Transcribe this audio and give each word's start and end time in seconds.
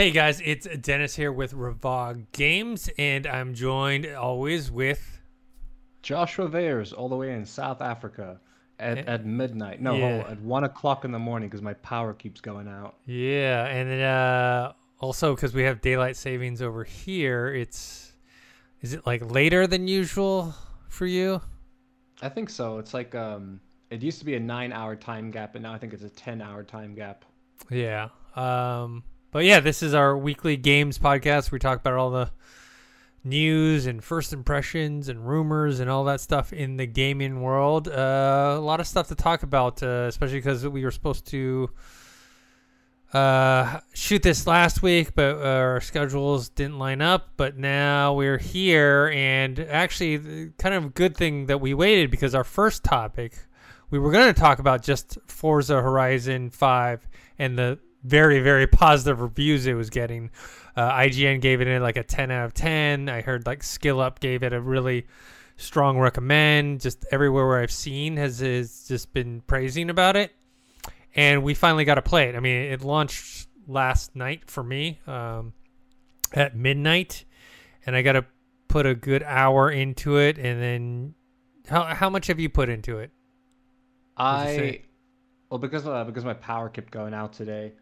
Hey 0.00 0.12
guys, 0.12 0.40
it's 0.42 0.66
Dennis 0.80 1.14
here 1.14 1.30
with 1.30 1.52
Ravog 1.52 2.24
Games, 2.32 2.88
and 2.96 3.26
I'm 3.26 3.52
joined 3.52 4.06
always 4.06 4.70
with 4.70 5.20
Joshua 6.00 6.48
Vayers, 6.48 6.94
all 6.96 7.10
the 7.10 7.16
way 7.16 7.34
in 7.34 7.44
South 7.44 7.82
Africa 7.82 8.40
at, 8.78 8.96
Eh, 8.96 9.04
at 9.06 9.26
midnight. 9.26 9.82
No, 9.82 9.94
yeah. 9.94 10.24
at 10.26 10.40
one 10.40 10.64
o'clock 10.64 11.04
in 11.04 11.12
the 11.12 11.18
morning 11.18 11.50
because 11.50 11.60
my 11.60 11.74
power 11.74 12.14
keeps 12.14 12.40
going 12.40 12.66
out. 12.66 12.94
yeah, 13.04 13.66
and 13.66 13.90
then, 13.90 14.00
uh, 14.00 14.72
also 15.00 15.34
because 15.34 15.52
we 15.52 15.64
have 15.64 15.82
daylight 15.82 16.16
savings 16.16 16.62
over 16.62 16.82
here. 16.82 17.48
It's 17.48 18.12
is 18.80 18.94
it 18.94 19.06
like 19.06 19.30
later 19.30 19.66
than 19.66 19.86
usual 19.86 20.54
for 20.88 21.04
you? 21.04 21.42
I 22.22 22.30
think 22.30 22.48
so. 22.48 22.78
It's 22.78 22.94
like 22.94 23.14
um, 23.14 23.60
it 23.90 24.02
used 24.02 24.18
to 24.20 24.24
be 24.24 24.34
a 24.34 24.40
nine-hour 24.40 24.96
time 24.96 25.30
gap, 25.30 25.56
and 25.56 25.64
now 25.64 25.74
I 25.74 25.78
think 25.78 25.92
it's 25.92 26.04
a 26.04 26.08
ten-hour 26.08 26.62
time 26.62 26.94
gap. 26.94 27.26
Yeah. 27.68 28.08
Um, 28.34 29.04
but 29.30 29.44
yeah, 29.44 29.60
this 29.60 29.82
is 29.82 29.94
our 29.94 30.16
weekly 30.16 30.56
games 30.56 30.98
podcast. 30.98 31.50
We 31.50 31.58
talk 31.58 31.80
about 31.80 31.94
all 31.94 32.10
the 32.10 32.30
news 33.22 33.86
and 33.86 34.02
first 34.02 34.32
impressions 34.32 35.08
and 35.08 35.28
rumors 35.28 35.80
and 35.80 35.90
all 35.90 36.04
that 36.04 36.20
stuff 36.20 36.52
in 36.52 36.76
the 36.76 36.86
gaming 36.86 37.42
world. 37.42 37.88
Uh, 37.88 38.54
a 38.56 38.60
lot 38.60 38.80
of 38.80 38.86
stuff 38.86 39.08
to 39.08 39.14
talk 39.14 39.42
about, 39.42 39.82
uh, 39.82 40.06
especially 40.08 40.38
because 40.38 40.66
we 40.66 40.84
were 40.84 40.90
supposed 40.90 41.26
to 41.26 41.70
uh, 43.12 43.80
shoot 43.92 44.22
this 44.22 44.46
last 44.46 44.82
week, 44.82 45.14
but 45.14 45.36
our 45.44 45.80
schedules 45.80 46.48
didn't 46.48 46.78
line 46.78 47.02
up. 47.02 47.30
But 47.36 47.56
now 47.56 48.14
we're 48.14 48.38
here, 48.38 49.12
and 49.14 49.58
actually, 49.58 50.52
kind 50.58 50.74
of 50.74 50.94
good 50.94 51.16
thing 51.16 51.46
that 51.46 51.60
we 51.60 51.74
waited 51.74 52.10
because 52.10 52.34
our 52.34 52.44
first 52.44 52.84
topic 52.84 53.34
we 53.90 53.98
were 53.98 54.12
going 54.12 54.32
to 54.32 54.40
talk 54.40 54.58
about 54.58 54.82
just 54.82 55.18
Forza 55.26 55.82
Horizon 55.82 56.50
5 56.50 57.08
and 57.38 57.58
the 57.58 57.78
very, 58.02 58.40
very 58.40 58.66
positive 58.66 59.20
reviews 59.20 59.66
it 59.66 59.74
was 59.74 59.90
getting. 59.90 60.30
Uh, 60.76 60.90
IGN 60.92 61.40
gave 61.40 61.60
it 61.60 61.80
like 61.80 61.96
a 61.96 62.02
10 62.02 62.30
out 62.30 62.46
of 62.46 62.54
10. 62.54 63.08
I 63.08 63.20
heard 63.20 63.46
like 63.46 63.62
Skill 63.62 64.00
Up 64.00 64.20
gave 64.20 64.42
it 64.42 64.52
a 64.52 64.60
really 64.60 65.06
strong 65.56 65.98
recommend. 65.98 66.80
Just 66.80 67.04
everywhere 67.10 67.46
where 67.46 67.60
I've 67.60 67.72
seen 67.72 68.16
has, 68.16 68.40
has 68.40 68.86
just 68.88 69.12
been 69.12 69.42
praising 69.42 69.90
about 69.90 70.16
it. 70.16 70.32
And 71.14 71.42
we 71.42 71.54
finally 71.54 71.84
got 71.84 71.96
to 71.96 72.02
play 72.02 72.28
it. 72.28 72.36
I 72.36 72.40
mean, 72.40 72.56
it 72.56 72.82
launched 72.82 73.48
last 73.66 74.14
night 74.16 74.50
for 74.50 74.62
me 74.62 75.00
um, 75.06 75.52
at 76.32 76.56
midnight, 76.56 77.24
and 77.86 77.96
I 77.96 78.02
got 78.02 78.12
to 78.12 78.24
put 78.68 78.86
a 78.86 78.94
good 78.94 79.22
hour 79.22 79.70
into 79.70 80.18
it. 80.18 80.38
And 80.38 80.62
then, 80.62 81.14
how 81.68 81.82
how 81.84 82.10
much 82.10 82.28
have 82.28 82.38
you 82.38 82.48
put 82.48 82.68
into 82.68 82.98
it? 82.98 83.10
I 84.16 84.82
well 85.48 85.58
because 85.58 85.86
uh, 85.86 86.04
because 86.04 86.24
my 86.24 86.34
power 86.34 86.68
kept 86.68 86.90
going 86.90 87.14
out 87.14 87.32
today. 87.32 87.72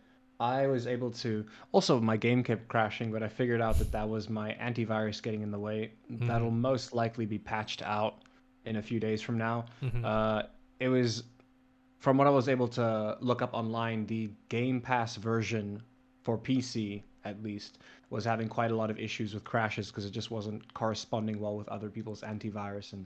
I 0.41 0.67
was 0.67 0.86
able 0.86 1.11
to 1.12 1.44
also 1.72 2.00
my 2.00 2.17
game 2.17 2.42
kept 2.44 2.69
crashing, 2.69 3.11
but 3.11 3.22
I 3.22 3.28
figured 3.28 3.61
out 3.61 3.78
that 3.78 3.91
that 3.92 4.08
was 4.08 4.28
my 4.28 4.56
antivirus 4.61 5.22
getting 5.22 5.42
in 5.42 5.50
the 5.50 5.58
way. 5.58 5.92
Mm-hmm. 6.12 6.28
That'll 6.28 6.50
most 6.50 6.92
likely 6.92 7.27
be 7.27 7.39
patched 7.39 7.83
out 7.83 8.22
in 8.64 8.77
a 8.77 8.83
few 8.83 9.00
days 9.00 9.20
from 9.20 9.36
now. 9.39 9.67
Mhm. 9.83 10.05
Uh, 10.05 10.45
it 10.78 10.89
was 10.89 11.25
from 11.98 12.17
what 12.17 12.28
I 12.28 12.30
was 12.30 12.48
able 12.48 12.69
to 12.69 13.17
look 13.20 13.42
up 13.42 13.53
online, 13.53 14.06
the 14.06 14.30
Game 14.48 14.80
Pass 14.80 15.17
version 15.17 15.83
for 16.22 16.39
PC 16.39 17.02
at 17.25 17.42
least 17.42 17.78
was 18.11 18.25
having 18.25 18.48
quite 18.48 18.70
a 18.70 18.77
lot 18.77 18.91
of 18.91 18.98
issues 18.98 19.34
with 19.34 19.45
crashes 19.45 19.89
because 19.89 20.06
it 20.06 20.11
just 20.12 20.30
wasn't 20.30 20.73
corresponding 20.73 21.41
well 21.41 21.56
with 21.56 21.69
other 21.69 21.91
people's 21.91 22.23
antivirus 22.23 22.92
and 22.92 23.05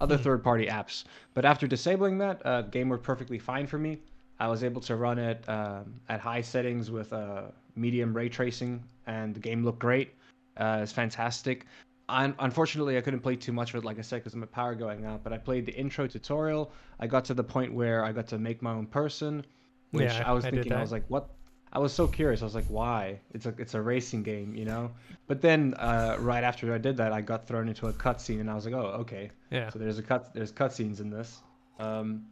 other 0.00 0.18
third-party 0.18 0.66
apps. 0.66 1.04
But 1.32 1.44
after 1.44 1.66
disabling 1.66 2.18
that, 2.18 2.44
uh, 2.44 2.62
game 2.62 2.88
worked 2.88 3.04
perfectly 3.04 3.38
fine 3.38 3.66
for 3.66 3.78
me. 3.78 3.98
I 4.40 4.48
was 4.48 4.64
able 4.64 4.80
to 4.82 4.96
run 4.96 5.18
it 5.18 5.48
um, 5.48 5.94
at 6.08 6.20
high 6.20 6.40
settings 6.40 6.90
with 6.90 7.12
uh, 7.12 7.42
medium 7.76 8.14
ray 8.14 8.28
tracing, 8.28 8.82
and 9.06 9.34
the 9.34 9.40
game 9.40 9.64
looked 9.64 9.78
great. 9.78 10.14
Uh, 10.56 10.80
it's 10.82 10.92
fantastic. 10.92 11.66
Un- 12.08 12.34
unfortunately, 12.38 12.98
I 12.98 13.00
couldn't 13.00 13.20
play 13.20 13.36
too 13.36 13.52
much 13.52 13.70
of 13.70 13.82
it, 13.82 13.84
like 13.84 13.98
I 13.98 14.02
said, 14.02 14.16
because 14.16 14.34
of 14.34 14.40
my 14.40 14.46
power 14.46 14.74
going 14.74 15.04
out. 15.04 15.24
But 15.24 15.32
I 15.32 15.38
played 15.38 15.66
the 15.66 15.74
intro 15.74 16.06
tutorial. 16.06 16.72
I 17.00 17.06
got 17.06 17.24
to 17.26 17.34
the 17.34 17.44
point 17.44 17.72
where 17.72 18.04
I 18.04 18.12
got 18.12 18.26
to 18.28 18.38
make 18.38 18.60
my 18.60 18.72
own 18.72 18.86
person, 18.86 19.44
which 19.92 20.04
Yeah, 20.04 20.24
I 20.26 20.32
was 20.32 20.44
I 20.44 20.50
thinking, 20.50 20.72
I 20.72 20.80
was 20.80 20.92
like, 20.92 21.04
what? 21.08 21.30
I 21.72 21.78
was 21.78 21.92
so 21.92 22.06
curious. 22.06 22.40
I 22.42 22.44
was 22.44 22.54
like, 22.54 22.66
why? 22.66 23.20
It's 23.32 23.46
a 23.46 23.54
it's 23.58 23.74
a 23.74 23.80
racing 23.80 24.22
game, 24.22 24.54
you 24.54 24.64
know. 24.64 24.92
But 25.26 25.40
then 25.40 25.74
uh, 25.74 26.16
right 26.20 26.44
after 26.44 26.72
I 26.72 26.78
did 26.78 26.96
that, 26.98 27.12
I 27.12 27.20
got 27.20 27.48
thrown 27.48 27.68
into 27.68 27.86
a 27.86 27.92
cutscene, 27.92 28.40
and 28.40 28.50
I 28.50 28.54
was 28.54 28.64
like, 28.64 28.74
oh, 28.74 28.98
okay. 29.00 29.30
Yeah. 29.50 29.70
So 29.70 29.78
there's 29.78 29.98
a 29.98 30.02
cut. 30.02 30.34
There's 30.34 30.52
cutscenes 30.52 31.00
in 31.00 31.10
this. 31.10 31.40
Um, 31.80 32.26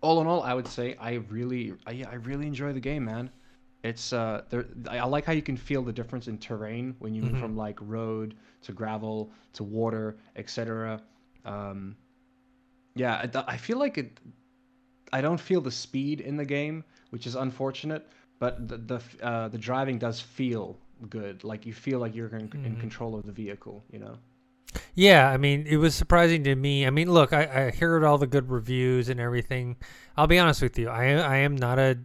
all 0.00 0.20
in 0.20 0.26
all, 0.26 0.42
I 0.42 0.54
would 0.54 0.66
say 0.66 0.96
I 1.00 1.14
really, 1.28 1.74
I, 1.86 2.04
I 2.10 2.14
really 2.14 2.46
enjoy 2.46 2.72
the 2.72 2.80
game, 2.80 3.04
man. 3.04 3.30
It's 3.82 4.12
uh, 4.12 4.42
there. 4.50 4.66
I 4.90 5.04
like 5.06 5.24
how 5.24 5.32
you 5.32 5.42
can 5.42 5.56
feel 5.56 5.82
the 5.82 5.92
difference 5.92 6.28
in 6.28 6.36
terrain 6.38 6.94
when 6.98 7.14
you 7.14 7.22
move 7.22 7.32
Mhm. 7.32 7.40
from 7.40 7.56
like 7.56 7.78
road 7.80 8.34
to 8.62 8.72
gravel 8.72 9.30
to 9.54 9.64
water, 9.64 10.16
etc. 10.36 11.00
Um, 11.46 11.96
yeah, 12.94 13.26
I, 13.34 13.44
I 13.54 13.56
feel 13.56 13.78
like 13.78 13.96
it. 13.98 14.20
I 15.12 15.20
don't 15.20 15.40
feel 15.40 15.60
the 15.60 15.70
speed 15.70 16.20
in 16.20 16.36
the 16.36 16.44
game, 16.44 16.84
which 17.10 17.26
is 17.26 17.34
unfortunate. 17.34 18.06
But 18.38 18.68
the 18.68 18.76
the 18.78 19.00
uh, 19.26 19.48
the 19.48 19.58
driving 19.58 19.98
does 19.98 20.20
feel 20.20 20.78
good. 21.08 21.42
Like 21.44 21.64
you 21.66 21.72
feel 21.72 21.98
like 21.98 22.14
you're 22.14 22.28
in, 22.28 22.50
in 22.64 22.76
Mhm. 22.76 22.80
control 22.80 23.14
of 23.14 23.24
the 23.24 23.32
vehicle. 23.32 23.82
You 23.90 24.00
know. 24.00 24.18
Yeah, 24.94 25.28
I 25.28 25.36
mean, 25.36 25.66
it 25.66 25.76
was 25.76 25.94
surprising 25.94 26.44
to 26.44 26.54
me. 26.54 26.86
I 26.86 26.90
mean, 26.90 27.10
look, 27.10 27.32
I, 27.32 27.66
I 27.66 27.70
heard 27.70 28.04
all 28.04 28.18
the 28.18 28.26
good 28.26 28.50
reviews 28.50 29.08
and 29.08 29.20
everything. 29.20 29.76
I'll 30.16 30.26
be 30.26 30.38
honest 30.38 30.62
with 30.62 30.78
you, 30.78 30.88
I 30.88 31.12
I 31.12 31.36
am 31.38 31.56
not 31.56 31.78
a 31.78 31.98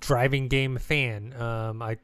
driving 0.00 0.48
game 0.48 0.78
fan. 0.78 1.34
Um, 1.40 1.82
I 1.82 1.98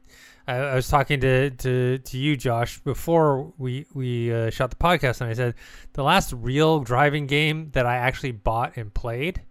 I, 0.47 0.55
I 0.55 0.75
was 0.75 0.87
talking 0.87 1.21
to, 1.21 1.51
to, 1.51 1.97
to 1.99 2.17
you, 2.17 2.35
Josh, 2.35 2.79
before 2.79 3.53
we 3.57 3.85
we 3.93 4.33
uh, 4.33 4.49
shot 4.49 4.69
the 4.69 4.75
podcast, 4.75 5.21
and 5.21 5.29
I 5.29 5.33
said 5.33 5.55
the 5.93 6.03
last 6.03 6.33
real 6.33 6.81
driving 6.81 7.27
game 7.27 7.69
that 7.71 7.85
I 7.85 7.95
actually 7.95 8.33
bought 8.33 8.75
and 8.75 8.93
played 8.93 9.41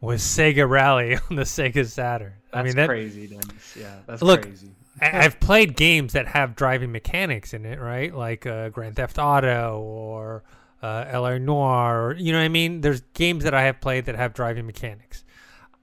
was 0.00 0.22
Sega 0.22 0.68
Rally 0.68 1.16
on 1.30 1.36
the 1.36 1.42
Sega 1.42 1.86
Saturn. 1.86 2.34
That's 2.52 2.56
I 2.56 2.62
mean, 2.62 2.76
that, 2.76 2.88
crazy, 2.88 3.26
Dennis. 3.26 3.76
Yeah, 3.78 3.96
that's 4.06 4.22
Look, 4.22 4.42
crazy. 4.42 4.70
I- 5.00 5.24
I've 5.24 5.40
played 5.40 5.76
games 5.76 6.12
that 6.12 6.28
have 6.28 6.54
driving 6.56 6.92
mechanics 6.92 7.54
in 7.54 7.64
it, 7.64 7.80
right? 7.80 8.14
Like 8.14 8.46
uh, 8.46 8.68
Grand 8.70 8.96
Theft 8.96 9.18
Auto 9.18 9.80
or 9.80 10.44
uh, 10.82 11.04
LA 11.12 11.38
Noire, 11.38 12.06
or 12.08 12.14
you 12.14 12.32
know 12.32 12.38
what 12.38 12.44
I 12.44 12.48
mean. 12.48 12.80
There's 12.80 13.00
games 13.14 13.44
that 13.44 13.54
I 13.54 13.62
have 13.62 13.80
played 13.80 14.06
that 14.06 14.14
have 14.14 14.34
driving 14.34 14.66
mechanics. 14.66 15.24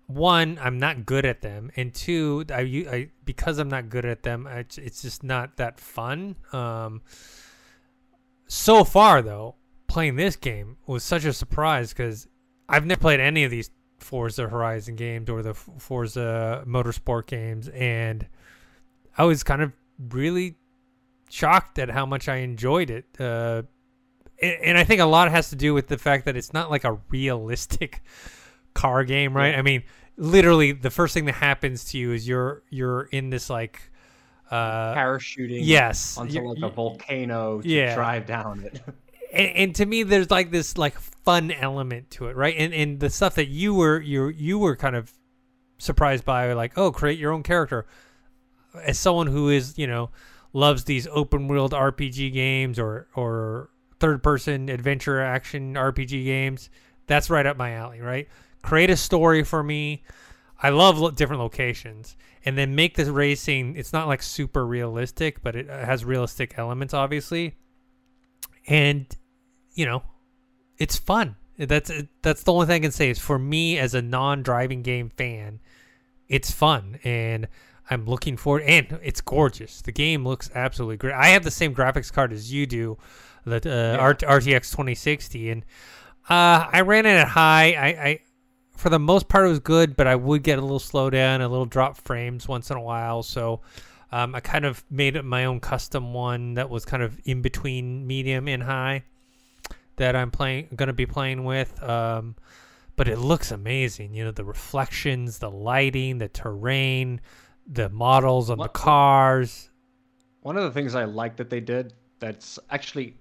One, 0.07 0.59
I'm 0.61 0.77
not 0.77 1.05
good 1.05 1.25
at 1.25 1.41
them, 1.41 1.71
and 1.75 1.93
two, 1.93 2.45
I, 2.49 2.61
I 2.89 3.09
because 3.25 3.57
I'm 3.57 3.69
not 3.69 3.89
good 3.89 4.05
at 4.05 4.21
them, 4.21 4.45
I, 4.47 4.59
it's 4.59 5.01
just 5.01 5.23
not 5.23 5.57
that 5.57 5.79
fun. 5.79 6.35
Um, 6.53 7.01
so 8.47 8.83
far, 8.83 9.21
though, 9.23 9.55
playing 9.87 10.15
this 10.15 10.35
game 10.35 10.77
was 10.85 11.03
such 11.03 11.25
a 11.25 11.33
surprise 11.33 11.89
because 11.91 12.27
I've 12.69 12.85
never 12.85 13.01
played 13.01 13.19
any 13.19 13.43
of 13.45 13.51
these 13.51 13.71
Forza 13.97 14.47
Horizon 14.47 14.95
games 14.95 15.29
or 15.29 15.41
the 15.41 15.55
Forza 15.55 16.63
Motorsport 16.67 17.25
games, 17.25 17.67
and 17.69 18.27
I 19.17 19.23
was 19.23 19.43
kind 19.43 19.61
of 19.61 19.71
really 20.09 20.55
shocked 21.29 21.79
at 21.79 21.89
how 21.89 22.05
much 22.05 22.27
I 22.27 22.37
enjoyed 22.37 22.89
it. 22.89 23.05
Uh, 23.19 23.63
and, 24.41 24.57
and 24.63 24.77
I 24.77 24.83
think 24.83 25.01
a 25.01 25.05
lot 25.05 25.31
has 25.31 25.49
to 25.49 25.55
do 25.55 25.73
with 25.73 25.87
the 25.87 25.97
fact 25.97 26.25
that 26.25 26.35
it's 26.35 26.53
not 26.53 26.69
like 26.69 26.83
a 26.83 26.99
realistic 27.09 28.03
car 28.73 29.03
game, 29.03 29.35
right? 29.35 29.51
Yeah. 29.53 29.59
I 29.59 29.61
mean, 29.61 29.83
literally, 30.17 30.71
the 30.73 30.89
first 30.89 31.13
thing 31.13 31.25
that 31.25 31.35
happens 31.35 31.85
to 31.85 31.97
you 31.97 32.11
is 32.11 32.27
you're 32.27 32.63
you're 32.69 33.03
in 33.03 33.29
this 33.29 33.49
like, 33.49 33.81
uh, 34.51 34.93
Parachuting 34.93 35.59
yes, 35.63 36.17
onto 36.17 36.41
like 36.41 36.61
a 36.61 36.69
volcano 36.69 37.61
to 37.61 37.67
Yeah. 37.67 37.95
drive 37.95 38.25
down 38.25 38.61
it. 38.63 38.81
and, 39.33 39.47
and 39.55 39.75
to 39.75 39.85
me 39.85 40.03
there's 40.03 40.29
like 40.29 40.51
this 40.51 40.77
like 40.77 40.97
fun 40.99 41.51
element 41.51 42.11
to 42.11 42.27
it 42.27 42.35
right 42.35 42.53
and 42.57 42.73
and 42.73 42.99
the 42.99 43.09
stuff 43.09 43.35
that 43.35 43.47
you 43.47 43.73
were 43.73 43.99
you 43.99 44.27
you 44.27 44.59
were 44.59 44.75
kind 44.75 44.95
of 44.95 45.11
surprised 45.79 46.23
by 46.23 46.53
like 46.53 46.77
oh 46.77 46.91
create 46.91 47.17
your 47.17 47.31
own 47.31 47.41
character 47.41 47.87
as 48.84 49.00
someone 49.00 49.28
who 49.28 49.50
is 49.50 49.78
you 49.78 49.88
know 49.88 50.09
loves 50.54 50.86
these 50.86 51.07
open 51.07 51.48
world 51.48 51.72
rpg 51.72 52.31
games 52.31 52.80
or 52.80 53.07
or 53.16 53.69
third 54.00 54.24
person 54.24 54.69
adventure 54.69 55.22
action 55.22 55.74
rpg 55.74 56.24
games 56.24 56.69
that's 57.07 57.30
right 57.30 57.45
up 57.45 57.57
my 57.57 57.72
alley 57.74 58.01
right? 58.01 58.27
Create 58.62 58.89
a 58.89 58.98
story 58.98 59.44
for 59.44 59.62
me. 59.62 60.04
I 60.62 60.69
love 60.69 60.98
lo- 60.98 61.12
different 61.12 61.42
locations 61.42 62.16
and 62.45 62.57
then 62.57 62.75
make 62.75 62.95
this 62.95 63.10
racing 63.10 63.75
it's 63.75 63.94
not 63.94 64.07
like 64.07 64.24
super 64.24 64.66
realistic 64.66 65.44
but 65.44 65.56
it 65.56 65.68
has 65.68 66.06
realistic 66.06 66.56
elements 66.57 66.94
obviously. 66.94 67.56
And 68.68 69.06
you 69.74 69.86
know 69.86 70.04
it's 70.78 70.98
fun. 70.98 71.36
That's 71.57 71.92
that's 72.21 72.44
the 72.44 72.51
only 72.54 72.66
thing 72.66 72.75
i 72.81 72.86
can 72.86 72.92
say 72.92 73.10
is 73.10 73.19
for 73.19 73.39
me 73.39 73.78
as 73.78 73.94
a 73.94 74.01
non-driving 74.01 74.81
game 74.81 75.10
fan 75.10 75.60
it's 76.28 76.50
fun. 76.50 77.00
And 77.04 77.48
i'm 77.89 78.05
looking 78.05 78.37
forward 78.37 78.63
and 78.63 78.99
it's 79.03 79.21
gorgeous 79.21 79.81
the 79.81 79.91
game 79.91 80.23
looks 80.25 80.49
absolutely 80.55 80.97
great 80.97 81.13
i 81.13 81.27
have 81.27 81.43
the 81.43 81.51
same 81.51 81.73
graphics 81.73 82.11
card 82.11 82.31
as 82.33 82.51
you 82.51 82.65
do 82.65 82.97
the 83.45 83.57
uh, 83.57 83.97
Yeah. 83.97 84.13
Rtx 84.37 84.71
2060 84.71 85.49
and 85.51 85.65
uh, 86.29 86.67
i 86.71 86.81
ran 86.81 87.05
it 87.05 87.09
at 87.17 87.27
high 87.29 87.73
I, 87.73 87.87
I 88.09 88.19
for 88.75 88.89
the 88.89 88.99
most 88.99 89.27
part 89.27 89.45
it 89.45 89.49
was 89.49 89.59
good 89.59 89.95
but 89.95 90.07
i 90.07 90.15
would 90.15 90.43
get 90.43 90.57
a 90.57 90.61
little 90.61 90.79
slowdown 90.79 91.41
a 91.41 91.47
little 91.47 91.65
drop 91.65 91.97
frames 91.97 92.47
once 92.47 92.69
in 92.71 92.77
a 92.77 92.81
while 92.81 93.23
so 93.23 93.61
Um, 94.11 94.33
I 94.35 94.39
kind 94.39 94.65
of 94.65 94.83
made 94.89 95.15
it 95.17 95.25
my 95.25 95.45
own 95.45 95.59
custom 95.59 96.13
one 96.13 96.53
that 96.53 96.69
was 96.69 96.85
kind 96.85 97.03
of 97.03 97.19
in 97.25 97.41
between 97.41 98.07
medium 98.07 98.47
and 98.47 98.63
high 98.63 99.03
that 99.97 100.15
I'm 100.15 100.31
playing 100.31 100.69
going 100.75 100.87
to 100.87 100.93
be 100.93 101.05
playing 101.05 101.43
with. 101.43 101.81
Um, 101.83 102.35
but 102.95 103.07
it 103.09 103.17
looks 103.17 103.51
amazing. 103.51 104.13
You 104.13 104.25
know, 104.25 104.31
the 104.31 104.45
reflections, 104.45 105.39
the 105.39 105.49
lighting, 105.51 106.19
the 106.19 106.29
terrain, 106.29 107.19
the 107.67 107.89
models 107.89 108.50
on 108.50 108.57
What- 108.57 108.73
the 108.73 108.79
cars. 108.79 109.69
One 110.41 110.57
of 110.57 110.63
the 110.63 110.71
things 110.71 110.94
I 110.95 111.06
like 111.06 111.38
that 111.38 111.50
they 111.50 111.59
did 111.59 111.94
that's 112.19 112.59
actually 112.69 113.17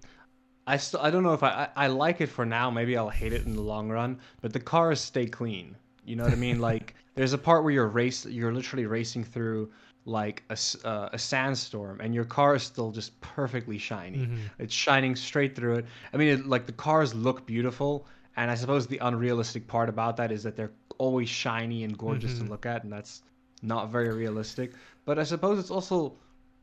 I 0.67 0.77
still 0.79 1.01
I 1.01 1.11
don't 1.11 1.23
know 1.23 1.35
if 1.35 1.43
I, 1.43 1.69
I 1.77 1.85
I 1.85 1.87
like 1.89 2.21
it 2.21 2.29
for 2.29 2.45
now. 2.47 2.71
Maybe 2.71 2.97
I'll 2.97 3.09
hate 3.11 3.33
it 3.33 3.45
in 3.47 3.55
the 3.55 3.61
long 3.63 3.89
run. 3.91 4.19
But 4.41 4.53
the 4.53 4.61
cars 4.61 5.01
stay 5.01 5.27
clean. 5.27 5.77
You 6.05 6.17
know 6.17 6.25
what 6.25 6.33
I 6.33 6.37
mean? 6.37 6.59
like 6.71 6.95
there's 7.15 7.33
a 7.33 7.39
part 7.39 7.65
where 7.65 7.73
you're 7.73 7.89
race 7.89 8.25
you're 8.27 8.53
literally 8.53 8.87
racing 8.87 9.25
through 9.25 9.71
like 10.07 10.43
a, 10.51 10.59
uh, 10.87 11.09
a 11.15 11.19
sandstorm 11.19 11.99
and 12.03 12.15
your 12.15 12.27
car 12.27 12.55
is 12.57 12.63
still 12.63 12.91
just 12.91 13.19
perfectly 13.23 13.79
shiny. 13.79 14.19
Mhm. 14.27 14.39
It's 14.59 14.75
shining 14.75 15.17
straight 15.17 15.57
through 15.57 15.77
it. 15.77 15.87
I 16.13 16.19
mean, 16.19 16.29
it, 16.29 16.47
like 16.47 16.67
the 16.67 16.73
cars 16.73 17.15
look 17.15 17.47
beautiful, 17.47 18.07
and 18.37 18.51
I 18.51 18.55
suppose 18.55 18.87
the 18.87 18.99
unrealistic 18.99 19.67
part 19.67 19.89
about 19.89 20.19
that 20.19 20.31
is 20.31 20.43
that 20.43 20.57
they're 20.57 20.73
always 20.99 21.31
shiny 21.31 21.85
and 21.85 21.97
gorgeous 21.97 22.35
Mhm. 22.35 22.45
to 22.45 22.51
look 22.51 22.67
at, 22.67 22.85
and 22.85 22.93
that's 22.93 23.23
not 23.65 23.91
very 23.91 24.13
realistic. 24.13 24.73
But 25.05 25.19
I 25.19 25.25
suppose 25.25 25.59
it's 25.59 25.71
also 25.71 26.15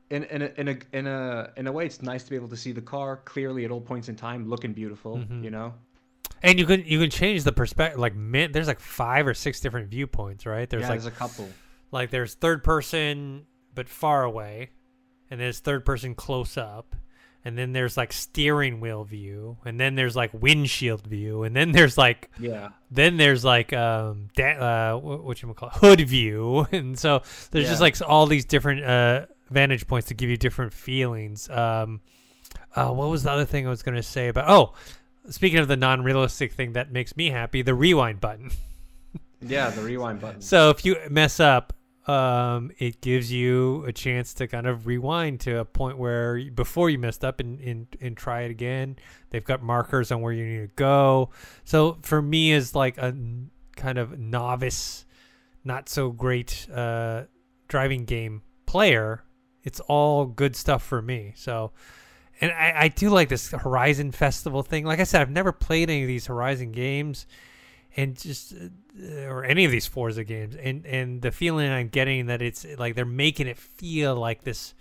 in 0.09 0.23
in 0.25 0.41
a, 0.41 0.51
in 0.57 0.67
a 0.67 0.77
in 0.93 1.07
a 1.07 1.49
in 1.57 1.67
a 1.67 1.71
way 1.71 1.85
it's 1.85 2.01
nice 2.01 2.23
to 2.23 2.29
be 2.29 2.35
able 2.35 2.49
to 2.49 2.57
see 2.57 2.71
the 2.71 2.81
car 2.81 3.17
clearly 3.25 3.65
at 3.65 3.71
all 3.71 3.81
points 3.81 4.09
in 4.09 4.15
time 4.15 4.47
looking 4.47 4.73
beautiful. 4.73 5.17
Mhm. 5.17 5.43
You 5.43 5.51
know. 5.51 5.73
And 6.43 6.57
you 6.59 6.65
can 6.65 6.83
you 6.85 6.99
can 6.99 7.09
change 7.09 7.43
the 7.43 7.51
perspective. 7.51 7.99
Like 7.99 8.15
min, 8.15 8.51
there's 8.51 8.67
like 8.67 8.79
five 8.79 9.27
or 9.27 9.33
six 9.33 9.59
different 9.59 9.89
viewpoints, 9.89 10.45
right? 10.45 10.69
There's 10.69 10.81
yeah, 10.81 10.89
like 10.89 11.01
there's 11.01 11.13
a 11.13 11.15
couple. 11.15 11.49
like 11.91 12.09
there's 12.09 12.33
third 12.33 12.63
person 12.63 13.45
but 13.73 13.87
far 13.87 14.23
away, 14.23 14.71
and 15.29 15.39
there's 15.39 15.59
third 15.59 15.85
person 15.85 16.15
close 16.15 16.57
up, 16.57 16.95
and 17.43 17.57
then 17.57 17.73
there's 17.73 17.97
like 17.97 18.13
steering 18.13 18.79
wheel 18.79 19.03
view, 19.03 19.57
and 19.65 19.79
then 19.79 19.95
there's 19.95 20.15
like 20.15 20.31
windshield 20.33 21.05
view, 21.07 21.43
and 21.43 21.55
then 21.55 21.71
there's 21.71 21.97
like 21.97 22.29
Yeah. 22.39 22.69
then 22.89 23.17
there's 23.17 23.43
like 23.43 23.73
um 23.73 24.27
da- 24.35 24.57
uh 24.59 24.99
wh- 24.99 25.25
what 25.25 25.41
you 25.41 25.53
call 25.53 25.69
it, 25.69 25.75
hood 25.75 26.01
view, 26.07 26.67
and 26.71 26.97
so 26.97 27.21
there's 27.51 27.67
just 27.67 27.81
like 27.81 27.95
all 28.05 28.25
these 28.27 28.45
different 28.45 28.83
uh 28.83 29.25
vantage 29.49 29.87
points 29.87 30.07
to 30.09 30.13
give 30.13 30.29
you 30.29 30.37
different 30.37 30.73
feelings. 30.73 31.49
Um, 31.49 32.01
uh, 32.75 32.89
what 32.91 33.09
was 33.09 33.23
the 33.23 33.31
other 33.31 33.45
thing 33.45 33.67
I 33.67 33.69
was 33.69 33.83
gonna 33.83 34.03
say 34.03 34.27
about? 34.29 34.49
Oh, 34.49 34.73
speaking 35.29 35.59
of 35.59 35.67
the 35.67 35.75
non-realistic 35.77 36.53
thing 36.53 36.73
that 36.73 36.91
makes 36.91 37.15
me 37.17 37.29
happy, 37.29 37.61
the 37.61 37.73
rewind 37.75 38.19
button. 38.21 38.51
Yeah, 39.43 39.71
the 39.71 39.81
rewind 39.81 40.21
button. 40.21 40.39
So 40.41 40.69
if 40.69 40.85
you 40.85 40.97
mess 41.09 41.39
up, 41.39 41.73
um, 42.07 42.71
it 42.79 43.01
gives 43.01 43.31
you 43.31 43.85
a 43.85 43.93
chance 43.93 44.33
to 44.35 44.47
kind 44.47 44.65
of 44.65 44.87
rewind 44.87 45.39
to 45.41 45.59
a 45.59 45.65
point 45.65 45.97
where 45.97 46.49
before 46.49 46.89
you 46.89 46.97
messed 46.97 47.23
up 47.23 47.39
and, 47.39 47.59
and, 47.59 47.87
and 48.01 48.17
try 48.17 48.41
it 48.41 48.51
again. 48.51 48.95
They've 49.29 49.43
got 49.43 49.61
markers 49.61 50.11
on 50.11 50.21
where 50.21 50.33
you 50.33 50.45
need 50.45 50.67
to 50.67 50.75
go. 50.75 51.29
So 51.63 51.97
for 52.01 52.21
me, 52.21 52.53
as 52.53 52.73
like 52.73 52.97
a 52.97 53.15
kind 53.75 53.97
of 53.97 54.17
novice, 54.17 55.05
not 55.63 55.89
so 55.89 56.09
great 56.09 56.67
uh, 56.73 57.23
driving 57.67 58.05
game 58.05 58.41
player, 58.65 59.23
it's 59.63 59.79
all 59.81 60.25
good 60.25 60.55
stuff 60.55 60.83
for 60.83 61.01
me. 61.01 61.33
So. 61.35 61.71
And 62.43 62.51
I, 62.51 62.73
I 62.75 62.87
do 62.87 63.11
like 63.11 63.29
this 63.29 63.51
Horizon 63.51 64.11
Festival 64.11 64.63
thing. 64.63 64.83
Like 64.83 64.99
I 64.99 65.03
said, 65.03 65.21
I've 65.21 65.29
never 65.29 65.51
played 65.51 65.91
any 65.91 66.01
of 66.01 66.07
these 66.07 66.25
Horizon 66.25 66.71
games, 66.71 67.27
and 67.95 68.17
just 68.17 68.53
uh, 68.53 69.25
or 69.25 69.43
any 69.43 69.65
of 69.65 69.71
these 69.71 69.87
Forza 69.87 70.23
games, 70.23 70.55
and 70.55 70.85
and 70.85 71.21
the 71.21 71.31
feeling 71.31 71.69
I'm 71.69 71.89
getting 71.89 72.27
that 72.27 72.41
it's 72.41 72.65
like 72.77 72.95
they're 72.95 73.05
making 73.05 73.47
it 73.47 73.57
feel 73.57 74.15
like 74.15 74.43
this 74.43 74.73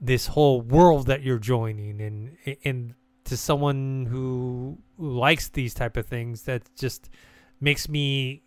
this 0.00 0.26
whole 0.28 0.60
world 0.60 1.06
that 1.06 1.22
you're 1.22 1.38
joining, 1.38 2.00
and 2.00 2.56
and 2.64 2.94
to 3.24 3.36
someone 3.36 4.06
who, 4.10 4.78
who 4.98 5.10
likes 5.10 5.48
these 5.48 5.72
type 5.74 5.96
of 5.96 6.06
things, 6.06 6.42
that 6.42 6.62
just 6.76 7.08
makes 7.60 7.88
me 7.88 8.42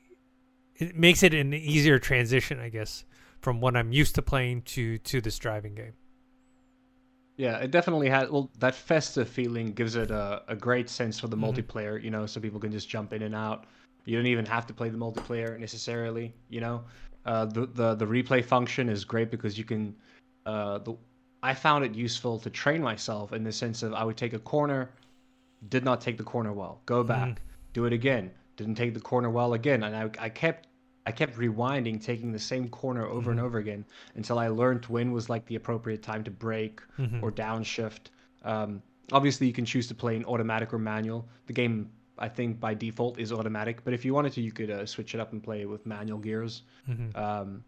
it 0.76 0.96
makes 0.96 1.24
it 1.24 1.34
an 1.34 1.54
easier 1.54 1.98
transition, 1.98 2.60
I 2.60 2.70
guess, 2.70 3.06
from 3.42 3.60
what 3.60 3.76
I'm 3.76 3.92
used 3.92 4.16
to 4.16 4.22
playing 4.22 4.64
to 4.64 4.98
to 5.00 5.22
this 5.22 5.38
driving 5.38 5.76
game. 5.76 5.94
Yeah, 7.38 7.58
it 7.58 7.72
definitely 7.72 8.10
has. 8.10 8.30
Well, 8.30 8.50
that 8.60 8.74
festive 8.76 9.30
feeling 9.30 9.72
gives 9.74 9.96
it 9.96 10.10
a, 10.10 10.42
a 10.48 10.56
great 10.56 10.90
sense 10.90 11.20
for 11.20 11.28
the 11.28 11.38
Mhm. 11.38 11.42
multiplayer, 11.54 12.02
you 12.04 12.10
know, 12.10 12.26
so 12.26 12.42
people 12.42 12.60
can 12.60 12.72
just 12.72 12.90
jump 12.90 13.14
in 13.14 13.22
and 13.22 13.36
out. 13.36 13.66
You 14.06 14.18
don't 14.18 14.26
even 14.28 14.46
have 14.46 14.66
to 14.68 14.74
play 14.74 14.90
the 14.90 14.98
multiplayer 14.98 15.60
necessarily, 15.60 16.34
you 16.50 16.62
know. 16.62 16.84
Uh, 17.26 17.46
the, 17.46 17.66
the 17.68 17.96
the 17.96 18.06
replay 18.06 18.44
function 18.44 18.90
is 18.90 19.06
great 19.06 19.30
because 19.30 19.58
you 19.58 19.66
can. 19.66 19.96
Uh, 20.46 20.80
the 20.80 20.96
I 21.44 21.54
found 21.54 21.86
it 21.86 21.94
useful 21.94 22.40
to 22.40 22.50
train 22.50 22.82
myself 22.82 23.34
in 23.34 23.44
the 23.44 23.52
sense 23.52 23.84
of 23.84 23.94
I 23.94 24.04
would 24.04 24.18
take 24.18 24.34
a 24.34 24.40
corner, 24.40 24.90
did 25.70 25.84
not 25.84 26.02
take 26.02 26.18
the 26.18 26.24
corner 26.24 26.54
well, 26.54 26.82
go 26.86 27.04
back, 27.04 27.42
do 27.74 27.86
it 27.86 27.94
again, 27.94 28.32
didn't 28.56 28.76
take 28.76 28.94
the 28.94 29.00
corner 29.00 29.30
well 29.30 29.54
again, 29.54 29.84
and 29.84 29.96
I, 29.96 30.26
I 30.26 30.30
kept 30.30 30.68
I 31.08 31.12
kept 31.12 31.38
rewinding, 31.38 32.04
taking 32.04 32.34
the 32.34 32.40
same 32.52 32.68
corner 32.68 33.06
over 33.06 33.32
and 33.32 33.40
Mhm. 33.40 33.44
over 33.46 33.58
again 33.60 33.86
until 34.16 34.38
I 34.40 34.50
learned 34.50 34.84
when 34.88 35.14
was 35.14 35.30
like 35.30 35.46
the 35.46 35.56
appropriate 35.56 36.04
time 36.04 36.22
to 36.26 36.32
brake 36.32 36.82
Mhm. 37.00 37.24
or 37.24 37.32
downshift. 37.32 38.10
Um, 38.44 38.82
obviously, 39.14 39.48
you 39.48 39.54
can 39.54 39.64
choose 39.64 39.88
to 39.88 39.96
play 39.96 40.18
in 40.18 40.26
automatic 40.26 40.74
or 40.74 40.80
manual. 40.80 41.22
The 41.46 41.54
game, 41.54 41.90
I 42.18 42.28
think, 42.28 42.60
by 42.60 42.74
default 42.74 43.20
is 43.20 43.32
automatic, 43.32 43.86
but 43.86 43.94
if 43.94 44.04
you 44.04 44.14
wanted 44.14 44.34
to, 44.34 44.42
you 44.42 44.52
could 44.52 44.70
uh, 44.70 44.86
switch 44.86 45.16
it 45.16 45.22
up 45.22 45.32
and 45.32 45.42
play 45.42 45.66
with 45.66 45.86
manual 45.86 46.20
gears, 46.20 46.64
Mhm. 46.90 47.16
um, 47.16 47.64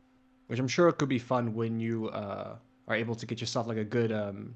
which 0.48 0.60
I'm 0.60 0.68
sure 0.68 0.92
could 0.92 1.08
be 1.10 1.20
fun 1.20 1.54
when 1.54 1.80
you 1.80 2.10
uh, 2.10 2.58
are 2.90 2.96
able 3.04 3.16
to 3.16 3.26
get 3.26 3.40
yourself 3.40 3.68
like 3.68 3.78
a 3.78 3.86
good 3.86 4.12
um, 4.12 4.54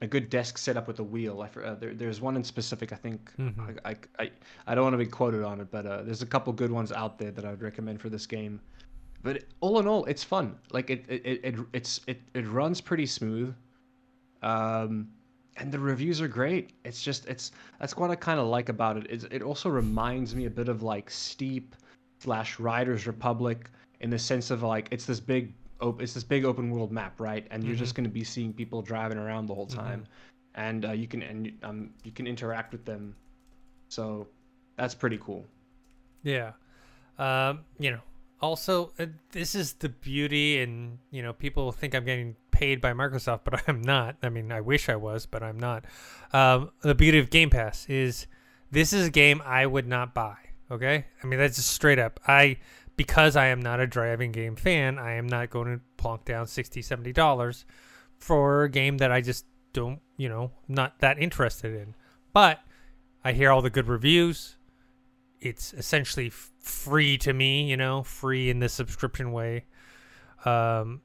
a 0.00 0.06
good 0.06 0.30
desk 0.30 0.58
set 0.58 0.76
up 0.76 0.86
with 0.86 0.98
a 1.00 1.02
wheel. 1.02 1.42
I, 1.42 1.60
uh, 1.60 1.74
there, 1.74 1.94
there's 1.94 2.20
one 2.20 2.36
in 2.36 2.44
specific. 2.44 2.92
I 2.92 2.96
think 2.96 3.32
Mhm. 3.38 3.78
I, 3.84 3.90
I, 3.90 3.96
I, 4.18 4.30
I 4.68 4.74
don't 4.74 4.84
want 4.84 4.94
to 4.94 4.98
be 4.98 5.06
quoted 5.06 5.42
on 5.42 5.60
it, 5.60 5.70
but 5.70 5.86
uh, 5.86 6.02
there's 6.02 6.22
a 6.22 6.26
couple 6.26 6.52
good 6.52 6.70
ones 6.70 6.92
out 6.92 7.18
there 7.18 7.30
that 7.32 7.44
I 7.44 7.50
would 7.50 7.62
recommend 7.62 8.00
for 8.00 8.08
this 8.08 8.26
game. 8.26 8.60
But 9.22 9.44
all 9.60 9.80
in 9.80 9.88
all, 9.88 10.04
it's 10.04 10.22
fun. 10.22 10.56
Like 10.70 10.90
it, 10.90 11.04
it, 11.08 11.26
it, 11.26 11.44
it 11.44 11.54
it's 11.72 12.00
it, 12.06 12.20
it 12.34 12.46
runs 12.46 12.80
pretty 12.80 13.06
smooth. 13.06 13.52
Um, 14.42 15.08
and 15.56 15.72
the 15.72 15.78
reviews 15.80 16.20
are 16.20 16.28
great. 16.28 16.70
It's 16.84 17.02
just 17.02 17.26
it's 17.26 17.50
that's 17.80 17.96
what 17.96 18.10
I 18.10 18.14
kind 18.14 18.38
of 18.38 18.46
like 18.46 18.68
about 18.68 18.96
it. 18.96 19.06
It's, 19.10 19.24
it 19.24 19.42
also 19.42 19.68
reminds 19.68 20.36
me 20.36 20.44
a 20.46 20.50
bit 20.50 20.68
of 20.68 20.84
like 20.84 21.10
Steep 21.10 21.74
slash 22.20 22.60
Riders 22.60 23.08
Republic 23.08 23.68
in 24.00 24.10
the 24.10 24.18
sense 24.18 24.52
of 24.52 24.62
like 24.62 24.86
it's 24.92 25.04
this 25.06 25.18
big 25.18 25.52
op- 25.80 26.00
it's 26.02 26.14
this 26.14 26.24
big 26.24 26.44
open 26.44 26.70
world 26.70 26.90
map, 26.92 27.18
right? 27.20 27.46
And 27.50 27.62
you're 27.64 27.76
just 27.76 27.94
going 27.94 28.04
to 28.04 28.10
be 28.10 28.24
seeing 28.24 28.52
people 28.52 28.82
driving 28.82 29.18
around 29.18 29.46
the 29.46 29.54
whole 29.54 29.66
time, 29.66 30.06
and 30.54 30.84
uh, 30.84 30.92
you 30.92 31.06
can 31.06 31.22
and 31.22 31.46
you- 31.46 31.54
um 31.62 31.90
you 32.04 32.12
can 32.12 32.26
interact 32.26 32.72
with 32.72 32.84
them. 32.84 33.14
So 33.88 34.26
that's 34.76 34.94
pretty 34.94 35.18
cool. 35.18 35.44
Yeah. 36.22 36.52
Um, 37.18 37.60
you 37.78 37.90
know, 37.90 38.00
also 38.40 38.92
uh, 38.98 39.06
this 39.32 39.54
is 39.54 39.74
the 39.74 39.88
beauty 39.88 40.60
and 40.60 40.98
you 41.10 41.22
know, 41.22 41.32
people 41.32 41.72
think 41.72 41.94
I'm 41.94 42.04
getting 42.04 42.36
paid 42.50 42.80
by 42.80 42.92
Microsoft, 42.92 43.40
but 43.44 43.62
I'm 43.68 43.82
not. 43.82 44.16
I 44.22 44.28
mean, 44.28 44.52
I 44.52 44.60
wish 44.60 44.88
I 44.88 44.96
was, 44.96 45.26
but 45.26 45.42
I'm 45.42 45.58
not. 45.58 45.84
Um, 46.32 46.70
the 46.82 46.94
beauty 46.94 47.18
of 47.18 47.30
Game 47.30 47.50
Pass 47.50 47.86
is 47.88 48.26
this 48.70 48.92
is 48.92 49.06
a 49.08 49.10
game 49.10 49.40
I 49.44 49.64
would 49.66 49.86
not 49.88 50.14
buy, 50.14 50.36
okay? 50.70 51.06
I 51.22 51.26
mean, 51.26 51.38
that's 51.38 51.56
just 51.56 51.70
straight 51.70 51.98
up. 51.98 52.20
I 52.26 52.58
because 52.98 53.34
I 53.34 53.46
am 53.46 53.62
not 53.62 53.80
a 53.80 53.86
driving 53.86 54.32
game 54.32 54.56
fan, 54.56 54.98
I 54.98 55.14
am 55.14 55.26
not 55.26 55.48
going 55.48 55.68
to 55.68 55.80
plonk 55.96 56.26
down 56.26 56.46
60 56.46 56.82
70 56.82 57.14
dollars 57.14 57.64
for 58.18 58.64
a 58.64 58.68
game 58.68 58.98
that 58.98 59.10
I 59.10 59.22
just 59.22 59.46
don't, 59.72 60.00
you 60.18 60.28
know, 60.28 60.50
not 60.66 60.98
that 60.98 61.18
interested 61.18 61.74
in. 61.74 61.94
But 62.34 62.60
I 63.24 63.32
hear 63.32 63.50
all 63.50 63.62
the 63.62 63.70
good 63.70 63.88
reviews 63.88 64.58
it's 65.40 65.72
essentially 65.74 66.30
free 66.30 67.18
to 67.18 67.32
me, 67.32 67.68
you 67.70 67.76
know, 67.76 68.02
free 68.02 68.50
in 68.50 68.58
the 68.58 68.68
subscription 68.68 69.32
way. 69.32 69.64
Um, 70.44 71.02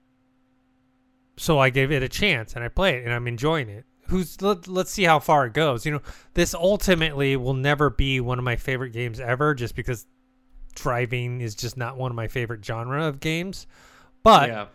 so 1.37 1.59
I 1.59 1.69
gave 1.69 1.91
it 1.91 2.03
a 2.03 2.09
chance 2.09 2.55
and 2.55 2.63
I 2.63 2.67
play 2.67 2.97
it 2.97 3.05
and 3.05 3.13
I'm 3.13 3.27
enjoying 3.27 3.69
it. 3.69 3.85
Who's 4.07 4.41
let, 4.41 4.67
let's 4.67 4.91
see 4.91 5.03
how 5.03 5.19
far 5.19 5.45
it 5.45 5.53
goes. 5.53 5.85
You 5.85 5.93
know, 5.93 6.01
this 6.33 6.53
ultimately 6.53 7.35
will 7.37 7.53
never 7.53 7.89
be 7.89 8.19
one 8.19 8.37
of 8.37 8.43
my 8.43 8.57
favorite 8.57 8.91
games 8.91 9.19
ever, 9.19 9.55
just 9.55 9.75
because 9.75 10.05
driving 10.75 11.41
is 11.41 11.55
just 11.55 11.77
not 11.77 11.97
one 11.97 12.11
of 12.11 12.15
my 12.15 12.27
favorite 12.27 12.63
genre 12.63 13.05
of 13.05 13.19
games. 13.19 13.67
But 14.23 14.49
yeah, 14.49 14.65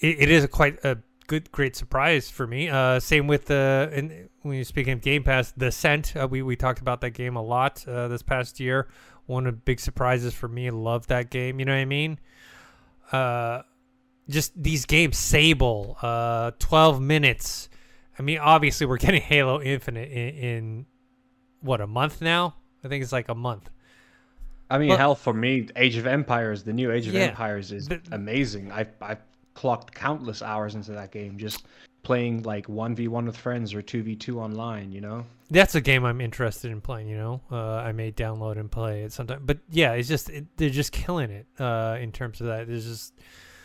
it, 0.00 0.22
it 0.22 0.30
is 0.30 0.44
a 0.44 0.48
quite 0.48 0.84
a 0.84 0.98
good 1.26 1.50
great 1.52 1.76
surprise 1.76 2.28
for 2.28 2.46
me. 2.46 2.68
Uh 2.68 3.00
same 3.00 3.26
with 3.26 3.46
the 3.46 3.90
and 3.92 4.28
when 4.42 4.56
you're 4.56 4.64
speaking 4.64 4.92
of 4.92 5.00
game 5.00 5.22
pass 5.22 5.52
The 5.52 5.68
Ascent 5.68 6.14
uh, 6.16 6.28
we 6.28 6.42
we 6.42 6.56
talked 6.56 6.80
about 6.80 7.00
that 7.02 7.10
game 7.10 7.36
a 7.36 7.42
lot 7.42 7.86
uh, 7.86 8.08
this 8.08 8.22
past 8.22 8.60
year. 8.60 8.88
One 9.26 9.46
of 9.46 9.54
the 9.54 9.60
big 9.60 9.80
surprises 9.80 10.34
for 10.34 10.48
me 10.48 10.70
love 10.70 11.06
that 11.06 11.30
game 11.30 11.58
you 11.58 11.64
know 11.64 11.72
what 11.72 11.78
i 11.78 11.84
mean? 11.84 12.18
Uh 13.12 13.62
just 14.28 14.60
these 14.60 14.84
games 14.84 15.16
sable 15.16 15.96
uh 16.02 16.50
12 16.58 17.00
minutes. 17.00 17.68
I 18.18 18.22
mean 18.22 18.38
obviously 18.38 18.86
we're 18.86 18.98
getting 18.98 19.22
halo 19.32 19.62
infinite 19.62 20.10
in, 20.10 20.34
in 20.34 20.86
what 21.60 21.80
a 21.80 21.86
month 21.86 22.20
now? 22.20 22.56
I 22.84 22.88
think 22.88 23.02
it's 23.02 23.12
like 23.12 23.28
a 23.28 23.34
month 23.34 23.70
I 24.72 24.78
mean, 24.78 24.88
Well- 24.88 24.98
hell, 24.98 25.14
for 25.14 25.34
me, 25.34 25.68
Age 25.76 25.96
of 25.96 26.06
Empires, 26.06 26.62
the 26.62 26.72
new 26.72 26.90
Age 26.90 27.06
of 27.06 27.14
Yeah, 27.14 27.22
Empires 27.22 27.72
is 27.72 27.88
but- 27.88 28.00
amazing. 28.10 28.72
I've, 28.72 28.90
I've 29.00 29.20
clocked 29.54 29.94
countless 29.94 30.40
hours 30.42 30.74
into 30.74 30.92
that 30.92 31.10
game, 31.12 31.36
just 31.38 31.66
playing 32.02 32.42
like 32.42 32.68
one 32.68 32.94
v 32.96 33.06
one 33.06 33.26
with 33.26 33.36
friends 33.36 33.74
or 33.74 33.82
two 33.82 34.02
v 34.02 34.16
two 34.16 34.40
online. 34.40 34.90
You 34.92 35.00
know. 35.02 35.24
That's 35.50 35.74
a 35.74 35.80
game 35.80 36.04
I'm 36.06 36.20
interested 36.22 36.70
in 36.70 36.80
playing. 36.80 37.08
You 37.08 37.16
know, 37.18 37.40
uh, 37.50 37.76
I 37.76 37.92
may 37.92 38.10
download 38.10 38.58
and 38.58 38.70
play 38.70 39.02
it 39.02 39.12
sometime. 39.12 39.42
But 39.44 39.58
yeah, 39.70 39.92
it's 39.92 40.08
just 40.08 40.30
it, 40.30 40.46
they're 40.56 40.70
just 40.70 40.90
killing 40.92 41.30
it 41.30 41.46
uh, 41.60 41.98
in 42.00 42.10
terms 42.10 42.40
of 42.40 42.46
that. 42.46 42.66
There's 42.66 42.86
just. 42.86 43.12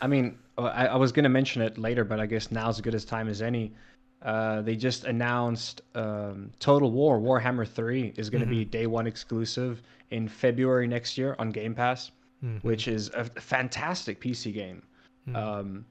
I 0.01 0.07
mean, 0.07 0.37
uh, 0.57 0.63
I, 0.63 0.85
I 0.87 0.95
was 0.97 1.11
gonna 1.13 1.29
mention 1.29 1.61
it 1.61 1.77
later, 1.77 2.03
but 2.03 2.19
I 2.19 2.25
guess 2.25 2.51
now's 2.51 2.75
as 2.77 2.81
good 2.81 2.93
as 2.93 3.05
time 3.05 3.27
as 3.29 3.41
any. 3.41 3.73
Uh, 4.21 4.61
they 4.61 4.75
just 4.75 5.03
announced 5.05 5.81
um, 5.95 6.51
Total 6.59 6.89
War 6.91 7.19
Warhammer 7.19 7.67
3 7.67 8.13
is 8.17 8.29
going 8.29 8.41
to 8.43 8.49
be 8.49 8.65
Mhm. 8.65 8.71
day 8.71 8.87
one 8.87 9.05
exclusive 9.07 9.81
in 10.09 10.27
February 10.27 10.87
next 10.87 11.17
year 11.17 11.35
on 11.37 11.51
Game 11.51 11.75
Pass, 11.75 12.11
Mhm. 12.43 12.63
which 12.63 12.87
is 12.87 13.09
a 13.13 13.25
fantastic 13.25 14.19
PC 14.19 14.51
game. 14.51 14.81
Mhm. 15.29 15.35
Um, 15.35 15.85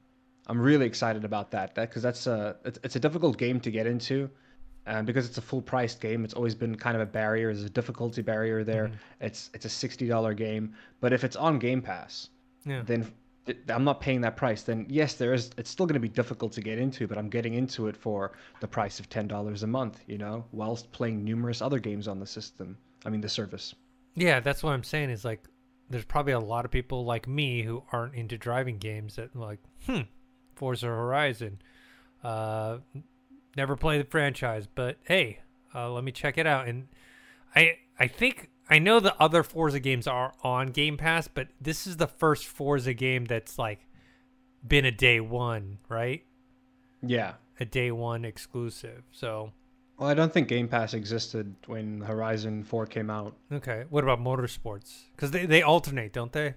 I'm 0.49 0.61
really 0.61 0.87
excited 0.87 1.25
about 1.25 1.51
that. 1.53 1.75
That 1.77 1.89
because 1.91 2.03
that's 2.03 2.27
a 2.27 2.57
it's, 2.65 2.79
it's 2.83 2.97
a 2.97 3.01
difficult 3.01 3.37
game 3.39 3.61
to 3.61 3.71
get 3.71 3.87
into, 3.87 4.29
because 5.05 5.27
it's 5.27 5.39
a 5.39 5.43
full 5.43 5.63
priced 5.63 6.01
game. 6.01 6.25
It's 6.25 6.35
always 6.35 6.55
been 6.55 6.75
kind 6.77 6.95
of 6.97 7.03
a 7.03 7.07
barrier. 7.07 7.53
There's 7.53 7.65
a 7.67 7.71
difficulty 7.71 8.23
barrier 8.23 8.63
there. 8.65 8.89
Mhm. 8.89 8.93
It's 9.21 9.51
it's 9.55 9.65
a 9.65 9.69
sixty 9.69 10.07
dollar 10.09 10.35
game, 10.35 10.75
but 11.01 11.13
if 11.13 11.23
it's 11.25 11.37
on 11.37 11.59
Game 11.59 11.81
Pass, 11.83 12.31
yeah. 12.65 12.83
then 12.85 13.07
I'm 13.69 13.85
not 13.85 14.01
paying 14.01 14.21
that 14.23 14.37
price. 14.37 14.63
Then 14.63 14.87
yes, 14.89 15.15
there 15.15 15.33
is. 15.33 15.51
It's 15.57 15.71
still 15.71 15.87
going 15.87 15.95
to 15.95 16.01
be 16.01 16.09
difficult 16.09 16.53
to 16.53 16.61
get 16.61 16.79
into, 16.79 17.07
but 17.07 17.19
I'm 17.19 17.29
getting 17.29 17.55
into 17.55 17.87
it 17.89 17.97
for 17.97 18.33
the 18.61 18.69
price 18.69 18.99
of 19.01 19.09
ten 19.09 19.29
dollars 19.29 19.63
a 19.63 19.67
month. 19.67 20.01
You 20.07 20.19
know, 20.19 20.45
whilst 20.53 20.91
playing 20.93 21.25
numerous 21.25 21.63
other 21.63 21.79
games 21.79 22.09
on 22.09 22.19
the 22.19 22.27
system. 22.27 22.77
I 23.05 23.11
mean, 23.11 23.21
the 23.21 23.29
service. 23.29 23.75
Yeah, 24.15 24.41
that's 24.41 24.63
what 24.63 24.73
I'm 24.73 24.85
saying. 24.85 25.11
Is 25.11 25.25
like, 25.25 25.45
there's 25.91 26.05
probably 26.05 26.33
a 26.33 26.41
lot 26.41 26.65
of 26.65 26.71
people 26.71 27.05
like 27.05 27.29
me 27.29 27.63
who 27.63 27.83
aren't 27.93 28.15
into 28.15 28.37
driving 28.39 28.79
games 28.79 29.17
that 29.17 29.37
like, 29.37 29.61
hmm, 29.87 30.03
Forza 30.55 30.87
Horizon. 30.87 31.61
Uh, 32.25 32.79
never 33.57 33.77
play 33.77 33.99
the 33.99 34.05
franchise, 34.05 34.67
but 34.75 34.97
hey, 35.05 35.39
uh, 35.75 35.91
let 35.91 36.03
me 36.03 36.13
check 36.13 36.39
it 36.39 36.47
out. 36.47 36.67
And 36.67 36.89
I, 37.55 37.79
I 37.99 38.09
think 38.09 38.51
I 38.69 38.79
know 38.81 38.99
the 39.01 39.15
other 39.21 39.43
Forza 39.43 39.79
games 39.81 40.07
are 40.07 40.33
on 40.43 40.69
Game 40.69 40.97
Pass, 40.97 41.29
but 41.29 41.49
this 41.61 41.87
is 41.87 41.97
the 41.99 42.07
first 42.09 42.47
Forza 42.47 42.95
game 42.95 43.25
that's 43.25 43.59
like 43.59 43.87
been 44.67 44.85
a 44.85 44.91
day 44.91 45.21
one, 45.21 45.79
right? 45.89 46.25
Yeah. 47.03 47.35
A 47.61 47.65
day 47.65 47.91
one 47.93 48.25
exclusive. 48.25 49.05
So 49.13 49.53
Well, 49.99 50.09
I 50.09 50.15
don't 50.15 50.33
think 50.33 50.49
Game 50.49 50.67
Pass 50.69 50.95
existed 50.95 51.55
when 51.67 52.01
Horizon 52.01 52.65
Four 52.65 52.87
came 52.87 53.09
out. 53.11 53.35
okay, 53.53 53.85
what 53.89 54.03
about 54.05 54.19
motorsports? 54.21 55.03
Because 55.15 55.31
they 55.31 55.47
they 55.47 55.63
alternate, 55.63 56.13
don't 56.13 56.33
they? 56.33 56.55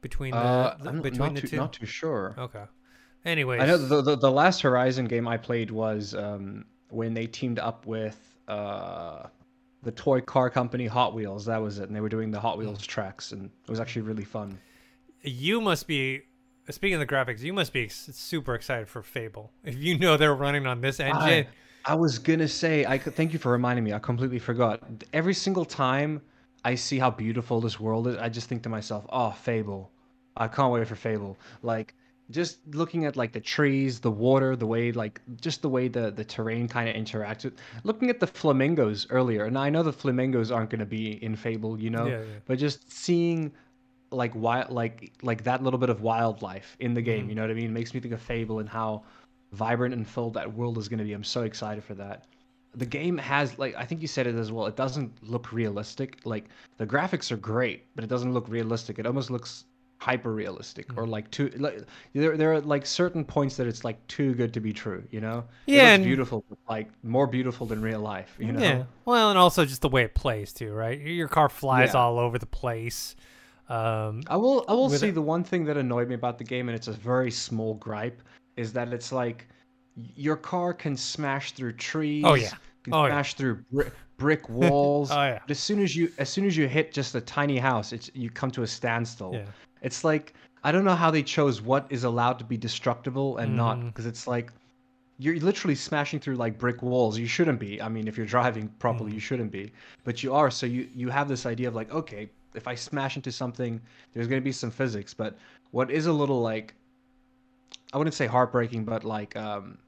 Between 0.00 0.32
the, 0.32 0.38
Uh, 0.38 0.76
the- 0.78 0.88
I'm 0.88 1.02
between 1.02 1.18
not 1.20 1.34
the 1.34 1.40
too, 1.42 1.48
two. 1.48 1.56
not 1.56 1.72
too 1.72 1.86
sure. 1.86 2.34
Okay. 2.38 2.64
Anyways, 3.24 3.60
I 3.60 3.66
know 3.66 3.76
the, 3.76 4.00
the 4.02 4.16
the 4.16 4.30
last 4.30 4.62
Horizon 4.62 5.04
game 5.06 5.28
I 5.28 5.36
played 5.36 5.70
was 5.70 6.14
um, 6.14 6.64
when 6.88 7.12
they 7.14 7.26
teamed 7.26 7.58
up 7.58 7.86
with 7.86 8.18
uh, 8.48 9.26
the 9.82 9.92
toy 9.92 10.20
car 10.20 10.50
company 10.50 10.86
Hot 10.86 11.14
Wheels. 11.14 11.46
That 11.46 11.62
was 11.62 11.78
it, 11.78 11.84
and 11.84 11.96
they 11.96 12.00
were 12.00 12.08
doing 12.08 12.30
the 12.30 12.40
Hot. 12.40 12.58
Wheels 12.58 12.86
tracks, 12.86 13.32
and 13.32 13.46
it 13.46 13.70
was 13.70 13.80
actually 13.80 14.02
really 14.02 14.24
fun. 14.24 14.58
you 15.22 15.60
must 15.60 15.86
be 15.86 16.22
speaking 16.68 16.94
of 16.94 17.00
the 17.00 17.06
graphics. 17.06 17.40
You 17.40 17.52
must 17.52 17.72
be 17.72 17.88
super 17.88 18.54
excited 18.54 18.88
for 18.88 19.02
Fable 19.02 19.52
if 19.64 19.76
you 19.76 19.98
know 19.98 20.16
they're 20.16 20.34
running 20.34 20.66
on 20.66 20.80
this 20.80 21.00
engine. 21.00 21.46
I, 21.86 21.92
I 21.92 21.94
was 21.94 22.18
gonna 22.18 22.48
say, 22.48 22.84
I 22.84 22.98
thank 22.98 23.32
you 23.32 23.38
for 23.38 23.52
reminding 23.52 23.84
me. 23.84 23.92
I 23.92 23.98
completely 23.98 24.38
forgot. 24.38 24.82
Every 25.12 25.34
single 25.34 25.64
time 25.64 26.20
I 26.64 26.74
see 26.74 26.98
how 26.98 27.10
beautiful 27.10 27.60
this 27.60 27.80
world 27.80 28.06
is, 28.08 28.16
I 28.16 28.28
just 28.28 28.48
think 28.48 28.62
to 28.64 28.68
myself, 28.68 29.06
"Oh, 29.08 29.30
Fable! 29.30 29.90
I 30.36 30.48
can't 30.48 30.72
wait 30.72 30.86
for 30.86 30.94
Fable." 30.96 31.38
Like 31.62 31.94
just 32.30 32.58
looking 32.72 33.04
at 33.06 33.16
like 33.16 33.32
the 33.32 33.40
trees, 33.40 34.00
the 34.00 34.10
water, 34.10 34.54
the 34.56 34.66
way 34.66 34.92
like 34.92 35.20
just 35.40 35.62
the 35.62 35.68
way 35.68 35.88
the 35.88 36.10
the 36.10 36.24
terrain 36.24 36.68
kind 36.68 36.88
of 36.88 36.94
interacts 36.94 37.44
with. 37.44 37.54
Looking 37.84 38.10
at 38.10 38.20
the 38.20 38.26
flamingos 38.26 39.06
earlier, 39.10 39.44
and 39.44 39.58
I 39.58 39.70
know 39.70 39.82
the 39.82 39.92
flamingos 39.92 40.50
aren't 40.50 40.70
gonna 40.70 40.86
be 40.86 41.22
in 41.24 41.36
Fable, 41.36 41.78
you 41.80 41.90
know, 41.90 42.06
Yeah, 42.06 42.18
yeah. 42.18 42.24
but 42.46 42.58
just 42.58 42.90
seeing 42.92 43.52
like 44.12 44.34
wild 44.34 44.70
like 44.70 45.12
like 45.22 45.44
that 45.44 45.62
little 45.62 45.78
bit 45.78 45.88
of 45.88 46.00
wildlife 46.00 46.76
in 46.80 46.94
the 46.94 47.02
game 47.02 47.26
Mhm. 47.26 47.28
you 47.28 47.34
know 47.36 47.42
what 47.42 47.50
i 47.52 47.54
mean 47.54 47.72
makes 47.72 47.94
me 47.94 48.00
think 48.00 48.12
of 48.12 48.20
fable 48.20 48.58
and 48.58 48.68
how 48.68 49.04
vibrant 49.52 49.94
and 49.94 50.04
filled 50.04 50.34
that 50.34 50.52
world 50.52 50.78
is 50.78 50.88
going 50.88 50.98
to 50.98 51.04
be 51.04 51.12
i'm 51.12 51.22
so 51.22 51.42
excited 51.42 51.84
for 51.84 51.94
that 51.94 52.24
the 52.74 52.84
game 52.86 53.16
has 53.16 53.56
like 53.56 53.72
i 53.76 53.84
think 53.84 54.02
you 54.02 54.08
said 54.08 54.26
it 54.26 54.34
as 54.34 54.50
well 54.50 54.66
it 54.66 54.74
doesn't 54.74 55.12
look 55.22 55.52
realistic 55.52 56.18
like 56.24 56.46
the 56.78 56.86
graphics 56.86 57.30
are 57.30 57.36
great 57.36 57.84
but 57.94 58.02
it 58.02 58.08
doesn't 58.08 58.32
look 58.34 58.48
realistic 58.48 58.98
it 58.98 59.06
almost 59.06 59.30
looks 59.30 59.64
hyper 60.00 60.32
realistic 60.32 60.86
or 60.96 61.04
Mm. 61.04 61.10
like 61.10 61.30
too 61.30 61.50
like 61.58 61.82
there, 62.14 62.34
there 62.36 62.54
are 62.54 62.60
like 62.62 62.86
certain 62.86 63.22
points 63.22 63.56
that 63.58 63.66
it's 63.66 63.84
like 63.84 64.04
too 64.06 64.32
good 64.34 64.54
to 64.54 64.60
be 64.60 64.72
true 64.72 65.04
you 65.10 65.20
know 65.20 65.44
Yeah, 65.66 65.92
and- 65.94 66.02
beautiful 66.02 66.42
but, 66.48 66.56
like 66.70 66.88
more 67.02 67.26
beautiful 67.26 67.66
than 67.66 67.82
real 67.82 68.00
life 68.00 68.34
you 68.38 68.50
know 68.52 68.60
Yeah. 68.60 68.84
Well, 69.04 69.28
and 69.28 69.38
also 69.38 69.66
just 69.66 69.82
the 69.82 69.90
way 69.90 70.02
it 70.04 70.14
plays 70.14 70.52
too, 70.54 70.72
right? 70.72 70.98
Your 70.98 71.28
car 71.28 71.48
flies 71.50 71.90
Yeah. 71.92 72.00
all 72.00 72.18
over 72.18 72.38
the 72.38 72.46
place. 72.46 73.14
Um, 73.68 74.22
I 74.26 74.36
will 74.36 74.64
I 74.68 74.72
will 74.72 74.88
say 74.90 75.10
it- 75.10 75.12
the 75.14 75.22
one 75.22 75.44
thing 75.44 75.64
that 75.66 75.76
annoyed 75.76 76.08
me 76.08 76.14
about 76.14 76.38
the 76.38 76.44
game, 76.44 76.68
and 76.68 76.74
it's 76.76 76.88
a 76.88 76.92
very 76.92 77.30
small 77.30 77.74
gripe, 77.74 78.22
is 78.56 78.72
that 78.72 78.92
it's 78.92 79.12
like 79.12 79.46
your 80.16 80.36
car 80.36 80.72
can 80.72 80.96
smash 80.96 81.52
through 81.52 81.72
trees. 81.74 82.24
Oh, 82.26 82.34
yeah. 82.34 82.50
Can 82.84 82.94
Oh, 82.94 83.04
yeah. 83.04 83.10
smash 83.12 83.34
through 83.34 83.56
bri- 83.70 83.90
brick 84.16 84.48
walls. 84.48 85.10
oh 85.10 85.14
yeah. 85.22 85.40
But 85.42 85.50
as 85.50 85.58
soon 85.60 85.80
as 85.82 85.94
you 85.94 86.10
as 86.18 86.30
soon 86.30 86.46
as 86.46 86.56
you 86.56 86.66
hit 86.68 86.92
just 86.92 87.14
a 87.14 87.20
tiny 87.20 87.58
house, 87.58 87.92
it's 87.92 88.10
you 88.14 88.30
come 88.30 88.50
to 88.52 88.62
a 88.62 88.66
standstill. 88.66 89.32
Yeah. 89.34 89.44
It's 89.82 90.04
like 90.04 90.34
I 90.62 90.72
don't 90.72 90.84
know 90.84 90.94
how 90.94 91.10
they 91.10 91.22
chose 91.22 91.62
what 91.62 91.86
is 91.88 92.04
allowed 92.04 92.38
to 92.40 92.44
be 92.44 92.58
destructible 92.58 93.38
and 93.38 93.56
not 93.56 93.78
Mhm. 93.78 93.86
because 93.86 94.04
it's 94.06 94.26
like 94.26 94.52
you're 95.18 95.38
literally 95.40 95.74
smashing 95.74 96.18
through 96.20 96.36
like 96.36 96.58
brick 96.58 96.82
walls. 96.82 97.18
You 97.18 97.26
shouldn't 97.26 97.58
be. 97.60 97.80
I 97.80 97.88
mean, 97.88 98.08
if 98.08 98.16
you're 98.16 98.26
driving 98.26 98.68
properly, 98.78 99.10
Mhm. 99.10 99.14
you 99.14 99.20
shouldn't 99.20 99.52
be. 99.52 99.72
But 100.04 100.22
you 100.22 100.34
are. 100.34 100.50
So 100.50 100.66
you 100.66 100.88
you 100.94 101.08
have 101.08 101.28
this 101.28 101.46
idea 101.46 101.68
of 101.68 101.74
like, 101.74 101.90
okay, 101.92 102.30
if 102.54 102.66
I 102.66 102.74
smash 102.74 103.16
into 103.16 103.32
something, 103.32 103.80
there's 104.12 104.26
going 104.26 104.40
to 104.40 104.44
be 104.44 104.52
some 104.52 104.70
physics. 104.70 105.14
But 105.14 105.36
what 105.70 105.90
is 105.90 106.06
a 106.06 106.12
little 106.12 106.40
like, 106.40 106.74
I 107.92 107.98
wouldn't 107.98 108.14
say 108.14 108.26
heartbreaking, 108.26 108.84
but 108.84 109.04
like, 109.04 109.36
um, 109.36 109.78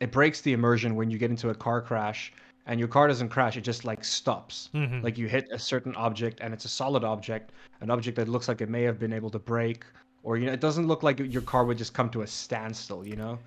it 0.00 0.12
breaks 0.12 0.40
the 0.40 0.52
immersion 0.52 0.94
when 0.94 1.10
you 1.10 1.18
get 1.18 1.30
into 1.30 1.50
a 1.50 1.54
car 1.54 1.80
crash 1.80 2.32
and 2.68 2.78
your 2.78 2.88
car 2.88 3.08
doesn't 3.08 3.30
crash. 3.30 3.56
It 3.56 3.62
just 3.62 3.84
like 3.84 4.04
stops. 4.04 4.68
Mhm. 4.74 5.02
Like 5.02 5.18
you 5.18 5.26
hit 5.26 5.48
a 5.50 5.58
certain 5.58 5.94
object 5.96 6.40
and 6.40 6.54
it's 6.54 6.64
a 6.64 6.68
solid 6.68 7.02
object, 7.02 7.50
an 7.80 7.90
object 7.90 8.16
that 8.16 8.28
looks 8.28 8.46
like 8.46 8.60
it 8.60 8.68
may 8.68 8.82
have 8.82 8.98
been 8.98 9.12
able 9.12 9.30
to 9.30 9.38
break, 9.38 9.84
or 10.22 10.36
you 10.36 10.46
know, 10.46 10.52
it 10.52 10.60
doesn't 10.60 10.86
look 10.86 11.02
like 11.02 11.18
your 11.18 11.42
car 11.42 11.64
would 11.64 11.78
just 11.78 11.94
come 11.94 12.10
to 12.10 12.22
a 12.22 12.26
standstill. 12.26 13.06
You 13.06 13.16
know. 13.16 13.38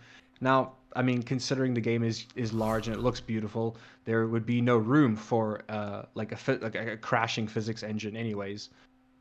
Now, 0.41 0.73
I 0.95 1.03
mean, 1.03 1.21
considering 1.21 1.73
the 1.73 1.81
game 1.81 2.03
is 2.03 2.25
is 2.35 2.51
large 2.51 2.87
and 2.87 2.95
it 2.97 3.01
looks 3.01 3.21
beautiful, 3.21 3.77
there 4.05 4.25
would 4.27 4.45
be 4.45 4.59
no 4.59 4.77
room 4.77 5.15
for 5.15 5.61
uh 5.69 6.03
like 6.15 6.31
a 6.31 6.37
like 6.61 6.75
a, 6.75 6.93
a 6.93 6.97
crashing 6.97 7.47
physics 7.47 7.83
engine, 7.83 8.17
anyways. 8.17 8.69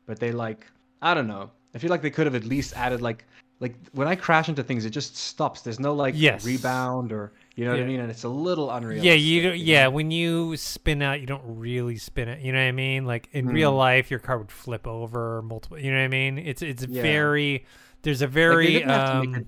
But 0.07 0.19
they 0.19 0.31
like, 0.31 0.65
I 1.01 1.13
don't 1.13 1.27
know. 1.27 1.51
I 1.75 1.77
feel 1.77 1.91
like 1.91 2.01
they 2.01 2.09
could 2.09 2.25
have 2.25 2.35
at 2.35 2.43
least 2.43 2.73
added 2.75 3.01
like 3.01 3.23
like 3.59 3.75
when 3.93 4.07
I 4.07 4.15
crash 4.15 4.49
into 4.49 4.63
things, 4.63 4.83
it 4.85 4.89
just 4.89 5.15
stops. 5.15 5.61
There's 5.61 5.79
no 5.79 5.93
like 5.93 6.15
Yes. 6.17 6.43
rebound 6.43 7.11
or 7.11 7.31
you 7.55 7.65
know 7.65 7.71
what 7.71 7.79
Yeah. 7.79 7.85
I 7.85 7.87
mean, 7.87 7.99
and 7.99 8.09
it's 8.09 8.23
a 8.23 8.29
little 8.29 8.71
unreal. 8.71 9.03
yeah, 9.03 9.13
you 9.13 9.41
don't, 9.43 9.57
yeah. 9.57 9.87
When 9.87 10.11
you 10.11 10.55
spin 10.57 11.01
out, 11.01 11.19
you 11.21 11.27
don't 11.27 11.43
really 11.45 11.97
spin 11.97 12.27
it. 12.29 12.41
You 12.41 12.51
know 12.51 12.59
what 12.59 12.65
I 12.65 12.71
mean? 12.71 13.05
Like 13.05 13.29
in 13.33 13.47
real 13.47 13.73
Mhm. 13.73 13.77
life, 13.77 14.09
your 14.11 14.19
car 14.19 14.37
would 14.37 14.51
flip 14.51 14.87
over 14.87 15.41
multiple. 15.41 15.77
You 15.77 15.91
know 15.91 15.97
what 15.97 16.05
I 16.05 16.07
mean? 16.09 16.37
It's 16.37 16.61
it's 16.61 16.83
Yeah. 16.83 17.01
very. 17.01 17.65
There's 18.03 18.21
a 18.21 18.25
Like, 18.25 18.33
very. 18.33 18.65
they, 18.67 18.73
didn't 18.79 18.89
have 18.89 19.05
to 19.05 19.13
make 19.15 19.29
um, 19.29 19.35
it, 19.35 19.47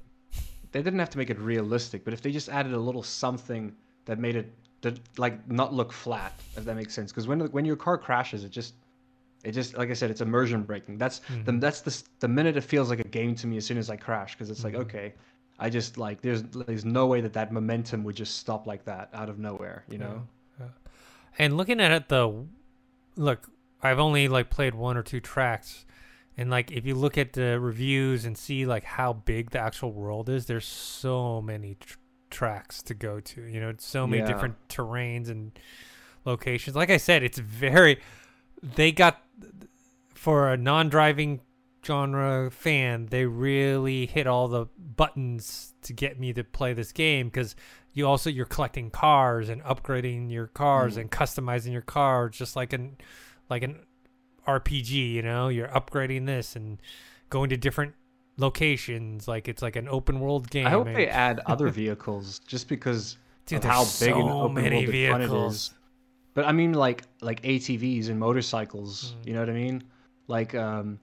they 0.72 0.82
didn't 0.82 1.00
have 1.00 1.10
to 1.12 1.18
make 1.18 1.30
it 1.30 1.40
realistic, 1.40 2.04
but 2.04 2.14
if 2.14 2.22
they 2.22 2.32
just 2.32 2.50
added 2.50 2.74
a 2.74 2.80
little 2.80 3.04
something 3.04 3.74
that 4.06 4.20
made 4.20 4.36
it 4.36 4.52
that 4.82 5.00
like 5.18 5.50
not 5.50 5.74
look 5.74 5.92
flat, 5.94 6.34
if 6.58 6.66
that 6.66 6.76
makes 6.76 6.94
sense. 6.94 7.12
Because 7.12 7.28
when 7.28 7.40
when 7.52 7.66
your 7.66 7.76
car 7.78 7.98
crashes, 7.98 8.44
it 8.44 8.52
just 8.52 8.74
it 9.44 9.52
just 9.52 9.78
like 9.78 9.90
I 9.90 9.94
said, 9.94 10.12
it's 10.12 10.22
immersion 10.22 10.64
breaking. 10.64 10.98
That's 10.98 11.20
the 11.46 11.52
Mhm. 11.54 11.60
that's 11.62 11.82
the 11.82 12.04
the 12.20 12.28
minute 12.28 12.58
it 12.58 12.62
feels 12.62 12.90
like 12.90 13.00
a 13.00 13.08
game 13.08 13.34
to 13.36 13.48
me 13.48 13.58
as 13.58 13.66
soon 13.66 13.78
as 13.78 13.90
I 13.90 13.96
crash, 13.98 14.34
because 14.36 14.50
it's 14.50 14.64
like 14.64 14.74
Mhm. 14.74 14.82
okay, 14.82 15.14
I 15.60 15.70
just 15.70 15.98
like 15.98 16.22
there's 16.22 16.42
there's 16.44 16.84
no 16.86 17.06
way 17.08 17.22
that 17.22 17.34
that 17.34 17.52
momentum 17.52 18.04
would 18.04 18.16
just 18.16 18.38
stop 18.38 18.66
like 18.68 18.86
that 18.86 19.10
out 19.14 19.30
of 19.30 19.40
nowhere, 19.40 19.84
you 19.90 19.98
know. 19.98 20.24
And 21.40 21.58
looking 21.58 21.80
at 21.82 21.92
it 21.92 22.10
though, 22.10 22.48
look, 23.16 23.50
I've 23.82 24.00
only 24.00 24.28
like 24.28 24.50
played 24.50 24.76
one 24.76 24.98
or 24.98 25.04
two 25.04 25.20
tracks, 25.20 25.86
and 26.38 26.50
like 26.52 26.72
if 26.72 26.86
you 26.86 26.94
look 26.96 27.18
at 27.18 27.34
the 27.34 27.60
reviews 27.60 28.24
and 28.26 28.38
see 28.38 28.66
like 28.66 28.84
how 28.84 29.14
big 29.14 29.52
the 29.52 29.60
actual 29.60 29.92
world 29.92 30.30
is, 30.30 30.46
there's 30.46 30.66
so 30.66 31.42
many 31.42 31.76
tr- 31.80 31.98
tracks 32.30 32.84
to 32.84 32.94
go 32.94 33.20
to. 33.20 33.42
You 33.44 33.60
know, 33.60 33.74
so 33.78 34.06
many 34.06 34.22
Yeah. 34.22 34.28
different 34.28 34.56
terrains 34.70 35.28
and 35.30 35.52
locations. 36.26 36.76
Like 36.76 36.90
I 36.90 36.98
said, 36.98 37.24
it's 37.24 37.40
very. 37.40 38.00
They 38.62 38.92
got 38.92 39.22
for 40.14 40.50
a 40.54 40.58
non-driving 40.58 41.42
genre 41.86 42.50
fan, 42.52 43.08
they 43.08 43.26
really 43.26 44.06
hit 44.06 44.28
all 44.28 44.48
the 44.48 44.66
buttons 44.78 45.74
to 45.84 45.94
get 45.94 46.20
me 46.20 46.34
to 46.34 46.44
play 46.44 46.74
this 46.74 46.92
game 46.92 47.28
because 47.28 47.56
you 47.94 48.08
also 48.08 48.30
you're 48.30 48.46
collecting 48.46 48.90
cars 48.90 49.50
and 49.50 49.62
upgrading 49.64 50.32
your 50.32 50.48
cars 50.48 50.96
Mm. 50.96 51.02
and 51.02 51.12
customizing 51.12 51.72
your 51.72 51.82
car 51.82 52.30
just 52.30 52.56
like 52.56 52.74
an 52.74 52.98
like 53.50 53.64
an 53.64 53.82
RPG, 54.48 54.92
you 55.14 55.22
know, 55.22 55.48
you're 55.50 55.68
upgrading 55.70 56.26
this 56.26 56.56
and 56.56 56.82
going 57.30 57.50
to 57.50 57.58
different 57.58 57.94
locations, 58.38 59.28
like 59.28 59.48
it's 59.48 59.62
like 59.62 59.76
an 59.76 59.88
open 59.88 60.20
world 60.20 60.50
game. 60.50 60.68
I 60.68 60.72
hope 60.72 60.88
and- 60.88 60.96
they 60.96 61.08
add 61.08 61.40
other 61.46 61.70
vehicles 61.70 62.40
just 62.40 62.68
because 62.68 63.18
Dude, 63.46 63.60
of 63.60 63.64
how 63.66 63.84
so 63.84 64.06
big 64.06 64.16
and 64.16 64.30
open 64.30 64.54
many 64.56 64.76
world 64.78 64.90
it 64.90 64.92
vehicles. 64.92 65.56
is. 65.56 65.74
But 66.34 66.46
I 66.46 66.52
mean, 66.52 66.74
like 66.74 67.04
like 67.22 67.42
ATVs 67.44 68.10
and 68.10 68.20
motorcycles. 68.20 69.14
Mm. 69.22 69.28
You 69.28 69.34
know 69.34 69.40
what 69.42 69.50
I 69.50 69.54
mean? 69.54 69.84
Like, 70.28 70.56
um, 70.56 71.00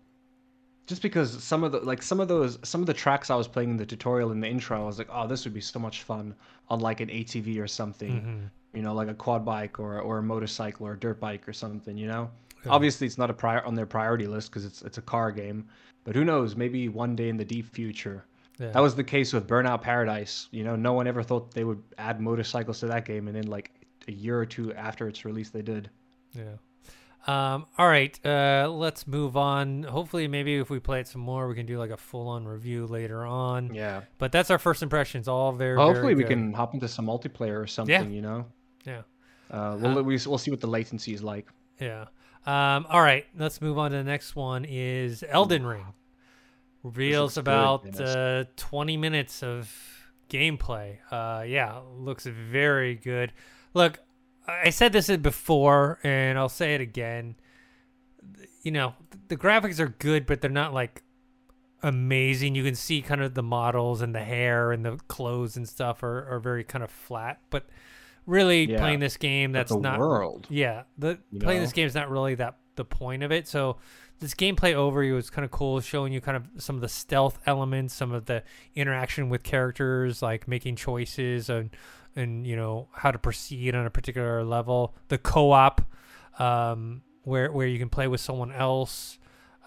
just 0.90 1.02
because 1.02 1.42
some 1.42 1.62
of 1.62 1.70
the 1.70 1.78
like 1.78 2.02
some 2.02 2.18
of 2.18 2.26
those 2.26 2.59
some 2.64 2.80
of 2.80 2.88
the 2.88 2.92
tracks 2.92 3.30
I 3.30 3.37
was 3.37 3.47
playing 3.47 3.70
in 3.70 3.76
the 3.76 3.87
tutorial 3.87 4.32
in 4.32 4.40
the 4.40 4.49
intro, 4.49 4.82
I 4.82 4.85
was 4.85 4.99
like, 4.99 5.06
oh, 5.09 5.28
this 5.28 5.44
would 5.44 5.54
be 5.54 5.61
so 5.61 5.78
much 5.78 6.02
fun 6.02 6.35
on 6.68 6.80
like 6.80 6.99
an 7.00 7.09
ATV 7.09 7.61
or 7.61 7.68
something. 7.68 8.12
Mhm. 8.20 8.76
You 8.76 8.82
know, 8.82 8.92
like 8.92 9.06
a 9.06 9.14
quad 9.14 9.44
bike 9.44 9.78
or 9.78 10.00
or 10.00 10.18
a 10.18 10.23
motorcycle 10.23 10.88
or 10.88 10.94
a 10.94 10.99
dirt 10.99 11.20
bike 11.20 11.49
or 11.49 11.52
something. 11.52 11.97
You 11.97 12.09
know. 12.09 12.30
Yeah. 12.64 12.73
Obviously, 12.73 13.06
it's 13.06 13.18
not 13.18 13.30
a 13.30 13.32
prior 13.32 13.64
on 13.64 13.76
their 13.76 13.87
priority 13.87 14.26
list 14.26 14.50
because 14.50 14.64
it's 14.64 14.82
it's 14.82 14.99
a 14.99 15.02
car 15.02 15.30
game. 15.30 15.68
But 16.02 16.16
who 16.16 16.25
knows? 16.25 16.56
Maybe 16.56 16.88
one 16.88 17.14
day 17.14 17.28
in 17.28 17.37
the 17.37 17.44
deep 17.44 17.66
future. 17.73 18.25
Yeah. 18.59 18.73
That 18.73 18.80
was 18.80 18.97
the 18.97 19.04
case 19.04 19.32
with 19.32 19.47
Burnout 19.47 19.82
Paradise. 19.82 20.49
You 20.50 20.64
know, 20.64 20.75
no 20.75 20.92
one 20.92 21.06
ever 21.06 21.23
thought 21.23 21.54
they 21.54 21.62
would 21.62 21.82
add 21.99 22.20
motorcycles 22.20 22.80
to 22.80 22.87
that 22.88 23.04
game, 23.04 23.28
and 23.28 23.37
then 23.37 23.47
like 23.47 23.70
a 24.09 24.12
year 24.12 24.40
or 24.40 24.44
two 24.44 24.75
after 24.75 25.06
its 25.06 25.25
release, 25.25 25.50
they 25.50 25.62
did. 25.62 25.88
Yeah. 26.35 26.56
Um, 27.27 27.67
all 27.77 27.89
right. 27.89 28.19
Uh, 28.25 28.69
let's 28.71 29.07
move 29.07 29.37
on. 29.37 29.83
Hopefully, 29.83 30.27
maybe 30.29 30.57
if 30.57 30.71
we 30.71 30.81
play 30.81 31.00
it 31.00 31.09
some 31.09 31.21
more, 31.21 31.49
we 31.49 31.55
can 31.55 31.67
do 31.67 31.79
like 31.79 31.91
a 31.91 31.97
full-on 31.97 32.47
review 32.47 32.87
later 32.87 33.25
on. 33.25 33.75
Yeah. 33.75 34.03
But 34.19 34.33
that's 34.33 34.50
our 34.50 34.59
first 34.59 34.83
impressions. 34.83 35.29
All 35.29 35.53
very. 35.53 35.77
Hopefully, 35.77 36.15
very 36.15 36.25
we 36.25 36.25
can 36.25 36.53
hop 36.53 36.75
into 36.75 36.89
some 36.89 37.07
multiplayer 37.07 37.61
or 37.61 37.67
something. 37.67 38.11
Yeah. 38.11 38.17
You 38.17 38.23
know. 38.23 38.47
Yeah. 38.85 39.03
Uh, 39.50 39.77
we'll 39.81 40.03
we, 40.03 40.19
we'll 40.27 40.39
see 40.39 40.50
what 40.50 40.61
the 40.61 40.67
latency 40.69 41.12
is 41.12 41.23
like. 41.23 41.49
Yeah. 41.81 42.07
Um, 42.47 42.87
all 42.89 43.03
right. 43.03 43.27
Let's 43.37 43.61
move 43.61 43.79
on 43.79 43.91
to 43.91 43.99
the 43.99 44.05
next 44.05 44.35
one. 44.35 44.65
Is 44.65 45.23
Elden 45.29 45.67
Ring 45.67 45.87
reveals 46.83 47.37
about 47.37 48.00
uh, 48.00 48.45
20 48.57 48.97
minutes 48.97 49.43
of 49.43 49.71
gameplay. 50.31 50.99
Uh, 51.11 51.43
yeah, 51.43 51.81
looks 51.97 52.25
very 52.25 52.95
good. 52.95 53.33
Look, 53.75 53.99
I 54.64 54.71
said 54.71 54.92
this 54.92 55.14
before, 55.19 55.99
and 56.02 56.38
I'll 56.38 56.49
say 56.49 56.75
it 56.75 56.80
again. 56.80 57.37
You 58.62 58.73
know, 58.73 58.95
the 59.28 59.37
graphics 59.37 59.78
are 59.80 59.88
good, 59.88 60.26
but 60.26 60.40
they're 60.40 60.50
not 60.50 60.75
like 60.75 61.02
amazing. 61.83 62.54
You 62.54 62.64
can 62.64 62.75
see 62.75 63.00
kind 63.02 63.23
of 63.23 63.35
the 63.35 63.42
models 63.42 64.02
and 64.02 64.14
the 64.14 64.21
hair 64.23 64.73
and 64.73 64.85
the 64.85 64.99
clothes 65.09 65.57
and 65.57 65.69
stuff 65.69 66.02
are, 66.02 66.26
are 66.28 66.38
very 66.40 66.64
kind 66.64 66.85
of 66.85 66.90
flat. 66.90 67.40
But 67.50 67.66
really, 68.26 68.64
Yeah. 68.71 68.78
playing 68.78 69.00
this 69.00 69.16
game, 69.16 69.52
that's 69.52 69.73
the 69.73 69.78
not 69.78 69.99
world. 69.99 70.47
yeah, 70.50 70.83
the 70.99 71.19
You 71.30 71.40
playing 71.40 71.61
know? 71.61 71.64
this 71.64 71.73
game 71.73 71.87
is 71.87 71.95
not 71.95 72.11
really 72.11 72.35
that 72.37 72.57
the 72.76 72.85
point 72.85 73.23
of 73.23 73.33
it. 73.33 73.49
So 73.49 73.78
this 74.21 74.35
gameplay 74.35 74.75
overview 74.75 75.14
was 75.14 75.30
kind 75.30 75.45
of 75.45 75.50
cool, 75.50 75.80
showing 75.80 76.12
you 76.12 76.21
kind 76.21 76.37
of 76.37 76.62
some 76.62 76.76
of 76.76 76.83
the 76.83 76.88
stealth 76.88 77.38
elements, 77.47 77.95
some 77.95 78.12
of 78.12 78.26
the 78.26 78.42
interaction 78.75 79.30
with 79.30 79.42
characters, 79.42 80.21
like 80.23 80.47
making 80.47 80.76
choices 80.76 81.49
and 81.49 81.71
and 82.17 82.47
you 82.47 82.57
know 82.57 82.88
how 82.93 83.11
to 83.11 83.19
proceed 83.19 83.75
on 83.75 83.87
a 83.87 83.90
particular 83.90 84.45
level. 84.45 84.95
The 85.09 85.19
co-op, 85.19 85.83
um, 86.38 87.02
where 87.23 87.50
where 87.52 87.67
you 87.67 87.79
can 87.79 87.88
play 87.88 88.09
with 88.09 88.21
someone 88.21 88.52
else 88.52 89.19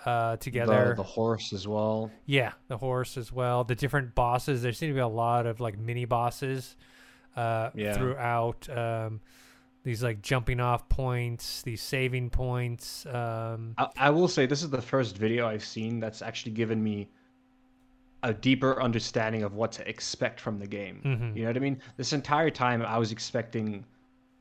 uh, 0.05 0.37
together. 0.37 0.89
The, 0.89 1.03
the 1.03 1.07
horse 1.07 1.53
as 1.53 1.67
well. 1.67 2.11
Yeah, 2.25 2.53
the 2.67 2.77
horse 2.77 3.17
as 3.17 3.31
well. 3.31 3.63
The 3.63 3.75
different 3.75 4.15
bosses. 4.15 4.61
There 4.61 4.73
seem 4.73 4.89
to 4.89 4.93
be 4.95 4.99
a 4.99 5.07
lot 5.07 5.45
of 5.45 5.59
like 5.59 5.77
mini 5.77 6.05
bosses 6.05 6.75
uh, 7.35 7.69
Yeah. 7.73 7.93
throughout. 7.97 8.69
Um, 8.69 9.21
these 9.83 10.01
like 10.01 10.21
jumping 10.21 10.61
off 10.61 10.87
points, 10.87 11.61
these 11.61 11.81
saving 11.81 12.29
points. 12.29 13.05
Um, 13.05 13.75
I, 13.77 13.87
I 13.97 14.09
will 14.11 14.29
say 14.29 14.45
this 14.45 14.63
is 14.63 14.69
the 14.69 14.81
first 14.81 15.17
video 15.17 15.45
I've 15.45 15.63
seen 15.65 15.99
that's 15.99 16.21
actually 16.21 16.53
given 16.53 16.81
me 16.81 17.09
a 18.23 18.33
deeper 18.33 18.81
understanding 18.81 19.43
of 19.43 19.53
what 19.53 19.71
to 19.73 19.87
expect 19.87 20.39
from 20.39 20.57
the 20.57 20.67
game. 20.67 21.01
Mhm. 21.05 21.35
You 21.35 21.43
know 21.43 21.49
what 21.49 21.57
I 21.57 21.59
mean? 21.59 21.79
This 21.97 22.13
entire 22.13 22.49
time 22.49 22.81
I 22.81 22.97
was 22.97 23.11
expecting 23.11 23.85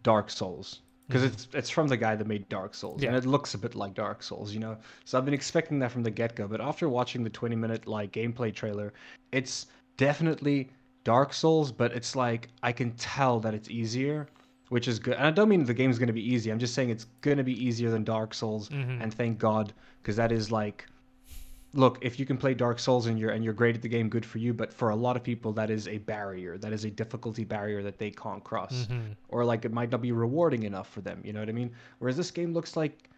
Dark 0.02 0.30
Souls 0.30 0.80
because 1.08 1.24
it's 1.24 1.48
it's 1.52 1.68
from 1.68 1.88
the 1.88 1.96
guy 1.96 2.14
that 2.16 2.26
made 2.26 2.48
Dark 2.48 2.74
Souls 2.74 3.02
and 3.02 3.10
Mm-hmm. 3.14 3.26
It 3.28 3.30
looks 3.30 3.54
a 3.54 3.58
bit 3.58 3.74
like 3.74 3.92
Dark 3.94 4.22
Souls, 4.22 4.54
you 4.54 4.60
know. 4.60 4.76
So 5.04 5.18
I've 5.18 5.24
been 5.24 5.34
expecting 5.34 5.78
that 5.80 5.90
from 5.90 6.02
the 6.02 6.10
get-go, 6.10 6.46
but 6.48 6.60
after 6.60 6.88
watching 6.88 7.22
the 7.24 7.30
20 7.30 7.54
minute 7.56 7.86
like 7.86 8.12
gameplay 8.12 8.54
trailer, 8.54 8.92
it's 9.32 9.66
definitely 9.96 10.70
Dark 11.04 11.32
Souls, 11.32 11.72
but 11.72 11.92
it's 11.92 12.14
like 12.16 12.48
I 12.62 12.72
can 12.72 12.92
tell 12.92 13.40
that 13.40 13.52
it's 13.54 13.68
easier, 13.68 14.28
which 14.68 14.86
is 14.88 14.98
good. 14.98 15.14
And 15.14 15.26
I 15.26 15.30
don't 15.32 15.48
mean 15.48 15.64
the 15.64 15.74
game's 15.74 15.98
going 15.98 16.06
to 16.06 16.12
be 16.12 16.26
easy. 16.34 16.50
I'm 16.50 16.58
just 16.60 16.74
saying 16.74 16.90
it's 16.90 17.06
going 17.20 17.36
to 17.38 17.44
be 17.44 17.62
easier 17.62 17.90
than 17.90 18.04
Dark 18.04 18.32
Souls, 18.32 18.68
Mhm. 18.68 19.02
and 19.02 19.12
thank 19.12 19.38
God 19.38 19.72
because 20.00 20.16
that 20.16 20.30
is 20.32 20.50
like 20.52 20.86
look, 21.74 21.98
if 22.02 22.18
you 22.20 22.26
can 22.26 22.36
play 22.36 22.54
Dark 22.54 22.78
Souls 22.78 23.06
and 23.06 23.18
you're 23.18 23.30
and 23.30 23.42
you're 23.44 23.54
great 23.54 23.74
at 23.74 23.82
the 23.82 23.88
game, 23.88 24.08
good 24.08 24.26
for 24.26 24.38
you. 24.38 24.52
But 24.52 24.72
for 24.72 24.90
a 24.90 24.96
lot 24.96 25.16
of 25.16 25.22
people, 25.22 25.52
that 25.54 25.70
is 25.70 25.88
a 25.88 25.98
barrier. 25.98 26.58
That 26.58 26.72
is 26.72 26.84
a 26.84 26.90
difficulty 26.90 27.44
barrier 27.44 27.82
that 27.82 27.98
they 27.98 28.10
can't 28.10 28.42
cross, 28.44 28.86
Mhm. 28.86 29.16
or 29.28 29.44
like 29.44 29.64
it 29.64 29.72
might 29.72 29.90
not 29.90 30.02
be 30.02 30.12
rewarding 30.12 30.64
enough 30.64 30.88
for 30.90 31.00
them. 31.00 31.20
You 31.24 31.32
know 31.32 31.40
what 31.40 31.48
I 31.48 31.52
mean? 31.52 31.70
Whereas 31.98 32.16
this 32.16 32.30
game 32.30 32.52
looks 32.52 32.76
like 32.76 33.08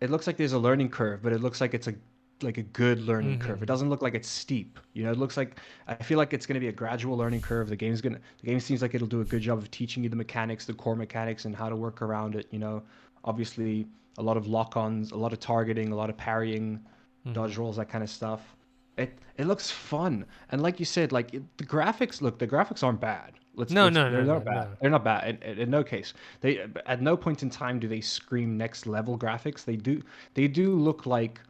it 0.00 0.10
looks 0.10 0.26
like 0.26 0.36
there's 0.36 0.52
a 0.52 0.58
learning 0.58 0.88
curve, 0.88 1.22
but 1.22 1.32
it 1.32 1.40
looks 1.40 1.60
like 1.60 1.74
it's 1.74 1.86
a 1.86 1.94
like 2.42 2.58
a 2.58 2.62
good 2.62 3.00
learning 3.02 3.38
curve. 3.38 3.58
Mhm. 3.60 3.62
It 3.62 3.66
doesn't 3.66 3.88
look 3.88 4.02
like 4.02 4.14
it's 4.14 4.26
steep. 4.26 4.80
You 4.94 5.04
know, 5.04 5.12
it 5.12 5.18
looks 5.18 5.36
like 5.36 5.60
I 5.86 5.94
feel 5.94 6.18
like 6.18 6.32
it's 6.34 6.44
going 6.44 6.54
to 6.54 6.60
be 6.60 6.66
a 6.66 6.72
gradual 6.72 7.16
learning 7.16 7.40
curve. 7.40 7.68
The 7.68 7.76
game's 7.76 8.00
gonna 8.00 8.18
the 8.40 8.46
game 8.48 8.58
seems 8.58 8.82
like 8.82 8.94
it'll 8.96 9.06
do 9.06 9.20
a 9.20 9.24
good 9.24 9.42
job 9.42 9.58
of 9.58 9.70
teaching 9.70 10.02
you 10.02 10.08
the 10.08 10.16
mechanics, 10.16 10.64
the 10.66 10.74
core 10.74 10.96
mechanics, 10.96 11.44
and 11.44 11.54
how 11.54 11.68
to 11.68 11.76
work 11.76 12.02
around 12.02 12.34
it. 12.34 12.48
You 12.50 12.58
know, 12.58 12.82
obviously 13.24 13.86
a 14.18 14.22
lot 14.22 14.36
of 14.36 14.48
lock-ons, 14.48 15.12
a 15.12 15.16
lot 15.16 15.32
of 15.32 15.38
targeting, 15.38 15.92
a 15.92 15.94
lot 15.96 16.10
of 16.10 16.16
parrying, 16.16 16.80
Mhm. 17.26 17.34
dodge 17.34 17.56
rolls, 17.56 17.76
that 17.76 17.88
kind 17.88 18.02
of 18.04 18.10
stuff. 18.10 18.56
It 18.96 19.18
it 19.38 19.46
looks 19.46 19.70
fun, 19.70 20.26
and 20.50 20.60
like 20.62 20.78
you 20.78 20.84
said, 20.86 21.12
like 21.12 21.32
it, 21.34 21.42
the 21.56 21.64
graphics 21.64 22.20
look 22.20 22.38
the 22.38 22.46
graphics 22.46 22.82
aren't 22.82 23.00
bad. 23.00 23.32
Let's, 23.54 23.70
No, 23.72 23.84
let's- 23.84 23.94
no, 23.94 24.10
they're 24.10 24.22
no, 24.24 24.34
not 24.34 24.44
no, 24.44 24.50
bad. 24.50 24.68
no. 24.70 24.76
They're 24.80 24.90
not 24.90 25.04
bad 25.04 25.28
in, 25.28 25.42
in, 25.42 25.58
in 25.58 25.70
no 25.70 25.84
case. 25.84 26.14
They 26.40 26.66
at 26.86 27.00
no 27.02 27.16
point 27.16 27.42
in 27.42 27.50
time 27.50 27.78
do 27.78 27.86
they 27.88 28.00
scream 28.00 28.56
next 28.56 28.86
level 28.86 29.18
graphics. 29.18 29.64
They 29.64 29.76
do 29.76 30.02
they 30.34 30.48
do 30.48 30.74
look 30.74 31.06
like 31.06 31.40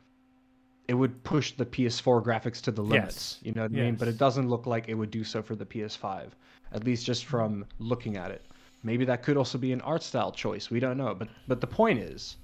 it 0.89 0.95
would 0.95 1.23
push 1.25 1.53
the 1.53 1.65
PS4 1.65 2.23
graphics 2.25 2.61
to 2.63 2.71
the 2.73 2.83
limits. 2.83 3.39
Yes. 3.39 3.39
You 3.43 3.53
know 3.53 3.63
what 3.63 3.71
I 3.71 3.75
mean? 3.75 3.95
But 3.95 4.09
it 4.09 4.19
doesn't 4.19 4.49
look 4.49 4.67
like 4.67 4.89
it 4.89 4.95
would 4.95 5.11
do 5.13 5.23
so 5.25 5.41
for 5.43 5.55
the 5.55 5.65
PS5, 5.65 6.31
at 6.73 6.85
least 6.85 7.07
just 7.07 7.25
from 7.27 7.65
looking 7.79 8.17
at 8.17 8.31
it. 8.33 8.43
Maybe 8.83 9.05
that 9.05 9.23
could 9.23 9.37
also 9.37 9.59
be 9.59 9.73
an 9.73 9.81
art 9.83 10.03
style 10.03 10.33
choice. 10.33 10.71
We 10.71 10.81
don't 10.81 10.97
know. 10.99 11.15
But 11.15 11.29
but 11.49 11.61
the 11.61 11.69
point 11.69 12.01
is, 12.01 12.37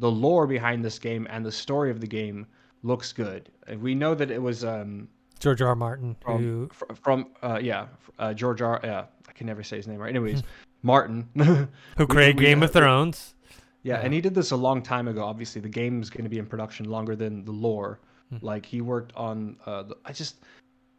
the 0.00 0.10
lore 0.10 0.46
behind 0.48 0.84
this 0.84 0.98
game 0.98 1.26
and 1.30 1.44
the 1.46 1.52
story 1.52 1.90
of 1.90 2.00
the 2.00 2.08
game 2.08 2.46
looks 2.82 3.12
good. 3.12 3.50
We 3.80 3.94
know 3.94 4.14
that 4.14 4.30
it 4.30 4.40
was 4.40 4.64
um, 4.64 5.08
George 5.40 5.60
R. 5.62 5.68
R. 5.68 5.74
Martin, 5.76 6.16
from 6.20 6.42
who 6.42 6.70
from 7.02 7.28
uh, 7.42 7.58
yeah 7.62 7.86
uh, 8.18 8.32
George 8.34 8.62
R. 8.62 8.80
Yeah, 8.82 9.04
I 9.28 9.32
can 9.32 9.46
never 9.46 9.62
say 9.62 9.76
his 9.76 9.86
name 9.86 9.98
right. 9.98 10.10
Anyways, 10.10 10.42
Martin. 10.82 11.28
who 11.96 12.06
created 12.06 12.38
Game 12.38 12.62
of 12.62 12.72
Thrones. 12.72 13.34
Yeah, 13.82 13.94
Yeah. 13.98 14.00
and 14.04 14.14
he 14.14 14.20
did 14.20 14.34
this 14.34 14.50
a 14.50 14.56
long 14.56 14.82
time 14.82 15.08
ago. 15.08 15.24
Obviously, 15.24 15.60
the 15.60 15.68
game's 15.68 16.10
going 16.10 16.24
to 16.24 16.30
be 16.30 16.38
in 16.38 16.46
production 16.46 16.88
longer 16.88 17.14
than 17.16 17.44
the 17.44 17.52
lore. 17.52 18.00
Hmm. 18.30 18.38
Like 18.40 18.66
he 18.66 18.80
worked 18.80 19.14
on. 19.16 19.56
Uh, 19.66 19.82
the, 19.84 19.96
I 20.04 20.12
just 20.12 20.36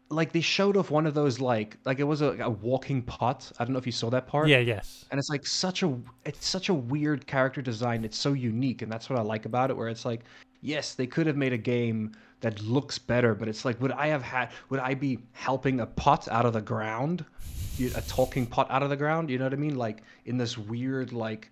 like 0.10 0.32
they 0.32 0.40
showed 0.40 0.78
off 0.78 0.90
one 0.90 1.06
of 1.06 1.14
those 1.14 1.42
like 1.42 1.78
like 1.84 2.00
it 2.00 2.06
was 2.06 2.22
a, 2.22 2.32
a 2.40 2.50
walking 2.50 3.02
pot. 3.02 3.52
I 3.60 3.66
don't 3.66 3.74
know 3.74 3.80
if 3.80 3.86
you 3.86 3.92
saw 3.92 4.10
that 4.12 4.28
part. 4.28 4.48
Yeah, 4.48 4.60
yes. 4.60 5.06
And 5.12 5.20
it's 5.20 5.30
like 5.30 5.46
such 5.46 5.84
a 5.84 5.98
it's 6.26 6.48
such 6.48 6.70
a 6.70 6.74
weird 6.74 7.28
character 7.28 7.62
design. 7.62 8.06
It's 8.06 8.18
so 8.18 8.34
unique, 8.34 8.82
and 8.84 8.92
that's 8.92 9.10
what 9.10 9.20
I 9.20 9.22
like 9.22 9.46
about 9.46 9.70
it. 9.70 9.76
Where 9.76 9.90
it's 9.90 10.06
like, 10.06 10.22
yes, 10.62 10.94
they 10.96 11.08
could 11.08 11.28
have 11.28 11.38
made 11.38 11.54
a 11.54 11.58
game 11.58 12.14
that 12.42 12.62
looks 12.62 13.00
better, 13.00 13.34
but 13.34 13.48
it's 13.48 13.66
like, 13.66 13.82
would 13.82 13.92
I 13.92 14.08
have 14.08 14.22
had? 14.22 14.52
Would 14.70 14.80
I 14.80 14.94
be 14.94 15.20
helping 15.34 15.80
a 15.80 15.86
pot 15.86 16.28
out 16.28 16.46
of 16.46 16.54
the 16.54 16.62
ground? 16.62 17.26
A 17.80 18.02
talking 18.02 18.46
pot 18.46 18.70
out 18.72 18.84
of 18.84 18.90
the 18.90 18.98
ground? 18.98 19.30
You 19.30 19.38
know 19.38 19.46
what 19.46 19.54
I 19.54 19.58
mean? 19.58 19.76
Like 19.76 20.04
in 20.26 20.38
this 20.38 20.58
weird 20.58 21.14
like 21.14 21.50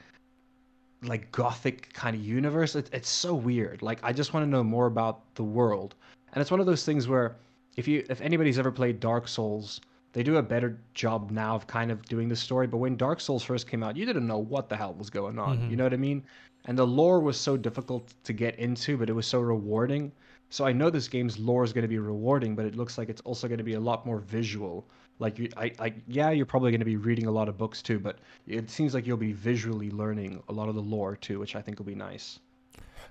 like 1.04 1.32
gothic 1.32 1.94
kind 1.94 2.16
of 2.16 2.24
universe. 2.24 2.76
It, 2.76 2.90
it's 2.92 3.10
so 3.10 3.36
weird. 3.36 3.82
Like 3.82 4.00
I 4.04 4.12
just 4.12 4.34
want 4.34 4.46
to 4.46 4.50
know 4.50 4.64
more 4.64 4.88
about 4.88 5.22
the 5.36 5.44
world. 5.44 5.96
And 6.34 6.42
it's 6.42 6.52
one 6.52 6.60
of 6.60 6.66
those 6.66 6.84
things 6.84 7.08
where 7.08 7.36
if 7.78 7.88
you 7.88 8.06
if 8.10 8.22
anybody's 8.22 8.60
ever 8.60 8.72
played 8.72 9.00
Dark 9.00 9.28
Souls, 9.28 9.82
they 10.16 10.24
do 10.24 10.38
a 10.38 10.42
better 10.42 10.80
job 10.94 11.30
now 11.30 11.56
of 11.56 11.68
kind 11.68 11.92
of 11.92 12.02
doing 12.06 12.30
the 12.30 12.36
story. 12.38 12.68
But 12.68 12.78
when 12.78 12.96
Dark 12.96 13.20
Souls 13.20 13.44
first 13.44 13.68
came 13.68 13.84
out, 13.84 13.98
you 13.98 14.06
didn't 14.06 14.26
know 14.26 14.38
what 14.38 14.70
the 14.70 14.78
hell 14.78 14.94
was 14.94 15.10
going 15.10 15.38
on. 15.38 15.58
Mhm. 15.58 15.70
You 15.70 15.76
know 15.76 15.84
what 15.84 15.94
I 15.94 15.98
mean? 15.98 16.24
And 16.68 16.78
the 16.78 16.88
lore 16.88 17.20
was 17.20 17.38
so 17.38 17.58
difficult 17.58 18.14
to 18.24 18.32
get 18.32 18.58
into, 18.58 18.96
but 18.98 19.10
it 19.10 19.14
was 19.14 19.28
so 19.28 19.42
rewarding. 19.42 20.14
So 20.50 20.66
I 20.66 20.72
know 20.72 20.90
this 20.90 21.10
game's 21.10 21.38
lore 21.38 21.66
is 21.66 21.74
going 21.74 21.82
to 21.82 21.90
be 21.90 22.00
rewarding, 22.00 22.56
but 22.56 22.66
it 22.66 22.78
looks 22.78 22.98
like 22.98 23.10
it's 23.10 23.20
also 23.22 23.50
going 23.50 23.58
to 23.58 23.64
be 23.66 23.74
a 23.74 23.80
lot 23.80 24.06
more 24.06 24.20
visual. 24.20 24.88
Like 25.20 25.38
you, 25.38 25.50
I, 25.58 25.74
I, 25.80 25.94
yeah, 26.08 26.30
you're 26.30 26.46
probably 26.46 26.72
going 26.72 26.80
to 26.80 26.86
be 26.86 26.96
reading 26.96 27.26
a 27.26 27.32
lot 27.32 27.50
of 27.50 27.58
books 27.58 27.82
too, 27.82 28.00
but 28.00 28.20
it 28.48 28.70
seems 28.70 28.94
like 28.94 29.06
you'll 29.06 29.18
be 29.18 29.34
visually 29.34 29.92
learning 29.92 30.42
a 30.48 30.54
lot 30.54 30.70
of 30.70 30.76
the 30.76 30.82
lore 30.82 31.18
too, 31.18 31.40
which 31.40 31.58
I 31.58 31.62
think 31.62 31.78
will 31.78 31.86
be 31.86 31.94
nice. 31.96 32.40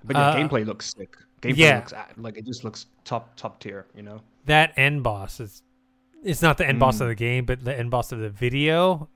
But 0.05 0.17
yeah, 0.17 0.29
Uh, 0.29 0.37
gameplay 0.37 0.65
looks 0.65 0.91
sick. 0.97 1.19
Gameplay 1.43 1.57
yeah. 1.57 1.77
looks 1.77 1.93
like 2.17 2.39
it 2.39 2.47
just 2.47 2.65
looks 2.65 2.87
top 3.05 3.37
top 3.37 3.61
tier, 3.61 3.87
you 3.95 4.03
know. 4.03 4.23
That 4.47 4.73
end 4.79 5.03
boss 5.03 5.39
is 5.41 5.63
it's 6.25 6.43
not 6.43 6.59
the 6.59 6.67
end 6.67 6.81
boss 6.81 7.01
of 7.01 7.07
Mm. 7.07 7.11
the 7.11 7.15
game, 7.15 7.45
but 7.45 7.65
the 7.65 7.79
end 7.79 7.91
boss 7.91 8.11
of 8.13 8.19
the 8.19 8.31
video 8.31 9.09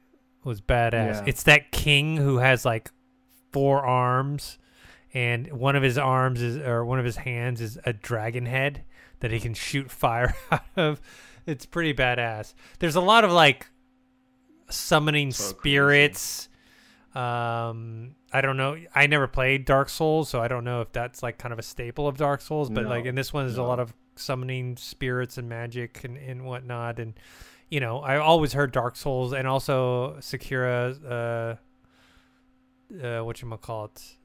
was 0.44 0.60
badass. 0.60 0.92
Yeah. 0.92 1.24
It's 1.26 1.42
that 1.44 1.72
king 1.72 2.16
who 2.18 2.38
has 2.38 2.64
like 2.64 2.90
four 3.52 3.84
arms 3.84 4.58
and 5.14 5.50
one 5.52 5.74
of 5.74 5.82
his 5.82 5.96
arms 5.98 6.40
is 6.42 6.58
or 6.58 6.84
one 6.84 6.98
of 6.98 7.04
his 7.04 7.16
hands 7.16 7.60
is 7.60 7.78
a 7.84 7.92
dragon 7.92 8.46
head 8.46 8.84
that 9.20 9.30
he 9.30 9.40
can 9.40 9.54
shoot 9.54 9.90
fire 10.04 10.34
out 10.52 10.62
of. 10.76 11.00
It's 11.46 11.64
pretty 11.66 11.94
badass. 11.94 12.54
There's 12.78 12.94
a 12.96 13.00
lot 13.00 13.24
of 13.24 13.32
like 13.32 13.66
summoning 14.70 15.30
So 15.32 15.44
crazy. 15.44 15.56
spirits. 15.58 16.48
Um, 17.14 18.14
I 18.32 18.40
don't 18.42 18.56
know. 18.58 18.76
I 18.94 19.06
never 19.06 19.26
played 19.26 19.64
Dark 19.64 19.88
Souls, 19.88 20.28
so 20.28 20.40
I 20.42 20.48
don't 20.48 20.62
know 20.64 20.82
if 20.82 20.92
that's 20.92 21.22
like 21.22 21.38
kind 21.38 21.52
of 21.52 21.58
a 21.58 21.62
staple 21.62 22.06
of 22.06 22.16
Dark 22.18 22.40
Souls. 22.42 22.68
But 22.70 22.84
like 22.84 23.06
in 23.06 23.14
this 23.14 23.32
one, 23.32 23.46
there's 23.46 23.56
a 23.58 23.62
lot 23.62 23.80
of 23.80 23.94
summoning 24.18 24.76
spirits 24.76 25.38
and 25.38 25.48
magic 25.48 26.04
and, 26.04 26.16
and 26.16 26.44
whatnot. 26.44 26.98
And 26.98 27.14
you 27.70 27.80
know, 27.80 27.98
I 28.00 28.16
always 28.18 28.52
heard 28.52 28.72
Dark 28.72 28.96
Souls 28.96 29.32
and 29.32 29.46
also 29.46 30.16
Sakura. 30.20 31.58
Uh, 32.92 33.04
uh, 33.04 33.20
what 33.24 33.40
you 33.42 33.56
call 33.60 33.86
it? 33.86 34.16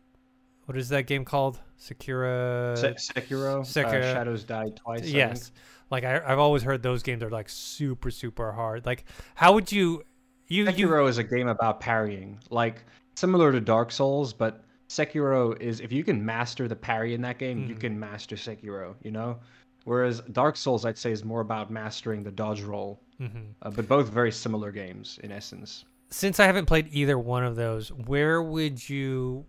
What 0.66 0.78
is 0.78 0.90
that 0.90 1.08
game 1.08 1.26
called? 1.26 1.60
Sakura. 1.78 2.76
Se- 2.78 2.94
Sekiro, 2.94 3.62
Sekiro. 3.62 4.02
Uh, 4.02 4.14
Shadows 4.14 4.44
Die 4.46 4.70
twice. 4.76 5.04
I 5.04 5.06
yes. 5.06 5.52
Like 5.92 6.06
I, 6.06 6.22
I've 6.26 6.40
always 6.40 6.64
heard 6.64 6.82
those 6.82 7.04
games 7.04 7.22
are 7.22 7.30
like 7.30 7.50
super 7.50 8.10
super 8.10 8.52
hard. 8.54 8.86
Like 8.86 9.06
how 9.36 9.54
would 9.54 9.72
you? 9.72 10.04
You 10.48 10.64
you 10.72 10.88
Sekiro 10.88 11.08
is 11.10 11.18
a 11.18 11.24
game 11.24 11.48
about 11.48 11.80
parrying, 11.80 12.40
like 12.50 12.84
similar 13.16 13.52
to 13.52 13.60
Dark 13.60 13.92
Souls, 13.92 14.34
but 14.34 14.64
Sekiro 14.88 15.60
is 15.60 15.82
if 15.82 15.92
you 15.92 16.04
can 16.04 16.24
master 16.26 16.68
the 16.68 16.76
parry 16.76 17.14
in 17.14 17.22
that 17.22 17.38
game, 17.40 17.68
you 17.68 17.76
Mhm. 17.76 17.80
can 17.82 18.00
master 18.00 18.36
Sekiro. 18.36 18.96
You 19.04 19.12
know, 19.12 19.40
whereas 19.84 20.22
Dark 20.32 20.56
Souls, 20.58 20.86
I'd 20.86 20.98
say, 20.98 21.12
is 21.12 21.24
more 21.24 21.42
about 21.42 21.70
mastering 21.72 22.24
the 22.24 22.32
dodge 22.32 22.62
roll. 22.62 23.02
Mhm. 23.20 23.54
Uh, 23.62 23.70
but 23.70 23.88
both 23.88 24.10
very 24.10 24.32
similar 24.32 24.72
games 24.72 25.20
in 25.24 25.32
essence. 25.32 25.86
since 26.10 26.40
I 26.40 26.46
haven't 26.46 26.66
played 26.68 26.90
either 26.92 27.18
one 27.18 27.44
of 27.44 27.56
those, 27.56 27.92
where 27.92 28.42
would 28.44 28.88
you 28.88 29.46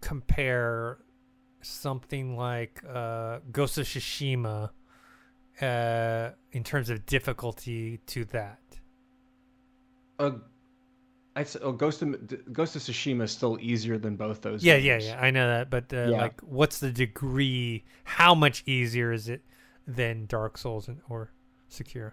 compare 0.00 0.98
something 1.62 2.36
like 2.36 2.80
uh, 2.88 3.40
Ghost 3.50 3.78
of 3.78 3.86
Tsushima 3.86 4.70
uh, 5.60 6.30
in 6.52 6.62
terms 6.62 6.90
of 6.90 7.06
difficulty 7.06 7.98
to 8.06 8.24
that? 8.26 8.60
Uh, 10.18 10.32
I'd 11.36 11.48
oh, 11.62 11.72
Ghost 11.72 12.02
of 12.02 12.52
Ghost 12.52 12.76
of 12.76 12.82
Tsushima 12.82 13.24
is 13.24 13.32
still 13.32 13.58
easier 13.60 13.98
than 13.98 14.14
both 14.16 14.40
those. 14.40 14.62
Yeah, 14.62 14.76
yeah, 14.76 14.98
games. 14.98 15.06
yeah. 15.06 15.20
I 15.20 15.30
know 15.30 15.48
that, 15.48 15.68
but 15.68 15.92
uh, 15.92 16.10
Yeah. 16.10 16.20
like, 16.22 16.40
what's 16.42 16.78
the 16.78 16.92
degree? 16.92 17.84
How 18.04 18.34
much 18.34 18.62
easier 18.66 19.12
is 19.12 19.28
it 19.28 19.42
than 19.86 20.26
Dark 20.26 20.56
Souls 20.56 20.86
and, 20.86 21.00
or 21.08 21.32
Sekiro? 21.70 22.12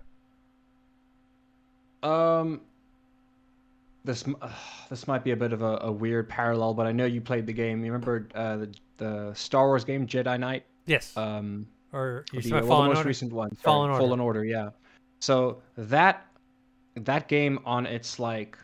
Um, 2.01 2.61
this 4.03 4.25
uh, 4.41 4.49
this 4.89 5.07
might 5.07 5.23
be 5.23 5.31
a 5.31 5.35
bit 5.35 5.53
of 5.53 5.61
a, 5.61 5.77
a 5.83 5.91
weird 5.91 6.27
parallel, 6.27 6.73
but 6.73 6.87
I 6.87 6.91
know 6.91 7.05
you 7.05 7.21
played 7.21 7.45
the 7.45 7.53
game. 7.53 7.85
You 7.85 7.91
remember 7.91 8.27
uh, 8.33 8.57
the 8.57 8.73
the 8.97 9.33
Star 9.35 9.67
Wars 9.67 9.83
game 9.83 10.07
Jedi 10.07 10.39
Knight? 10.39 10.65
Yes. 10.87 11.15
Um, 11.15 11.67
or 11.93 12.25
the, 12.31 12.39
uh, 12.39 12.65
well, 12.65 12.81
the 12.81 12.87
most 12.87 12.97
Order? 12.97 13.07
recent 13.07 13.33
one. 13.33 13.51
Fallen 13.61 13.91
Order. 13.91 14.01
Fallen 14.01 14.19
Order. 14.19 14.45
Yeah. 14.45 14.69
So 15.19 15.61
that 15.77 16.25
that 16.95 17.27
game 17.27 17.59
on 17.65 17.85
its 17.85 18.17
like, 18.17 18.57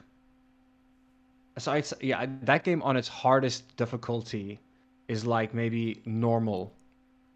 so 1.57 1.71
I'd 1.71 1.85
yeah, 2.01 2.25
that 2.43 2.63
game 2.63 2.81
on 2.83 2.97
its 2.97 3.07
hardest 3.07 3.75
difficulty 3.77 4.59
is 5.07 5.25
like 5.25 5.53
maybe 5.53 6.01
normal 6.05 6.73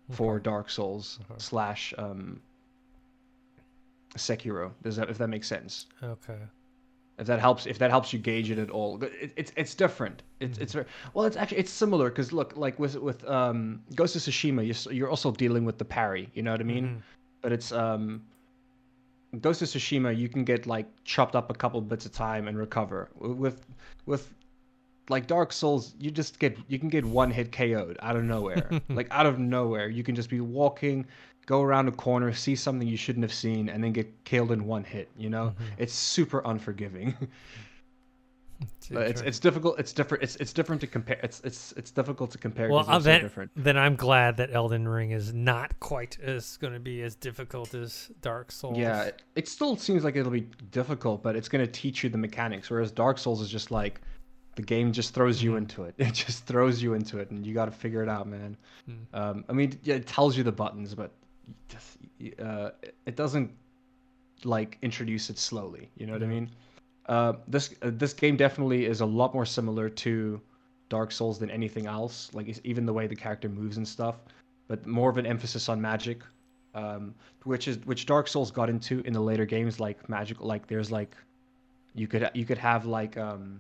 for 0.10 0.40
Dark 0.40 0.70
Souls 0.70 1.20
Okay. 1.24 1.36
slash 1.38 1.94
um, 1.98 2.42
Sekiro. 4.18 4.72
Does 4.84 4.96
that 4.98 5.10
if 5.10 5.18
that 5.18 5.30
makes 5.30 5.48
sense? 5.48 5.86
Okay. 6.04 6.38
if 7.18 7.28
that 7.28 7.40
helps 7.40 7.66
if 7.66 7.78
that 7.78 7.90
helps 7.92 8.12
you 8.14 8.20
gauge 8.20 8.50
it 8.50 8.58
at 8.58 8.70
all 8.72 9.02
it, 9.04 9.32
it's 9.36 9.52
it's 9.56 9.76
different 9.76 10.24
it's 10.40 10.58
it's 10.58 10.74
very 10.74 10.86
well 11.14 11.26
it's 11.26 11.38
actually 11.38 11.60
it's 11.60 11.72
similar 11.72 12.10
because 12.10 12.32
look 12.34 12.56
like 12.58 12.80
with 12.80 12.96
with 12.96 13.24
um 13.28 13.82
ghost 13.96 14.16
of 14.16 14.22
tsushima 14.22 14.62
you're, 14.66 14.94
you're 14.94 15.10
also 15.10 15.32
dealing 15.32 15.64
with 15.66 15.78
the 15.78 15.86
parry 15.86 16.30
you 16.34 16.42
know 16.42 16.52
what 16.52 16.62
i 16.62 16.64
mean 16.64 16.88
Mhm. 16.88 17.02
but 17.42 17.52
it's 17.52 17.72
um 17.72 18.24
ghost 19.40 19.62
of 19.62 19.68
tsushima 19.68 20.16
you 20.16 20.28
can 20.28 20.44
get 20.44 20.68
like 20.68 20.88
chopped 21.06 21.36
up 21.36 21.50
a 21.50 21.54
couple 21.54 21.80
bits 21.82 22.06
of 22.06 22.12
time 22.12 22.48
and 22.48 22.58
recover. 22.58 23.10
With 23.18 23.66
with 24.06 24.34
like 25.10 25.28
dark 25.28 25.52
souls 25.52 25.94
you 26.00 26.12
just 26.12 26.40
get 26.40 26.58
you 26.68 26.80
can 26.80 26.90
get 26.90 27.06
one 27.06 27.32
hit 27.32 27.52
ko'd 27.52 27.98
out 28.02 28.16
of 28.16 28.24
nowhere. 28.24 28.70
Like 28.90 29.08
out 29.12 29.26
of 29.26 29.40
nowhere 29.40 29.88
you 29.90 30.04
can 30.04 30.16
just 30.16 30.30
be 30.30 30.42
walking 30.42 31.06
go 31.48 31.62
around 31.62 31.88
a 31.88 31.92
corner 31.92 32.32
see 32.34 32.56
something 32.56 32.88
you 32.88 32.98
shouldn't 32.98 33.24
have 33.24 33.34
seen 33.34 33.68
and 33.70 33.84
then 33.84 33.92
get 33.92 34.08
killed 34.26 34.52
in 34.52 34.66
one 34.66 34.84
hit 34.84 35.10
you 35.18 35.30
know? 35.30 35.54
Mhm. 35.60 35.66
it's 35.78 35.94
super 35.94 36.42
unforgiving 36.46 37.16
It's 38.92 38.92
it's 38.92 39.22
it's 39.22 39.40
difficult. 39.40 39.80
It's 39.80 39.94
different. 39.94 40.22
It's 40.24 40.36
it's 40.36 40.52
different 40.52 40.82
to 40.82 40.88
compare. 40.88 41.18
It's 41.24 41.40
it's 41.46 41.72
it's 41.78 41.92
difficult 41.92 42.30
to 42.32 42.38
compare. 42.38 42.70
Well, 42.70 42.80
uh, 42.82 42.84
they're 42.84 43.00
so 43.00 43.04
then, 43.04 43.22
different. 43.22 43.52
then 43.56 43.78
I'm 43.78 43.96
glad 43.96 44.36
that 44.38 44.50
Elden 44.54 44.86
Ring 44.88 45.12
is 45.12 45.34
not 45.34 45.80
quite 45.80 46.20
as 46.20 46.58
going 46.58 46.74
to 46.74 46.80
be 46.80 47.02
as 47.04 47.16
difficult 47.16 47.74
as 47.74 48.12
Dark 48.22 48.52
Souls. 48.52 48.78
Yeah, 48.78 49.04
it, 49.04 49.22
it 49.36 49.48
still 49.48 49.78
seems 49.78 50.04
like 50.04 50.18
it'll 50.18 50.32
be 50.32 50.48
difficult, 50.72 51.24
but 51.24 51.36
it's 51.38 51.48
gonna 51.48 51.66
teach 51.68 52.04
you 52.04 52.10
the 52.10 52.18
mechanics. 52.18 52.70
Whereas 52.70 52.92
Dark 52.92 53.18
Souls 53.18 53.40
is 53.42 53.50
just 53.50 53.72
like 53.72 54.02
the 54.56 54.62
game 54.62 54.92
just 54.92 55.14
throws 55.14 55.42
you 55.42 55.52
Mhm. 55.54 55.58
into 55.60 55.84
it. 55.84 55.96
It 56.00 56.14
just 56.14 56.46
throws 56.46 56.84
you 56.84 56.94
into 56.94 57.20
it, 57.20 57.32
and 57.32 57.46
you 57.48 57.54
got 57.54 57.66
to 57.66 57.72
figure 57.72 58.04
it 58.04 58.10
out, 58.10 58.28
man. 58.28 58.58
Mm. 58.90 59.06
Um, 59.18 59.46
I 59.48 59.54
mean, 59.54 59.80
yeah, 59.84 59.96
it 59.96 60.06
tells 60.08 60.36
you 60.36 60.44
the 60.44 60.52
buttons, 60.52 60.94
but 60.94 61.12
you 61.48 61.54
just, 61.70 61.98
y- 62.20 62.34
uh, 62.46 62.72
it- 62.82 62.96
it 63.06 63.16
doesn't 63.16 63.52
like 64.44 64.78
introduce 64.82 65.30
it 65.30 65.38
slowly. 65.38 65.90
You 65.96 66.08
know 66.08 66.14
what 66.14 66.24
I 66.24 66.28
mean? 66.28 66.50
Uh, 67.12 67.34
this 67.46 67.76
uh, 67.82 67.92
this 67.94 68.14
game 68.14 68.38
definitely 68.38 68.86
is 68.86 69.02
a 69.02 69.06
lot 69.06 69.34
more 69.34 69.46
similar 69.46 69.90
to 69.90 70.40
Dark 70.88 71.12
Souls 71.12 71.38
than 71.38 71.50
anything 71.50 71.86
else. 71.86 72.32
Like 72.34 72.58
even 72.64 72.86
the 72.86 72.94
way 72.94 73.06
the 73.06 73.18
character 73.18 73.50
moves 73.50 73.76
and 73.76 73.86
stuff, 73.86 74.16
but 74.70 74.88
more 74.88 75.10
of 75.10 75.18
an 75.18 75.26
emphasis 75.26 75.68
on 75.68 75.82
magic, 75.82 76.22
um, 76.74 77.14
which 77.44 77.68
is 77.68 77.80
which 77.80 78.06
Dark 78.06 78.30
Souls 78.30 78.50
got 78.50 78.70
into 78.70 79.02
in 79.02 79.12
the 79.12 79.20
later 79.20 79.46
games. 79.46 79.78
Like 79.78 80.08
magic, 80.08 80.40
like 80.40 80.68
there's 80.68 80.90
like 80.90 81.18
you 81.96 82.08
could 82.08 82.32
you 82.34 82.46
could 82.46 82.58
have 82.58 82.86
like 82.86 83.18
um, 83.18 83.60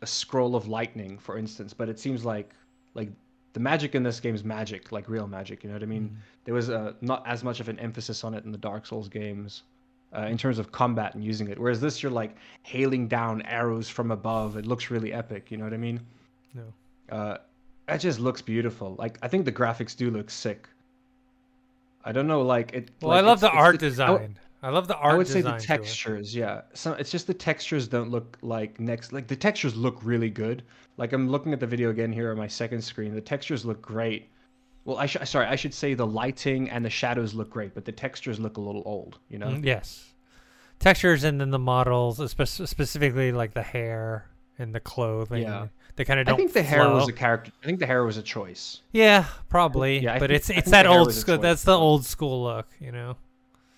a 0.00 0.06
scroll 0.06 0.54
of 0.54 0.68
lightning, 0.68 1.18
for 1.18 1.36
instance, 1.36 1.74
but 1.74 1.88
it 1.88 1.98
seems 1.98 2.24
like 2.24 2.52
like 2.94 3.10
the 3.54 3.60
magic 3.60 3.96
in 3.96 4.04
this 4.04 4.20
game 4.20 4.36
is 4.36 4.44
magic, 4.44 4.92
like 4.92 5.08
real 5.08 5.26
magic. 5.26 5.64
You 5.64 5.70
know 5.70 5.74
what 5.74 5.82
I 5.82 5.86
mean? 5.86 6.10
Mm. 6.10 6.44
There 6.44 6.54
was 6.54 6.70
uh, 6.70 6.92
not 7.00 7.26
as 7.26 7.42
much 7.42 7.58
of 7.58 7.68
an 7.68 7.80
emphasis 7.80 8.22
on 8.22 8.34
it 8.34 8.44
in 8.44 8.52
the 8.52 8.58
Dark 8.58 8.86
Souls 8.86 9.08
games. 9.08 9.64
Uh, 10.16 10.26
in 10.26 10.38
terms 10.38 10.58
of 10.60 10.70
combat 10.70 11.14
and 11.14 11.24
using 11.24 11.48
it, 11.48 11.58
whereas 11.58 11.80
this 11.80 12.02
you're 12.02 12.12
like 12.12 12.36
hailing 12.62 13.08
down 13.08 13.42
arrows 13.42 13.88
from 13.88 14.10
above. 14.12 14.56
It 14.56 14.64
looks 14.64 14.88
really 14.90 15.12
epic. 15.12 15.50
You 15.50 15.56
know 15.56 15.64
what 15.64 15.74
I 15.74 15.76
mean? 15.78 16.00
No. 16.54 16.62
Uh, 17.10 17.38
it 17.88 17.98
just 17.98 18.20
looks 18.20 18.40
beautiful. 18.40 18.94
Like 18.96 19.18
I 19.22 19.28
think 19.28 19.44
the 19.44 19.52
graphics 19.52 19.96
do 19.96 20.10
look 20.10 20.30
sick. 20.30 20.68
I 22.04 22.12
don't 22.12 22.26
know, 22.26 22.42
like 22.42 22.72
it. 22.74 22.90
Well, 23.00 23.10
like, 23.10 23.24
I 23.24 23.26
love 23.26 23.40
the 23.40 23.50
art 23.50 23.80
the- 23.80 23.86
I 23.86 23.88
design. 23.88 24.08
w- 24.12 24.34
I 24.62 24.70
love 24.70 24.88
the 24.88 24.96
art 24.96 25.14
I 25.14 25.18
would 25.18 25.28
say 25.28 25.42
the 25.42 25.58
textures, 25.58 26.34
yeah. 26.34 26.62
So 26.72 26.92
it's 26.94 27.10
just 27.10 27.26
the 27.26 27.34
textures 27.34 27.86
don't 27.86 28.10
look 28.10 28.38
like 28.40 28.80
next. 28.80 29.12
Like 29.12 29.26
the 29.26 29.36
textures 29.36 29.76
look 29.76 29.98
really 30.02 30.30
good. 30.30 30.62
Like 30.96 31.12
I'm 31.12 31.28
looking 31.28 31.52
at 31.52 31.60
the 31.60 31.66
video 31.66 31.90
again 31.90 32.12
here 32.12 32.30
on 32.30 32.38
my 32.38 32.46
second 32.46 32.80
screen. 32.82 33.14
The 33.14 33.20
textures 33.20 33.66
look 33.66 33.82
great. 33.82 34.30
Well, 34.84 34.98
I 34.98 35.06
should 35.06 35.26
sorry, 35.26 35.46
I 35.46 35.56
should 35.56 35.72
say 35.74 35.94
the 35.94 36.06
lighting 36.06 36.68
and 36.70 36.84
the 36.84 36.90
shadows 36.90 37.32
look 37.34 37.50
great, 37.50 37.74
but 37.74 37.84
the 37.84 37.92
textures 37.92 38.38
look 38.38 38.56
a 38.58 38.60
little 38.60 38.82
old. 38.84 39.18
You 39.30 39.38
know? 39.38 39.46
Mm, 39.48 39.64
Yes. 39.64 40.04
Textures 40.80 41.24
and 41.24 41.40
then 41.40 41.50
the 41.50 41.58
models, 41.58 42.18
espe- 42.18 42.66
specifically 42.68 43.32
like 43.32 43.54
the 43.54 43.62
hair 43.62 44.26
and 44.58 44.74
the 44.74 44.80
clothing. 44.80 45.42
Yeah. 45.42 45.68
They 45.96 46.04
kind 46.04 46.18
of 46.20 46.26
don't. 46.26 46.34
i 46.34 46.36
think 46.36 46.52
the 46.52 46.62
hair 46.62 46.88
was 46.90 47.08
a 47.08 47.12
character. 47.12 47.52
I 47.62 47.66
think 47.66 47.78
the 47.78 47.86
hair 47.86 48.04
was 48.04 48.16
a 48.16 48.22
choice. 48.22 48.80
Yeah, 48.92 49.26
probably. 49.48 50.00
Yeah, 50.00 50.14
I 50.14 50.18
but 50.18 50.30
think- 50.30 50.36
it's 50.38 50.50
it's 50.50 50.70
that 50.70 50.86
old 50.86 51.12
school. 51.14 51.38
That's 51.38 51.62
the 51.62 51.76
old 51.78 52.04
school 52.04 52.42
look, 52.42 52.66
you 52.80 52.90
know. 52.92 53.16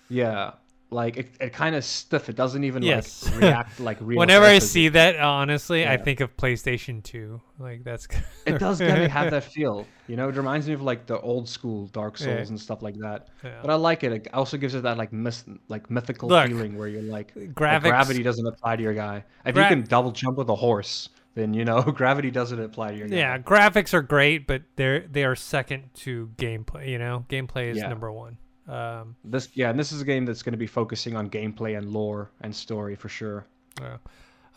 Yeah, 0.09 0.53
like 0.89 1.17
it, 1.17 1.35
it 1.41 1.51
kind 1.53 1.75
of 1.75 1.83
stiff. 1.83 2.29
It 2.29 2.35
doesn't 2.37 2.63
even 2.63 2.81
Yes. 2.81 3.25
like 3.31 3.35
react 3.41 3.79
like 3.79 3.97
real. 3.99 4.17
Whenever 4.19 4.45
I 4.45 4.59
see 4.59 4.87
that, 4.89 5.17
honestly, 5.19 5.85
I 5.87 5.97
think 5.97 6.21
of 6.21 6.35
PlayStation 6.37 7.03
2. 7.03 7.41
Like 7.59 7.83
that's. 7.83 8.07
it 8.45 8.57
does 8.59 8.79
kind 8.79 9.03
of 9.03 9.11
have 9.11 9.31
that 9.31 9.43
feel. 9.43 9.85
You 10.07 10.15
know, 10.15 10.29
it 10.29 10.35
reminds 10.35 10.67
me 10.67 10.73
of 10.73 10.81
like 10.81 11.05
the 11.05 11.19
old 11.19 11.49
school 11.49 11.87
Dark 11.87 12.17
Souls 12.17 12.29
Yeah. 12.29 12.47
and 12.47 12.59
stuff 12.59 12.81
like 12.81 12.95
that. 12.99 13.27
Yeah. 13.43 13.59
But 13.61 13.71
I 13.71 13.75
like 13.75 14.03
it. 14.03 14.11
It 14.13 14.27
also 14.33 14.55
gives 14.57 14.75
it 14.75 14.83
that 14.83 14.97
like 14.97 15.11
myth, 15.11 15.43
like 15.67 15.91
mythical 15.91 16.29
Look, 16.29 16.47
feeling 16.47 16.77
where 16.77 16.87
you're 16.87 17.01
like, 17.01 17.33
like, 17.35 17.53
Graphics. 17.53 17.81
gravity 17.81 18.23
doesn't 18.23 18.47
apply 18.47 18.77
to 18.77 18.83
your 18.83 18.93
guy. 18.93 19.25
If 19.45 19.55
Gra- 19.55 19.63
you 19.63 19.69
can 19.69 19.81
double 19.83 20.11
jump 20.11 20.37
with 20.37 20.47
a 20.49 20.55
horse, 20.55 21.09
then 21.35 21.53
you 21.53 21.65
know 21.65 21.81
gravity 21.95 22.31
doesn't 22.31 22.59
apply 22.61 22.91
to 22.91 22.97
your 22.97 23.07
guy. 23.09 23.17
Yeah, 23.17 23.37
graphics 23.39 23.93
are 23.93 24.01
great, 24.01 24.47
but 24.47 24.61
they're 24.77 25.01
they 25.01 25.25
are 25.25 25.35
second 25.35 25.89
to 25.95 26.29
gameplay. 26.37 26.87
You 26.87 26.97
know, 26.97 27.25
gameplay 27.29 27.71
is 27.71 27.77
Yeah. 27.77 27.89
number 27.89 28.09
one. 28.11 28.37
Um, 28.67 29.15
This 29.23 29.49
yeah, 29.53 29.69
and 29.69 29.79
this 29.79 29.91
is 29.91 30.01
a 30.01 30.05
game 30.05 30.25
that's 30.25 30.43
going 30.43 30.53
to 30.53 30.57
be 30.57 30.67
focusing 30.67 31.15
on 31.15 31.29
gameplay 31.29 31.77
and 31.77 31.91
lore 31.91 32.29
and 32.41 32.53
story 32.55 32.95
for 32.95 33.09
sure. 33.09 33.45
Yeah. 33.81 33.97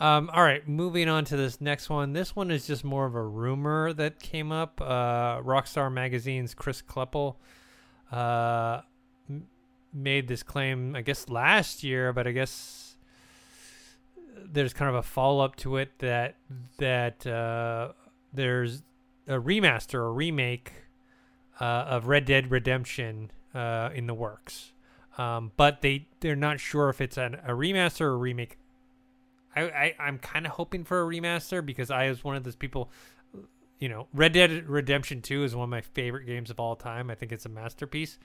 Um, 0.00 0.30
all 0.32 0.42
right, 0.42 0.66
moving 0.66 1.08
on 1.10 1.26
to 1.26 1.36
this 1.36 1.60
next 1.60 1.90
one. 1.90 2.14
This 2.14 2.34
one 2.34 2.50
is 2.50 2.66
just 2.66 2.84
more 2.84 3.04
of 3.04 3.14
a 3.14 3.22
rumor 3.22 3.92
that 3.92 4.18
came 4.18 4.50
up. 4.50 4.80
Uh, 4.80 5.40
Rockstar 5.42 5.92
Magazine's 5.92 6.54
Chris 6.54 6.80
Kleppel 6.80 7.36
uh, 8.10 8.80
m- 9.28 9.46
made 9.92 10.26
this 10.26 10.42
claim, 10.42 10.96
I 10.96 11.02
guess, 11.02 11.28
last 11.28 11.84
year, 11.84 12.14
but 12.14 12.26
I 12.26 12.32
guess 12.32 12.96
there's 14.52 14.72
kind 14.72 14.88
of 14.88 14.94
a 14.94 15.02
follow 15.02 15.44
up 15.44 15.54
to 15.56 15.76
it 15.76 15.90
that 15.98 16.36
that 16.78 17.26
uh, 17.26 17.92
there's 18.32 18.82
a 19.28 19.34
remaster 19.34 20.06
a 20.06 20.10
remake 20.10 20.72
uh, 21.60 21.64
of 21.64 22.06
Red 22.06 22.24
Dead 22.24 22.50
Redemption 22.50 23.30
uh, 23.54 23.90
in 23.94 24.06
the 24.06 24.14
works, 24.14 24.72
um, 25.18 25.52
but 25.56 25.82
they 25.82 26.08
they're 26.20 26.36
not 26.36 26.60
sure 26.60 26.88
if 26.88 27.00
it's 27.00 27.16
an, 27.16 27.34
a 27.44 27.50
remaster 27.50 28.02
or 28.02 28.12
a 28.12 28.16
remake. 28.16 28.58
I, 29.54 29.62
I 29.62 29.94
I'm 29.98 30.18
kind 30.18 30.46
of 30.46 30.52
hoping 30.52 30.84
for 30.84 31.02
a 31.02 31.04
remaster 31.04 31.64
because 31.64 31.90
I 31.90 32.08
was 32.08 32.24
one 32.24 32.36
of 32.36 32.44
those 32.44 32.56
people. 32.56 32.90
You 33.78 33.88
know, 33.88 34.08
Red 34.12 34.34
Dead 34.34 34.68
Redemption 34.68 35.22
2 35.22 35.42
is 35.42 35.56
one 35.56 35.64
of 35.64 35.70
my 35.70 35.80
favorite 35.80 36.26
games 36.26 36.50
of 36.50 36.60
all 36.60 36.76
time. 36.76 37.10
I 37.10 37.14
think 37.14 37.32
it's 37.32 37.46
a 37.46 37.48
masterpiece. 37.48 38.18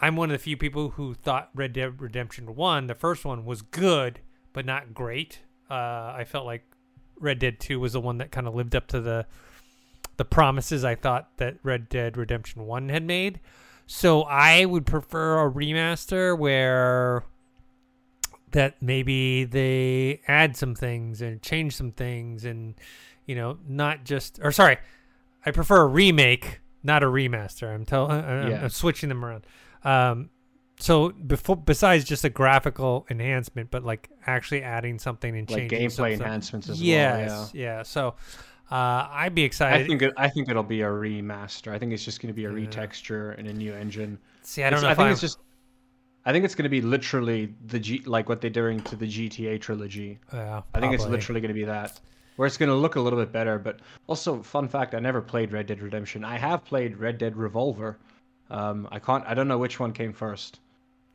I'm 0.00 0.16
one 0.16 0.30
of 0.30 0.34
the 0.34 0.42
few 0.42 0.56
people 0.56 0.90
who 0.90 1.12
thought 1.14 1.50
Red 1.54 1.74
Dead 1.74 2.00
Redemption 2.00 2.54
1, 2.54 2.86
the 2.86 2.94
first 2.94 3.24
one, 3.24 3.44
was 3.44 3.60
good, 3.60 4.20
but 4.54 4.64
not 4.64 4.94
great. 4.94 5.40
Uh, 5.70 6.14
I 6.16 6.24
felt 6.26 6.46
like 6.46 6.62
Red 7.18 7.38
Dead 7.38 7.60
2 7.60 7.80
was 7.80 7.94
the 7.94 8.00
one 8.00 8.18
that 8.18 8.30
kind 8.30 8.46
of 8.46 8.54
lived 8.54 8.74
up 8.74 8.86
to 8.88 9.00
the 9.00 9.26
the 10.16 10.24
promises 10.24 10.82
I 10.82 10.94
thought 10.94 11.28
that 11.36 11.56
Red 11.62 11.90
Dead 11.90 12.16
Redemption 12.16 12.66
1 12.66 12.88
had 12.88 13.04
made. 13.04 13.40
So 13.86 14.22
I 14.22 14.64
would 14.64 14.84
prefer 14.84 15.46
a 15.46 15.50
remaster 15.50 16.36
where 16.36 17.24
that 18.52 18.80
maybe 18.80 19.44
they 19.44 20.20
add 20.28 20.56
some 20.56 20.74
things 20.74 21.20
and 21.20 21.42
change 21.42 21.74
some 21.76 21.92
things 21.92 22.44
and 22.44 22.74
you 23.26 23.34
know 23.34 23.58
not 23.68 24.04
just 24.04 24.38
or 24.42 24.52
sorry 24.52 24.78
i 25.44 25.50
prefer 25.50 25.82
a 25.82 25.86
remake 25.86 26.60
not 26.82 27.02
a 27.02 27.06
remaster 27.06 27.74
i'm 27.74 27.84
telling 27.84 28.12
I'm, 28.12 28.50
Yeah. 28.50 28.62
I'm 28.62 28.70
switching 28.70 29.08
them 29.08 29.24
around 29.24 29.44
um 29.84 30.30
so 30.78 31.10
before 31.10 31.56
besides 31.56 32.04
just 32.04 32.24
a 32.24 32.30
graphical 32.30 33.04
enhancement 33.10 33.70
but 33.70 33.84
like 33.84 34.08
actually 34.26 34.62
adding 34.62 34.98
something 35.00 35.36
and 35.36 35.50
Like 35.50 35.68
changing 35.68 35.88
gameplay 35.90 36.12
enhancements 36.14 36.68
as 36.68 36.80
yes 36.80 37.28
well. 37.28 37.50
Yeah 37.52 37.76
yeah 37.76 37.82
so 37.82 38.14
uh 38.70 39.06
i'd 39.12 39.34
be 39.34 39.42
excited 39.44 39.84
I 39.84 39.86
think 39.86 40.02
it, 40.02 40.12
I 40.16 40.28
think 40.28 40.48
it'll 40.48 40.62
be 40.62 40.82
a 40.82 40.86
remaster. 40.86 41.72
I 41.72 41.78
think 41.78 41.92
it's 41.92 42.04
just 42.04 42.20
going 42.20 42.28
to 42.28 42.36
be 42.36 42.44
a 42.46 42.50
Yeah. 42.52 42.66
retexture 42.66 43.38
and 43.38 43.46
a 43.48 43.52
new 43.52 43.72
engine. 43.72 44.18
see 44.42 44.62
i 44.64 44.70
don't 44.70 44.78
It's- 44.78 44.82
know 44.82 44.90
I 44.90 44.94
think 44.94 45.06
I'm, 45.06 45.12
it's 45.12 45.20
just. 45.20 45.38
I 46.28 46.32
think 46.32 46.44
it's 46.44 46.56
going 46.56 46.64
to 46.64 46.68
be 46.68 46.80
literally 46.80 47.54
the 47.68 47.78
G, 47.78 48.02
like 48.04 48.28
what 48.28 48.40
they're 48.40 48.50
doing 48.50 48.80
to 48.80 48.96
the 48.96 49.06
GTA 49.06 49.60
trilogy. 49.60 50.18
yeah, 50.34 50.62
I 50.74 50.80
think 50.80 50.92
it's 50.92 51.06
literally 51.06 51.40
going 51.40 51.50
to 51.54 51.54
be 51.54 51.62
that, 51.66 52.00
where 52.34 52.46
it's 52.48 52.56
going 52.56 52.68
to 52.68 52.74
look 52.74 52.96
a 52.96 53.00
little 53.00 53.16
bit 53.20 53.30
better. 53.30 53.60
But 53.60 53.78
also, 54.08 54.42
fun 54.42 54.66
fact: 54.66 54.96
I 54.96 54.98
never 54.98 55.22
played 55.22 55.52
Red 55.52 55.66
Dead 55.68 55.80
Redemption. 55.80 56.24
I 56.24 56.36
have 56.36 56.64
played 56.64 56.96
Red 56.96 57.18
Dead 57.18 57.36
Revolver. 57.36 57.96
Um, 58.50 58.88
I 58.90 58.98
can't. 58.98 59.22
I 59.24 59.34
don't 59.34 59.46
know 59.46 59.58
which 59.58 59.78
one 59.78 59.92
came 59.92 60.12
first, 60.12 60.58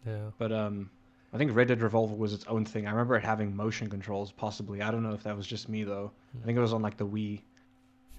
yeah 0.08 0.30
but 0.38 0.54
um, 0.54 0.90
I 1.34 1.38
think 1.38 1.56
Red 1.56 1.70
Dead 1.70 1.82
Revolver 1.82 2.13
was 2.15 2.34
its 2.34 2.46
own 2.48 2.65
thing. 2.65 2.88
I 2.88 2.91
remember 2.91 3.15
it 3.15 3.24
having 3.24 3.56
motion 3.56 3.89
controls, 3.89 4.32
possibly. 4.32 4.82
I 4.82 4.91
don't 4.91 5.02
know 5.04 5.13
if 5.13 5.24
that 5.24 5.36
was 5.38 5.48
just 5.48 5.70
me 5.70 5.84
though. 5.84 6.12
I 6.41 6.46
think 6.46 6.58
it 6.58 6.62
was 6.62 6.74
on 6.74 6.82
like 6.82 6.98
the 6.98 7.08
Wii, 7.08 7.41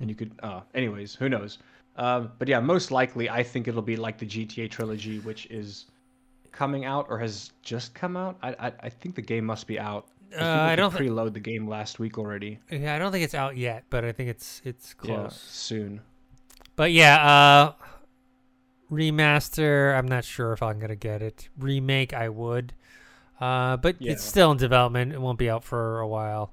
and 0.01 0.09
you 0.09 0.16
could. 0.16 0.33
Uh, 0.42 0.61
anyways, 0.75 1.14
who 1.14 1.29
knows? 1.29 1.59
Um, 1.96 2.33
but 2.38 2.48
yeah, 2.48 2.59
most 2.59 2.90
likely, 2.90 3.29
I 3.29 3.42
think 3.42 3.68
it'll 3.68 3.83
be 3.83 3.96
like 3.96 4.16
the 4.16 4.25
GTA 4.27 4.70
trilogy, 4.70 5.18
which 5.20 5.44
is 5.51 5.87
coming 6.53 6.85
out 6.87 7.07
or 7.11 7.18
has 7.18 7.51
just 7.62 7.94
come 7.94 8.16
out. 8.16 8.38
I 8.42 8.51
I, 8.59 8.72
I 8.85 8.88
think 8.88 9.14
the 9.14 9.22
game 9.22 9.44
must 9.44 9.66
be 9.66 9.79
out. 9.79 10.07
Uh, 10.35 10.44
I 10.44 10.77
don't 10.77 10.94
preload 10.94 11.35
the 11.35 11.40
game 11.40 11.68
last 11.68 11.98
week 11.98 12.16
already. 12.16 12.59
yeah 12.70 12.94
i 12.94 12.98
don't 12.98 13.12
think 13.12 13.22
it's 13.22 13.35
out 13.35 13.55
yet 13.59 13.85
but 13.90 14.03
i 14.03 14.12
think 14.12 14.31
it's 14.31 14.62
it's 14.64 14.94
Yeah, 15.03 15.16
close 15.16 15.38
soon. 15.38 16.01
But 16.75 16.90
yeah, 16.92 17.22
uh 17.22 17.72
remaster, 18.90 19.96
I'm 19.96 20.09
not 20.09 20.25
sure 20.25 20.53
if 20.53 20.62
I'm 20.62 20.79
gonna 20.79 20.96
get 20.96 21.22
it. 21.22 21.48
Remake, 21.59 22.12
I 22.14 22.29
would. 22.31 22.72
Uh, 23.42 23.76
but 23.76 23.96
Yeah. 24.00 24.12
it's 24.12 24.22
still 24.22 24.52
in 24.52 24.57
development. 24.57 25.12
It 25.12 25.20
won't 25.20 25.38
be 25.38 25.50
out 25.50 25.64
for 25.64 25.98
a 26.00 26.07
while. 26.07 26.52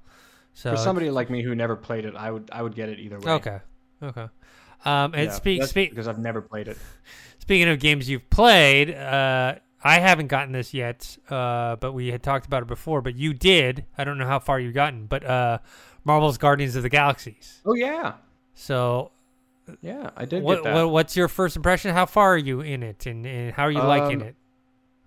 So 0.56 0.71
For 0.71 0.78
somebody 0.78 1.10
like 1.12 1.30
me 1.30 1.43
who 1.43 1.54
never 1.54 1.75
played 1.75 2.04
it, 2.06 2.15
I 2.15 2.32
would 2.32 2.49
I 2.52 2.62
would 2.63 2.73
get 2.75 2.89
it 2.89 2.99
either 2.99 3.19
way. 3.19 3.32
okay, 3.34 3.60
okay. 4.02 4.28
Um, 4.86 5.13
and 5.13 5.25
Yeah, 5.25 5.30
speak, 5.32 5.63
speak, 5.63 5.89
because 5.91 6.08
I've 6.08 6.17
never 6.19 6.41
played 6.41 6.67
it. 6.67 6.78
speaking 7.39 7.67
of 7.69 7.80
games 7.80 8.10
you've 8.10 8.30
played, 8.30 8.89
uh, 8.91 9.56
I 9.84 9.99
haven't 9.99 10.28
gotten 10.28 10.52
this 10.52 10.73
yet. 10.73 11.17
Uh, 11.30 11.75
but 11.75 11.93
we 11.93 12.08
had 12.08 12.23
talked 12.23 12.45
about 12.47 12.63
it 12.63 12.67
before. 12.67 13.02
But 13.02 13.15
you 13.15 13.34
did. 13.34 13.86
I 13.97 14.04
don't 14.04 14.17
know 14.17 14.25
how 14.25 14.39
far 14.39 14.60
you've 14.60 14.73
gotten, 14.73 15.06
but 15.06 15.23
uh, 15.23 15.60
Marvel's 16.04 16.38
Guardians 16.38 16.75
of 16.75 16.84
the 16.84 16.89
Galaxies. 16.89 17.62
Oh 17.65 17.75
yeah, 17.75 18.13
So 18.56 19.12
yeah, 19.82 20.10
I 20.17 20.25
did 20.25 20.41
what, 20.43 20.56
get 20.56 20.63
that. 20.63 20.73
what 20.75 20.89
what's 20.91 21.15
your 21.15 21.28
first 21.28 21.56
impression? 21.56 21.93
How 21.93 22.06
far 22.08 22.34
are 22.34 22.38
you 22.38 22.62
in 22.62 22.82
it, 22.84 23.06
and, 23.06 23.25
and 23.25 23.54
how 23.54 23.63
are 23.65 23.71
you 23.71 23.80
liking 23.84 24.21
Um, 24.21 24.28
it? 24.30 24.36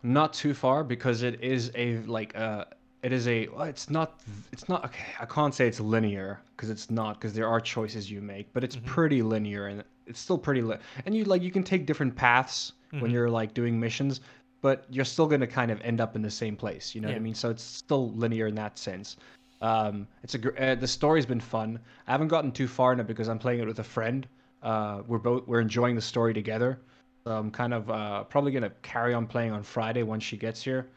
Not 0.02 0.32
too 0.32 0.54
far 0.54 0.82
because 0.84 1.22
it 1.22 1.42
is 1.42 1.70
a 1.74 1.98
like 1.98 2.36
uh 2.36 2.64
it 3.02 3.12
is 3.12 3.26
a 3.28 3.48
it's 3.60 3.90
not 3.90 4.20
it's 4.52 4.68
not 4.68 4.84
okay 4.84 5.04
i 5.20 5.24
can't 5.26 5.54
say 5.54 5.66
it's 5.66 5.80
linear 5.80 6.40
because 6.56 6.70
it's 6.70 6.90
not 6.90 7.14
because 7.20 7.32
there 7.34 7.48
are 7.48 7.60
choices 7.60 8.10
you 8.10 8.20
make 8.20 8.52
but 8.52 8.64
it's 8.64 8.76
Mhm. 8.76 8.84
pretty 8.86 9.22
linear 9.22 9.66
and 9.68 9.84
it's 10.06 10.20
still 10.20 10.38
pretty 10.38 10.62
li- 10.62 10.76
and 11.06 11.14
you 11.16 11.24
like 11.24 11.42
you 11.42 11.50
can 11.50 11.62
take 11.62 11.86
different 11.86 12.14
paths 12.16 12.72
when 12.90 13.10
Mhm. 13.10 13.14
you're 13.14 13.30
like 13.30 13.54
doing 13.54 13.78
missions 13.78 14.20
but 14.60 14.84
you're 14.90 15.04
still 15.04 15.26
going 15.26 15.40
to 15.40 15.46
kind 15.46 15.70
of 15.70 15.80
end 15.82 16.00
up 16.00 16.14
in 16.16 16.22
the 16.22 16.30
same 16.30 16.56
place 16.56 16.94
you 16.94 17.00
know 17.00 17.08
what 17.08 17.16
i 17.16 17.20
mean? 17.20 17.34
So 17.34 17.50
it's 17.50 17.62
still 17.64 18.12
linear 18.12 18.46
in 18.46 18.54
that 18.56 18.78
sense. 18.78 19.16
Um 19.60 20.06
it's 20.24 20.34
a 20.34 20.38
gr- 20.38 20.58
uh, 20.58 20.74
the 20.74 20.88
story's 20.88 21.26
been 21.26 21.40
fun. 21.40 21.78
I 22.08 22.12
haven't 22.12 22.28
gotten 22.28 22.50
too 22.52 22.66
far 22.68 22.92
in 22.92 23.00
it 23.00 23.06
because 23.06 23.28
i'm 23.28 23.38
playing 23.38 23.60
it 23.60 23.66
with 23.66 23.78
a 23.78 23.84
friend. 23.84 24.26
Uh 24.62 25.02
we're 25.06 25.18
both 25.18 25.46
we're 25.48 25.60
enjoying 25.60 25.94
the 25.96 26.02
story 26.02 26.34
together 26.34 26.80
so 27.24 27.32
I'm 27.32 27.50
kind 27.50 27.74
of 27.74 27.90
uh, 27.90 28.24
probably 28.24 28.52
gonna 28.52 28.72
carry 28.82 29.14
on 29.14 29.26
playing 29.26 29.52
on 29.52 29.62
Friday 29.62 30.02
once 30.02 30.24
she 30.24 30.36
gets 30.36 30.62
here. 30.62 30.88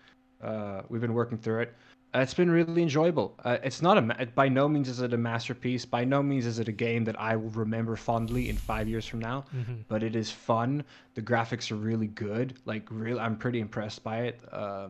Uh, 0.42 0.82
we've 0.90 1.02
been 1.02 1.14
working 1.14 1.38
through 1.38 1.62
it. 1.62 1.74
Uh, 2.14 2.20
it's 2.20 2.34
been 2.34 2.50
really 2.50 2.82
enjoyable. 2.82 3.36
Uh, 3.44 3.58
it's 3.64 3.82
not 3.82 3.98
a 3.98 4.26
by 4.36 4.48
no 4.48 4.70
means 4.70 4.88
is 4.88 5.02
it 5.02 5.14
a 5.14 5.18
masterpiece. 5.18 5.84
By 5.86 6.06
no 6.06 6.24
means 6.24 6.46
is 6.46 6.60
it 6.60 6.68
a 6.68 6.72
game 6.72 7.04
that 7.06 7.20
I 7.20 7.36
will 7.36 7.50
remember 7.50 7.96
fondly 7.96 8.50
in 8.50 8.56
five 8.56 8.88
years 8.88 9.06
from 9.06 9.20
now. 9.20 9.46
Mhm. 9.54 9.84
But 9.90 10.02
it 10.02 10.16
is 10.16 10.32
fun. 10.32 10.84
The 11.16 11.22
graphics 11.22 11.72
are 11.72 11.76
really 11.76 12.08
good. 12.08 12.54
Like 12.66 12.88
real, 12.90 13.20
I'm 13.20 13.36
pretty 13.36 13.60
impressed 13.60 14.04
by 14.04 14.20
it. 14.22 14.40
Uh, 14.52 14.90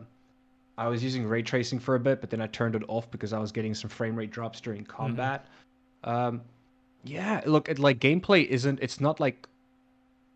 I 0.78 0.88
was 0.88 1.04
using 1.04 1.26
ray 1.26 1.42
tracing 1.42 1.80
for 1.80 1.96
a 1.96 2.00
bit, 2.00 2.22
but 2.22 2.30
then 2.30 2.42
I 2.42 2.48
turned 2.48 2.76
it 2.76 2.84
off 2.88 3.10
because 3.10 3.34
I 3.34 3.40
was 3.40 3.52
getting 3.52 3.74
some 3.74 3.90
frame 3.90 4.16
rate 4.16 4.30
drops 4.30 4.62
during 4.62 4.84
combat. 4.84 5.48
Um, 6.04 6.42
yeah, 7.06 7.42
look, 7.46 7.70
it, 7.70 7.80
like 7.80 8.00
gameplay 8.00 8.46
isn't. 8.46 8.80
It's 8.82 9.00
not 9.00 9.20
like 9.20 9.48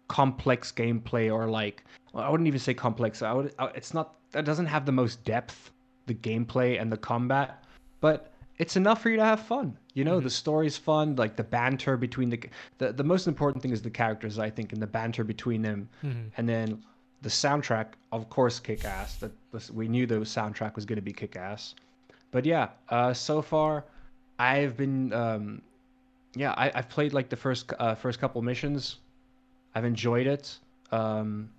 complex 0.10 0.72
gameplay 0.72 1.32
or 1.34 1.48
like 1.48 1.84
well, 2.12 2.24
I 2.26 2.30
wouldn't 2.30 2.48
even 2.48 2.60
say 2.60 2.74
complex. 2.74 3.22
I 3.22 3.32
would. 3.32 3.54
It's 3.76 3.94
not. 3.94 4.16
That 4.32 4.44
doesn't 4.44 4.66
have 4.66 4.86
the 4.86 4.92
most 4.92 5.24
depth, 5.24 5.72
the 6.08 6.14
gameplay 6.16 6.82
and 6.82 6.92
the 6.92 6.98
combat, 6.98 7.64
but 8.02 8.34
it's 8.58 8.76
enough 8.76 9.02
for 9.02 9.10
you 9.10 9.16
to 9.18 9.24
have 9.24 9.40
fun. 9.40 9.78
You 9.94 10.04
know, 10.04 10.20
Mhm. 10.20 10.24
the 10.24 10.30
story's 10.30 10.76
fun. 10.78 11.16
Like 11.16 11.36
the 11.36 11.44
banter 11.44 11.96
between 11.98 12.30
the, 12.30 12.40
the 12.80 12.92
the 12.92 13.04
most 13.04 13.28
important 13.28 13.62
thing 13.62 13.72
is 13.72 13.82
the 13.82 13.90
characters. 13.90 14.38
I 14.40 14.50
think, 14.50 14.74
and 14.74 14.82
the 14.82 14.88
banter 14.88 15.24
between 15.24 15.62
them, 15.62 15.88
Mhm. 16.04 16.32
and 16.38 16.50
then 16.50 16.84
the 17.22 17.30
soundtrack, 17.30 17.88
of 18.12 18.30
course, 18.30 18.60
kick 18.60 18.86
ass. 18.86 19.18
That 19.18 19.32
we 19.74 19.88
knew 19.88 20.06
the 20.08 20.16
soundtrack 20.22 20.76
was 20.76 20.86
going 20.86 20.98
to 20.98 21.02
be 21.04 21.14
kick 21.14 21.36
ass. 21.36 21.76
But 22.32 22.46
yeah, 22.46 22.70
uh, 22.90 23.14
so 23.14 23.42
far, 23.42 23.86
I've 24.40 24.76
been, 24.78 25.12
um, 25.14 25.62
yeah, 26.36 26.54
I, 26.58 26.72
I've 26.76 26.90
played 26.90 27.14
like 27.14 27.30
the 27.30 27.36
first 27.36 27.72
uh, 27.80 27.94
first 27.96 28.20
couple 28.20 28.42
missions. 28.42 28.98
I've 29.76 29.86
enjoyed 29.86 30.28
it. 30.28 30.58
Um, 30.92 31.50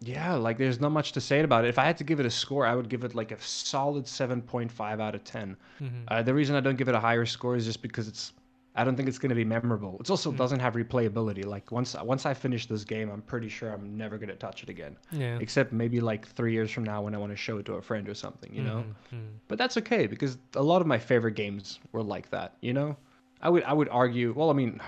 yeah, 0.00 0.34
like 0.34 0.58
there's 0.58 0.80
not 0.80 0.92
much 0.92 1.12
to 1.12 1.20
say 1.20 1.40
about 1.40 1.64
it. 1.64 1.68
If 1.68 1.78
I 1.78 1.84
had 1.84 1.98
to 1.98 2.04
give 2.04 2.20
it 2.20 2.26
a 2.26 2.30
score, 2.30 2.64
I 2.66 2.74
would 2.74 2.88
give 2.88 3.02
it 3.02 3.14
like 3.16 3.32
a 3.32 3.40
solid 3.40 4.04
7.5 4.06 5.00
out 5.00 5.14
of 5.16 5.24
10. 5.24 5.56
Mhm. 5.80 6.04
Uh, 6.06 6.22
the 6.22 6.32
reason 6.32 6.54
I 6.54 6.60
don't 6.60 6.76
give 6.76 6.88
it 6.88 6.94
a 6.94 7.00
higher 7.00 7.26
score 7.26 7.56
is 7.56 7.64
just 7.64 7.82
because 7.82 8.06
it's 8.06 8.32
I 8.76 8.84
don't 8.84 8.94
think 8.94 9.08
it's 9.08 9.18
going 9.18 9.30
to 9.30 9.34
be 9.34 9.44
memorable. 9.44 9.96
It 9.98 10.08
also 10.08 10.30
Mm. 10.30 10.36
doesn't 10.36 10.60
have 10.60 10.74
replayability. 10.74 11.44
Like 11.44 11.72
once 11.72 11.96
once 12.00 12.26
I 12.26 12.34
finish 12.34 12.66
this 12.66 12.84
game, 12.84 13.10
I'm 13.10 13.22
pretty 13.22 13.48
sure 13.48 13.72
I'm 13.72 13.96
never 13.96 14.18
going 14.18 14.28
to 14.28 14.36
touch 14.36 14.62
it 14.62 14.68
again. 14.68 14.96
Yeah. 15.10 15.36
Except 15.40 15.72
maybe 15.72 16.00
like 16.00 16.28
3 16.28 16.52
years 16.52 16.70
from 16.70 16.84
now 16.84 17.02
when 17.02 17.12
I 17.12 17.18
want 17.18 17.32
to 17.32 17.36
show 17.36 17.58
it 17.58 17.66
to 17.66 17.74
a 17.74 17.82
friend 17.82 18.08
or 18.08 18.14
something, 18.14 18.54
you 18.54 18.62
know? 18.62 18.84
Mhm. 19.12 19.16
Mhm. 19.18 19.28
But 19.48 19.58
that's 19.58 19.76
okay 19.78 20.06
because 20.06 20.38
a 20.54 20.62
lot 20.62 20.80
of 20.80 20.86
my 20.86 20.98
favorite 20.98 21.34
games 21.34 21.80
were 21.90 22.04
like 22.04 22.30
that, 22.30 22.54
you 22.60 22.72
know? 22.72 22.96
I 23.42 23.48
would 23.48 23.64
I 23.64 23.72
would 23.72 23.88
argue, 23.88 24.32
well, 24.36 24.48
I 24.48 24.52
mean, 24.52 24.80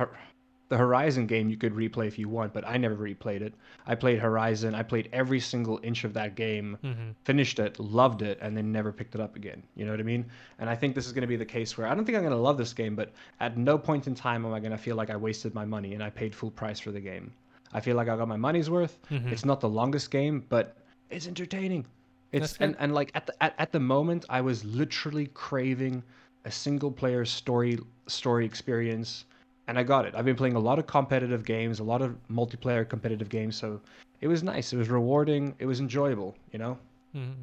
the 0.71 0.79
Horizon 0.79 1.27
game 1.27 1.51
you 1.51 1.57
could 1.57 1.75
replay 1.75 2.07
if 2.07 2.17
you 2.19 2.29
want, 2.29 2.53
but 2.55 2.67
I 2.67 2.77
never 2.77 2.97
replayed 2.97 3.41
it. 3.43 3.53
I 3.87 3.97
played 3.97 4.21
Horizon. 4.21 4.73
I 4.75 4.85
played 4.85 5.09
every 5.13 5.41
single 5.41 5.81
inch 5.83 6.05
of 6.05 6.15
that 6.15 6.37
game 6.37 6.79
Mhm. 6.85 7.15
finished 7.25 7.59
it, 7.59 7.79
loved 7.81 8.23
it, 8.23 8.39
and 8.41 8.57
then 8.57 8.71
never 8.71 8.93
picked 8.93 9.17
it 9.17 9.21
up 9.21 9.35
again. 9.37 9.63
You 9.75 9.85
know 9.85 9.91
what 9.91 9.99
I 10.01 10.05
mean? 10.05 10.25
And 10.61 10.71
I 10.71 10.77
think 10.77 10.95
this 10.95 11.07
is 11.07 11.13
going 11.13 11.23
to 11.23 11.27
be 11.29 11.35
the 11.37 11.45
case 11.45 11.77
where 11.77 11.89
I 11.89 11.95
don't 11.95 12.05
think 12.05 12.17
I'm 12.17 12.23
going 12.23 12.35
to 12.37 12.41
love 12.41 12.57
this 12.57 12.73
game, 12.73 12.95
but 12.95 13.11
at 13.41 13.59
no 13.59 13.77
point 13.77 14.07
in 14.07 14.15
time 14.15 14.47
am 14.47 14.53
I 14.55 14.61
going 14.61 14.71
to 14.71 14.79
feel 14.79 14.95
like 14.95 15.11
I 15.11 15.17
wasted 15.17 15.55
my 15.55 15.65
money 15.65 15.95
and 15.95 16.03
I 16.05 16.09
paid 16.11 16.35
full 16.35 16.53
price 16.53 16.79
for 16.79 16.93
the 16.93 17.01
game. 17.01 17.33
I 17.73 17.81
feel 17.81 17.97
like 17.97 18.09
I 18.09 18.17
got 18.17 18.29
my 18.29 18.37
money's 18.37 18.71
worth. 18.71 18.97
Mhm. 19.11 19.31
It's 19.33 19.45
not 19.45 19.61
the 19.61 19.69
longest 19.69 20.11
game, 20.13 20.45
but 20.49 20.77
it's 21.11 21.27
entertaining. 21.27 21.85
It's 22.31 22.57
and, 22.59 22.77
and 22.79 22.95
like 22.95 23.11
at 23.17 23.27
the 23.27 23.43
at, 23.43 23.55
at 23.59 23.73
the 23.73 23.81
moment 23.81 24.25
I 24.29 24.41
was 24.41 24.65
literally 24.65 25.27
craving 25.35 26.05
a 26.45 26.51
single 26.53 26.93
player 26.93 27.25
story 27.25 27.81
story 28.07 28.47
experience 28.47 29.25
and 29.71 29.79
I 29.79 29.85
got 29.85 30.05
it. 30.05 30.15
I've 30.17 30.25
been 30.25 30.35
playing 30.37 30.57
a 30.57 30.61
lot 30.61 30.79
of 30.81 30.87
competitive 30.89 31.45
games, 31.45 31.79
a 31.79 31.85
lot 31.85 32.03
of 32.03 32.17
multiplayer 32.31 32.87
competitive 32.87 33.29
games, 33.29 33.55
so 33.57 33.81
it 34.21 34.27
was 34.27 34.43
nice. 34.43 34.73
It 34.73 34.77
was 34.77 34.89
rewarding. 34.91 35.55
It 35.61 35.67
was 35.67 35.79
enjoyable, 35.81 36.37
you 36.53 36.59
know? 36.59 36.77
Mhm. 37.15 37.35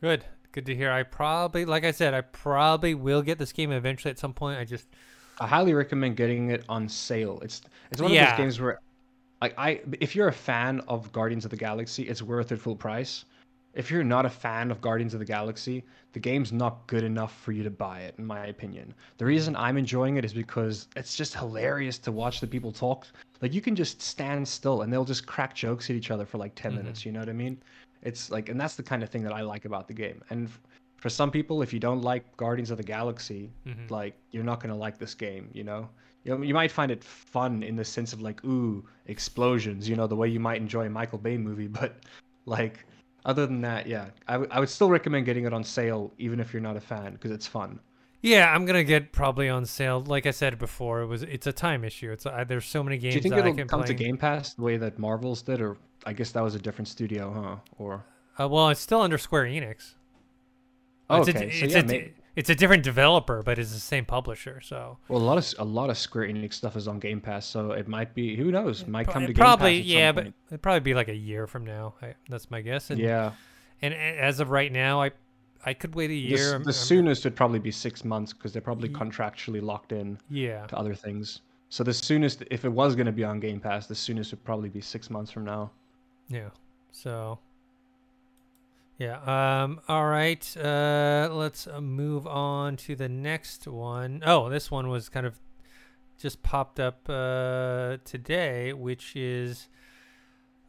Good. 0.00 0.24
Good 0.50 0.66
to 0.66 0.74
hear. 0.74 0.90
I 0.90 1.04
probably, 1.04 1.64
like 1.64 1.84
I 1.84 1.92
said, 1.92 2.12
I 2.12 2.22
probably 2.22 2.94
will 2.94 3.22
get 3.22 3.38
this 3.38 3.52
game 3.52 3.70
eventually 3.70 4.10
at 4.10 4.18
some 4.18 4.32
point. 4.32 4.58
I 4.58 4.64
just, 4.64 4.88
I 5.40 5.46
highly 5.46 5.74
recommend 5.74 6.16
getting 6.16 6.50
it 6.50 6.64
on 6.68 6.88
sale. 6.88 7.38
It's 7.42 7.62
it's 7.92 8.02
one 8.02 8.10
of 8.10 8.14
Yeah. 8.16 8.30
those 8.30 8.38
games 8.38 8.60
where 8.60 8.80
like 9.40 9.54
I 9.56 9.80
if 10.00 10.16
you're 10.16 10.28
a 10.28 10.32
fan 10.32 10.80
of 10.88 11.12
Guardians 11.12 11.44
of 11.44 11.52
the 11.52 11.56
Galaxy, 11.56 12.02
it's 12.08 12.20
worth 12.22 12.50
it 12.50 12.56
full 12.58 12.74
price. 12.74 13.24
If 13.74 13.90
you're 13.90 14.04
not 14.04 14.26
a 14.26 14.30
fan 14.30 14.70
of 14.70 14.80
Guardians 14.80 15.14
of 15.14 15.20
the 15.20 15.26
Galaxy, 15.26 15.84
the 16.12 16.18
game's 16.18 16.52
not 16.52 16.86
good 16.86 17.04
enough 17.04 17.38
for 17.42 17.52
you 17.52 17.62
to 17.62 17.70
buy 17.70 18.00
it, 18.00 18.14
in 18.18 18.24
my 18.26 18.46
opinion. 18.46 18.94
The 19.18 19.24
reason 19.26 19.54
I'm 19.56 19.76
enjoying 19.76 20.16
it 20.16 20.24
is 20.24 20.32
because 20.32 20.88
it's 20.96 21.16
just 21.16 21.34
hilarious 21.34 21.98
to 21.98 22.12
watch 22.12 22.40
the 22.40 22.46
people 22.46 22.72
talk. 22.72 23.06
Like 23.40 23.52
you 23.54 23.60
can 23.60 23.76
just 23.76 24.00
stand 24.02 24.48
still 24.48 24.82
and 24.82 24.92
they'll 24.92 25.04
just 25.04 25.26
crack 25.26 25.54
jokes 25.54 25.90
at 25.90 25.96
each 25.96 26.10
other 26.10 26.24
for 26.26 26.38
like 26.38 26.54
10 26.54 26.72
Mhm. 26.72 26.76
minutes. 26.78 27.04
You 27.06 27.12
know 27.12 27.20
what 27.20 27.28
I 27.28 27.34
mean? 27.34 27.58
It's 28.02 28.30
like, 28.30 28.48
and 28.48 28.60
that's 28.60 28.74
the 28.74 28.82
kind 28.82 29.02
of 29.02 29.10
thing 29.10 29.22
that 29.24 29.32
I 29.32 29.42
like 29.42 29.64
about 29.64 29.86
the 29.86 29.94
game. 29.94 30.22
And 30.30 30.50
for 30.96 31.08
some 31.10 31.30
people, 31.30 31.62
if 31.62 31.72
you 31.72 31.78
don't 31.78 32.00
like 32.02 32.36
Guardians 32.36 32.70
of 32.70 32.78
the 32.78 32.82
Galaxy, 32.84 33.50
Mhm. 33.66 33.90
like 33.90 34.14
you're 34.32 34.44
not 34.44 34.60
gonna 34.60 34.76
like 34.76 34.98
this 34.98 35.14
game. 35.14 35.50
You 35.52 35.64
know, 35.64 35.88
you 36.24 36.34
know, 36.36 36.42
you 36.42 36.54
might 36.54 36.72
find 36.72 36.90
it 36.90 37.04
fun 37.04 37.62
in 37.62 37.76
the 37.76 37.84
sense 37.84 38.12
of 38.12 38.20
like, 38.20 38.42
ooh, 38.44 38.84
explosions. 39.06 39.88
You 39.88 39.94
know, 39.94 40.06
the 40.06 40.16
way 40.16 40.28
you 40.28 40.40
might 40.40 40.60
enjoy 40.60 40.86
a 40.86 40.90
Michael 40.90 41.18
Bay 41.18 41.36
movie, 41.36 41.66
but 41.80 41.98
like. 42.46 42.84
Other 43.24 43.46
than 43.46 43.60
that, 43.62 43.86
yeah, 43.86 44.06
I, 44.26 44.32
w- 44.34 44.50
I 44.52 44.60
would 44.60 44.68
still 44.70 44.88
recommend 44.88 45.26
getting 45.26 45.44
it 45.44 45.52
on 45.52 45.62
sale, 45.64 46.12
even 46.18 46.40
if 46.40 46.52
you're 46.52 46.62
not 46.62 46.76
a 46.76 46.80
fan, 46.80 47.12
because 47.12 47.30
it's 47.30 47.46
fun. 47.46 47.78
Yeah, 48.22 48.52
I'm 48.52 48.64
gonna 48.64 48.84
get 48.84 49.12
probably 49.12 49.48
on 49.48 49.64
sale. 49.66 50.00
Like 50.00 50.26
I 50.26 50.30
said 50.30 50.58
before, 50.58 51.02
it 51.02 51.06
was 51.06 51.22
it's 51.22 51.46
a 51.46 51.52
time 51.52 51.84
issue. 51.84 52.10
It's 52.10 52.26
uh, 52.26 52.44
there's 52.48 52.64
so 52.66 52.82
many 52.82 52.96
games 52.98 53.14
Do 53.14 53.18
you 53.18 53.22
think 53.22 53.34
that 53.34 53.40
it'll 53.40 53.54
can 53.54 53.68
come 53.68 53.80
play. 53.80 53.86
to 53.88 53.94
Game 53.94 54.16
Pass 54.16 54.54
the 54.54 54.62
way 54.62 54.76
that 54.76 54.98
Marvel's 54.98 55.42
did, 55.42 55.60
or 55.60 55.76
I 56.06 56.12
guess 56.14 56.32
that 56.32 56.42
was 56.42 56.54
a 56.54 56.58
different 56.58 56.88
studio, 56.88 57.32
huh? 57.32 57.56
Or 57.78 58.04
Uh, 58.40 58.48
well, 58.48 58.70
it's 58.70 58.80
still 58.80 59.00
under 59.02 59.18
Square 59.18 59.44
Enix. 59.46 59.94
oh, 61.10 61.18
It's 61.20 61.28
a- 61.28 61.30
okay, 61.36 61.50
so 61.50 61.64
it's 61.66 61.74
yeah, 61.74 61.80
a, 61.80 61.84
may- 61.84 62.12
it's 62.38 62.48
a 62.50 62.54
different 62.54 62.82
developer, 62.84 63.42
but 63.42 63.58
it's 63.58 63.72
the 63.72 63.80
same 63.80 64.04
publisher. 64.04 64.60
So 64.60 64.96
well, 65.08 65.20
a 65.20 65.24
lot 65.30 65.38
of 65.38 65.54
a 65.58 65.64
lot 65.64 65.90
of 65.90 65.98
Square 65.98 66.28
Enix 66.28 66.54
stuff 66.54 66.76
is 66.76 66.86
on 66.86 66.98
Game 67.00 67.20
Pass, 67.20 67.44
so 67.46 67.72
it 67.72 67.88
might 67.88 68.14
be 68.14 68.36
who 68.36 68.50
knows, 68.52 68.82
it 68.82 68.88
might 68.88 69.08
come 69.08 69.26
to 69.26 69.32
probably 69.34 69.82
Game 69.82 69.84
Pass. 69.84 69.90
at 69.90 69.92
some 69.92 69.98
yeah, 69.98 70.12
but 70.12 70.26
it'd 70.52 70.62
probably 70.62 70.80
be 70.80 70.94
like 70.94 71.08
a 71.08 71.14
year 71.14 71.46
from 71.46 71.64
now. 71.64 71.94
I, 72.00 72.14
that's 72.28 72.50
my 72.50 72.60
guess. 72.60 72.90
And, 72.90 73.00
yeah, 73.00 73.32
And 73.82 73.92
as 73.94 74.40
of 74.40 74.50
right 74.50 74.70
now, 74.72 75.02
I 75.02 75.10
I 75.66 75.74
could 75.74 75.94
wait 75.96 76.06
a 76.06 76.08
the, 76.08 76.16
year. 76.16 76.50
the 76.50 76.64
I'm- 76.66 76.72
soonest 76.72 77.24
would 77.24 77.34
probably 77.34 77.58
be 77.58 77.72
six 77.72 78.04
months 78.04 78.32
because 78.32 78.52
they're 78.52 78.62
probably 78.62 78.88
contractually 78.88 79.60
locked 79.60 79.90
in 79.92 80.16
Yeah. 80.30 80.64
to 80.68 80.76
other 80.78 80.94
things. 80.94 81.40
So 81.70 81.82
the 81.84 81.92
soonest, 81.92 82.44
if 82.50 82.64
it 82.64 82.68
was 82.72 82.94
going 82.94 83.06
to 83.06 83.12
be 83.12 83.24
on 83.24 83.40
Game 83.40 83.58
Pass, 83.60 83.86
the 83.88 83.94
soonest 83.94 84.30
would 84.30 84.44
probably 84.44 84.68
be 84.68 84.80
six 84.80 85.10
months 85.10 85.30
from 85.32 85.44
now. 85.44 85.70
Yeah. 86.28 86.50
So. 86.92 87.40
Yeah. 88.98 89.62
Um. 89.62 89.80
All 89.88 90.06
right. 90.06 90.56
Uh. 90.56 91.28
Let's 91.30 91.68
uh, 91.68 91.80
move 91.80 92.26
on 92.26 92.76
to 92.78 92.96
the 92.96 93.08
next 93.08 93.68
one. 93.68 94.22
Oh, 94.26 94.50
this 94.50 94.72
one 94.72 94.88
was 94.88 95.08
kind 95.08 95.24
of 95.24 95.38
just 96.18 96.42
popped 96.42 96.80
up 96.80 97.08
uh 97.08 97.98
today, 98.04 98.72
which 98.72 99.14
is 99.14 99.68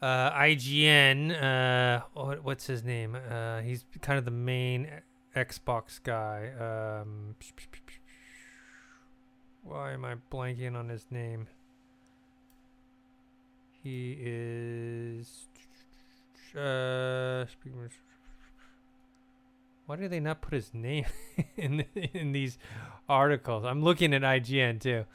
uh 0.02 0.30
IGN. 0.32 1.32
Uh. 1.42 2.04
What, 2.14 2.44
what's 2.44 2.68
his 2.68 2.84
name? 2.84 3.16
Uh. 3.16 3.62
He's 3.62 3.84
kind 4.02 4.20
of 4.20 4.26
the 4.26 4.32
main 4.32 4.88
Xbox 5.36 6.00
guy. 6.02 6.52
Um. 6.60 7.36
Why 9.64 9.94
am 9.94 10.06
I 10.06 10.16
blanking 10.32 10.76
on 10.76 10.90
his 10.90 11.08
name? 11.10 11.48
He 13.82 14.18
is. 14.20 15.48
Why 19.90 19.96
do 19.96 20.08
they 20.08 20.20
not 20.20 20.44
put 20.44 20.54
his 20.54 20.72
name 20.72 21.08
in 21.58 21.84
in 22.14 22.32
these 22.32 22.60
articles? 23.10 23.66
I'm 23.66 23.82
looking 23.82 24.14
at 24.14 24.22
IGN 24.22 24.80
too. 24.80 25.06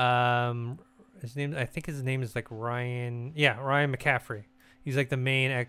Um, 0.00 0.78
his 1.20 1.36
name, 1.36 1.54
I 1.54 1.66
think 1.66 1.84
his 1.84 2.02
name 2.02 2.22
is 2.22 2.34
like 2.34 2.46
Ryan. 2.50 3.32
Yeah, 3.36 3.60
Ryan 3.60 3.94
McCaffrey. 3.94 4.44
He's 4.82 4.96
like 4.96 5.10
the 5.10 5.18
main 5.18 5.66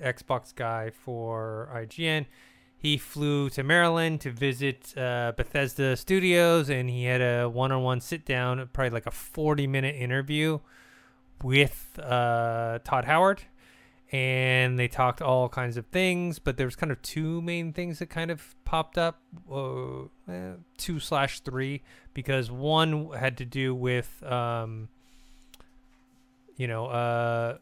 Xbox 0.00 0.54
guy 0.54 0.88
for 0.88 1.68
IGN. 1.74 2.24
He 2.78 2.96
flew 2.96 3.50
to 3.50 3.62
Maryland 3.62 4.22
to 4.22 4.30
visit 4.30 4.96
uh, 4.96 5.34
Bethesda 5.36 5.94
Studios, 5.94 6.70
and 6.70 6.88
he 6.88 7.04
had 7.04 7.20
a 7.20 7.46
one-on-one 7.46 8.00
sit-down, 8.00 8.70
probably 8.72 8.88
like 8.88 9.06
a 9.06 9.10
40-minute 9.10 9.96
interview 9.96 10.60
with 11.42 11.98
uh, 12.02 12.78
Todd 12.84 13.04
Howard, 13.04 13.42
and 14.10 14.78
they 14.78 14.88
talked 14.88 15.20
all 15.20 15.48
kinds 15.48 15.76
of 15.76 15.86
things. 15.86 16.38
But 16.38 16.56
there 16.56 16.66
was 16.66 16.76
kind 16.76 16.92
of 16.92 17.00
two 17.02 17.42
main 17.42 17.72
things 17.72 17.98
that 17.98 18.06
kind 18.06 18.30
of 18.30 18.54
popped 18.64 18.98
up, 18.98 19.20
uh, 19.50 20.02
eh, 20.28 20.52
two 20.76 21.00
slash 21.00 21.40
three, 21.40 21.82
because 22.14 22.50
one 22.50 23.10
had 23.12 23.36
to 23.38 23.44
do 23.44 23.74
with, 23.74 24.22
um, 24.22 24.88
you 26.56 26.66
know, 26.66 26.86
uh, 26.86 27.58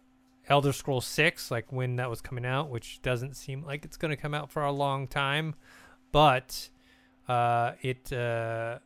Elder 0.48 0.72
Scrolls 0.72 1.06
Six, 1.06 1.50
like 1.50 1.72
when 1.72 1.96
that 1.96 2.08
was 2.08 2.20
coming 2.20 2.46
out, 2.46 2.70
which 2.70 3.02
doesn't 3.02 3.34
seem 3.34 3.64
like 3.64 3.84
it's 3.84 3.96
going 3.96 4.10
to 4.10 4.16
come 4.16 4.34
out 4.34 4.50
for 4.50 4.62
a 4.62 4.72
long 4.72 5.08
time, 5.08 5.54
but 6.12 6.68
uh, 7.28 7.72
it. 7.82 8.12
Uh, 8.12 8.78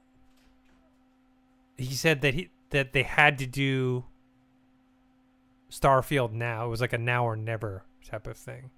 he 1.77 1.95
said 1.95 2.21
that 2.21 2.35
he 2.35 2.51
that 2.71 2.93
they 2.93 3.03
had 3.03 3.39
to 3.39 3.47
do 3.47 4.05
Starfield 5.71 6.33
now. 6.33 6.67
It 6.67 6.69
was 6.69 6.81
like 6.81 6.93
a 6.93 6.99
now 6.99 7.25
or 7.25 7.37
never 7.37 7.83
type 8.05 8.27
of 8.27 8.37
thing. 8.37 8.71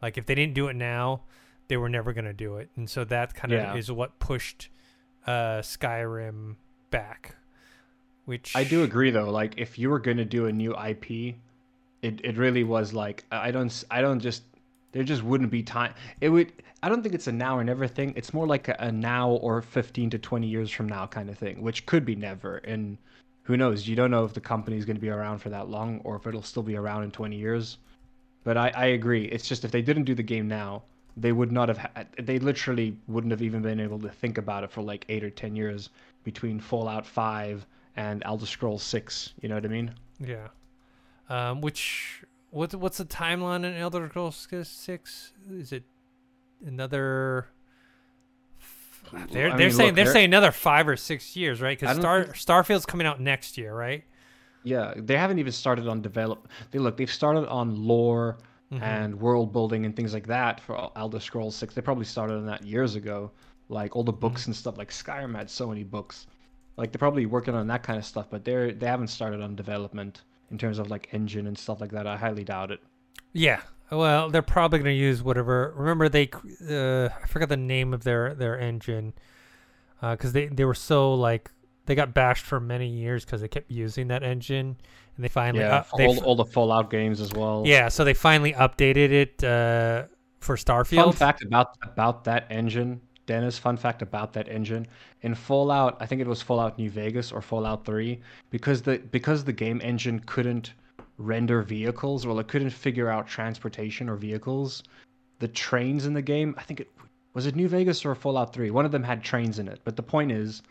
Like 0.00 0.16
if 0.18 0.26
they 0.26 0.34
didn't 0.34 0.54
do 0.54 0.68
it 0.68 0.76
now, 0.76 1.22
they 1.68 1.76
were 1.76 1.88
never 1.88 2.12
going 2.12 2.24
to 2.26 2.32
do 2.32 2.56
it. 2.56 2.68
And 2.76 2.88
so 2.88 3.04
that 3.04 3.34
kind 3.34 3.52
of 3.52 3.58
Yeah. 3.60 3.76
is 3.76 3.90
what 3.90 4.18
pushed 4.18 4.68
uh 5.26 5.60
Skyrim 5.60 6.56
back. 6.90 7.34
Which 8.26 8.54
I 8.56 8.64
do 8.64 8.82
agree 8.82 9.10
though. 9.10 9.30
Like 9.30 9.54
if 9.56 9.78
you 9.78 9.90
were 9.90 9.98
going 10.00 10.16
to 10.18 10.24
do 10.24 10.46
a 10.46 10.52
new 10.52 10.72
IP, 10.76 11.36
it, 12.02 12.20
it 12.24 12.36
really 12.36 12.64
was 12.64 12.92
like 12.92 13.24
I 13.30 13.50
don't 13.50 13.84
I 13.90 14.00
don't 14.00 14.20
just 14.20 14.42
there 14.92 15.02
just 15.04 15.22
wouldn't 15.22 15.50
be 15.50 15.62
time. 15.62 15.94
It 16.20 16.28
would 16.28 16.52
I 16.82 16.88
don't 16.88 17.02
think 17.02 17.14
it's 17.14 17.26
a 17.26 17.32
now 17.32 17.56
or 17.58 17.64
never 17.64 17.88
thing. 17.88 18.12
It's 18.16 18.32
more 18.34 18.46
like 18.46 18.68
a, 18.68 18.76
a 18.78 18.92
now 18.92 19.30
or 19.30 19.62
15 19.62 20.10
to 20.10 20.18
20 20.18 20.46
years 20.46 20.70
from 20.70 20.88
now 20.88 21.06
kind 21.06 21.28
of 21.28 21.38
thing, 21.38 21.62
which 21.62 21.86
could 21.86 22.04
be 22.04 22.14
never. 22.14 22.58
And 22.58 22.98
who 23.46 23.56
knows? 23.56 23.86
You 23.86 23.94
don't 23.94 24.10
know 24.10 24.24
if 24.24 24.34
the 24.34 24.40
company 24.40 24.76
is 24.76 24.84
going 24.84 24.96
to 24.96 25.00
be 25.00 25.08
around 25.08 25.38
for 25.38 25.50
that 25.50 25.68
long 25.68 26.00
or 26.02 26.16
if 26.16 26.26
it'll 26.26 26.42
still 26.42 26.64
be 26.64 26.76
around 26.76 27.04
in 27.04 27.12
20 27.12 27.36
years. 27.36 27.78
But 28.42 28.56
I, 28.56 28.72
I 28.74 28.86
agree. 28.86 29.26
It's 29.26 29.48
just 29.48 29.64
if 29.64 29.70
they 29.70 29.82
didn't 29.82 30.04
do 30.04 30.16
the 30.16 30.22
game 30.22 30.48
now, 30.48 30.82
they 31.16 31.30
would 31.30 31.52
not 31.52 31.68
have. 31.68 31.78
Ha- 31.78 32.04
they 32.18 32.40
literally 32.40 32.96
wouldn't 33.06 33.30
have 33.30 33.42
even 33.42 33.62
been 33.62 33.78
able 33.78 34.00
to 34.00 34.08
think 34.08 34.36
about 34.36 34.64
it 34.64 34.70
for 34.72 34.82
like 34.82 35.04
eight 35.08 35.22
or 35.22 35.30
10 35.30 35.54
years 35.54 35.90
between 36.24 36.58
Fallout 36.58 37.06
5 37.06 37.64
and 37.96 38.22
Elder 38.24 38.46
Scrolls 38.46 38.82
6. 38.82 39.32
You 39.40 39.48
know 39.48 39.54
what 39.54 39.64
I 39.64 39.68
mean? 39.68 39.94
Yeah. 40.18 40.48
Um, 41.28 41.60
which 41.60 42.24
what's 42.50 42.74
what's 42.74 42.98
the 42.98 43.04
timeline 43.04 43.64
in 43.64 43.74
Elder 43.74 44.08
Scrolls 44.08 44.48
Six? 44.64 45.32
Is 45.50 45.72
it 45.72 45.84
another? 46.64 47.46
They're 49.30 49.46
I 49.52 49.56
they're 49.56 49.68
mean, 49.68 49.70
saying 49.70 49.86
look, 49.88 49.94
they're 49.96 50.04
they're- 50.04 50.12
saying 50.12 50.24
another 50.26 50.52
five 50.52 50.88
or 50.88 50.96
six 50.96 51.36
years, 51.36 51.60
right? 51.60 51.78
Because 51.78 51.96
Star 51.96 52.26
Starfield's 52.34 52.86
coming 52.86 53.06
out 53.06 53.20
next 53.20 53.56
year, 53.58 53.74
right? 53.74 54.04
Yeah, 54.64 54.94
they 54.96 55.16
haven't 55.16 55.38
even 55.38 55.52
started 55.52 55.86
on 55.86 56.02
develop. 56.02 56.48
They 56.72 56.78
look, 56.78 56.96
they've 56.96 57.10
started 57.10 57.46
on 57.48 57.76
lore 57.86 58.38
Mhm. 58.72 58.82
and 58.82 59.20
world 59.20 59.52
building 59.52 59.86
and 59.86 59.94
things 59.94 60.12
like 60.12 60.26
that 60.26 60.60
for 60.60 60.90
Elder 60.96 61.20
Scrolls 61.20 61.54
6. 61.54 61.72
They 61.74 61.82
probably 61.82 62.04
started 62.04 62.34
on 62.34 62.46
that 62.46 62.64
years 62.64 62.96
ago. 62.96 63.30
Like 63.68 63.94
all 63.94 64.02
the 64.02 64.12
books 64.12 64.46
and 64.46 64.56
stuff 64.56 64.76
like 64.76 64.90
Skyrim 64.90 65.36
had 65.36 65.48
so 65.48 65.68
many 65.68 65.84
books. 65.84 66.26
Like 66.76 66.90
they're 66.92 66.98
probably 66.98 67.26
working 67.26 67.54
on 67.54 67.66
that 67.68 67.82
kind 67.84 67.96
of 67.98 68.04
stuff, 68.04 68.26
but 68.28 68.44
they're 68.44 68.72
they 68.72 68.86
haven't 68.86 69.08
started 69.08 69.40
on 69.40 69.54
development 69.54 70.22
in 70.50 70.58
terms 70.58 70.78
of 70.80 70.90
like 70.90 71.08
engine 71.12 71.46
and 71.46 71.56
stuff 71.56 71.80
like 71.80 71.92
that. 71.92 72.06
I 72.08 72.16
highly 72.16 72.42
doubt 72.44 72.70
it. 72.72 72.80
Yeah. 73.32 73.60
Well, 73.90 74.30
they're 74.30 74.42
probably 74.42 74.80
going 74.80 74.96
to 74.96 75.00
use 75.00 75.22
whatever. 75.22 75.72
Remember, 75.76 76.08
they 76.08 76.28
uh, 76.68 77.08
I 77.22 77.26
forgot 77.28 77.48
the 77.48 77.56
name 77.56 77.94
of 77.94 78.04
their 78.04 78.34
their 78.34 78.58
engine 78.58 79.12
because 80.00 80.32
they 80.32 80.46
they 80.46 80.64
were 80.64 80.74
so 80.74 81.14
like 81.14 81.50
they 81.86 81.94
got 81.94 82.12
bashed 82.12 82.44
for 82.44 82.60
many 82.60 82.88
years 82.88 83.24
because 83.24 83.40
they 83.40 83.48
kept 83.48 83.70
using 83.70 84.08
that 84.08 84.22
engine, 84.22 84.76
and 85.16 85.24
they 85.24 85.28
finally 85.28 85.60
yeah, 85.60 85.76
up, 85.76 85.88
they 85.96 86.06
all, 86.06 86.22
all 86.24 86.36
the 86.36 86.44
Fallout 86.44 86.90
games 86.90 87.20
as 87.20 87.32
well. 87.32 87.62
yeah. 87.64 87.88
So 87.88 88.04
they 88.04 88.14
finally 88.14 88.52
updated 88.54 89.10
it 89.10 89.44
uh, 89.44 90.04
for 90.40 90.56
Starfield. 90.56 91.04
Fun 91.04 91.12
fact 91.12 91.44
about 91.44 91.76
about 91.82 92.24
that 92.24 92.46
engine, 92.50 93.00
Dennis. 93.26 93.56
Fun 93.56 93.76
fact 93.76 94.02
about 94.02 94.32
that 94.32 94.48
engine 94.48 94.88
in 95.22 95.34
Fallout. 95.34 95.96
I 96.00 96.06
think 96.06 96.20
it 96.20 96.26
was 96.26 96.42
Fallout 96.42 96.76
New 96.76 96.90
Vegas 96.90 97.30
or 97.30 97.40
Fallout 97.40 97.84
Three, 97.84 98.20
because 98.50 98.82
the 98.82 98.98
because 99.12 99.44
the 99.44 99.52
game 99.52 99.80
engine 99.82 100.18
couldn't 100.26 100.74
render 101.18 101.62
vehicles 101.62 102.26
Well, 102.26 102.38
it 102.38 102.48
couldn't 102.48 102.70
figure 102.70 103.08
out 103.08 103.26
transportation 103.26 104.08
or 104.08 104.16
vehicles. 104.16 104.82
The 105.38 105.48
trains 105.48 106.06
in 106.06 106.14
the 106.14 106.22
game, 106.22 106.54
I 106.58 106.62
think 106.62 106.80
it 106.80 106.90
was 107.34 107.46
it 107.46 107.54
New 107.54 107.68
Vegas 107.68 108.04
or 108.04 108.14
Fallout 108.14 108.52
Three. 108.52 108.70
One 108.70 108.86
of 108.86 108.92
them 108.92 109.02
had 109.02 109.22
trains 109.22 109.58
in 109.58 109.68
it. 109.68 109.80
But 109.84 109.96
the 109.96 110.02
point 110.02 110.32
is, 110.32 110.62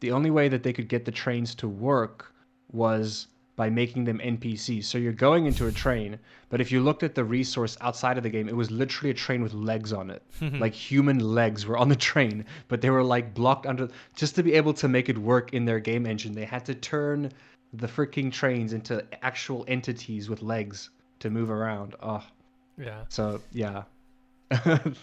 the 0.00 0.12
only 0.12 0.30
way 0.30 0.48
that 0.48 0.62
they 0.62 0.72
could 0.72 0.88
get 0.88 1.04
the 1.04 1.10
trains 1.10 1.54
to 1.56 1.68
work 1.68 2.32
was 2.70 3.26
by 3.56 3.68
making 3.68 4.04
them 4.04 4.20
NPCs. 4.20 4.84
So 4.84 4.98
you're 4.98 5.12
going 5.12 5.46
into 5.46 5.66
a 5.66 5.72
train, 5.72 6.16
but 6.48 6.60
if 6.60 6.70
you 6.70 6.80
looked 6.80 7.02
at 7.02 7.16
the 7.16 7.24
resource 7.24 7.76
outside 7.80 8.16
of 8.16 8.22
the 8.22 8.30
game, 8.30 8.48
it 8.48 8.54
was 8.54 8.70
literally 8.70 9.10
a 9.10 9.14
train 9.14 9.42
with 9.42 9.52
legs 9.52 9.92
on 9.92 10.10
it. 10.10 10.22
like 10.60 10.72
human 10.72 11.18
legs 11.18 11.66
were 11.66 11.76
on 11.76 11.88
the 11.88 11.96
train, 11.96 12.44
but 12.68 12.80
they 12.80 12.90
were 12.90 13.02
like 13.02 13.34
blocked 13.34 13.66
under 13.66 13.88
just 14.14 14.36
to 14.36 14.44
be 14.44 14.52
able 14.52 14.72
to 14.74 14.86
make 14.86 15.08
it 15.08 15.18
work 15.18 15.52
in 15.52 15.64
their 15.64 15.80
game 15.80 16.06
engine. 16.06 16.32
They 16.32 16.44
had 16.44 16.64
to 16.66 16.74
turn 16.76 17.32
the 17.72 17.86
freaking 17.86 18.32
trains 18.32 18.72
into 18.72 19.04
actual 19.22 19.64
entities 19.68 20.28
with 20.28 20.42
legs 20.42 20.90
to 21.20 21.30
move 21.30 21.50
around. 21.50 21.94
Oh, 22.02 22.24
Yeah. 22.76 23.04
so 23.08 23.40
yeah. 23.52 23.84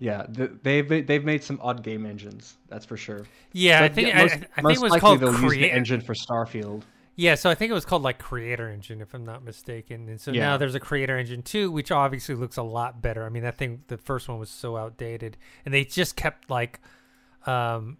yeah, 0.00 0.26
they've 0.28 1.06
they've 1.06 1.24
made 1.24 1.44
some 1.44 1.60
odd 1.62 1.84
game 1.84 2.04
engines, 2.04 2.56
that's 2.68 2.84
for 2.84 2.96
sure. 2.96 3.24
Yeah, 3.52 3.84
I 3.84 3.88
think 3.88 4.08
yeah, 4.08 4.22
most, 4.22 4.34
I 4.34 4.36
think 4.36 4.62
most 4.64 4.76
it 4.78 4.82
was 4.82 5.00
called 5.00 5.20
they'll 5.20 5.40
use 5.40 5.52
the 5.52 5.70
engine 5.70 6.00
for 6.00 6.12
Starfield. 6.12 6.82
Yeah, 7.14 7.34
so 7.34 7.50
I 7.50 7.54
think 7.54 7.70
it 7.70 7.74
was 7.74 7.84
called 7.84 8.02
like 8.02 8.18
Creator 8.18 8.70
Engine, 8.70 9.02
if 9.02 9.12
I'm 9.12 9.24
not 9.24 9.44
mistaken. 9.44 10.08
And 10.08 10.20
so 10.20 10.32
now 10.32 10.56
there's 10.56 10.74
a 10.74 10.80
Creator 10.80 11.18
Engine 11.18 11.42
2, 11.42 11.70
which 11.70 11.90
obviously 11.90 12.34
looks 12.34 12.56
a 12.56 12.62
lot 12.62 13.02
better. 13.02 13.24
I 13.24 13.28
mean, 13.28 13.42
that 13.42 13.58
thing, 13.58 13.84
the 13.88 13.98
first 13.98 14.28
one 14.28 14.38
was 14.38 14.48
so 14.48 14.78
outdated. 14.78 15.36
And 15.64 15.74
they 15.74 15.84
just 15.84 16.16
kept 16.16 16.48
like, 16.48 16.80
um, 17.46 17.98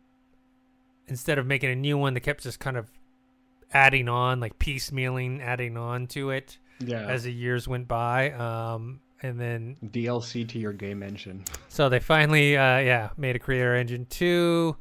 instead 1.08 1.38
of 1.38 1.46
making 1.46 1.70
a 1.70 1.74
new 1.76 1.98
one, 1.98 2.14
they 2.14 2.20
kept 2.20 2.42
just 2.42 2.58
kind 2.58 2.78
of 2.78 2.90
adding 3.72 4.08
on, 4.08 4.40
like 4.40 4.58
piecemealing, 4.58 5.40
adding 5.40 5.76
on 5.76 6.06
to 6.08 6.30
it 6.30 6.58
Yeah, 6.80 7.06
as 7.06 7.24
the 7.24 7.32
years 7.32 7.66
went 7.68 7.88
by. 7.88 8.32
Um, 8.32 9.00
and 9.22 9.40
then 9.40 9.76
DLC 9.84 10.48
to 10.48 10.58
your 10.58 10.72
game 10.72 11.02
engine. 11.02 11.44
so 11.68 11.88
they 11.88 12.00
finally, 12.00 12.56
uh, 12.56 12.78
yeah, 12.78 13.10
made 13.16 13.36
a 13.36 13.38
Creator 13.38 13.76
Engine 13.76 14.06
2, 14.06 14.76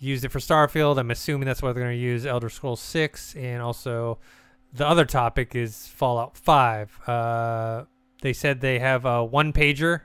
used 0.00 0.24
it 0.24 0.30
for 0.30 0.38
Starfield. 0.38 0.98
I'm 0.98 1.10
assuming 1.10 1.46
that's 1.46 1.62
what 1.62 1.74
they're 1.74 1.84
going 1.84 1.96
to 1.96 2.02
use 2.02 2.24
Elder 2.24 2.48
Scrolls 2.48 2.80
6. 2.80 3.36
And 3.36 3.60
also, 3.60 4.18
the 4.72 4.86
other 4.86 5.04
topic 5.04 5.54
is 5.54 5.86
Fallout 5.86 6.36
5. 6.36 7.08
Uh, 7.08 7.84
they 8.22 8.32
said 8.32 8.60
they 8.60 8.78
have 8.78 9.04
a 9.04 9.24
one 9.24 9.52
pager 9.52 10.02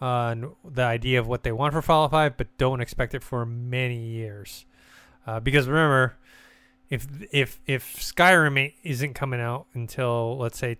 on 0.00 0.54
the 0.64 0.82
idea 0.82 1.18
of 1.18 1.26
what 1.26 1.42
they 1.42 1.52
want 1.52 1.72
for 1.72 1.82
Fallout 1.82 2.10
5, 2.10 2.36
but 2.36 2.56
don't 2.58 2.80
expect 2.80 3.14
it 3.14 3.22
for 3.22 3.44
many 3.44 3.98
years. 3.98 4.66
Uh, 5.26 5.40
because 5.40 5.66
remember, 5.66 6.16
if 6.94 7.06
if 7.32 7.60
if 7.66 7.96
Skyrim 7.96 8.72
isn't 8.82 9.14
coming 9.14 9.40
out 9.40 9.66
until 9.74 10.36
let's 10.38 10.58
say 10.58 10.74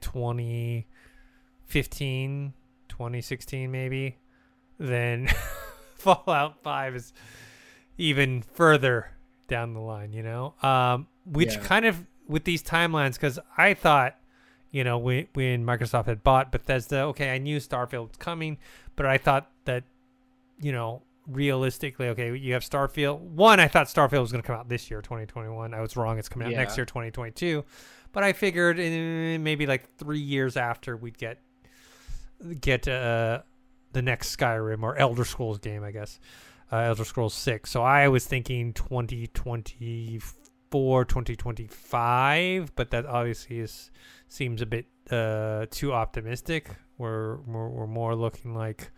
2015, 1.69 2.53
2016 2.89 3.71
maybe, 3.71 4.17
then 4.79 5.29
Fallout 5.97 6.63
5 6.63 6.95
is 6.97 7.13
even 7.99 8.43
further 8.43 9.11
down 9.49 9.75
the 9.75 9.81
line, 9.81 10.13
you 10.13 10.23
know? 10.23 10.55
Um, 10.63 11.07
which 11.25 11.55
Yeah. 11.57 11.63
kind 11.63 11.85
of 11.87 12.07
with 12.29 12.45
these 12.45 12.63
timelines, 12.63 13.15
because 13.15 13.39
I 13.57 13.75
thought, 13.75 14.17
you 14.71 14.85
know, 14.85 14.99
when, 14.99 15.27
when 15.35 15.65
Microsoft 15.65 16.07
had 16.07 16.23
bought 16.23 16.51
Bethesda, 16.53 17.01
okay, 17.05 17.33
I 17.35 17.39
knew 17.39 17.59
Starfield 17.59 18.09
was 18.09 18.17
coming, 18.19 18.59
but 18.97 19.07
I 19.07 19.19
thought 19.19 19.51
that, 19.67 19.85
you 20.61 20.73
know, 20.73 21.03
realistically, 21.27 22.09
okay, 22.09 22.37
you 22.37 22.55
have 22.55 22.63
Starfield. 22.63 23.21
One, 23.21 23.61
I 23.61 23.69
thought 23.69 23.87
Starfield 23.87 24.21
was 24.21 24.33
going 24.33 24.43
to 24.43 24.47
come 24.47 24.57
out 24.57 24.69
this 24.69 24.91
year, 24.91 25.01
2021. 25.01 25.75
I 25.75 25.81
was 25.81 25.97
wrong. 25.97 26.19
It's 26.19 26.29
coming 26.29 26.49
out 26.49 26.55
next 26.55 26.77
year, 26.77 26.85
2022. 26.85 27.65
But 28.13 28.23
I 28.23 28.33
figured 28.33 28.79
eh, 28.79 29.39
maybe 29.39 29.67
like 29.67 29.97
three 29.97 30.21
years 30.21 30.57
after 30.57 30.97
we'd 30.97 31.19
get 31.19 31.41
get 32.61 32.87
uh, 32.87 33.41
the 33.93 34.03
next 34.03 34.37
Skyrim 34.37 34.83
or 34.83 34.97
Elder 34.97 35.25
Scrolls 35.25 35.59
game, 35.59 35.83
I 35.83 35.91
guess. 35.91 36.21
Uh, 36.71 36.77
Elder 36.79 37.05
Scrolls 37.05 37.35
6. 37.35 37.71
So 37.71 37.83
I 37.83 38.09
was 38.09 38.27
thinking 38.27 38.73
2024, 38.75 41.05
2025, 41.05 42.75
but 42.75 42.91
that 42.91 43.07
obviously 43.07 43.61
is 43.61 43.91
seems 44.29 44.63
a 44.63 44.67
bit 44.67 44.87
uh, 45.11 45.67
too 45.71 45.93
optimistic. 45.93 46.71
We're, 46.99 47.37
we're, 47.39 47.69
we're 47.69 47.87
more 47.87 48.15
looking 48.15 48.55
like 48.55 48.91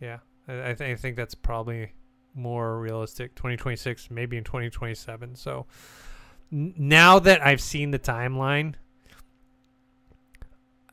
Yeah, 0.00 0.18
I, 0.46 0.70
I, 0.70 0.74
th- 0.74 0.90
I 0.90 0.94
think 0.94 1.16
that's 1.16 1.34
probably 1.34 1.92
more 2.34 2.78
realistic. 2.78 3.34
2026, 3.34 4.10
maybe 4.10 4.36
in 4.36 4.44
2027. 4.44 5.36
So 5.36 5.64
n- 6.52 6.74
now 6.76 7.18
that 7.18 7.44
I've 7.44 7.62
seen 7.62 7.92
the 7.92 7.98
timeline, 7.98 8.74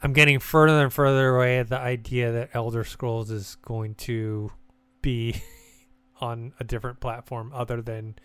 I'm 0.01 0.13
getting 0.13 0.39
further 0.39 0.83
and 0.83 0.93
further 0.93 1.36
away 1.36 1.59
at 1.59 1.67
the 1.67 1.79
idea 1.79 2.31
that 2.31 2.51
Elder 2.53 2.86
Scrolls 2.86 3.29
is 3.29 3.57
going 3.61 3.95
to 3.95 4.51
be 5.01 5.41
on 6.21 6.53
a 6.61 6.63
different 6.63 7.01
platform 7.01 7.51
other 7.53 7.81
than 7.81 8.15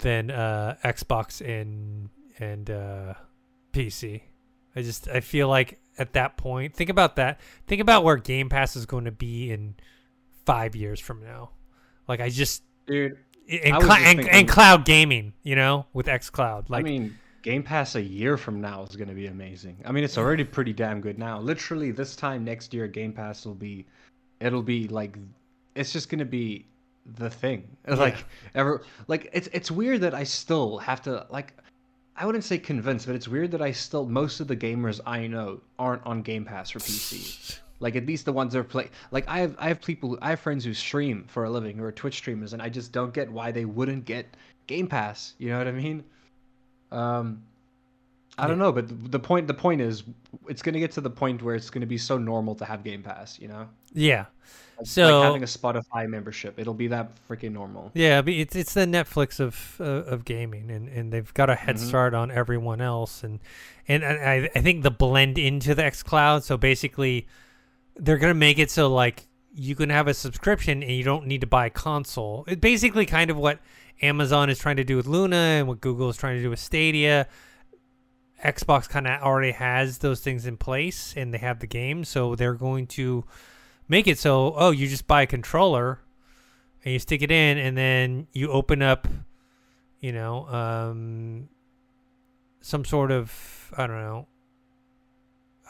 than 0.00 0.30
uh, 0.30 0.76
Xbox 0.84 1.40
and 1.40 2.08
and 2.38 2.70
uh, 2.70 3.14
PC. 3.72 4.22
I 4.74 4.82
just 4.82 5.08
I 5.08 5.20
feel 5.20 5.48
like 5.48 5.78
at 5.98 6.12
that 6.14 6.36
point, 6.36 6.74
think 6.74 6.90
about 6.90 7.16
that. 7.16 7.40
Think 7.66 7.80
about 7.80 8.04
where 8.04 8.16
Game 8.16 8.48
Pass 8.48 8.76
is 8.76 8.86
going 8.86 9.04
to 9.04 9.12
be 9.12 9.50
in 9.50 9.74
five 10.44 10.74
years 10.74 11.00
from 11.00 11.22
now. 11.22 11.50
Like 12.08 12.20
I 12.20 12.28
just 12.30 12.62
Dude, 12.86 13.18
and 13.48 13.74
I 13.74 13.78
was 13.78 13.86
clou- 13.86 13.96
just 13.96 14.06
and, 14.06 14.28
and 14.28 14.48
cloud 14.48 14.84
gaming, 14.84 15.34
you 15.42 15.56
know, 15.56 15.86
with 15.92 16.06
XCloud. 16.06 16.70
Like 16.70 16.80
I 16.80 16.82
mean, 16.84 17.18
Game 17.42 17.62
Pass 17.62 17.94
a 17.94 18.02
year 18.02 18.36
from 18.36 18.60
now 18.60 18.82
is 18.82 18.96
going 18.96 19.08
to 19.08 19.14
be 19.14 19.26
amazing. 19.26 19.76
I 19.84 19.92
mean, 19.92 20.04
it's 20.04 20.18
already 20.18 20.44
pretty 20.44 20.72
damn 20.72 21.00
good 21.00 21.18
now. 21.18 21.38
Literally, 21.40 21.90
this 21.90 22.16
time 22.16 22.44
next 22.44 22.74
year, 22.74 22.86
Game 22.86 23.12
Pass 23.12 23.46
will 23.46 23.54
be, 23.54 23.86
it'll 24.40 24.62
be 24.62 24.88
like, 24.88 25.16
it's 25.74 25.92
just 25.92 26.10
going 26.10 26.18
to 26.18 26.24
be 26.24 26.66
the 27.04 27.30
thing. 27.30 27.76
Like 27.88 28.24
ever, 28.54 28.82
like 29.08 29.30
it's 29.32 29.48
it's 29.52 29.70
weird 29.70 30.02
that 30.02 30.14
I 30.14 30.24
still 30.24 30.78
have 30.78 31.02
to 31.02 31.26
like, 31.30 31.54
I 32.16 32.26
wouldn't 32.26 32.44
say 32.44 32.58
convince, 32.58 33.06
but 33.06 33.14
it's 33.14 33.26
weird 33.26 33.50
that 33.52 33.62
I 33.62 33.72
still 33.72 34.06
most 34.06 34.40
of 34.40 34.48
the 34.48 34.56
gamers 34.56 35.00
I 35.06 35.26
know 35.26 35.60
aren't 35.78 36.04
on 36.06 36.22
Game 36.22 36.44
Pass 36.44 36.70
for 36.70 36.78
PC. 36.78 37.58
Like 37.82 37.96
at 37.96 38.04
least 38.04 38.26
the 38.26 38.32
ones 38.34 38.52
that 38.52 38.58
are 38.58 38.64
play. 38.64 38.90
Like 39.10 39.26
I 39.26 39.38
have 39.38 39.56
I 39.58 39.68
have 39.68 39.80
people 39.80 40.18
I 40.20 40.28
have 40.30 40.40
friends 40.40 40.66
who 40.66 40.74
stream 40.74 41.24
for 41.26 41.44
a 41.44 41.50
living 41.50 41.78
who 41.78 41.84
are 41.84 41.90
Twitch 41.90 42.16
streamers, 42.16 42.52
and 42.52 42.60
I 42.60 42.68
just 42.68 42.92
don't 42.92 43.14
get 43.14 43.32
why 43.32 43.52
they 43.52 43.64
wouldn't 43.64 44.04
get 44.04 44.36
Game 44.66 44.86
Pass. 44.86 45.32
You 45.38 45.48
know 45.48 45.56
what 45.56 45.66
I 45.66 45.72
mean? 45.72 46.04
Um, 46.92 47.42
I 48.42 48.46
don't 48.46 48.58
know, 48.58 48.72
but 48.72 49.10
the- 49.10 49.18
point 49.18 49.46
the 49.46 49.54
point 49.54 49.80
is, 49.80 50.02
it's 50.48 50.62
gonna 50.62 50.78
get 50.78 50.90
to 50.92 51.00
the 51.00 51.10
point 51.10 51.42
where 51.42 51.54
it's 51.54 51.70
gonna 51.70 51.86
be 51.86 51.98
so 51.98 52.18
normal 52.18 52.54
to 52.56 52.64
have 52.64 52.82
Game 52.84 53.02
Pass. 53.02 53.38
You 53.38 53.48
know, 53.48 53.68
yeah, 53.92 54.26
Like- 54.78 54.86
So- 54.86 55.18
like 55.20 55.26
having 55.26 55.42
a 55.42 55.46
Spotify 55.46 56.08
membership, 56.08 56.58
it'll 56.58 56.74
be 56.74 56.86
that 56.88 57.10
freaking 57.28 57.52
normal. 57.52 57.90
yeah. 57.94 58.22
But 58.22 58.32
it's 58.34 58.56
it's 58.56 58.74
the 58.74 58.86
Netflix 58.86 59.38
of 59.40 59.76
uh, 59.80 59.84
of 60.10 60.24
gaming, 60.24 60.70
and, 60.70 60.88
and 60.88 61.12
they've 61.12 61.32
got 61.34 61.50
a 61.50 61.54
head 61.54 61.76
Mhm. 61.76 61.88
start 61.88 62.14
on 62.14 62.30
everyone 62.30 62.80
else, 62.80 63.22
and 63.22 63.40
and 63.88 64.04
I 64.04 64.48
I 64.54 64.60
think 64.60 64.82
the 64.82 64.90
blend 64.90 65.38
into 65.38 65.74
the 65.74 65.82
XCloud. 65.82 66.42
So 66.42 66.56
basically, 66.56 67.26
they're 67.96 68.18
gonna 68.18 68.34
make 68.34 68.58
it 68.58 68.70
so 68.70 68.92
like 68.92 69.26
you 69.52 69.74
can 69.74 69.90
have 69.90 70.06
a 70.06 70.14
subscription 70.14 70.80
and 70.82 70.92
you 70.92 71.02
don't 71.02 71.26
need 71.26 71.40
to 71.40 71.46
buy 71.46 71.66
a 71.66 71.70
console. 71.70 72.44
It's 72.46 72.60
basically 72.60 73.04
kind 73.04 73.30
of 73.30 73.36
what 73.36 73.58
Amazon 74.00 74.48
is 74.48 74.58
trying 74.60 74.76
to 74.76 74.84
do 74.84 74.96
with 74.96 75.06
Luna 75.06 75.36
and 75.36 75.66
what 75.68 75.80
Google 75.80 76.08
is 76.08 76.16
trying 76.16 76.36
to 76.36 76.42
do 76.42 76.48
with 76.50 76.60
Stadia. 76.60 77.26
Xbox 78.44 78.88
kind 78.88 79.06
of 79.06 79.20
already 79.22 79.52
has 79.52 79.98
those 79.98 80.20
things 80.20 80.46
in 80.46 80.56
place 80.56 81.14
and 81.16 81.32
they 81.34 81.38
have 81.38 81.60
the 81.60 81.66
game, 81.66 82.04
so 82.04 82.34
they're 82.34 82.54
going 82.54 82.86
to 82.88 83.24
make 83.88 84.06
it 84.06 84.18
so 84.18 84.54
oh, 84.56 84.70
you 84.70 84.86
just 84.88 85.06
buy 85.06 85.22
a 85.22 85.26
controller 85.26 86.00
and 86.84 86.92
you 86.92 86.98
stick 86.98 87.22
it 87.22 87.30
in 87.30 87.58
and 87.58 87.76
then 87.76 88.26
you 88.32 88.50
open 88.52 88.80
up 88.82 89.08
you 90.00 90.12
know 90.12 90.46
um 90.48 91.48
some 92.60 92.84
sort 92.84 93.10
of 93.10 93.72
I 93.76 93.86
don't 93.86 94.00
know 94.00 94.26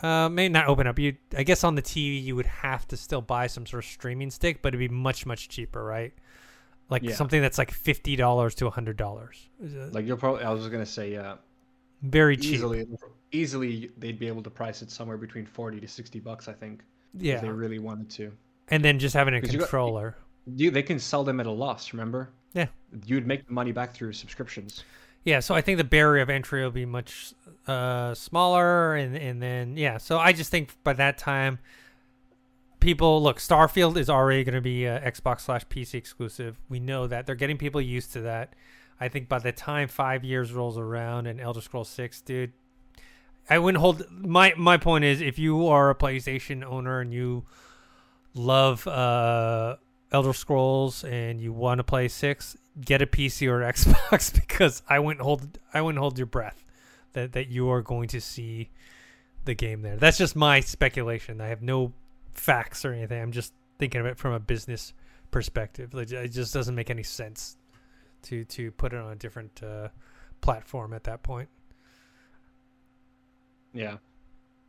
uh, 0.02 0.28
may 0.30 0.48
not 0.48 0.66
open 0.66 0.86
up. 0.86 0.98
You, 0.98 1.14
I 1.36 1.42
guess, 1.42 1.62
on 1.62 1.74
the 1.74 1.82
TV, 1.82 2.22
you 2.24 2.34
would 2.34 2.46
have 2.46 2.88
to 2.88 2.96
still 2.96 3.20
buy 3.20 3.48
some 3.48 3.66
sort 3.66 3.84
of 3.84 3.90
streaming 3.90 4.30
stick, 4.30 4.62
but 4.62 4.68
it'd 4.68 4.78
be 4.78 4.88
much, 4.88 5.26
much 5.26 5.50
cheaper, 5.50 5.84
right? 5.84 6.14
Like 6.88 7.02
Yeah. 7.02 7.14
something 7.14 7.42
that's 7.42 7.58
like 7.58 7.70
fifty 7.70 8.16
dollars 8.16 8.54
to 8.56 8.70
hundred 8.70 8.96
dollars. 8.96 9.50
Like 9.92 10.06
you'll 10.06 10.16
probably, 10.16 10.42
I 10.42 10.50
was 10.52 10.60
just 10.62 10.72
gonna 10.72 10.86
say, 10.86 11.12
yeah, 11.12 11.34
Very 12.02 12.36
cheap. 12.36 12.54
easily, 12.54 12.86
easily 13.32 13.90
they'd 13.98 14.18
be 14.18 14.26
able 14.26 14.42
to 14.42 14.50
price 14.50 14.82
it 14.82 14.90
somewhere 14.90 15.16
between 15.18 15.46
forty 15.46 15.80
to 15.80 15.86
sixty 15.88 16.18
bucks, 16.20 16.48
I 16.48 16.52
think, 16.52 16.82
if 17.14 17.22
Yeah, 17.22 17.40
they 17.40 17.48
really 17.50 17.78
wanted 17.78 18.10
to. 18.10 18.32
and 18.68 18.84
then 18.84 18.98
just 18.98 19.14
having 19.14 19.34
a 19.34 19.40
controller. 19.40 20.16
You, 20.56 20.70
they 20.70 20.82
can 20.82 20.98
sell 20.98 21.22
them 21.24 21.38
at 21.40 21.46
a 21.46 21.50
loss. 21.50 21.92
Remember? 21.92 22.30
Yeah. 22.54 22.66
You'd 23.06 23.26
make 23.26 23.46
the 23.46 23.52
money 23.52 23.72
back 23.72 23.92
through 23.92 24.12
subscriptions. 24.14 24.82
Yeah, 25.24 25.40
so 25.40 25.54
I 25.54 25.60
think 25.60 25.76
the 25.76 25.84
barrier 25.84 26.22
of 26.22 26.30
entry 26.30 26.62
will 26.64 26.70
be 26.70 26.86
much 26.86 27.34
uh, 27.66 28.14
smaller, 28.14 28.94
and 28.96 29.14
and 29.16 29.42
then 29.42 29.76
yeah, 29.76 29.98
so 29.98 30.18
I 30.18 30.32
just 30.32 30.50
think 30.50 30.72
by 30.82 30.94
that 30.94 31.18
time, 31.18 31.58
people 32.80 33.22
look. 33.22 33.38
Starfield 33.38 33.96
is 33.98 34.08
already 34.08 34.44
going 34.44 34.54
to 34.54 34.60
be 34.60 34.80
Xbox 34.80 35.40
slash 35.42 35.66
PC 35.66 35.94
exclusive. 35.94 36.58
We 36.68 36.80
know 36.80 37.06
that 37.06 37.26
they're 37.26 37.34
getting 37.34 37.58
people 37.58 37.80
used 37.80 38.12
to 38.14 38.22
that. 38.22 38.54
I 39.00 39.08
think 39.08 39.28
by 39.28 39.38
the 39.38 39.52
time 39.52 39.88
five 39.88 40.24
years 40.24 40.52
rolls 40.52 40.76
around 40.76 41.26
and 41.26 41.40
Elder 41.40 41.60
Scrolls 41.60 41.88
Six, 41.88 42.20
dude, 42.20 42.52
I 43.48 43.58
wouldn't 43.58 43.80
hold 43.80 44.04
my 44.10 44.52
my 44.56 44.76
point 44.76 45.04
is 45.04 45.20
if 45.20 45.38
you 45.38 45.66
are 45.68 45.90
a 45.90 45.94
PlayStation 45.94 46.62
owner 46.64 47.00
and 47.00 47.12
you 47.12 47.44
love 48.34 48.86
uh, 48.86 49.76
Elder 50.12 50.34
Scrolls 50.34 51.02
and 51.04 51.40
you 51.40 51.52
want 51.52 51.78
to 51.78 51.84
play 51.84 52.08
six, 52.08 52.56
get 52.80 53.00
a 53.00 53.06
PC 53.06 53.48
or 53.48 53.60
Xbox 53.72 54.34
because 54.34 54.82
I 54.88 54.98
wouldn't 54.98 55.22
hold 55.22 55.58
I 55.72 55.80
wouldn't 55.80 56.00
hold 56.00 56.18
your 56.18 56.26
breath 56.26 56.64
that 57.14 57.32
that 57.32 57.48
you 57.48 57.70
are 57.70 57.82
going 57.82 58.08
to 58.08 58.20
see 58.20 58.68
the 59.44 59.54
game 59.54 59.82
there. 59.82 59.96
That's 59.96 60.18
just 60.18 60.36
my 60.36 60.60
speculation. 60.60 61.40
I 61.40 61.48
have 61.48 61.62
no 61.62 61.92
facts 62.32 62.84
or 62.84 62.92
anything. 62.92 63.20
I'm 63.20 63.32
just 63.32 63.52
thinking 63.78 64.00
of 64.00 64.06
it 64.06 64.18
from 64.18 64.32
a 64.32 64.40
business 64.40 64.92
perspective. 65.30 65.94
Like, 65.94 66.10
it 66.10 66.28
just 66.28 66.52
doesn't 66.52 66.74
make 66.74 66.90
any 66.90 67.02
sense 67.02 67.56
to 68.24 68.44
to 68.44 68.70
put 68.72 68.92
it 68.92 68.98
on 68.98 69.12
a 69.12 69.16
different 69.16 69.62
uh, 69.62 69.88
platform 70.40 70.92
at 70.92 71.04
that 71.04 71.22
point. 71.22 71.48
Yeah. 73.72 73.96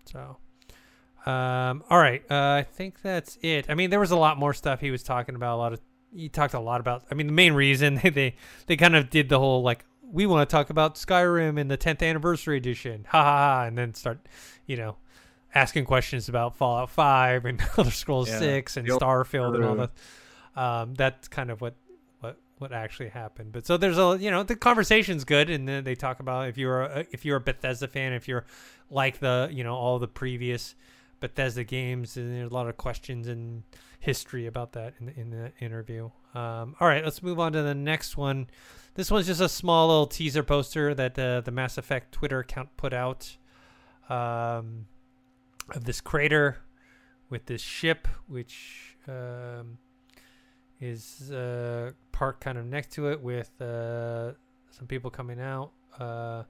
So, 0.05 0.37
um, 1.25 1.83
all 1.89 1.97
right. 1.99 2.23
Uh, 2.29 2.35
I 2.59 2.63
think 2.69 3.01
that's 3.01 3.37
it. 3.41 3.65
I 3.69 3.75
mean, 3.75 3.89
there 3.89 3.99
was 3.99 4.11
a 4.11 4.17
lot 4.17 4.37
more 4.37 4.53
stuff 4.53 4.79
he 4.79 4.91
was 4.91 5.03
talking 5.03 5.35
about. 5.35 5.55
A 5.55 5.57
lot 5.57 5.73
of 5.73 5.81
he 6.15 6.29
talked 6.29 6.53
a 6.53 6.59
lot 6.59 6.81
about. 6.81 7.03
I 7.11 7.15
mean, 7.15 7.27
the 7.27 7.33
main 7.33 7.53
reason 7.53 7.95
they 8.03 8.09
they, 8.09 8.35
they 8.67 8.77
kind 8.77 8.95
of 8.95 9.09
did 9.09 9.29
the 9.29 9.39
whole 9.39 9.61
like 9.63 9.85
we 10.03 10.25
want 10.25 10.47
to 10.47 10.51
talk 10.53 10.69
about 10.69 10.95
Skyrim 10.95 11.57
in 11.57 11.69
the 11.69 11.77
10th 11.77 12.03
anniversary 12.03 12.57
edition, 12.57 13.05
ha 13.07 13.23
ha 13.23 13.37
ha, 13.37 13.63
and 13.65 13.77
then 13.77 13.93
start, 13.93 14.27
you 14.65 14.75
know, 14.75 14.97
asking 15.55 15.85
questions 15.85 16.27
about 16.27 16.57
Fallout 16.57 16.89
5 16.89 17.45
and 17.45 17.61
Elder 17.77 17.91
Scrolls 17.91 18.27
Yeah. 18.29 18.39
6 18.39 18.75
and 18.75 18.87
Starfield 18.89 19.55
and 19.55 19.63
all 19.63 19.75
that. 19.75 19.91
Um, 20.53 20.95
that's 20.95 21.29
kind 21.29 21.49
of 21.49 21.61
what 21.61 21.75
what 22.61 22.71
actually 22.71 23.09
happened. 23.09 23.51
But 23.51 23.65
so 23.65 23.75
there's 23.75 23.97
a 23.97 24.17
you 24.19 24.29
know 24.29 24.43
the 24.43 24.55
conversation's 24.55 25.23
good, 25.23 25.49
and 25.49 25.67
then 25.67 25.83
they 25.83 25.95
talk 25.95 26.19
about 26.19 26.47
if 26.47 26.57
you're 26.57 26.83
a, 26.83 27.05
if 27.11 27.25
you're 27.25 27.37
a 27.37 27.41
Bethesda 27.41 27.87
fan, 27.87 28.13
if 28.13 28.27
you're 28.27 28.45
like 28.89 29.19
the 29.19 29.49
you 29.51 29.63
know 29.63 29.75
all 29.75 29.97
the 29.97 30.07
previous 30.07 30.75
Bethesda 31.19 31.63
games, 31.63 32.15
and 32.15 32.33
there's 32.33 32.51
a 32.51 32.53
lot 32.53 32.67
of 32.67 32.77
questions 32.77 33.27
and 33.27 33.63
history 33.99 34.45
about 34.45 34.73
that 34.73 34.93
in 34.99 35.07
the, 35.07 35.19
in 35.19 35.29
the 35.31 35.51
interview. 35.59 36.05
Um, 36.33 36.75
all 36.79 36.87
right, 36.87 37.03
let's 37.03 37.21
move 37.23 37.39
on 37.39 37.51
to 37.53 37.63
the 37.63 37.75
next 37.75 38.15
one. 38.15 38.47
This 38.93 39.09
one's 39.09 39.27
just 39.27 39.41
a 39.41 39.49
small 39.49 39.87
little 39.87 40.07
teaser 40.07 40.43
poster 40.43 40.93
that 40.93 41.17
uh, 41.17 41.41
the 41.41 41.51
Mass 41.51 41.77
Effect 41.77 42.11
Twitter 42.11 42.39
account 42.39 42.69
put 42.77 42.93
out 42.93 43.37
um, 44.09 44.85
of 45.69 45.85
this 45.85 46.01
crater 46.01 46.57
with 47.29 47.45
this 47.45 47.61
ship, 47.61 48.07
which 48.27 48.97
um, 49.07 49.77
is 50.81 51.31
uh, 51.31 51.91
parked 52.21 52.41
kind 52.41 52.59
of 52.59 52.67
next 52.67 52.91
to 52.91 53.09
it 53.09 53.19
with 53.19 53.49
uh, 53.59 54.33
some 54.69 54.85
people 54.87 55.09
coming 55.09 55.41
out. 55.41 55.71
Uh, 55.99 56.43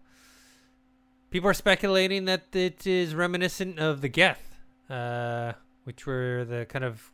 people 1.29 1.49
are 1.49 1.53
speculating 1.53 2.25
that 2.25 2.43
it 2.51 2.85
is 2.85 3.15
reminiscent 3.15 3.79
of 3.79 4.01
the 4.01 4.09
Geth, 4.09 4.59
uh, 4.89 5.53
which 5.85 6.05
were 6.05 6.43
the 6.43 6.65
kind 6.65 6.83
of 6.83 7.13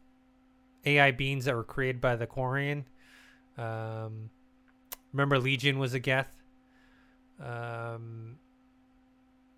AI 0.88 1.12
beings 1.12 1.46
that 1.46 1.54
were 1.54 1.64
created 1.64 2.02
by 2.02 2.16
the 2.16 2.26
Quarian. 2.26 2.86
Um, 3.60 4.32
remember, 5.14 5.38
Legion 5.38 5.78
was 5.78 5.94
a 5.94 6.00
Geth. 6.00 6.36
Um, 7.40 8.38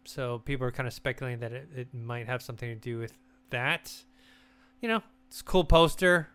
so 0.04 0.40
people 0.40 0.68
are 0.68 0.74
kind 0.74 0.88
of 0.88 0.94
speculating 0.94 1.40
that 1.40 1.54
it, 1.54 1.70
it 1.74 1.94
might 1.94 2.28
have 2.28 2.42
something 2.42 2.68
to 2.68 2.76
do 2.76 3.00
with 3.00 3.14
that. 3.50 3.94
You 4.82 4.90
know, 4.90 5.04
it's 5.30 5.40
a 5.40 5.44
cool 5.46 5.64
poster. 5.64 6.28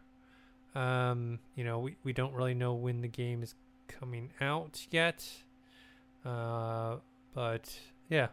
Um, 0.74 1.38
you 1.54 1.64
know, 1.64 1.78
we, 1.78 1.96
we 2.04 2.12
don't 2.12 2.34
really 2.34 2.54
know 2.54 2.74
when 2.74 3.00
the 3.00 3.08
game 3.08 3.42
is 3.42 3.54
coming 3.88 4.30
out 4.40 4.86
yet. 4.90 5.24
Uh, 6.24 6.96
but 7.34 7.78
yeah, 8.08 8.28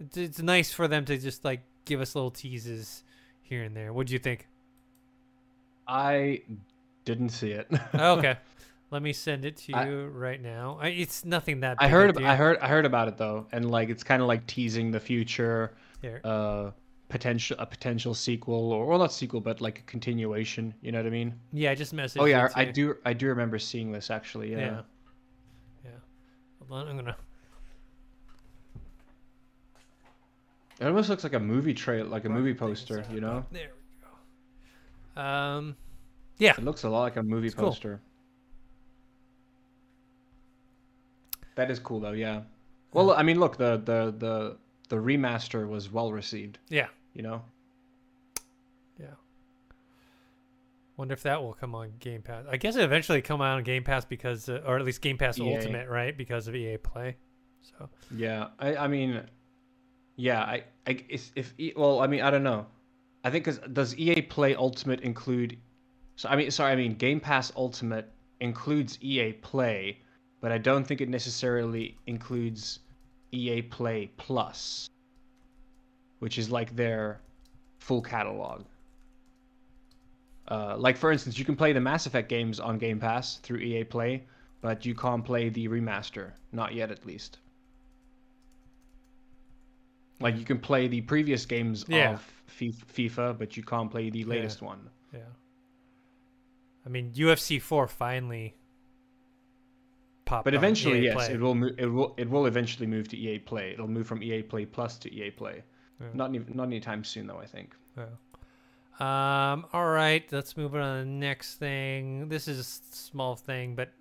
it's, 0.00 0.16
it's 0.16 0.40
nice 0.40 0.72
for 0.72 0.88
them 0.88 1.04
to 1.06 1.18
just 1.18 1.44
like 1.44 1.60
give 1.84 2.00
us 2.00 2.14
little 2.14 2.30
teases 2.30 3.02
here 3.42 3.62
and 3.62 3.76
there. 3.76 3.92
What 3.92 4.06
do 4.06 4.12
you 4.12 4.18
think? 4.18 4.46
I 5.86 6.42
didn't 7.04 7.30
see 7.30 7.50
it. 7.50 7.68
Oh, 7.94 8.18
okay, 8.18 8.36
let 8.90 9.02
me 9.02 9.12
send 9.12 9.44
it 9.44 9.56
to 9.58 9.74
I- 9.74 9.86
you 9.88 10.06
right 10.06 10.40
now. 10.40 10.78
I, 10.80 10.88
it's 10.88 11.24
nothing 11.24 11.60
that 11.60 11.76
I 11.80 11.88
heard 11.88 12.16
I 12.22 12.36
heard 12.36 12.58
I 12.58 12.68
heard 12.68 12.86
about 12.86 13.08
it 13.08 13.18
though, 13.18 13.46
and 13.52 13.70
like 13.70 13.88
it's 13.90 14.04
kind 14.04 14.22
of 14.22 14.28
like 14.28 14.46
teasing 14.46 14.90
the 14.92 15.00
future, 15.00 15.72
Here. 16.00 16.20
uh, 16.24 16.70
potential 17.12 17.56
a 17.60 17.66
potential 17.66 18.14
sequel 18.14 18.72
or 18.72 18.86
well 18.86 18.98
not 18.98 19.12
sequel 19.12 19.40
but 19.40 19.60
like 19.60 19.78
a 19.80 19.82
continuation. 19.82 20.74
You 20.80 20.90
know 20.92 20.98
what 20.98 21.06
I 21.06 21.10
mean? 21.10 21.34
yeah, 21.52 21.70
I 21.70 21.74
just 21.74 21.94
messaged. 21.94 22.20
Oh 22.20 22.24
yeah, 22.24 22.48
I 22.56 22.64
do 22.64 22.96
I 23.04 23.12
do 23.12 23.26
remember 23.28 23.58
seeing 23.58 23.92
this 23.92 24.10
actually. 24.10 24.50
Yeah. 24.52 24.58
Yeah. 24.58 24.80
Yeah. 25.84 25.90
Hold 26.68 26.80
on, 26.80 26.88
I'm 26.88 26.96
gonna. 26.96 27.16
It 30.80 30.86
almost 30.86 31.08
looks 31.10 31.22
like 31.22 31.34
a 31.34 31.40
movie 31.40 31.74
trail, 31.74 32.06
like 32.06 32.24
a 32.24 32.28
movie 32.28 32.54
poster. 32.54 33.04
You 33.12 33.20
know? 33.20 33.44
There 33.52 33.68
we 33.68 33.94
go. 35.14 35.22
Um, 35.22 35.76
yeah, 36.38 36.54
It 36.58 36.64
looks 36.64 36.82
a 36.84 36.88
lot 36.88 37.02
like 37.02 37.16
a 37.16 37.22
movie 37.22 37.46
It's 37.46 37.54
cool. 37.54 37.68
poster. 37.68 38.00
That 41.54 41.70
is 41.70 41.78
cool 41.78 42.00
though, 42.00 42.12
yeah. 42.12 42.40
Well, 42.92 43.12
I 43.12 43.22
mean, 43.22 43.38
look, 43.38 43.56
the 43.58 43.76
the 43.76 44.14
the 44.18 44.56
the 44.88 44.96
remaster 44.96 45.68
was 45.68 45.90
well 45.92 46.10
received. 46.12 46.58
yeah. 46.68 46.88
You 47.14 47.22
know? 47.22 47.42
Yeah. 48.98 49.06
Wonder 50.96 51.14
if 51.14 51.22
that 51.22 51.42
will 51.42 51.54
come 51.54 51.74
on 51.74 51.92
Game 51.98 52.22
Pass. 52.22 52.44
I 52.50 52.56
guess 52.56 52.76
it 52.76 52.84
eventually 52.84 53.22
come 53.22 53.40
out 53.40 53.56
on 53.56 53.64
Game 53.64 53.82
Pass 53.84 54.04
because, 54.04 54.48
uh, 54.48 54.62
or 54.66 54.78
at 54.78 54.84
least 54.84 55.00
Game 55.00 55.18
Pass 55.18 55.38
EA. 55.38 55.56
Ultimate, 55.56 55.88
right? 55.88 56.16
Because 56.16 56.48
of 56.48 56.54
EA 56.54 56.76
Play. 56.76 57.16
So 57.62 57.88
Yeah. 58.14 58.48
I 58.58 58.76
I 58.76 58.88
mean, 58.88 59.22
yeah. 60.16 60.42
I 60.42 60.64
I 60.86 61.04
if, 61.08 61.32
if 61.36 61.54
well, 61.76 62.00
I 62.00 62.06
mean, 62.06 62.22
I 62.22 62.30
don't 62.30 62.42
know. 62.42 62.66
I 63.24 63.30
think 63.30 63.44
'cause 63.44 63.58
does 63.72 63.96
EA 63.96 64.22
Play 64.22 64.54
Ultimate 64.54 65.00
include? 65.00 65.58
So 66.16 66.28
I 66.28 66.36
mean, 66.36 66.50
sorry, 66.50 66.72
I 66.72 66.76
mean 66.76 66.94
Game 66.94 67.20
Pass 67.20 67.52
Ultimate 67.56 68.10
includes 68.40 68.98
EA 69.02 69.32
Play, 69.34 69.98
but 70.40 70.52
I 70.52 70.58
don't 70.58 70.84
think 70.86 71.00
it 71.00 71.08
necessarily 71.08 71.96
includes 72.06 72.80
EA 73.32 73.62
Play 73.62 74.10
Plus, 74.18 74.90
which 76.22 76.38
is 76.38 76.52
like 76.52 76.76
their 76.76 77.18
full 77.80 78.00
catalog. 78.00 78.62
Uh, 80.46 80.76
like 80.78 80.96
for 80.96 81.10
instance, 81.10 81.36
you 81.36 81.44
can 81.44 81.56
play 81.56 81.72
the 81.72 81.80
Mass 81.80 82.06
Effect 82.06 82.28
games 82.28 82.60
on 82.60 82.78
Game 82.78 83.00
Pass 83.00 83.38
through 83.38 83.58
EA 83.58 83.82
Play, 83.82 84.22
but 84.60 84.86
you 84.86 84.94
can't 84.94 85.24
play 85.24 85.48
the 85.48 85.66
remaster, 85.66 86.30
not 86.52 86.74
yet 86.74 86.92
at 86.92 87.04
least. 87.04 87.38
Like 90.20 90.38
you 90.38 90.44
can 90.44 90.58
play 90.60 90.86
the 90.86 91.00
previous 91.00 91.44
games 91.44 91.84
Yeah. 91.88 92.12
of 92.12 92.20
Fi- 92.46 92.70
FIFA, 92.94 93.36
but 93.36 93.56
you 93.56 93.64
can't 93.64 93.90
play 93.90 94.08
the 94.10 94.22
latest 94.22 94.62
one. 94.62 94.78
yeah. 95.12 95.20
I 96.86 96.88
mean, 96.88 97.10
UFC 97.14 97.60
4 97.60 97.88
finally 97.88 98.54
popped. 100.24 100.44
But 100.44 100.54
eventually, 100.54 101.02
yes, 101.04 101.14
Play. 101.14 101.32
it 101.34 101.40
will 101.40 101.54
move. 101.56 101.74
It 101.78 101.86
will. 101.86 102.14
It 102.16 102.30
will 102.30 102.46
eventually 102.46 102.86
move 102.86 103.08
to 103.08 103.16
EA 103.16 103.38
Play. 103.40 103.72
It'll 103.72 103.88
move 103.88 104.06
from 104.06 104.22
EA 104.22 104.42
Play 104.42 104.66
Plus 104.66 104.98
to 104.98 105.12
EA 105.12 105.30
Play. 105.32 105.62
Yeah. 106.02 106.08
Not 106.14 106.34
even, 106.34 106.54
not 106.54 106.64
anytime 106.64 107.04
soon, 107.04 107.26
though. 107.26 107.38
I 107.38 107.46
think. 107.46 107.74
Yeah. 107.96 108.04
Um. 109.00 109.66
All 109.72 109.88
right. 109.88 110.24
Let's 110.30 110.56
move 110.56 110.74
on 110.74 110.80
to 110.80 111.04
the 111.04 111.10
next 111.10 111.56
thing. 111.56 112.28
This 112.28 112.48
is 112.48 112.58
a 112.58 112.94
small 112.94 113.36
thing, 113.36 113.74
but 113.74 113.92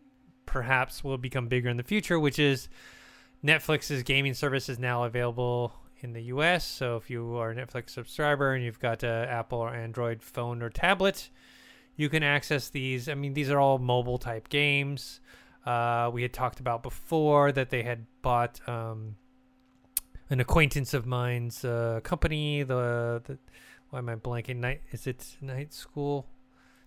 perhaps 0.45 1.03
will 1.03 1.17
become 1.17 1.47
bigger 1.47 1.69
in 1.69 1.77
the 1.77 1.83
future, 1.83 2.19
which 2.19 2.37
is 2.39 2.67
Netflix's 3.43 4.03
gaming 4.03 4.33
service 4.33 4.69
is 4.69 4.77
now 4.77 5.03
available 5.03 5.73
in 6.01 6.13
the 6.13 6.23
U.S. 6.23 6.67
So 6.67 6.97
if 6.97 7.09
you 7.09 7.35
are 7.37 7.51
a 7.51 7.55
Netflix 7.55 7.91
subscriber 7.91 8.53
and 8.53 8.63
you've 8.63 8.79
got 8.79 9.03
a 9.03 9.27
Apple 9.29 9.59
or 9.59 9.73
Android 9.73 10.21
phone 10.21 10.61
or 10.61 10.69
tablet, 10.69 11.29
you 11.95 12.09
can 12.09 12.23
access 12.23 12.69
these. 12.69 13.07
I 13.07 13.13
mean, 13.13 13.33
these 13.33 13.49
are 13.49 13.59
all 13.59 13.77
mobile 13.77 14.17
type 14.17 14.49
games. 14.49 15.21
Uh, 15.65 16.09
we 16.11 16.23
had 16.23 16.33
talked 16.33 16.59
about 16.59 16.83
before 16.83 17.51
that 17.51 17.69
they 17.69 17.83
had 17.83 18.05
bought 18.21 18.59
um, 18.67 19.15
an 20.31 20.39
acquaintance 20.39 20.95
of 20.95 21.05
mine's 21.05 21.63
uh, 21.63 21.99
company. 22.03 22.63
The, 22.63 23.21
the 23.25 23.37
why 23.91 23.99
am 23.99 24.09
I 24.09 24.15
blanking? 24.15 24.55
Night 24.57 24.81
is 24.91 25.05
it 25.05 25.37
Night 25.41 25.73
School? 25.73 26.25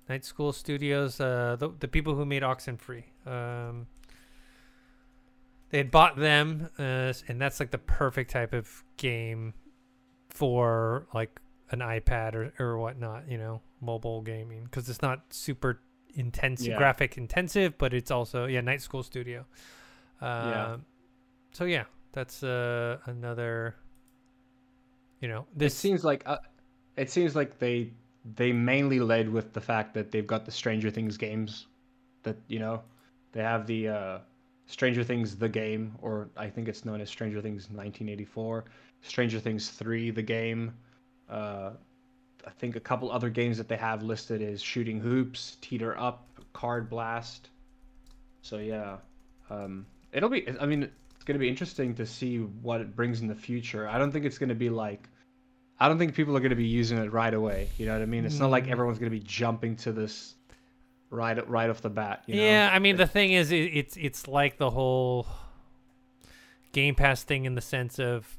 Night 0.09 0.25
School 0.25 0.53
Studios. 0.53 1.21
Uh, 1.21 1.57
the 1.59 1.69
the 1.79 1.87
people 1.89 2.15
who 2.17 2.25
made 2.25 2.43
Oxenfree. 2.43 3.05
Um, 3.27 3.87
they 5.71 5.79
had 5.79 5.91
bought 5.91 6.17
them, 6.17 6.69
uh, 6.79 7.13
and 7.29 7.41
that's 7.41 7.61
like 7.61 7.71
the 7.71 7.79
perfect 7.79 8.31
type 8.31 8.53
of 8.53 8.83
game 8.97 9.55
for 10.31 11.07
like 11.15 11.41
an 11.71 11.81
iPad 11.81 12.35
or 12.35 12.53
or 12.59 12.79
whatnot. 12.79 13.29
You 13.31 13.39
know, 13.39 13.61
mobile 13.81 14.23
gaming 14.23 14.65
because 14.65 14.89
it's 14.89 15.03
not 15.03 15.23
super 15.31 15.81
intense 16.17 16.67
Yeah. 16.67 16.77
graphic 16.79 17.19
intensive, 17.19 17.77
but 17.77 17.93
it's 17.93 18.11
also 18.11 18.47
yeah, 18.47 18.61
Night 18.63 18.81
School 18.83 19.03
Studio. 19.03 19.45
Um, 20.21 20.29
Yeah. 20.51 20.77
So 21.53 21.65
yeah, 21.65 21.85
that's 22.15 22.43
uh, 22.43 22.99
another. 23.07 23.75
You 25.21 25.29
know, 25.29 25.47
It 25.57 25.59
this 25.59 25.75
seems 25.75 26.05
like 26.05 26.23
uh, 26.27 26.39
it 26.97 27.11
seems 27.11 27.37
like 27.37 27.59
they 27.59 27.93
they 28.37 28.53
mainly 28.53 29.01
led 29.01 29.29
with 29.29 29.53
the 29.53 29.61
fact 29.61 29.93
that 29.95 30.11
they've 30.11 30.27
got 30.27 30.45
the 30.45 30.51
Stranger 30.51 30.91
Things 30.91 31.17
games, 31.17 31.67
that 32.23 32.37
you 32.49 32.59
know, 32.59 32.83
they 33.33 33.43
have 33.43 33.67
the 33.67 33.89
uh, 33.89 34.19
Stranger 34.67 35.05
Things 35.05 35.37
the 35.37 35.49
game, 35.49 35.95
or 36.01 36.29
I 36.37 36.49
think 36.49 36.69
it's 36.69 36.85
known 36.85 37.01
as 37.01 37.11
Stranger 37.11 37.43
Things 37.43 37.65
1984, 37.65 38.65
Stranger 39.03 39.41
Things 39.41 39.71
3 39.71 40.11
the 40.11 40.23
game. 40.23 40.73
Uh, 41.29 41.71
I 42.47 42.51
think 42.51 42.77
a 42.77 42.81
couple 42.81 43.11
other 43.11 43.31
games 43.31 43.57
that 43.59 43.69
they 43.69 43.77
have 43.77 44.03
listed 44.03 44.43
is 44.43 44.63
Shooting 44.63 45.01
Hoops, 45.01 45.57
Teeter 45.61 45.99
Up, 45.99 46.27
Card 46.53 46.89
Blast. 46.89 47.51
So 48.43 48.59
yeah, 48.59 48.99
um, 49.51 49.87
it'll 50.13 50.29
be. 50.29 50.47
I 50.61 50.67
mean, 50.67 50.91
it's 51.25 51.29
gonna 51.29 51.39
be 51.39 51.49
interesting 51.49 51.95
to 51.95 52.05
see 52.05 52.39
what 52.39 52.83
it 52.83 52.95
brings 52.95 53.23
in 53.23 53.29
the 53.29 53.35
future. 53.35 53.89
I 53.89 53.97
don't 53.99 54.13
think 54.13 54.27
it's 54.27 54.37
gonna 54.37 54.55
be 54.55 54.69
like 54.69 55.09
I 55.81 55.89
don't 55.89 55.99
think 55.99 56.15
people 56.15 56.37
are 56.37 56.41
going 56.41 56.51
to 56.51 56.57
be 56.57 56.65
using 56.67 56.99
it 56.99 57.13
right 57.13 57.35
away. 57.35 57.69
You 57.79 57.87
know 57.87 57.95
what 57.95 58.03
I 58.03 58.07
mean? 58.07 58.25
It's 58.25 58.39
not 58.39 58.49
like 58.51 58.67
Mm. 58.67 58.71
everyone's 58.71 58.99
going 59.01 59.11
to 59.11 59.19
be 59.19 59.25
jumping 59.25 59.75
to 59.79 59.91
this 59.91 60.37
right 61.11 61.49
right 61.49 61.69
off 61.69 61.81
the 61.81 61.91
bat. 61.91 62.23
You 62.27 62.37
know? 62.37 62.43
yeah, 62.43 62.71
I 62.73 62.79
mean 62.79 62.97
the 62.97 63.09
thing 63.09 63.33
is, 63.33 63.51
it, 63.51 63.57
it's 63.57 63.97
it's 63.97 64.29
like 64.29 64.57
the 64.59 64.71
whole 64.71 65.27
Game 66.73 66.95
Pass 66.95 67.25
thing 67.25 67.45
in 67.45 67.55
the 67.57 67.61
sense 67.61 67.99
of 67.99 68.37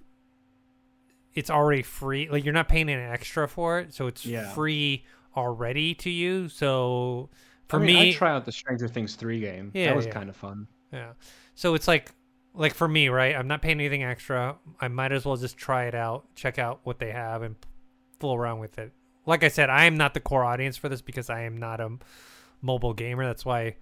it's 1.33 1.49
already 1.49 1.81
free. 1.81 2.29
Like 2.29 2.45
you're 2.45 2.53
not 2.53 2.69
paying 2.69 2.89
an 2.89 2.99
extra 2.99 3.47
for 3.47 3.79
it, 3.79 3.93
so 3.93 4.07
it's 4.07 4.25
Yeah. 4.25 4.53
free 4.53 5.03
already 5.35 5.93
to 5.95 6.09
you. 6.09 6.47
So 6.47 7.29
for 7.67 7.81
I 7.81 7.85
mean, 7.85 7.95
me, 7.95 8.09
I 8.09 8.13
try 8.13 8.31
out 8.31 8.45
the 8.45 8.51
Stranger 8.53 8.87
Things 8.87 9.15
three 9.15 9.41
game. 9.41 9.71
Yeah, 9.73 9.87
that 9.87 9.95
was 9.95 10.05
yeah. 10.05 10.11
kind 10.13 10.29
of 10.29 10.37
fun. 10.37 10.67
Yeah. 10.93 11.11
So 11.55 11.73
it's 11.75 11.87
like 11.87 12.13
like 12.55 12.73
for 12.73 12.87
me, 12.87 13.09
right? 13.09 13.35
I'm 13.35 13.47
not 13.47 13.61
paying 13.61 13.79
anything 13.79 14.03
extra. 14.03 14.55
I 14.79 14.87
might 14.87 15.11
as 15.11 15.25
well 15.25 15.35
just 15.37 15.57
try 15.57 15.85
it 15.85 15.95
out, 15.95 16.25
check 16.35 16.57
out 16.59 16.79
what 16.83 16.99
they 16.99 17.11
have 17.11 17.41
and 17.41 17.55
fool 18.19 18.35
around 18.35 18.59
with 18.59 18.77
it. 18.79 18.91
Like 19.25 19.43
I 19.43 19.47
said, 19.47 19.69
I 19.69 19.85
am 19.85 19.97
not 19.97 20.13
the 20.13 20.19
core 20.19 20.43
audience 20.43 20.77
for 20.77 20.87
this 20.87 21.01
because 21.01 21.29
I 21.29 21.41
am 21.41 21.57
not 21.57 21.81
a 21.81 21.97
mobile 22.61 22.93
gamer. 22.93 23.25
That's 23.25 23.45
why 23.45 23.75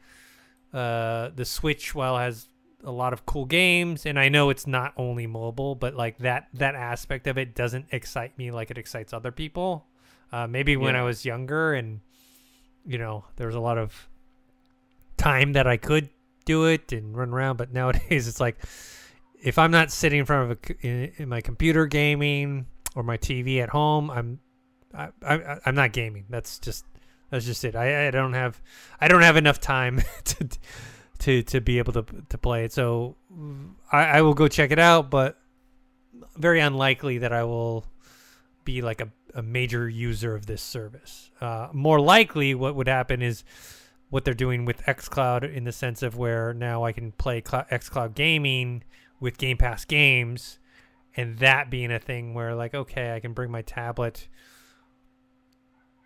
uh 0.73 1.29
the 1.35 1.45
Switch 1.45 1.93
while 1.93 2.17
has 2.17 2.47
a 2.83 2.91
lot 2.91 3.13
of 3.13 3.25
cool 3.25 3.45
games 3.45 4.05
and 4.05 4.19
I 4.19 4.27
know 4.29 4.49
it's 4.49 4.65
not 4.67 4.93
only 4.97 5.27
mobile, 5.27 5.75
but 5.75 5.93
like 5.95 6.17
that 6.19 6.47
that 6.53 6.75
aspect 6.75 7.27
of 7.27 7.37
it 7.37 7.53
doesn't 7.55 7.85
excite 7.91 8.37
me 8.37 8.51
like 8.51 8.71
it 8.71 8.77
excites 8.77 9.13
other 9.13 9.31
people. 9.31 9.85
Uh 10.31 10.47
maybe 10.47 10.75
when 10.77 10.95
Yeah. 10.95 11.01
I 11.01 11.03
was 11.05 11.25
younger 11.25 11.73
and 11.73 11.99
you 12.85 12.97
know, 12.97 13.25
there 13.35 13.47
was 13.47 13.55
a 13.55 13.59
lot 13.61 13.77
of 13.77 14.09
time 15.17 15.53
that 15.53 15.67
I 15.67 15.77
could 15.77 16.09
do 16.45 16.65
it 16.65 16.91
and 16.91 17.15
run 17.15 17.29
around. 17.29 17.57
But 17.57 17.73
nowadays, 17.73 18.27
it's 18.27 18.39
like 18.39 18.57
if 19.41 19.57
I'm 19.57 19.71
not 19.71 19.91
sitting 19.91 20.19
in 20.19 20.25
front 20.25 20.51
of 20.51 20.57
a 20.57 20.87
in, 20.87 21.11
in 21.17 21.29
my 21.29 21.41
computer 21.41 21.85
gaming 21.85 22.67
or 22.95 23.03
my 23.03 23.17
TV 23.17 23.61
at 23.61 23.69
home, 23.69 24.09
I'm 24.09 24.39
I, 24.93 25.09
I, 25.25 25.57
I'm 25.65 25.75
not 25.75 25.91
gaming. 25.91 26.25
That's 26.29 26.59
just 26.59 26.85
that's 27.29 27.45
just 27.45 27.63
it. 27.65 27.75
I, 27.75 28.07
I 28.07 28.11
don't 28.11 28.33
have 28.33 28.61
I 29.01 29.07
don't 29.07 29.21
have 29.21 29.37
enough 29.37 29.59
time 29.59 30.01
to 30.25 30.49
to 31.19 31.43
to 31.43 31.61
be 31.61 31.77
able 31.77 31.93
to 31.93 32.05
to 32.29 32.37
play 32.37 32.65
it. 32.65 32.73
So 32.73 33.15
I, 33.91 34.05
I 34.05 34.21
will 34.21 34.33
go 34.33 34.47
check 34.47 34.71
it 34.71 34.79
out, 34.79 35.09
but 35.09 35.39
very 36.37 36.59
unlikely 36.59 37.19
that 37.19 37.33
I 37.33 37.43
will 37.43 37.85
be 38.65 38.81
like 38.81 39.01
a, 39.01 39.09
a 39.33 39.41
major 39.41 39.89
user 39.89 40.35
of 40.35 40.45
this 40.45 40.61
service. 40.61 41.31
Uh, 41.41 41.67
more 41.73 41.99
likely, 41.99 42.55
what 42.55 42.75
would 42.75 42.87
happen 42.87 43.21
is 43.21 43.43
what 44.13 44.25
they're 44.25 44.33
doing 44.35 44.63
with 44.63 44.77
xCloud 44.83 45.51
in 45.51 45.63
the 45.63 45.71
sense 45.71 46.03
of 46.03 46.15
where 46.15 46.53
now 46.53 46.83
I 46.83 46.91
can 46.91 47.11
play 47.13 47.41
cl- 47.43 47.65
xCloud 47.71 48.13
gaming 48.13 48.83
with 49.19 49.39
Game 49.39 49.57
Pass 49.57 49.85
games, 49.85 50.59
and 51.17 51.39
that 51.39 51.71
being 51.71 51.91
a 51.91 51.97
thing 51.97 52.35
where 52.35 52.53
like 52.53 52.75
okay, 52.75 53.15
I 53.15 53.19
can 53.19 53.33
bring 53.33 53.49
my 53.49 53.63
tablet 53.63 54.27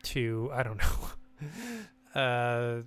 to 0.04 0.50
I 0.54 0.64
don't 0.64 0.78
know, 2.16 2.16
uh, 2.22 2.82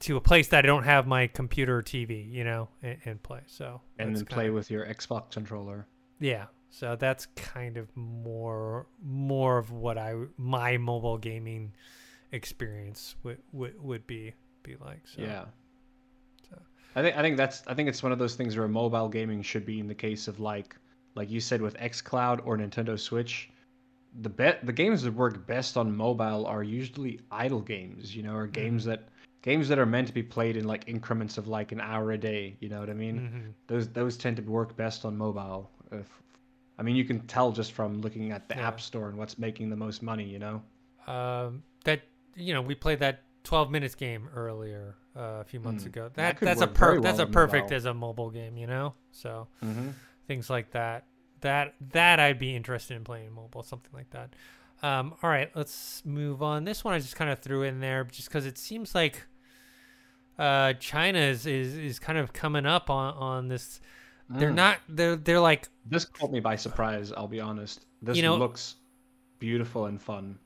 to 0.00 0.16
a 0.16 0.20
place 0.20 0.48
that 0.48 0.64
I 0.64 0.66
don't 0.66 0.84
have 0.84 1.06
my 1.06 1.26
computer 1.26 1.76
or 1.78 1.82
TV, 1.82 2.30
you 2.30 2.42
know, 2.44 2.68
and, 2.82 2.96
and 3.04 3.22
play. 3.22 3.40
So 3.46 3.82
And 3.98 4.16
then 4.16 4.24
play 4.24 4.44
kinda- 4.44 4.54
with 4.54 4.70
your 4.70 4.86
Xbox 4.86 5.32
controller. 5.32 5.86
yeah. 6.18 6.46
So 6.72 6.94
that's 6.94 7.26
kind 7.34 7.76
of 7.76 7.88
more 7.96 8.86
more 9.04 9.58
of 9.58 9.72
what 9.72 9.98
I 9.98 10.14
my 10.38 10.78
mobile 10.78 11.18
gaming 11.18 11.72
experience 12.32 13.16
would 13.22 13.38
would, 13.52 13.80
would 13.82 14.06
be 14.06 14.34
be 14.62 14.76
like. 14.76 15.00
So. 15.06 15.22
Yeah. 15.22 15.44
So- 16.48 16.58
I 16.96 17.02
think 17.02 17.16
I 17.16 17.22
think 17.22 17.36
that's 17.36 17.62
I 17.66 17.74
think 17.74 17.88
it's 17.88 18.02
one 18.02 18.12
of 18.12 18.18
those 18.18 18.34
things 18.34 18.56
where 18.56 18.68
mobile 18.68 19.08
gaming 19.08 19.42
should 19.42 19.64
be 19.64 19.80
in 19.80 19.86
the 19.88 19.94
case 19.94 20.28
of 20.28 20.40
like 20.40 20.76
like 21.14 21.30
you 21.30 21.40
said 21.40 21.60
with 21.62 21.76
XCloud 21.78 22.40
or 22.44 22.56
Nintendo 22.56 22.98
Switch. 22.98 23.50
The 24.22 24.28
bet 24.28 24.66
the 24.66 24.72
games 24.72 25.02
that 25.02 25.12
work 25.12 25.46
best 25.46 25.76
on 25.76 25.96
mobile 25.96 26.46
are 26.46 26.62
usually 26.64 27.20
idle 27.30 27.60
games, 27.60 28.14
you 28.14 28.22
know, 28.22 28.34
or 28.34 28.46
games 28.46 28.84
that 28.86 29.08
games 29.42 29.68
that 29.68 29.78
are 29.78 29.86
meant 29.86 30.08
to 30.08 30.12
be 30.12 30.22
played 30.22 30.56
in 30.56 30.64
like 30.66 30.84
increments 30.88 31.38
of 31.38 31.46
like 31.48 31.72
an 31.72 31.80
hour 31.80 32.10
a 32.12 32.18
day. 32.18 32.56
You 32.60 32.68
know 32.68 32.80
what 32.80 32.90
I 32.90 32.94
mean? 32.94 33.20
Mhm. 33.20 33.54
Those 33.68 33.88
those 33.88 34.16
tend 34.16 34.36
to 34.38 34.42
work 34.42 34.76
best 34.76 35.04
on 35.04 35.16
mobile. 35.16 35.70
If, 35.92 36.08
I 36.78 36.82
mean, 36.82 36.96
you 36.96 37.04
can 37.04 37.20
tell 37.26 37.52
just 37.52 37.72
from 37.72 38.00
looking 38.00 38.32
at 38.32 38.48
the 38.48 38.56
Yeah. 38.56 38.68
App 38.68 38.80
Store 38.80 39.08
and 39.08 39.16
what's 39.16 39.38
making 39.38 39.70
the 39.70 39.76
most 39.76 40.02
money. 40.02 40.24
You 40.24 40.40
know? 40.40 40.62
Um, 41.06 41.62
that 41.84 42.02
you 42.40 42.54
know 42.54 42.62
we 42.62 42.74
played 42.74 42.98
that 43.00 43.22
12 43.44 43.70
minutes 43.70 43.94
game 43.94 44.28
earlier 44.34 44.96
uh, 45.16 45.40
a 45.40 45.44
few 45.44 45.60
months 45.60 45.84
Hmm. 45.84 45.88
ago. 45.90 46.10
That 46.14 46.38
That 46.38 46.44
that's 46.44 46.60
a 46.60 46.66
per 46.66 47.00
that's 47.00 47.18
a 47.18 47.26
perfect 47.26 47.64
mobile. 47.64 47.76
as 47.76 47.84
a 47.86 47.94
mobile 47.94 48.30
game, 48.30 48.56
you 48.56 48.66
know. 48.66 48.94
So 49.12 49.48
Mm-hmm. 49.62 49.88
things 50.26 50.50
like 50.50 50.70
that. 50.72 51.06
That 51.40 51.74
that 51.92 52.20
I'd 52.20 52.38
be 52.38 52.54
interested 52.54 52.96
in 52.96 53.04
playing 53.04 53.32
mobile, 53.32 53.62
something 53.62 53.90
like 53.94 54.10
that. 54.10 54.34
Um, 54.82 55.14
all 55.22 55.28
right, 55.30 55.50
let's 55.54 56.02
move 56.06 56.42
on. 56.42 56.64
This 56.64 56.84
one 56.84 56.94
I 56.94 56.98
just 56.98 57.16
kind 57.16 57.30
of 57.30 57.38
threw 57.40 57.62
in 57.62 57.80
there 57.80 58.04
just 58.04 58.28
because 58.28 58.46
it 58.46 58.56
seems 58.58 58.94
like 58.94 59.26
uh, 60.38 60.72
China 60.74 61.18
is, 61.18 61.46
is 61.46 61.74
is 61.76 61.98
kind 61.98 62.18
of 62.18 62.32
coming 62.32 62.66
up 62.66 62.88
on 62.90 63.14
on 63.14 63.48
this. 63.48 63.80
They're 64.28 64.50
Mm. 64.50 64.54
not. 64.54 64.78
They're 64.88 65.16
they're 65.16 65.40
like 65.40 65.68
This 65.86 66.04
caught 66.04 66.30
me 66.32 66.40
by 66.40 66.56
surprise. 66.56 67.12
I'll 67.12 67.26
be 67.28 67.40
honest. 67.40 67.84
This 68.00 68.16
You 68.16 68.22
know- 68.22 68.36
looks 68.36 68.76
beautiful 69.38 69.86
and 69.86 70.00
fun. 70.00 70.38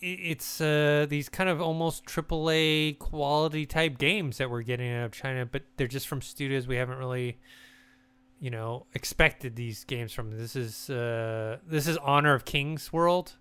It's 0.00 0.60
uh, 0.60 1.06
these 1.08 1.28
kind 1.28 1.48
of 1.50 1.60
almost 1.60 2.04
AAA 2.06 2.98
quality 2.98 3.66
type 3.66 3.98
games 3.98 4.38
that 4.38 4.50
we're 4.50 4.62
getting 4.62 4.92
out 4.92 5.04
of 5.06 5.12
China, 5.12 5.46
but 5.46 5.62
they're 5.76 5.86
just 5.86 6.08
from 6.08 6.22
studios 6.22 6.66
we 6.66 6.76
haven't 6.76 6.98
really, 6.98 7.38
you 8.40 8.50
know, 8.50 8.86
expected 8.94 9.56
these 9.56 9.84
games 9.84 10.12
from. 10.12 10.36
This 10.36 10.56
is 10.56 10.90
uh, 10.90 11.58
this 11.66 11.86
is 11.86 11.96
Honor 11.98 12.34
of 12.34 12.44
Kings 12.44 12.92
World, 12.92 13.36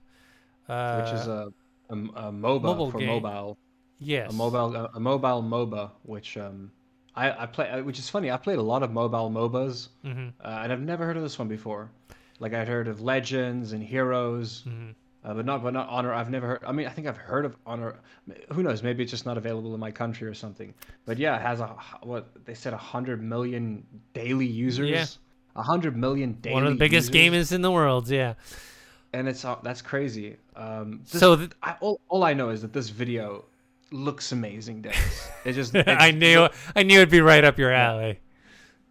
uh, 0.69 0.95
which 1.01 1.13
is 1.13 1.27
a 1.27 1.53
a, 1.89 1.93
a 1.93 2.31
MOBA 2.31 2.61
mobile 2.61 2.91
for 2.91 2.97
game. 2.99 3.07
mobile, 3.07 3.57
yes, 3.99 4.29
a 4.29 4.33
mobile 4.33 4.75
a, 4.75 4.91
a 4.95 4.99
mobile 4.99 5.43
MOBA, 5.43 5.91
which 6.03 6.37
um 6.37 6.71
I 7.15 7.43
I 7.43 7.45
play, 7.45 7.81
which 7.81 7.99
is 7.99 8.09
funny. 8.09 8.31
I 8.31 8.37
played 8.37 8.59
a 8.59 8.63
lot 8.63 8.83
of 8.83 8.91
mobile 8.91 9.29
MOBAs, 9.29 9.89
hmm 10.03 10.29
uh, 10.43 10.59
and 10.63 10.71
I've 10.73 10.81
never 10.81 11.05
heard 11.05 11.17
of 11.17 11.23
this 11.23 11.39
one 11.39 11.47
before. 11.47 11.91
Like 12.39 12.53
I'd 12.53 12.67
heard 12.67 12.87
of 12.87 13.01
Legends 13.01 13.71
and 13.71 13.81
Heroes, 13.81 14.61
hmm 14.63 14.91
uh, 15.25 15.33
but 15.33 15.45
not 15.45 15.63
but 15.63 15.73
not 15.73 15.89
Honor. 15.89 16.13
I've 16.13 16.29
never 16.29 16.47
heard. 16.47 16.63
I 16.65 16.71
mean, 16.71 16.85
I 16.87 16.91
think 16.91 17.07
I've 17.07 17.17
heard 17.17 17.45
of 17.45 17.57
Honor. 17.65 17.95
Who 18.53 18.61
knows? 18.63 18.83
Maybe 18.83 19.01
it's 19.03 19.11
just 19.11 19.25
not 19.25 19.37
available 19.37 19.73
in 19.73 19.79
my 19.79 19.91
country 19.91 20.27
or 20.27 20.33
something. 20.35 20.73
But 21.05 21.17
yeah, 21.17 21.35
it 21.37 21.41
has 21.41 21.59
a 21.59 21.75
what 22.03 22.27
they 22.45 22.53
said 22.53 22.73
a 22.73 22.77
hundred 22.77 23.21
million 23.21 23.83
daily 24.13 24.45
users. 24.45 24.89
Yeah. 24.89 25.05
A 25.57 25.63
hundred 25.63 25.97
million 25.97 26.33
daily. 26.41 26.53
one 26.53 26.65
of 26.67 26.73
the 26.73 26.77
biggest 26.79 27.13
users. 27.13 27.49
gamers 27.49 27.55
in 27.55 27.61
the 27.61 27.71
world. 27.71 28.07
Yeah. 28.09 28.33
and 29.13 29.27
it's 29.27 29.43
uh, 29.45 29.55
that's 29.63 29.81
crazy. 29.81 30.37
Um, 30.55 31.01
this- 31.11 31.19
So 31.21 31.35
th- 31.37 31.51
I, 31.63 31.75
all, 31.79 31.99
all 32.09 32.23
I 32.23 32.33
know 32.33 32.49
is 32.49 32.61
that 32.61 32.73
this 32.73 32.89
video 32.89 33.45
looks 33.91 34.31
amazing, 34.33 34.81
Dennis. 34.81 35.27
It 35.45 35.53
just 35.53 35.73
it 35.75 35.87
I 35.87 36.11
knew 36.11 36.47
I 36.75 36.83
knew 36.83 36.97
it'd 36.97 37.09
be 37.09 37.21
right 37.21 37.43
up 37.45 37.57
your 37.57 37.71
alley. 37.71 38.19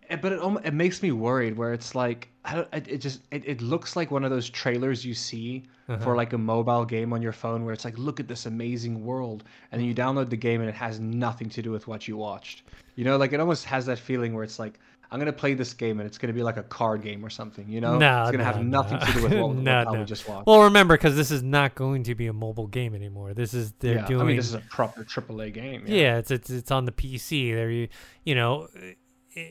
eh, 0.08 0.16
but 0.16 0.32
it 0.32 0.40
almo- 0.40 0.60
it 0.64 0.72
makes 0.74 1.02
me 1.02 1.12
worried. 1.12 1.56
Where 1.56 1.72
it's 1.74 1.94
like 1.94 2.28
I 2.44 2.54
don't, 2.56 2.68
it, 2.74 2.88
it 2.88 2.98
just 2.98 3.22
it, 3.30 3.42
it 3.46 3.62
looks 3.62 3.96
like 3.96 4.10
one 4.10 4.24
of 4.24 4.30
those 4.30 4.48
trailers 4.50 5.04
you 5.04 5.14
see 5.14 5.64
Uh-huh. 5.86 6.02
for 6.02 6.16
like 6.16 6.32
a 6.32 6.38
mobile 6.38 6.84
game 6.86 7.12
on 7.12 7.20
your 7.22 7.32
phone, 7.32 7.64
where 7.64 7.74
it's 7.74 7.84
like 7.84 7.98
look 7.98 8.18
at 8.20 8.26
this 8.28 8.46
amazing 8.46 9.04
world, 9.04 9.44
and 9.70 9.80
then 9.80 9.86
you 9.88 9.94
download 9.94 10.30
the 10.30 10.36
game 10.36 10.60
and 10.62 10.68
it 10.68 10.74
has 10.74 10.98
nothing 11.00 11.48
to 11.50 11.60
do 11.62 11.70
with 11.70 11.86
what 11.86 12.06
you 12.08 12.16
watched. 12.16 12.62
You 12.96 13.04
know, 13.04 13.16
like 13.18 13.32
it 13.34 13.40
almost 13.40 13.64
has 13.66 13.84
that 13.86 13.98
feeling 13.98 14.34
where 14.34 14.44
it's 14.44 14.58
like. 14.58 14.78
I'm 15.10 15.20
gonna 15.20 15.32
play 15.32 15.54
this 15.54 15.72
game 15.74 16.00
and 16.00 16.06
it's 16.08 16.18
gonna 16.18 16.32
be 16.32 16.42
like 16.42 16.56
a 16.56 16.64
card 16.64 17.02
game 17.02 17.24
or 17.24 17.30
something, 17.30 17.68
you 17.68 17.80
know? 17.80 17.98
No, 17.98 18.22
it's 18.22 18.32
gonna 18.32 18.38
no, 18.42 18.52
have 18.52 18.64
nothing 18.64 18.98
no. 18.98 19.04
to 19.06 19.12
do 19.12 19.22
with 19.22 19.32
what, 19.34 19.54
No, 19.54 19.76
what 19.84 19.92
no. 19.92 19.98
we 20.00 20.04
just 20.06 20.28
watched. 20.28 20.46
Well, 20.48 20.62
remember, 20.64 20.94
because 20.94 21.14
this 21.14 21.30
is 21.30 21.40
not 21.42 21.76
going 21.76 22.02
to 22.04 22.16
be 22.16 22.26
a 22.26 22.32
mobile 22.32 22.66
game 22.66 22.96
anymore. 22.96 23.32
This 23.32 23.54
is 23.54 23.72
they're 23.78 23.96
yeah, 23.96 24.06
doing. 24.06 24.22
I 24.22 24.24
mean, 24.24 24.36
this 24.36 24.48
is 24.48 24.54
a 24.54 24.60
proper 24.70 25.04
AAA 25.04 25.52
game. 25.52 25.84
yeah. 25.86 26.16
it's, 26.18 26.32
it's 26.32 26.50
it's 26.50 26.70
on 26.72 26.84
the 26.86 26.90
PC. 26.90 27.54
There, 27.54 27.70
you 27.70 27.88
you 28.24 28.34
know, 28.34 28.66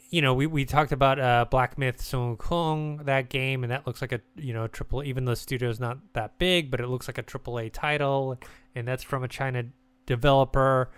you 0.09 0.21
know, 0.21 0.33
we, 0.33 0.47
we 0.47 0.65
talked 0.65 0.91
about 0.91 1.19
uh, 1.19 1.45
Black 1.49 1.77
Myth 1.77 2.01
Sun 2.01 2.37
Kong 2.37 3.01
that 3.05 3.29
game, 3.29 3.63
and 3.63 3.71
that 3.71 3.85
looks 3.85 4.01
like 4.01 4.11
a 4.11 4.21
you 4.35 4.53
know 4.53 4.67
triple. 4.67 5.03
Even 5.03 5.25
though 5.25 5.31
the 5.31 5.35
studio's 5.37 5.79
not 5.79 5.97
that 6.13 6.37
big, 6.39 6.71
but 6.71 6.79
it 6.79 6.87
looks 6.87 7.07
like 7.07 7.17
a 7.17 7.23
triple 7.23 7.57
A 7.59 7.69
title, 7.69 8.37
and 8.75 8.87
that's 8.87 9.03
from 9.03 9.23
a 9.23 9.27
China 9.27 9.65
developer, 10.05 10.91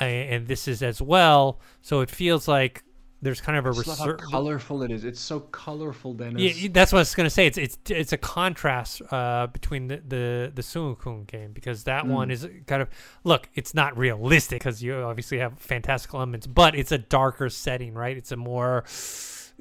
a- 0.00 0.28
and 0.28 0.46
this 0.46 0.66
is 0.68 0.82
as 0.82 1.00
well. 1.02 1.60
So 1.80 2.00
it 2.00 2.10
feels 2.10 2.48
like 2.48 2.84
there's 3.22 3.40
kind 3.40 3.56
of 3.56 3.64
a 3.66 3.72
Just 3.82 4.00
how 4.00 4.14
colorful 4.14 4.82
it 4.82 4.90
is. 4.90 5.04
It's 5.04 5.20
so 5.20 5.40
colorful, 5.40 6.12
Dennis. 6.12 6.60
Yeah, 6.60 6.68
that's 6.72 6.92
what 6.92 6.98
I 6.98 7.02
was 7.02 7.14
gonna 7.14 7.30
say. 7.30 7.46
It's 7.46 7.56
it's 7.56 7.78
it's 7.88 8.12
a 8.12 8.16
contrast 8.18 9.00
uh, 9.12 9.46
between 9.46 9.86
the 9.86 10.02
the 10.06 10.52
the 10.52 10.62
Sunkun 10.62 11.26
game 11.28 11.52
because 11.52 11.84
that 11.84 12.06
one 12.06 12.28
Mm. 12.28 12.32
is 12.32 12.48
kind 12.66 12.82
of 12.82 12.88
look. 13.24 13.48
It's 13.54 13.74
not 13.74 13.96
realistic 13.96 14.58
because 14.60 14.82
you 14.82 14.94
obviously 14.96 15.38
have 15.38 15.58
fantastical 15.58 16.18
elements, 16.18 16.46
but 16.48 16.74
it's 16.74 16.90
a 16.92 16.98
darker 16.98 17.48
setting, 17.48 17.94
right? 17.94 18.16
It's 18.16 18.32
a 18.32 18.36
more, 18.36 18.84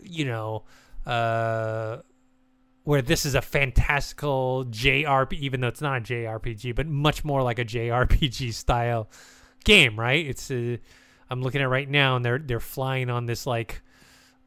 you 0.01 0.25
know, 0.25 0.63
uh, 1.05 1.97
where 2.83 3.01
this 3.03 3.25
is 3.27 3.35
a 3.35 3.41
fantastical 3.43 4.65
JRP, 4.71 5.33
even 5.33 5.61
though 5.61 5.67
it's 5.67 5.81
not 5.81 5.97
a 5.99 6.01
JRPG, 6.01 6.75
but 6.75 6.87
much 6.87 7.23
more 7.23 7.43
like 7.43 7.59
a 7.59 7.65
JRPG 7.65 8.53
style 8.53 9.07
game, 9.63 9.99
right? 9.99 10.25
It's 10.25 10.49
a, 10.49 10.79
I'm 11.31 11.41
looking 11.41 11.61
at 11.61 11.69
right 11.69 11.89
now, 11.89 12.15
and 12.17 12.23
they're 12.25 12.37
they're 12.39 12.59
flying 12.59 13.09
on 13.09 13.25
this 13.25 13.47
like 13.47 13.81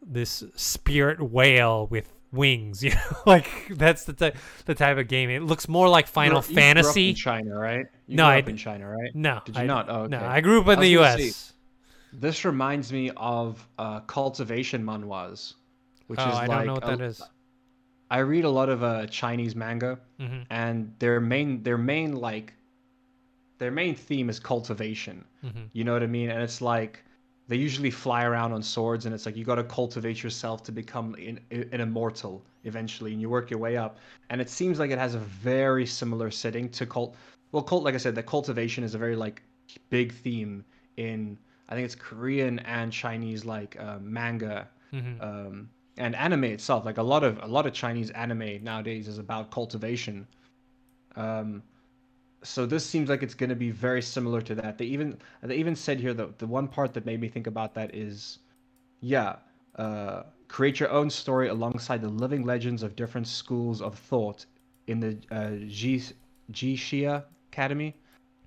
this 0.06 0.44
spirit 0.54 1.20
whale 1.20 1.86
with 1.88 2.12
wings. 2.30 2.82
You 2.84 2.90
know, 2.90 3.16
like 3.26 3.48
that's 3.70 4.04
the 4.04 4.12
type 4.12 4.36
the 4.66 4.74
type 4.74 4.98
of 4.98 5.08
game. 5.08 5.30
It 5.30 5.42
looks 5.42 5.66
more 5.68 5.88
like 5.88 6.06
Final 6.06 6.38
You 6.38 6.42
grew- 6.42 6.48
you 6.50 6.54
grew 6.54 6.60
up 6.60 6.64
Fantasy. 6.76 7.08
in 7.10 7.14
China, 7.14 7.58
right? 7.58 7.86
You 8.06 8.16
No, 8.16 8.24
grew 8.24 8.32
I 8.32 8.38
up 8.40 8.48
in 8.50 8.56
China, 8.56 8.88
right? 8.88 9.10
no, 9.14 9.40
Did 9.44 9.56
you 9.56 9.62
I, 9.62 9.66
not? 9.66 9.88
Oh, 9.88 10.06
No. 10.06 10.20
I 10.20 10.40
grew 10.40 10.60
up 10.60 10.68
in 10.68 10.80
the 10.80 10.88
U.S. 11.00 11.18
say, 11.36 11.54
This 12.12 12.44
reminds 12.44 12.92
me 12.92 13.10
of 13.16 13.66
uh, 13.78 14.00
cultivation 14.00 14.84
manhwas, 14.84 15.54
which 16.08 16.20
oh, 16.20 16.28
is 16.28 16.34
I 16.36 16.46
like 16.46 16.48
don't 16.50 16.66
know 16.66 16.74
what 16.74 16.84
a- 16.84 16.96
that 16.96 17.00
is. 17.00 17.22
I 18.10 18.18
read 18.18 18.44
a 18.44 18.50
lot 18.50 18.68
of 18.68 18.82
uh, 18.82 19.06
Chinese 19.06 19.56
manga, 19.56 19.98
hmm 20.20 20.42
and 20.50 20.94
their 20.98 21.18
main 21.20 21.62
their 21.62 21.78
main 21.78 22.12
like 22.14 22.52
their 23.58 23.70
main 23.70 23.94
theme 23.94 24.28
is 24.28 24.38
cultivation. 24.38 25.24
Hmm 25.44 25.66
You 25.72 25.84
know 25.84 25.92
what 25.92 26.02
I 26.02 26.06
mean? 26.06 26.30
And 26.30 26.42
it's 26.42 26.60
like 26.60 27.04
they 27.48 27.56
usually 27.56 27.90
fly 27.90 28.24
around 28.24 28.52
on 28.52 28.62
swords, 28.62 29.06
and 29.06 29.14
it's 29.14 29.26
like 29.26 29.36
you 29.36 29.44
got 29.44 29.56
to 29.56 29.64
cultivate 29.64 30.22
yourself 30.22 30.62
to 30.64 30.72
become 30.72 31.14
an, 31.16 31.40
an 31.50 31.80
immortal 31.80 32.46
eventually, 32.64 33.12
and 33.12 33.20
you 33.20 33.28
work 33.28 33.50
your 33.50 33.60
way 33.60 33.76
up. 33.76 33.98
And 34.30 34.40
it 34.40 34.48
seems 34.50 34.78
like 34.78 34.90
it 34.90 34.98
has 34.98 35.14
a 35.14 35.18
very 35.20 35.86
similar 35.86 36.30
setting 36.30 36.68
to 36.70 36.86
cult. 36.86 37.16
Well, 37.52 37.62
cult, 37.62 37.84
like 37.84 37.94
I 37.94 37.98
said, 37.98 38.14
the 38.14 38.22
cultivation 38.22 38.84
is 38.84 38.94
a 38.94 38.98
very 38.98 39.16
like 39.16 39.42
big 39.90 40.12
theme 40.12 40.64
in 40.96 41.38
I 41.68 41.74
think 41.74 41.84
it's 41.86 41.94
Korean 41.94 42.58
and 42.60 42.92
Chinese 42.92 43.44
like 43.44 43.78
uh, 43.80 43.98
manga 44.00 44.68
hmm 44.92 45.20
um, 45.20 45.70
and 45.96 46.14
anime 46.16 46.44
itself. 46.44 46.84
Like 46.84 46.98
a 46.98 47.02
lot 47.02 47.24
of 47.24 47.38
a 47.42 47.46
lot 47.46 47.66
of 47.66 47.72
Chinese 47.72 48.10
anime 48.10 48.62
nowadays 48.62 49.08
is 49.08 49.18
about 49.18 49.50
cultivation. 49.50 50.26
Um, 51.16 51.62
so 52.44 52.66
this 52.66 52.84
seems 52.84 53.08
like 53.08 53.22
it's 53.22 53.34
going 53.34 53.50
to 53.50 53.56
be 53.56 53.70
very 53.70 54.02
similar 54.02 54.40
to 54.42 54.54
that. 54.56 54.78
They 54.78 54.84
even 54.84 55.18
they 55.42 55.56
even 55.56 55.74
said 55.74 55.98
here 55.98 56.14
that 56.14 56.38
the 56.38 56.46
one 56.46 56.68
part 56.68 56.94
that 56.94 57.06
made 57.06 57.20
me 57.20 57.28
think 57.28 57.46
about 57.46 57.74
that 57.74 57.94
is, 57.94 58.38
yeah, 59.00 59.36
uh, 59.76 60.24
create 60.48 60.78
your 60.78 60.90
own 60.90 61.10
story 61.10 61.48
alongside 61.48 62.02
the 62.02 62.08
living 62.08 62.44
legends 62.44 62.82
of 62.82 62.94
different 62.96 63.26
schools 63.26 63.80
of 63.80 63.98
thought 63.98 64.46
in 64.86 65.00
the 65.00 65.16
uh, 65.30 65.66
Ji 65.66 66.02
Jixia 66.52 67.24
Academy. 67.50 67.96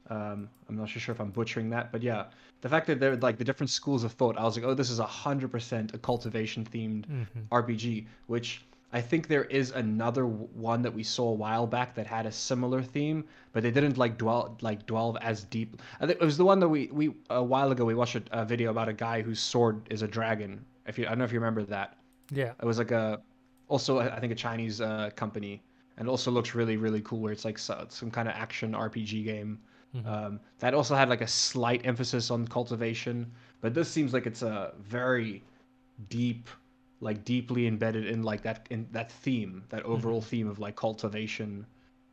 Um, 0.10 0.50
I'm 0.70 0.78
not 0.78 0.88
sure 0.88 1.14
if 1.14 1.20
I'm 1.20 1.32
butchering 1.32 1.70
that, 1.72 1.92
but 1.92 2.02
yeah, 2.02 2.26
the 2.62 2.70
fact 2.70 2.88
that 2.88 3.00
they're 3.00 3.18
like 3.18 3.38
the 3.38 3.44
different 3.44 3.70
schools 3.70 4.04
of 4.04 4.14
thought, 4.14 4.38
I 4.38 4.44
was 4.44 4.56
like, 4.56 4.66
oh, 4.66 4.74
this 4.74 4.90
is 4.90 5.00
hundred 5.00 5.52
percent 5.52 5.94
a 5.94 5.98
cultivation 5.98 6.64
themed 6.64 7.06
hmm 7.06 7.24
RPG, 7.52 8.06
which 8.28 8.64
I 8.94 9.02
think 9.02 9.28
there 9.28 9.44
is 9.46 9.72
another 9.72 10.26
one 10.26 10.82
that 10.82 10.94
we 10.94 11.04
saw 11.04 11.30
a 11.30 11.34
while 11.34 11.68
back 11.68 11.94
that 11.96 12.08
had 12.08 12.26
a 12.26 12.32
similar 12.32 12.82
theme, 12.82 13.26
but 13.52 13.62
they 13.64 13.72
didn't 13.72 13.98
like 13.98 14.18
dwell 14.18 14.58
like 14.62 14.86
dwell 14.86 15.18
as 15.22 15.44
deep. 15.44 15.82
I 16.00 16.08
think 16.08 16.22
it 16.22 16.26
was 16.26 16.38
the 16.38 16.46
one 16.46 16.60
that 16.62 16.70
we 16.70 16.88
we 16.92 17.14
a 17.30 17.44
while 17.44 17.72
ago 17.72 17.84
we 17.86 17.96
watched 17.96 18.16
a, 18.16 18.24
a 18.32 18.46
video 18.46 18.72
about 18.72 18.88
a 18.88 18.94
guy 18.94 19.22
whose 19.22 19.40
sword 19.40 19.82
is 19.90 20.02
a 20.04 20.08
dragon. 20.08 20.64
If 20.86 20.98
you 20.98 21.06
I 21.06 21.10
don't 21.10 21.20
know 21.20 21.26
if 21.26 21.34
you 21.34 21.40
remember 21.40 21.64
that. 21.64 21.98
Yeah. 22.32 22.54
It 22.62 22.66
was 22.66 22.78
like 22.78 22.92
a 22.92 23.22
also 23.68 24.00
I 24.00 24.20
think 24.20 24.32
a 24.32 24.36
Chinese 24.36 24.80
uh, 24.80 25.10
company, 25.16 25.62
and 25.98 26.08
also 26.08 26.32
looks 26.32 26.56
really 26.56 26.78
really 26.78 27.02
cool. 27.02 27.20
Where 27.20 27.34
it's 27.34 27.46
like 27.46 27.58
so, 27.60 27.86
some 27.90 28.10
kind 28.10 28.28
of 28.30 28.36
action 28.36 28.72
RPG 28.74 29.26
game. 29.26 29.60
Mhm. 29.96 30.06
Um, 30.06 30.40
that 30.60 30.74
also 30.74 30.96
had 30.96 31.10
like 31.10 31.22
a 31.22 31.28
slight 31.28 31.86
emphasis 31.86 32.30
on 32.32 32.48
cultivation, 32.48 33.32
but 33.62 33.74
this 33.74 33.90
seems 33.90 34.14
like 34.14 34.26
it's 34.28 34.42
a 34.42 34.74
very 34.80 35.44
deep, 36.10 36.50
like 37.00 37.24
deeply 37.24 37.68
embedded 37.68 38.06
in 38.08 38.24
like 38.24 38.42
that 38.44 38.68
in 38.70 38.88
that 38.92 39.12
theme, 39.12 39.64
that 39.70 39.84
overall 39.84 40.22
theme 40.22 40.48
of 40.48 40.60
like 40.60 40.76
cultivation. 40.76 41.66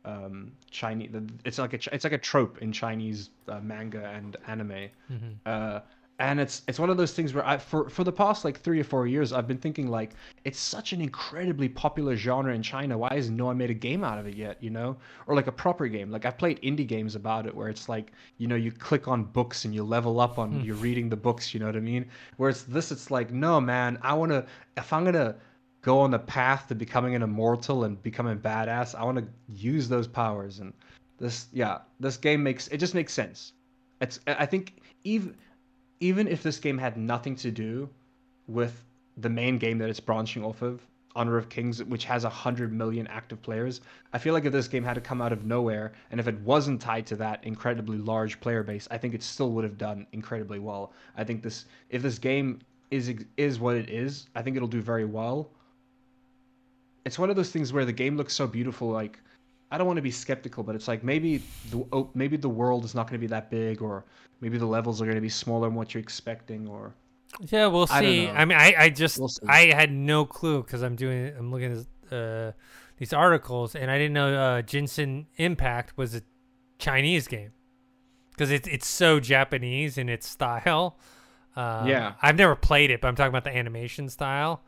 Um, 0.03 0.51
Chinese, 0.69 1.09
it's 1.45 1.57
like 1.57 1.73
a 1.73 1.79
it's 1.93 2.03
like 2.03 2.13
a 2.13 2.19
trope 2.19 2.59
in 2.59 2.71
Chinese 2.71 3.31
uh, 3.47 3.59
manga 3.59 4.05
and 4.05 4.37
anime 4.47 4.89
hmm 5.07 5.31
uh, 5.45 5.79
and 6.19 6.39
it's 6.39 6.61
it's 6.67 6.79
one 6.79 6.89
of 6.89 6.95
those 6.95 7.11
things 7.11 7.33
where 7.33 7.45
I 7.45 7.57
for 7.57 7.89
for 7.89 8.05
the 8.05 8.11
past 8.11 8.45
like 8.45 8.59
three 8.59 8.79
or 8.79 8.85
four 8.85 9.05
years 9.05 9.33
I've 9.33 9.47
been 9.47 9.57
thinking 9.57 9.89
like 9.89 10.11
it's 10.45 10.59
such 10.59 10.93
an 10.93 11.01
incredibly 11.01 11.67
popular 11.67 12.15
genre 12.15 12.53
in 12.53 12.63
China. 12.63 12.97
Why 12.97 13.13
has 13.13 13.29
no 13.29 13.45
one 13.45 13.57
made 13.57 13.69
a 13.69 13.75
game 13.75 14.03
out 14.03 14.17
of 14.17 14.25
it 14.25 14.35
yet? 14.35 14.61
You 14.63 14.69
know, 14.69 14.95
or 15.27 15.35
like 15.35 15.47
a 15.47 15.51
proper 15.51 15.87
game. 15.87 16.11
Like 16.11 16.25
I've 16.25 16.37
played 16.37 16.61
indie 16.61 16.87
games 16.87 17.15
about 17.15 17.45
it 17.45 17.53
where 17.53 17.67
it's 17.67 17.89
like 17.89 18.13
you 18.37 18.47
know 18.47 18.55
you 18.55 18.71
click 18.71 19.07
on 19.09 19.25
books 19.25 19.65
and 19.65 19.75
you 19.75 19.83
level 19.83 20.21
up 20.21 20.39
on 20.39 20.51
hmm. 20.51 20.61
you're 20.61 20.75
reading 20.75 21.09
the 21.09 21.17
books. 21.17 21.53
You 21.53 21.59
know 21.59 21.65
what 21.65 21.75
I 21.75 21.81
mean? 21.81 22.05
Whereas 22.37 22.63
this, 22.63 22.91
it's 22.91 23.11
like 23.11 23.31
no 23.31 23.59
man, 23.59 23.99
I 24.01 24.13
want 24.13 24.31
to 24.31 24.45
if 24.77 24.93
I'm 24.93 25.03
gonna 25.03 25.35
go 25.81 25.99
on 25.99 26.11
the 26.11 26.19
path 26.19 26.67
to 26.69 26.75
becoming 26.75 27.13
an 27.15 27.23
immortal 27.23 27.83
and 27.83 28.01
becoming 28.01 28.37
badass, 28.39 28.95
I 28.95 29.03
want 29.03 29.17
to 29.17 29.27
use 29.49 29.89
those 29.89 30.07
powers 30.07 30.59
and 30.59 30.73
this 31.17 31.47
yeah 31.53 31.79
this 31.99 32.17
game 32.17 32.41
makes 32.41 32.69
it 32.69 32.77
just 32.77 32.95
makes 32.95 33.11
sense. 33.11 33.51
It's 33.99 34.19
I 34.27 34.45
think 34.45 34.81
even 35.03 35.35
even 35.99 36.27
if 36.27 36.43
this 36.43 36.59
game 36.59 36.77
had 36.77 36.97
nothing 36.97 37.35
to 37.37 37.51
do 37.51 37.89
with 38.47 38.83
the 39.17 39.29
main 39.29 39.57
game 39.57 39.77
that 39.77 39.89
it's 39.89 39.99
branching 39.99 40.43
off 40.43 40.61
of, 40.61 40.85
Honor 41.15 41.37
of 41.37 41.47
Kings, 41.47 41.81
which 41.85 42.03
has 42.03 42.25
a 42.25 42.29
hundred 42.29 42.73
million 42.73 43.07
active 43.07 43.41
players, 43.41 43.79
I 44.11 44.17
feel 44.17 44.33
like 44.33 44.43
if 44.43 44.51
this 44.51 44.67
game 44.67 44.83
had 44.83 44.95
to 44.95 45.01
come 45.01 45.21
out 45.21 45.31
of 45.31 45.45
nowhere 45.45 45.93
and 46.11 46.19
if 46.19 46.27
it 46.27 46.37
wasn't 46.41 46.81
tied 46.81 47.05
to 47.07 47.15
that 47.17 47.43
incredibly 47.45 47.97
large 47.97 48.39
player 48.41 48.63
base, 48.63 48.87
I 48.91 48.97
think 48.97 49.13
it 49.13 49.23
still 49.23 49.51
would 49.51 49.63
have 49.63 49.77
done 49.77 50.05
incredibly 50.11 50.59
well. 50.59 50.91
I 51.15 51.23
think 51.23 51.41
this 51.41 51.65
if 51.89 52.01
this 52.01 52.19
game 52.19 52.59
is 52.91 53.13
is 53.37 53.59
what 53.59 53.77
it 53.77 53.89
is, 53.89 54.27
I 54.35 54.41
think 54.41 54.57
it'll 54.57 54.67
do 54.67 54.81
very 54.81 55.05
well. 55.05 55.49
It's 57.05 57.17
one 57.17 57.29
of 57.29 57.35
those 57.35 57.51
things 57.51 57.71
where 57.71 57.85
the 57.85 57.93
game 57.93 58.17
looks 58.17 58.33
so 58.33 58.45
beautiful, 58.45 58.89
like 58.89 59.19
I 59.75 59.77
don't 59.77 59.87
want 59.87 59.97
to 59.97 60.03
be 60.03 60.11
skeptical, 60.11 60.63
but 60.63 60.75
it's 60.75 60.87
like 60.87 61.03
maybe 61.03 61.43
the 61.71 61.85
oh, 61.91 62.09
maybe 62.15 62.37
the 62.37 62.49
world 62.49 62.85
is 62.85 62.95
not 62.95 63.07
going 63.07 63.19
to 63.19 63.27
be 63.27 63.27
that 63.27 63.49
big, 63.51 63.81
or 63.81 64.05
maybe 64.41 64.57
the 64.57 64.65
levels 64.65 65.01
are 65.01 65.05
going 65.05 65.15
to 65.15 65.21
be 65.21 65.29
smaller 65.29 65.67
than 65.67 65.75
what 65.75 65.93
you're 65.93 66.01
expecting, 66.01 66.67
or 66.67 66.95
Yeah, 67.51 67.67
we'll 67.67 67.87
I 67.89 68.01
see. 68.01 68.25
know. 68.27 68.33
I, 68.33 68.45
mean, 68.45 68.57
I, 68.57 68.75
I 68.77 68.89
just 68.89 69.19
We'll. 69.19 69.31
I 69.47 69.65
had 69.73 69.91
no 69.91 70.25
clue 70.25 70.63
because 70.63 70.81
I'm 70.83 70.95
doing 70.95 71.33
I'm 71.37 71.51
looking 71.51 71.85
at 72.11 72.13
uh, 72.13 72.51
these 72.97 73.13
articles 73.13 73.75
and 73.75 73.91
I 73.91 73.97
didn't 73.97 74.13
know 74.13 74.33
uh, 74.33 74.61
Genshin 74.61 75.25
Impact 75.37 75.97
was 75.97 76.15
a 76.15 76.21
Chinese 76.79 77.27
game 77.27 77.51
because 78.31 78.51
it's 78.51 78.67
it's 78.67 78.87
so 78.87 79.19
Japanese 79.19 79.97
in 79.97 80.09
its 80.09 80.27
style. 80.27 80.97
Um, 81.55 81.87
Yeah. 81.87 82.13
I've 82.21 82.37
never 82.37 82.55
played 82.55 82.91
it, 82.91 83.01
but 83.01 83.07
I'm 83.09 83.15
talking 83.15 83.29
about 83.29 83.43
the 83.45 83.55
animation 83.55 84.09
style. 84.09 84.63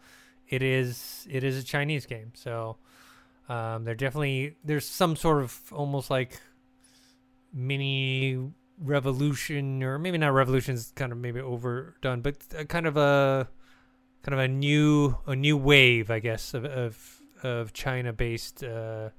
It 0.50 0.62
is 0.64 1.28
it 1.30 1.44
is 1.44 1.58
a 1.58 1.64
Chinese 1.64 2.06
game, 2.06 2.32
so 2.36 2.78
um, 3.50 3.84
they're 3.84 3.96
definitely 3.96 4.56
there's 4.64 4.86
some 4.86 5.16
sort 5.16 5.44
of 5.44 5.60
almost 5.72 6.10
like 6.10 6.40
mini 7.54 8.38
revolution 8.80 9.82
or 9.82 9.98
maybe 9.98 10.18
not 10.18 10.34
revolution 10.34 10.76
is 10.76 10.92
kind 10.96 11.12
of 11.12 11.18
maybe 11.18 11.40
overdone 11.40 12.22
but 12.22 12.36
a 12.56 12.66
kind 12.66 12.86
of 12.86 12.96
a 12.98 13.48
kind 14.22 14.34
of 14.34 14.40
a 14.40 14.48
new 14.48 15.18
a 15.26 15.36
new 15.36 15.58
wave 15.58 16.12
i 16.12 16.20
guess 16.20 16.54
of 16.54 16.66
of, 16.66 17.22
of 17.42 17.74
china 17.74 18.14
based 18.14 18.64
uh 18.64 19.10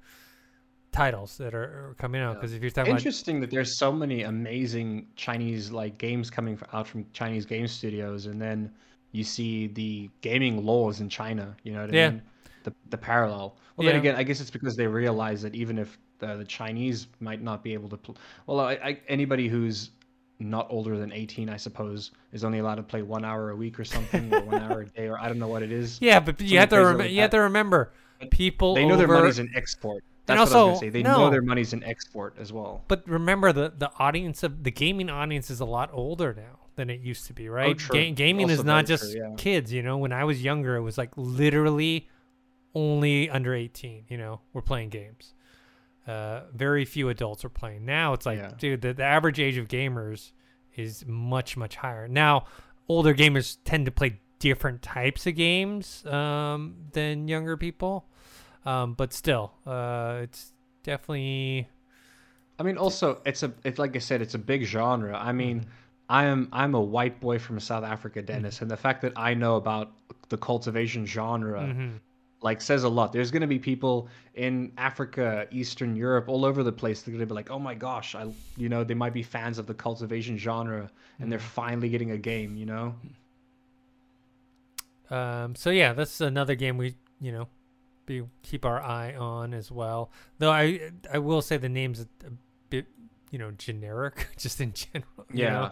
titles 0.92 1.36
that 1.38 1.54
are, 1.54 1.94
coming 1.98 2.20
out 2.20 2.34
because 2.36 2.52
if 2.54 2.62
you're 2.62 2.70
talking 2.70 2.90
about 2.92 3.00
interesting 3.00 3.40
that 3.40 3.50
there's 3.50 3.76
so 3.76 3.92
many 3.92 4.22
amazing 4.22 5.06
Chinese 5.16 5.70
like 5.70 5.98
games 5.98 6.30
coming 6.30 6.58
out 6.72 6.86
from 6.86 7.06
Chinese 7.12 7.44
game 7.44 7.66
studios, 7.68 8.26
and 8.26 8.40
then 8.40 8.70
you 9.12 9.24
see 9.24 9.66
the 9.66 10.08
gaming 10.20 10.64
laws 10.64 11.00
in 11.00 11.08
China. 11.08 11.56
You 11.62 11.72
know 11.74 11.82
what 11.82 11.90
I 11.90 11.94
Yeah. 11.94 12.10
mean? 12.10 12.22
The 12.64 12.72
the 12.90 12.98
parallel. 12.98 13.56
Well, 13.76 13.86
then 13.86 13.96
again, 13.96 14.16
I 14.16 14.22
guess 14.24 14.40
it's 14.40 14.50
because 14.50 14.74
they 14.76 14.86
realize 14.86 15.40
that 15.42 15.54
even 15.54 15.78
if 15.78 15.98
the, 16.18 16.36
the 16.36 16.44
Chinese 16.44 17.06
might 17.20 17.40
not 17.40 17.62
be 17.62 17.74
able 17.74 17.88
to, 17.90 17.96
pl- 17.96 18.16
well, 18.46 18.58
I, 18.58 18.72
I, 18.72 19.00
anybody 19.06 19.46
who's 19.46 19.90
not 20.40 20.66
older 20.68 20.96
than 20.98 21.12
18, 21.12 21.48
I 21.48 21.56
suppose, 21.56 22.10
is 22.32 22.42
only 22.42 22.58
allowed 22.58 22.74
to 22.76 22.82
play 22.82 23.02
one 23.02 23.24
hour 23.24 23.50
a 23.50 23.56
week 23.56 23.78
or 23.78 23.84
something, 23.84 24.34
or 24.34 24.40
one 24.40 24.60
hour 24.62 24.80
a 24.80 24.86
day, 24.86 25.06
or 25.06 25.16
I 25.20 25.28
don't 25.28 25.38
know 25.38 25.46
what 25.48 25.62
it 25.62 25.70
is. 25.70 25.98
yeah 26.00 26.18
but 26.18 26.40
you 26.40 26.58
have 26.58 26.70
to 26.70 26.76
rem- 26.76 26.94
over 26.96 27.06
you 27.06 27.20
have 27.20 27.30
to 27.30 27.40
remember 27.40 27.92
people 28.30 28.74
They 28.74 28.84
know 28.84 28.96
their 28.96 29.06
money's 29.08 29.38
in 29.38 29.50
export. 29.54 30.02
And 30.26 30.38
That's 30.38 30.50
what 30.50 30.58
I 30.58 30.62
was 30.62 30.70
also- 30.72 30.80
say. 30.80 30.88
They 30.90 31.02
no. 31.02 31.16
know 31.18 31.30
their 31.30 31.40
money's 31.42 31.72
in 31.72 31.82
export 31.84 32.34
as 32.38 32.52
well. 32.52 32.84
but 32.88 33.08
remember 33.08 33.52
the 33.52 33.72
the 33.78 33.90
audience 34.00 34.42
of 34.42 34.64
the 34.64 34.70
gaming 34.72 35.08
audience 35.08 35.50
is 35.50 35.60
a 35.60 35.64
lot 35.64 35.90
older 35.92 36.34
now 36.34 36.58
than 36.76 36.90
it 36.90 37.00
used 37.00 37.26
to 37.26 37.32
be 37.32 37.48
right 37.48 37.80
Oh. 37.90 37.92
Ga- 37.94 38.10
gaming 38.12 38.46
Also 38.50 38.60
is 38.60 38.64
not 38.64 38.86
just 38.86 39.12
true, 39.12 39.20
yeah. 39.20 39.34
kids 39.36 39.72
you 39.72 39.82
know 39.82 39.98
when 39.98 40.12
i 40.12 40.22
was 40.24 40.42
younger 40.44 40.76
it 40.76 40.82
was 40.82 40.96
like 40.98 41.10
literally 41.16 42.08
only 42.74 43.28
under 43.30 43.54
18 43.54 44.04
you 44.08 44.16
know 44.18 44.40
we're 44.52 44.62
playing 44.62 44.88
games 44.90 45.34
uh 46.06 46.42
very 46.54 46.84
few 46.84 47.08
adults 47.08 47.44
are 47.44 47.48
playing 47.48 47.84
now 47.84 48.12
it's 48.12 48.26
like 48.26 48.38
Yeah. 48.38 48.52
dude 48.58 48.82
the, 48.82 48.92
the 48.94 49.04
average 49.04 49.40
age 49.40 49.56
of 49.56 49.68
gamers 49.68 50.32
is 50.76 51.04
much 51.06 51.56
much 51.56 51.76
higher 51.76 52.06
now 52.08 52.44
older 52.88 53.14
gamers 53.14 53.58
tend 53.64 53.86
to 53.86 53.90
play 53.92 54.20
different 54.38 54.82
types 54.82 55.26
of 55.26 55.34
games 55.34 56.04
um 56.06 56.76
than 56.92 57.26
younger 57.28 57.56
people 57.56 58.06
um 58.64 58.94
but 58.94 59.12
still 59.12 59.52
uh 59.66 60.20
it's 60.22 60.52
definitely 60.82 61.68
I 62.60 62.64
mean, 62.64 62.76
also 62.76 63.20
it's 63.24 63.44
a 63.44 63.52
it's 63.62 63.78
like 63.78 63.94
I 63.94 64.00
said, 64.00 64.20
it's 64.20 64.34
a 64.34 64.38
big 64.38 64.64
genre. 64.64 65.16
I 65.16 65.30
mean, 65.30 65.60
Mm-hmm. 65.60 65.68
I 66.10 66.24
am 66.24 66.48
I'm 66.52 66.74
a 66.74 66.80
white 66.80 67.20
boy 67.20 67.38
from 67.38 67.60
South 67.60 67.84
Africa, 67.84 68.20
Dennis, 68.20 68.62
and 68.62 68.68
the 68.70 68.76
fact 68.76 69.00
that 69.02 69.12
I 69.14 69.34
know 69.34 69.54
about 69.54 69.92
the 70.28 70.36
cultivation 70.38 71.06
genre 71.06 71.60
mhm. 71.60 72.00
Like 72.40 72.60
says 72.60 72.84
a 72.84 72.88
lot. 72.88 73.12
There's 73.12 73.30
gonna 73.30 73.46
be 73.46 73.58
people 73.58 74.08
in 74.34 74.72
Africa, 74.78 75.46
Eastern 75.50 75.96
Europe, 75.96 76.28
all 76.28 76.44
over 76.44 76.62
the 76.62 76.72
place. 76.72 77.02
They're 77.02 77.12
gonna 77.12 77.26
be 77.26 77.34
like, 77.34 77.50
oh 77.50 77.58
my 77.58 77.74
gosh, 77.74 78.14
I 78.14 78.30
you 78.56 78.68
know 78.68 78.84
they 78.84 78.94
might 78.94 79.12
be 79.14 79.22
fans 79.22 79.58
of 79.58 79.66
the 79.66 79.74
cultivation 79.74 80.38
genre, 80.38 80.90
and 81.20 81.30
they're 81.32 81.38
finally 81.38 81.88
getting 81.88 82.12
a 82.12 82.18
game. 82.18 82.56
You 82.56 82.66
know, 82.66 82.94
Um, 85.10 85.54
so 85.56 85.70
yeah, 85.70 85.92
that's 85.92 86.20
another 86.20 86.54
game 86.54 86.76
we, 86.76 86.94
you 87.20 87.32
know, 87.32 87.48
be 88.06 88.24
keep 88.42 88.64
our 88.64 88.80
eye 88.82 89.14
on 89.14 89.54
as 89.54 89.70
well. 89.70 90.10
Though 90.38 90.50
I 90.50 90.90
I 91.12 91.18
will 91.18 91.42
say 91.42 91.56
the 91.56 91.68
name's 91.68 92.00
a, 92.00 92.08
a 92.26 92.30
bit 92.70 92.86
you 93.30 93.38
know 93.38 93.50
generic, 93.52 94.28
just 94.36 94.60
in 94.60 94.72
general. 94.72 95.26
you 95.32 95.44
Yeah. 95.44 95.70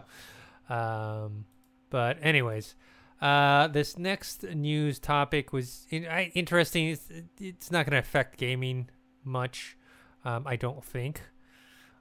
know? 0.68 0.74
Um, 0.74 1.44
but 1.90 2.18
anyways, 2.22 2.74
uh, 3.20 3.68
this 3.68 3.98
next 3.98 4.42
news 4.42 4.98
topic 4.98 5.52
was 5.52 5.86
in, 5.90 6.06
I, 6.06 6.30
interesting. 6.34 6.88
It's, 6.88 7.08
it's 7.40 7.70
not 7.70 7.86
going 7.86 7.92
to 7.92 7.98
affect 7.98 8.36
gaming 8.36 8.90
much, 9.24 9.76
um, 10.24 10.44
I 10.46 10.56
don't 10.56 10.84
think. 10.84 11.22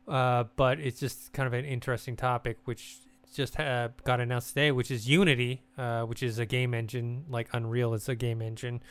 Uh, 0.07 0.45
but 0.55 0.79
it's 0.79 0.99
just 0.99 1.33
kind 1.33 1.47
of 1.47 1.53
an 1.53 1.65
interesting 1.65 2.15
topic, 2.15 2.57
which 2.65 2.97
just 3.33 3.59
uh, 3.59 3.89
got 4.03 4.19
announced 4.19 4.49
today, 4.49 4.71
which 4.71 4.91
is 4.91 5.09
Unity, 5.09 5.63
uh, 5.77 6.03
which 6.03 6.21
is 6.21 6.37
a 6.37 6.45
game 6.45 6.73
engine 6.73 7.25
like 7.29 7.49
Unreal 7.53 7.93
is 7.93 8.07
a 8.07 8.15
game 8.15 8.41
engine. 8.41 8.81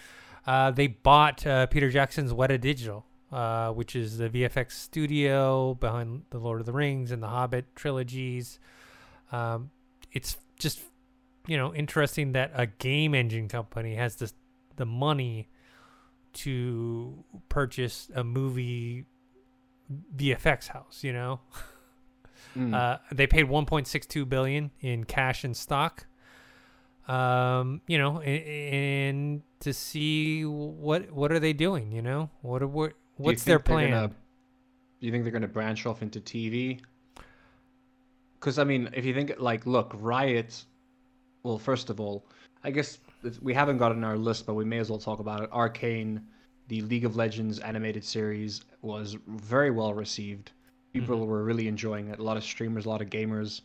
Uh, 0.46 0.70
they 0.70 0.86
bought 0.88 1.46
uh, 1.46 1.66
Peter 1.66 1.90
Jackson's 1.90 2.32
Weta 2.32 2.60
Digital, 2.60 3.06
which 3.74 3.94
is 3.94 4.18
the 4.18 4.28
VFX 4.28 4.72
studio 4.72 5.74
behind 5.74 6.24
the 6.30 6.38
Lord 6.38 6.60
of 6.60 6.66
the 6.66 6.72
Rings 6.72 7.10
and 7.10 7.22
the 7.22 7.28
Hobbit 7.28 7.74
trilogies. 7.74 8.58
Um, 9.30 9.70
it's 10.12 10.36
just 10.58 10.80
you 11.46 11.56
know 11.56 11.74
interesting 11.74 12.32
that 12.32 12.50
a 12.54 12.66
game 12.66 13.14
engine 13.14 13.48
company 13.48 13.94
has 13.96 14.16
this 14.16 14.32
the 14.76 14.86
money 14.86 15.48
to 16.32 17.24
purchase 17.48 18.10
a 18.14 18.24
movie 18.24 19.04
VFX 20.16 20.68
house. 20.68 21.04
You 21.04 21.12
know, 21.12 21.40
Mm. 22.56 22.72
uh, 22.74 22.98
they 23.12 23.26
paid 23.26 23.46
1.62 23.46 24.28
billion 24.28 24.70
in 24.80 25.04
cash 25.04 25.42
and 25.44 25.56
stock. 25.56 26.06
Um, 27.08 27.80
you 27.88 27.98
know, 27.98 28.20
and, 28.20 28.44
and 28.44 29.42
to 29.60 29.72
see 29.74 30.44
what 30.44 31.10
what 31.10 31.32
are 31.32 31.38
they 31.40 31.52
doing? 31.52 31.92
You 31.92 32.00
know, 32.02 32.30
what 32.42 32.62
are 32.62 32.66
what, 32.68 32.92
what's 33.16 33.44
their 33.44 33.58
plan? 33.58 33.90
gonna- 33.90 34.08
do 34.08 35.06
you 35.06 35.12
think 35.12 35.24
they're 35.24 35.32
going 35.32 35.42
to 35.42 35.48
branch 35.48 35.84
off 35.84 36.00
into 36.00 36.18
TV? 36.20 36.80
Because 38.40 38.58
I 38.58 38.64
mean, 38.64 38.88
if 38.94 39.04
you 39.04 39.12
think 39.14 39.34
like, 39.38 39.66
look, 39.66 39.92
Riot. 39.94 40.64
Well, 41.44 41.58
first 41.58 41.90
of 41.90 42.00
all, 42.00 42.24
I 42.64 42.70
guess 42.70 42.98
we 43.42 43.52
haven't 43.52 43.76
got 43.76 43.92
it 43.92 43.96
on 43.96 44.04
our 44.04 44.16
list, 44.16 44.46
but 44.46 44.54
we 44.54 44.64
may 44.64 44.78
as 44.78 44.88
well 44.90 44.98
talk 44.98 45.18
about 45.20 45.42
it. 45.42 45.50
Arcane, 45.52 46.22
the 46.68 46.80
League 46.80 47.04
of 47.04 47.16
Legends 47.16 47.58
animated 47.60 48.02
series, 48.02 48.62
was 48.80 49.16
very 49.26 49.70
well 49.70 49.92
received. 49.92 50.52
People 50.94 51.18
Mhm. 51.18 51.26
were 51.26 51.44
really 51.44 51.68
enjoying 51.68 52.08
it. 52.08 52.18
A 52.18 52.22
lot 52.22 52.38
of 52.38 52.44
streamers, 52.44 52.86
a 52.86 52.88
lot 52.88 53.02
of 53.02 53.10
gamers, 53.10 53.60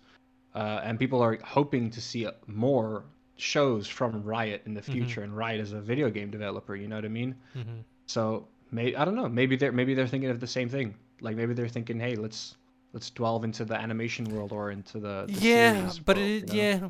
uh, 0.56 0.82
and 0.84 1.00
people 1.00 1.22
are 1.22 1.38
hoping 1.44 1.90
to 1.92 2.02
see 2.02 2.28
more 2.48 3.06
shows 3.38 3.88
from 3.88 4.24
Riot 4.24 4.62
in 4.66 4.74
the 4.74 4.82
Mhm. 4.82 4.92
future. 4.92 5.24
And 5.24 5.36
Riot 5.36 5.62
is 5.62 5.72
a 5.72 5.80
video 5.80 6.10
game 6.10 6.30
developer. 6.30 6.76
You 6.76 6.90
know 6.90 6.98
what 6.98 7.06
I 7.06 7.10
mean? 7.10 7.34
Mhm. 7.56 7.86
So 8.08 8.50
maybe 8.72 8.98
I 8.98 9.06
don't 9.06 9.16
know. 9.16 9.30
Maybe 9.30 9.56
they're 9.56 9.72
maybe 9.72 9.94
they're 9.94 10.08
thinking 10.08 10.30
of 10.30 10.42
the 10.42 10.48
same 10.48 10.68
thing. 10.68 10.96
Like 11.22 11.38
maybe 11.38 11.54
they're 11.54 11.70
thinking, 11.70 11.98
hey, 11.98 12.16
let's 12.18 12.58
let's 12.92 13.10
delve 13.12 13.46
into 13.46 13.64
the 13.64 13.76
animation 13.76 14.26
world 14.26 14.52
or 14.52 14.72
into 14.72 15.00
the, 15.00 15.26
the 15.28 15.34
yeah, 15.48 15.94
but 16.04 16.18
world, 16.18 16.30
it, 16.30 16.42
you 16.42 16.48
know? 16.48 16.54
yeah, 16.54 16.90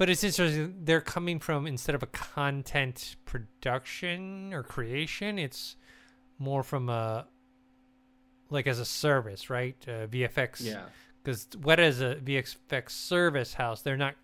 but 0.00 0.08
it's 0.08 0.24
interesting. 0.24 0.76
They're 0.82 1.02
coming 1.02 1.38
from 1.40 1.66
instead 1.66 1.94
of 1.94 2.02
a 2.02 2.06
content 2.06 3.16
production 3.26 4.54
or 4.54 4.62
creation, 4.62 5.38
it's 5.38 5.76
more 6.38 6.62
from 6.62 6.88
a 6.88 7.26
like 8.48 8.66
as 8.66 8.78
a 8.78 8.86
service, 8.86 9.50
right? 9.50 9.76
Uh, 9.86 10.06
VFX. 10.06 10.64
yeah, 10.64 10.84
because 11.22 11.48
what 11.60 11.78
is 11.78 12.00
a 12.00 12.14
VFX 12.14 12.92
service 12.92 13.52
house. 13.52 13.82
They're 13.82 13.98
not. 13.98 14.14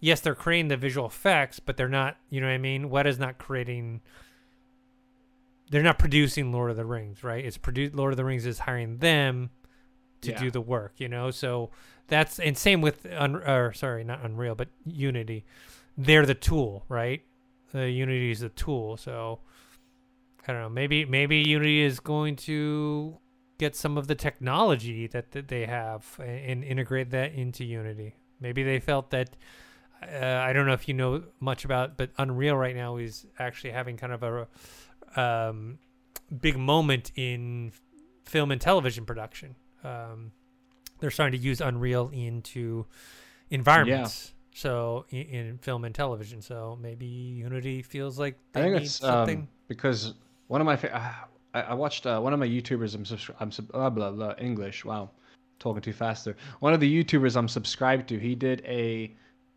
Yes, 0.00 0.20
they're 0.20 0.34
creating 0.34 0.68
the 0.68 0.78
visual 0.78 1.08
effects, 1.08 1.60
but 1.60 1.76
they're 1.76 1.90
not. 1.90 2.16
You 2.30 2.40
know 2.40 2.46
what 2.46 2.54
I 2.54 2.58
mean? 2.58 2.88
What 2.88 3.06
is 3.06 3.18
not 3.18 3.36
creating. 3.36 4.00
They're 5.70 5.82
not 5.82 5.98
producing 5.98 6.52
Lord 6.52 6.70
of 6.70 6.78
the 6.78 6.86
Rings, 6.86 7.22
right? 7.22 7.44
It's 7.44 7.58
produced. 7.58 7.94
Lord 7.94 8.14
of 8.14 8.16
the 8.16 8.24
Rings 8.24 8.46
is 8.46 8.60
hiring 8.60 8.96
them 8.96 9.50
to 10.22 10.30
Yeah. 10.32 10.38
do 10.40 10.50
the 10.50 10.60
work. 10.60 10.94
You 10.96 11.08
know, 11.08 11.30
so 11.30 11.70
that's 12.08 12.38
and 12.38 12.56
same 12.56 12.80
with 12.80 13.06
Un, 13.12 13.36
or 13.36 13.72
sorry, 13.72 14.02
not 14.04 14.24
Unreal, 14.24 14.54
but 14.54 14.68
Unity. 14.86 15.44
They're 15.96 16.26
the 16.26 16.34
tool, 16.34 16.84
right? 16.88 17.22
Uh, 17.74 17.80
Unity 17.80 18.30
is 18.30 18.40
the 18.40 18.48
tool. 18.48 18.96
So 18.96 19.40
I 20.46 20.52
don't 20.52 20.62
know. 20.62 20.68
Maybe 20.68 21.04
maybe 21.04 21.38
Unity 21.38 21.80
is 21.82 22.00
going 22.00 22.36
to 22.36 23.18
get 23.58 23.76
some 23.76 23.96
of 23.96 24.08
the 24.08 24.14
technology 24.16 25.06
that, 25.06 25.30
that 25.32 25.46
they 25.48 25.66
have 25.66 26.16
a- 26.18 26.24
and 26.24 26.64
integrate 26.64 27.10
that 27.10 27.32
into 27.34 27.64
Unity. 27.64 28.16
Maybe 28.40 28.64
they 28.64 28.80
felt 28.80 29.10
that 29.10 29.36
uh, 30.02 30.42
I 30.44 30.52
don't 30.52 30.66
know 30.66 30.72
if 30.72 30.88
you 30.88 30.94
know 30.94 31.22
much 31.38 31.64
about, 31.64 31.96
but 31.96 32.10
Unreal 32.18 32.56
right 32.56 32.74
now 32.74 32.96
is 32.96 33.24
actually 33.38 33.70
having 33.70 33.96
kind 33.96 34.12
of 34.12 34.22
a 34.24 34.48
um, 35.20 35.78
big 36.40 36.58
moment 36.58 37.12
in 37.14 37.70
film 38.24 38.50
and 38.50 38.60
television 38.60 39.04
production. 39.04 39.54
Um, 39.84 40.32
they're 41.00 41.10
starting 41.10 41.38
to 41.40 41.44
use 41.44 41.60
Unreal 41.60 42.10
into 42.12 42.86
environments. 43.50 44.32
So 44.54 45.06
in, 45.10 45.22
in 45.22 45.58
film 45.58 45.84
and 45.84 45.94
television, 45.94 46.42
so 46.42 46.78
maybe 46.80 47.06
Unity 47.06 47.80
feels 47.82 48.18
like 48.18 48.36
I 48.54 48.60
think 48.62 48.74
need 48.74 48.82
it's 48.82 48.92
something. 48.96 49.38
um, 49.40 49.48
because 49.66 50.14
one 50.48 50.60
of 50.60 50.66
my 50.66 50.76
fa- 50.76 50.94
uh, 50.94 51.12
I, 51.54 51.60
I 51.62 51.74
watched 51.74 52.04
uh, 52.06 52.20
one 52.20 52.32
of 52.34 52.38
my 52.38 52.46
YouTubers. 52.46 52.94
I'm 52.94 53.04
subscri- 53.04 53.34
I'm 53.40 53.50
sub- 53.50 53.68
blah, 53.72 53.88
blah 53.88 54.10
blah 54.10 54.34
English. 54.38 54.84
Wow, 54.84 55.08
talking 55.58 55.80
too 55.80 55.94
fast 55.94 56.26
there. 56.26 56.36
One 56.60 56.74
of 56.74 56.80
the 56.80 57.04
YouTubers 57.04 57.34
I'm 57.34 57.48
subscribed 57.48 58.08
to. 58.10 58.18
He 58.18 58.34
did 58.34 58.62
a 58.66 59.14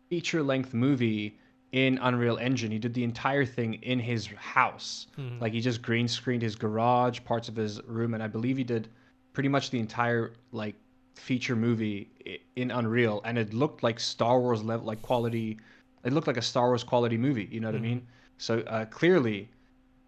feature 0.08 0.42
length 0.42 0.72
movie 0.72 1.38
in 1.72 1.98
Unreal 2.00 2.38
Engine. 2.38 2.70
He 2.70 2.78
did 2.78 2.94
the 2.94 3.04
entire 3.04 3.44
thing 3.44 3.74
in 3.82 3.98
his 3.98 4.26
house. 4.28 5.08
Mhm. 5.18 5.42
Like 5.42 5.52
he 5.52 5.60
just 5.60 5.82
green 5.82 6.08
screened 6.08 6.40
his 6.42 6.56
garage, 6.56 7.20
parts 7.24 7.50
of 7.50 7.56
his 7.56 7.82
room, 7.84 8.14
and 8.14 8.22
I 8.22 8.28
believe 8.28 8.56
he 8.56 8.64
did 8.64 8.88
pretty 9.36 9.50
much 9.50 9.68
the 9.68 9.78
entire 9.78 10.32
like 10.52 10.74
feature 11.14 11.54
movie 11.54 12.08
in 12.56 12.70
Unreal, 12.70 13.20
and 13.26 13.36
it 13.36 13.52
looked 13.52 13.82
like 13.82 14.00
Star 14.00 14.40
Wars 14.40 14.62
level, 14.64 14.86
like 14.86 15.02
quality. 15.02 15.58
It 16.04 16.14
looked 16.14 16.26
like 16.26 16.38
a 16.38 16.48
Star 16.52 16.68
Wars 16.68 16.82
quality 16.82 17.18
movie. 17.18 17.46
You 17.52 17.60
know 17.60 17.68
what 17.68 17.76
Mhm. 17.76 17.86
I 17.86 17.90
mean? 17.90 18.06
So 18.38 18.52
uh, 18.60 18.86
clearly, 18.86 19.50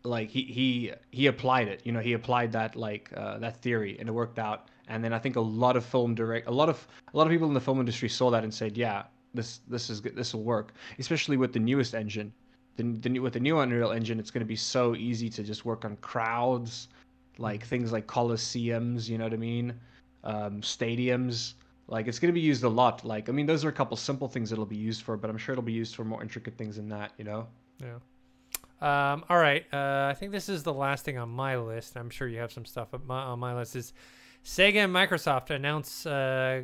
like 0.02 0.30
he 0.30 0.42
he 0.58 0.92
he 1.10 1.26
applied 1.26 1.68
it. 1.68 1.82
You 1.84 1.92
know, 1.92 2.00
he 2.00 2.14
applied 2.14 2.50
that 2.52 2.74
like 2.74 3.04
uh, 3.14 3.36
that 3.44 3.54
theory, 3.64 3.92
and 4.00 4.08
it 4.08 4.12
worked 4.12 4.38
out. 4.38 4.60
And 4.92 5.04
then 5.04 5.12
I 5.12 5.18
think 5.18 5.36
a 5.36 5.46
lot 5.64 5.76
of 5.76 5.84
film 5.84 6.14
direct, 6.14 6.48
a 6.48 6.56
lot 6.62 6.70
of 6.70 6.78
a 7.12 7.16
lot 7.18 7.26
of 7.26 7.30
people 7.30 7.48
in 7.48 7.54
the 7.60 7.60
film 7.68 7.78
industry 7.80 8.08
saw 8.08 8.30
that 8.30 8.44
and 8.44 8.54
said, 8.60 8.78
yeah, 8.78 9.02
this 9.34 9.60
this 9.68 9.90
is 9.90 10.00
good, 10.00 10.16
this 10.16 10.32
will 10.34 10.46
work. 10.56 10.72
Especially 10.98 11.36
with 11.36 11.52
the 11.52 11.60
newest 11.70 11.94
engine, 11.94 12.32
the, 12.76 12.84
the 13.02 13.18
with 13.18 13.34
the 13.34 13.40
new 13.48 13.58
Unreal 13.58 13.92
Engine, 13.92 14.18
it's 14.18 14.30
going 14.30 14.46
to 14.48 14.52
be 14.56 14.62
so 14.74 14.96
easy 14.96 15.28
to 15.36 15.42
just 15.42 15.66
work 15.66 15.84
on 15.84 15.96
crowds, 16.12 16.88
like 17.38 17.64
things 17.64 17.92
like 17.92 18.06
coliseums. 18.06 19.08
You 19.08 19.18
know 19.18 19.24
what 19.24 19.32
I 19.32 19.36
mean? 19.38 19.74
Um, 20.24 20.60
stadiums. 20.60 21.54
Like 21.86 22.06
it's 22.06 22.18
going 22.18 22.28
to 22.28 22.34
be 22.34 22.40
used 22.40 22.64
a 22.64 22.68
lot. 22.68 23.04
Like 23.04 23.28
I 23.28 23.32
mean, 23.32 23.46
those 23.46 23.64
are 23.64 23.68
a 23.68 23.72
couple 23.72 23.96
simple 23.96 24.28
things 24.28 24.52
it'll 24.52 24.66
be 24.66 24.76
used 24.76 25.02
for, 25.02 25.16
but 25.16 25.30
I'm 25.30 25.38
sure 25.38 25.54
it'll 25.54 25.62
be 25.62 25.72
used 25.72 25.94
for 25.94 26.04
more 26.04 26.22
intricate 26.22 26.58
things 26.58 26.76
than 26.76 26.88
that. 26.90 27.12
You 27.16 27.24
know? 27.24 27.46
Yeah. 27.80 27.94
Um, 28.80 29.24
all 29.28 29.38
right. 29.38 29.64
Uh, 29.72 30.08
I 30.10 30.14
think 30.14 30.30
this 30.32 30.48
is 30.48 30.62
the 30.62 30.72
last 30.72 31.04
thing 31.04 31.18
on 31.18 31.30
my 31.30 31.56
list. 31.56 31.96
I'm 31.96 32.10
sure 32.10 32.28
you 32.28 32.38
have 32.38 32.52
some 32.52 32.64
stuff 32.64 32.92
on 32.92 33.06
my, 33.06 33.20
on 33.20 33.38
my 33.38 33.54
list. 33.56 33.74
Is 33.74 33.92
Sega 34.44 34.84
and 34.84 34.94
Microsoft 34.94 35.50
announce 35.50 36.06
uh, 36.06 36.62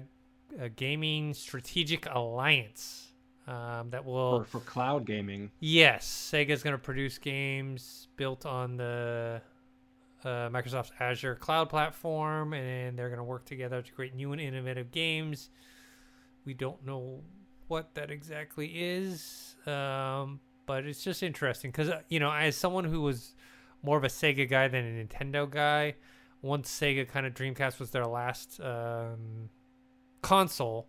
a 0.60 0.68
gaming 0.68 1.34
strategic 1.34 2.06
alliance 2.10 3.08
um, 3.46 3.90
that 3.90 4.04
will. 4.04 4.44
for, 4.44 4.60
for 4.60 4.60
cloud 4.60 5.06
gaming. 5.06 5.50
Yes, 5.60 6.30
Sega's 6.32 6.62
going 6.62 6.74
to 6.74 6.82
produce 6.82 7.18
games 7.18 8.08
built 8.16 8.46
on 8.46 8.76
the 8.76 9.40
uh, 10.24 10.48
Microsoft's 10.50 10.92
Azure 10.98 11.34
cloud 11.34 11.68
platform, 11.68 12.54
and 12.54 12.98
they're 12.98 13.08
going 13.08 13.18
to 13.18 13.24
work 13.24 13.44
together 13.44 13.82
to 13.82 13.92
create 13.92 14.14
new 14.14 14.32
and 14.32 14.40
innovative 14.40 14.90
games. 14.90 15.50
We 16.44 16.54
don't 16.54 16.84
know 16.84 17.20
what 17.68 17.94
that 17.94 18.10
exactly 18.10 18.72
is, 18.74 19.56
um, 19.66 20.40
but 20.66 20.84
it's 20.84 21.02
just 21.02 21.22
interesting 21.22 21.70
because 21.70 21.88
uh, 21.88 22.02
you 22.08 22.20
know, 22.20 22.32
as 22.32 22.56
someone 22.56 22.84
who 22.84 23.00
was 23.00 23.34
more 23.82 23.96
of 23.96 24.04
a 24.04 24.08
Sega 24.08 24.48
guy 24.48 24.68
than 24.68 24.84
a 24.84 25.04
Nintendo 25.04 25.48
guy, 25.48 25.94
once 26.42 26.70
Sega 26.70 27.08
kind 27.08 27.26
of 27.26 27.34
Dreamcast 27.34 27.78
was 27.78 27.90
their 27.90 28.06
last 28.06 28.60
um, 28.60 29.48
console, 30.22 30.86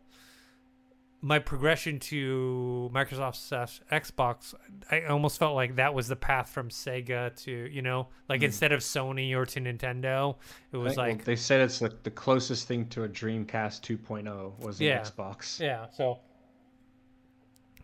my 1.26 1.40
progression 1.40 1.98
to 2.00 2.92
Microsoft 2.94 3.36
slash 3.38 3.82
Xbox, 3.92 4.54
I 4.92 5.02
almost 5.06 5.40
felt 5.40 5.56
like 5.56 5.78
that 5.78 5.92
was 5.96 6.08
the 6.08 6.16
path 6.16 6.50
from 6.50 6.70
Sega 6.70 7.36
to, 7.46 7.52
you 7.52 7.82
know, 7.82 8.10
like 8.30 8.42
Hmm. 8.42 8.46
instead 8.46 8.72
of 8.72 8.82
Sony 8.82 9.34
or 9.36 9.44
to 9.48 9.60
Nintendo, 9.60 10.36
it 10.72 10.78
was 10.78 10.92
think- 10.94 10.98
well, 10.98 11.08
like, 11.08 11.24
they 11.26 11.36
said 11.36 11.62
it's 11.62 11.82
like 11.82 12.04
the 12.04 12.12
closest 12.12 12.68
thing 12.68 12.88
to 12.90 13.06
a 13.06 13.10
Dreamcast 13.10 13.82
2.0 13.82 14.54
was 14.60 14.80
an 14.80 14.86
Yeah. 14.86 15.00
Xbox. 15.02 15.60
yeah, 15.60 15.88
so 15.90 16.20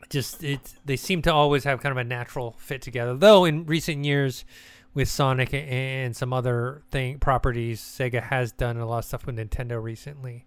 just 0.10 0.44
it 0.44 0.76
they 0.86 0.96
seem 0.98 1.22
to 1.24 1.34
always 1.34 1.64
have 1.64 1.80
kind 1.82 1.92
of 1.92 1.98
a 1.98 2.04
natural 2.04 2.52
fit 2.60 2.82
together. 2.84 3.16
Though 3.16 3.46
in 3.46 3.66
recent 3.66 4.06
years 4.06 4.46
with 4.94 5.08
Sonic 5.08 5.52
and 5.54 6.16
some 6.16 6.32
other 6.32 6.84
thing 6.92 7.18
properties, 7.18 7.82
Sega 7.82 8.22
has 8.24 8.52
done 8.52 8.78
a 8.78 8.86
lot 8.86 9.00
of 9.00 9.06
stuff 9.06 9.26
with 9.26 9.38
Nintendo 9.38 9.82
recently. 9.82 10.46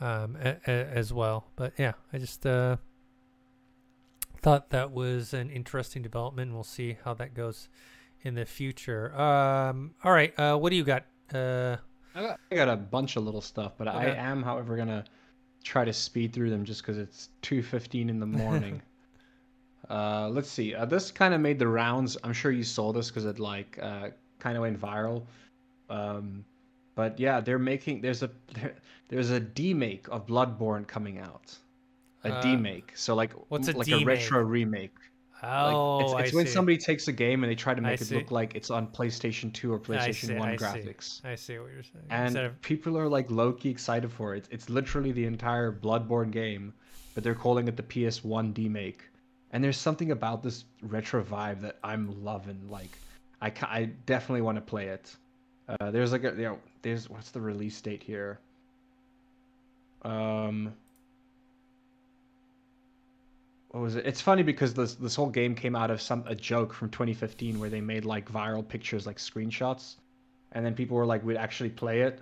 Um, 0.00 0.36
a, 0.40 0.56
a, 0.66 0.70
as 0.70 1.12
well, 1.12 1.48
but 1.56 1.72
yeah, 1.76 1.94
I 2.12 2.18
just 2.18 2.46
uh, 2.46 2.76
thought 4.40 4.70
that 4.70 4.92
was 4.92 5.34
an 5.34 5.50
interesting 5.50 6.02
development. 6.02 6.52
We'll 6.52 6.62
see 6.62 6.96
how 7.04 7.14
that 7.14 7.34
goes 7.34 7.68
in 8.22 8.34
the 8.34 8.44
future. 8.44 9.18
Um, 9.18 9.94
all 10.04 10.12
right. 10.12 10.38
Uh, 10.38 10.56
what 10.56 10.70
do 10.70 10.76
you 10.76 10.84
got? 10.84 11.04
Uh, 11.32 11.76
I 12.14 12.22
got, 12.22 12.40
I 12.50 12.54
got 12.54 12.68
a 12.68 12.76
bunch 12.76 13.16
of 13.16 13.24
little 13.24 13.40
stuff, 13.40 13.72
but 13.76 13.88
I 13.88 14.06
am, 14.06 14.42
however, 14.42 14.76
gonna 14.76 15.04
try 15.64 15.84
to 15.84 15.92
speed 15.92 16.32
through 16.32 16.50
them 16.50 16.64
just 16.64 16.82
because 16.82 16.98
it's 16.98 17.30
two 17.42 17.62
fifteen 17.62 18.08
in 18.08 18.20
the 18.20 18.26
morning. 18.26 18.80
uh, 19.90 20.28
let's 20.28 20.50
see. 20.50 20.74
Uh, 20.74 20.84
this 20.84 21.10
kind 21.10 21.34
of 21.34 21.40
made 21.40 21.58
the 21.58 21.68
rounds. 21.68 22.16
I'm 22.24 22.32
sure 22.32 22.50
you 22.50 22.64
saw 22.64 22.92
this 22.92 23.08
because 23.08 23.24
it 23.24 23.38
like 23.38 23.78
uh, 23.80 24.10
kind 24.38 24.56
of 24.56 24.62
went 24.62 24.80
viral. 24.80 25.24
Um, 25.90 26.44
but 26.98 27.20
yeah, 27.20 27.40
they're 27.40 27.60
making 27.60 28.00
there's 28.00 28.22
a 28.24 28.30
there, 28.54 28.74
there's 29.08 29.30
a 29.30 29.40
demake 29.40 30.08
of 30.08 30.26
Bloodborne 30.26 30.84
coming 30.86 31.18
out. 31.18 31.56
A 32.24 32.32
Uh, 32.34 32.42
demake. 32.42 32.90
So 32.96 33.14
like 33.14 33.32
what's 33.52 33.68
a 33.68 33.72
like 33.78 33.86
demake? 33.86 34.02
a 34.02 34.06
retro 34.06 34.42
remake. 34.42 34.96
oh, 35.44 35.98
like, 35.98 36.02
it's, 36.02 36.12
it's 36.30 36.34
I 36.34 36.36
when 36.36 36.46
see. 36.46 36.52
somebody 36.52 36.76
takes 36.76 37.06
a 37.06 37.12
game 37.12 37.44
and 37.44 37.50
they 37.50 37.54
try 37.54 37.72
to 37.72 37.80
I 37.80 37.90
make 37.90 38.00
it 38.00 38.06
see. 38.06 38.16
look 38.16 38.32
like 38.32 38.56
it's 38.56 38.70
on 38.70 38.88
PlayStation 38.88 39.52
2 39.52 39.72
or 39.72 39.78
PlayStation 39.78 40.26
see, 40.26 40.34
1 40.34 40.48
I 40.48 40.56
see. 40.56 40.64
graphics 40.64 41.24
I 41.24 41.36
see 41.36 41.58
what 41.60 41.70
you're 41.72 41.84
saying. 41.84 42.04
and 42.10 42.36
of 42.36 42.60
people 42.62 42.98
are 42.98 43.08
like 43.08 43.30
low 43.30 43.52
key 43.52 43.70
excited 43.70 44.10
for 44.10 44.34
it. 44.34 44.48
It's 44.50 44.68
literally 44.68 45.12
the 45.12 45.26
entire 45.26 45.70
Bloodborne 45.72 46.32
game, 46.32 46.74
but 47.14 47.22
they're 47.22 47.36
calling 47.46 47.68
it 47.68 47.76
the 47.76 47.84
PS1 47.84 48.52
demake. 48.52 49.02
And 49.52 49.62
there's 49.62 49.78
something 49.78 50.10
about 50.10 50.42
this 50.42 50.64
retro 50.82 51.22
vibe 51.22 51.60
that 51.62 51.78
I'm 51.84 52.04
loving. 52.24 52.60
Like, 52.68 52.90
I, 53.40 53.52
I 53.62 53.84
definitely 54.06 54.42
want 54.42 54.56
to 54.56 54.62
play 54.62 54.88
it. 54.88 55.16
Uh, 55.68 55.90
there's 55.90 56.12
like 56.12 56.24
a 56.24 56.30
you 56.30 56.42
know 56.44 56.58
there's 56.82 57.08
what's 57.10 57.30
the 57.30 57.40
release 57.40 57.80
date 57.80 58.02
here? 58.02 58.40
Um, 60.02 60.72
what 63.70 63.80
was 63.80 63.96
it? 63.96 64.06
It's 64.06 64.20
funny 64.20 64.42
because 64.42 64.74
this 64.74 64.94
this 64.94 65.14
whole 65.14 65.28
game 65.28 65.54
came 65.54 65.76
out 65.76 65.90
of 65.90 66.00
some 66.00 66.24
a 66.26 66.34
joke 66.34 66.72
from 66.72 66.88
2015 66.90 67.58
where 67.58 67.68
they 67.70 67.80
made 67.82 68.04
like 68.04 68.30
viral 68.30 68.66
pictures 68.66 69.06
like 69.06 69.18
screenshots, 69.18 69.96
and 70.52 70.64
then 70.64 70.74
people 70.74 70.96
were 70.96 71.06
like, 71.06 71.22
"We'd 71.24 71.36
actually 71.36 71.70
play 71.70 72.02
it." 72.02 72.20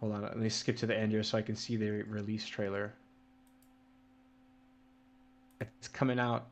Hold 0.00 0.14
on, 0.14 0.22
let 0.22 0.36
me 0.36 0.48
skip 0.48 0.76
to 0.78 0.86
the 0.86 0.96
end 0.98 1.12
here 1.12 1.22
so 1.22 1.38
I 1.38 1.42
can 1.42 1.56
see 1.56 1.76
the 1.76 1.90
release 2.02 2.46
trailer. 2.46 2.94
It's 5.60 5.88
coming 5.88 6.18
out 6.18 6.46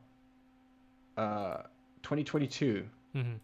uh 1.17 1.63
2022 2.03 2.87
Mhm. 3.15 3.39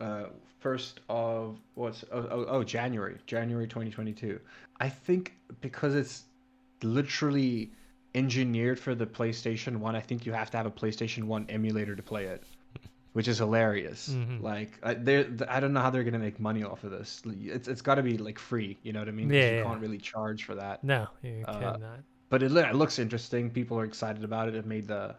Uh 0.00 0.24
first 0.60 1.00
of 1.08 1.58
what's 1.74 2.04
oh, 2.12 2.26
oh, 2.30 2.46
oh 2.48 2.62
january 2.64 3.16
january 3.26 3.66
2022 3.66 4.38
i 4.80 4.88
think 4.88 5.34
because 5.60 5.94
it's 5.94 6.24
literally 6.82 7.70
engineered 8.14 8.78
for 8.78 8.94
the 8.94 9.06
playstation 9.06 9.76
1 9.76 9.96
i 9.96 10.00
think 10.00 10.24
you 10.26 10.32
have 10.32 10.50
to 10.50 10.56
have 10.56 10.66
a 10.66 10.70
playstation 10.70 11.24
1 11.24 11.46
emulator 11.48 11.94
to 11.94 12.02
play 12.02 12.24
it 12.26 12.42
which 13.12 13.28
is 13.28 13.38
hilarious 13.38 14.10
Mhm. 14.10 14.42
like 14.42 14.78
I, 14.82 14.94
they're 14.94 15.26
i 15.48 15.60
don't 15.60 15.72
know 15.72 15.80
how 15.80 15.90
they're 15.90 16.04
gonna 16.04 16.18
make 16.18 16.38
money 16.40 16.62
off 16.64 16.84
of 16.84 16.90
this 16.90 17.22
it's, 17.26 17.68
it's 17.68 17.82
got 17.82 17.96
to 17.96 18.02
be 18.02 18.16
like 18.18 18.38
free 18.38 18.78
you 18.82 18.92
know 18.92 19.00
what 19.00 19.08
i 19.08 19.12
mean? 19.12 19.30
Yeah, 19.30 19.50
you 19.50 19.56
yeah. 19.56 19.62
can't 19.64 19.80
really 19.80 19.98
charge 19.98 20.44
for 20.44 20.54
that 20.54 20.82
no, 20.84 21.06
you 21.22 21.44
Uh, 21.46 21.58
cannot. 21.72 22.00
but 22.28 22.42
it, 22.42 22.52
it 22.52 22.74
looks 22.74 22.98
interesting. 22.98 23.50
People 23.50 23.78
are 23.78 23.84
excited 23.84 24.24
about 24.24 24.48
it. 24.48 24.54
It 24.54 24.66
made 24.66 24.86
the 24.88 25.14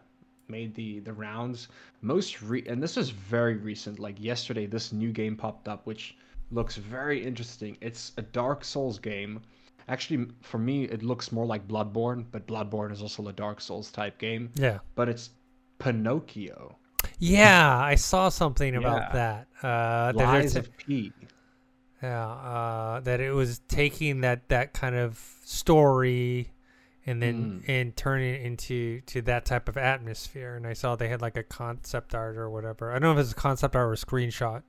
made 0.48 0.74
the 0.74 1.00
the 1.00 1.12
rounds. 1.12 1.68
Most 2.00 2.42
re- 2.42 2.64
and 2.66 2.82
this 2.82 2.96
is 2.96 3.10
very 3.10 3.56
recent. 3.56 3.98
Like 3.98 4.16
yesterday, 4.22 4.66
this 4.66 4.92
new 4.92 5.12
game 5.12 5.36
popped 5.36 5.68
up, 5.68 5.86
which 5.86 6.16
looks 6.50 6.76
very 6.76 7.22
interesting. 7.24 7.76
It's 7.80 8.12
a 8.16 8.22
Dark 8.22 8.64
Souls 8.64 8.98
game. 8.98 9.40
Actually, 9.88 10.26
for 10.42 10.58
me, 10.58 10.84
it 10.84 11.02
looks 11.02 11.32
more 11.32 11.46
like 11.46 11.66
Bloodborne, 11.66 12.24
but 12.30 12.46
Bloodborne 12.46 12.92
is 12.92 13.00
also 13.02 13.26
a 13.28 13.32
Dark 13.32 13.60
Souls 13.60 13.90
type 13.90 14.18
game. 14.18 14.50
Yeah. 14.54 14.78
But 14.94 15.08
it's 15.08 15.30
Pinocchio, 15.78 16.76
Yeah, 17.18 17.78
I 17.78 17.94
saw 17.94 18.28
something 18.28 18.74
about 18.74 19.14
Yeah. 19.14 19.44
that. 19.62 19.66
Uh, 19.66 20.12
Lies 20.14 20.54
ta- 20.54 20.60
of 20.60 20.76
P. 20.76 21.12
yeah, 22.02 22.26
uh, 22.28 23.00
that 23.00 23.20
it 23.20 23.32
was 23.32 23.60
taking 23.68 24.20
that 24.22 24.48
that 24.48 24.72
kind 24.74 24.94
of 24.96 25.16
story 25.44 26.50
and 27.08 27.22
then 27.22 27.62
Mm. 27.62 27.68
and 27.68 27.96
turning 27.96 28.34
it 28.34 28.42
into 28.42 29.00
to 29.02 29.22
that 29.22 29.44
type 29.44 29.68
of 29.68 29.76
atmosphere. 29.76 30.54
And 30.56 30.66
I 30.66 30.72
saw 30.74 30.94
they 30.96 31.08
had 31.08 31.22
like 31.22 31.36
a 31.36 31.42
concept 31.42 32.14
art 32.14 32.36
or 32.36 32.50
whatever. 32.50 32.90
I 32.90 32.94
don't 32.98 33.14
know 33.14 33.20
if 33.20 33.24
it's 33.24 33.32
a 33.32 33.34
concept 33.34 33.74
art 33.76 33.88
or 33.88 33.92
a 33.92 33.96
screenshot, 33.96 34.62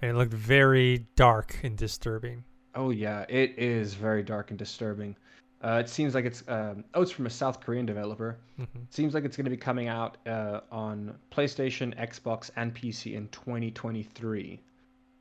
and 0.00 0.10
it 0.10 0.14
looked 0.14 0.32
very 0.34 1.06
dark 1.16 1.58
and 1.62 1.76
disturbing. 1.76 2.44
Oh 2.74 2.90
yeah, 2.90 3.24
it 3.28 3.54
is 3.58 3.94
very 3.94 4.22
dark 4.22 4.50
and 4.50 4.58
disturbing. 4.58 5.14
Uh, 5.62 5.78
it 5.82 5.88
seems 5.88 6.14
like 6.14 6.26
it's 6.26 6.42
um, 6.48 6.84
oh, 6.94 7.00
it's 7.02 7.10
from 7.10 7.26
a 7.26 7.30
South 7.30 7.60
Korean 7.60 7.86
developer. 7.86 8.36
hmm 8.56 8.64
Seems 8.90 9.14
like 9.14 9.24
it's 9.24 9.36
going 9.36 9.44
to 9.46 9.50
be 9.50 9.56
coming 9.56 9.88
out 9.88 10.18
uh, 10.26 10.60
on 10.70 11.14
PlayStation, 11.30 11.94
Xbox, 11.98 12.50
and 12.56 12.74
PC 12.74 13.14
in 13.14 13.28
2023. 13.28 14.60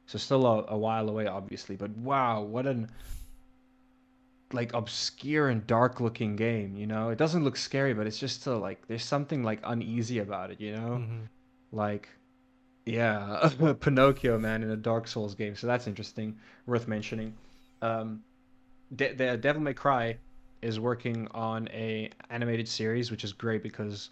So 0.05 0.17
still 0.17 0.45
a, 0.45 0.65
a 0.67 0.77
while 0.77 1.07
away, 1.07 1.27
obviously. 1.27 1.75
But 1.77 1.91
wow, 1.97 2.41
what 2.41 2.65
an 2.67 2.89
like 4.53 4.73
obscure 4.73 5.49
and 5.49 5.65
dark 5.67 5.99
looking 5.99 6.35
game. 6.35 6.77
You 6.77 6.87
know, 6.87 7.09
it 7.09 7.17
doesn't 7.17 7.43
look 7.43 7.57
scary, 7.57 7.93
but 7.93 8.07
it's 8.07 8.19
just 8.19 8.41
still 8.41 8.59
like 8.59 8.87
there's 8.87 9.03
something 9.05 9.43
like 9.43 9.59
uneasy 9.63 10.19
about 10.19 10.51
it. 10.51 10.61
You 10.61 10.73
know, 10.73 11.03
hmm 11.03 11.25
like 11.71 12.09
yeah, 12.85 13.49
Pinocchio 13.81 14.39
man 14.39 14.63
in 14.63 14.71
a 14.71 14.77
Dark 14.77 15.07
Souls 15.07 15.35
game. 15.35 15.55
So 15.55 15.67
that's 15.67 15.87
interesting, 15.87 16.37
worth 16.65 16.87
mentioning. 16.87 17.35
Um, 17.81 18.23
De- 18.95 19.13
the 19.13 19.37
Devil 19.37 19.61
May 19.61 19.73
Cry 19.73 20.17
is 20.61 20.79
working 20.79 21.27
on 21.31 21.67
a 21.69 22.09
animated 22.29 22.67
series, 22.67 23.11
which 23.11 23.23
is 23.23 23.33
great 23.33 23.63
because 23.63 24.11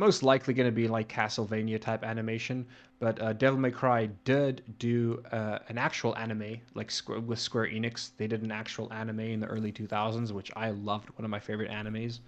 most 0.00 0.22
likely 0.22 0.54
going 0.54 0.66
to 0.66 0.72
be 0.72 0.88
like 0.88 1.08
Castlevania 1.08 1.78
type 1.80 2.02
animation. 2.02 2.66
But 2.98 3.20
uh, 3.20 3.34
Devil 3.34 3.60
May 3.60 3.70
Cry 3.70 4.06
did 4.24 4.62
do 4.78 5.22
uh, 5.30 5.58
an 5.68 5.78
actual 5.78 6.16
anime, 6.16 6.56
like 6.74 6.90
with 7.26 7.38
Square 7.38 7.68
Enix. 7.68 8.10
They 8.16 8.26
did 8.26 8.42
an 8.42 8.50
actual 8.50 8.92
anime 8.92 9.20
in 9.20 9.40
the 9.40 9.46
early 9.46 9.72
2000s, 9.72 10.32
which 10.32 10.50
I 10.56 10.70
loved, 10.70 11.10
one 11.10 11.24
of 11.24 11.30
my 11.30 11.38
favorite 11.38 11.70
animes. 11.70 12.20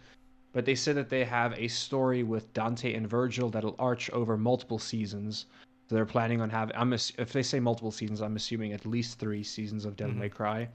But 0.53 0.67
they 0.67 0.75
said 0.75 0.97
that 0.97 1.09
they 1.09 1.25
have 1.25 1.55
a 1.59 1.67
story 1.69 2.23
with 2.23 2.53
Dante 2.53 2.93
and 2.95 3.09
Virgil 3.09 3.49
that'll 3.49 3.75
arch 3.79 4.11
over 4.11 4.37
multiple 4.37 4.79
seasons. 4.79 5.47
So 5.89 5.95
they're 5.95 6.07
planning 6.07 6.41
on 6.43 6.51
having. 6.51 6.77
I'm 6.77 6.93
ass- 6.93 7.13
if 7.19 7.33
they 7.33 7.43
say 7.43 7.59
multiple 7.59 7.91
seasons, 7.91 8.21
I'm 8.21 8.37
assuming 8.37 8.73
at 8.73 8.85
least 8.87 9.19
three 9.19 9.43
seasons 9.43 9.85
of 9.87 9.97
Devil 9.97 10.15
Mhm. 10.15 10.19
May 10.19 10.29
Cry. 10.29 10.69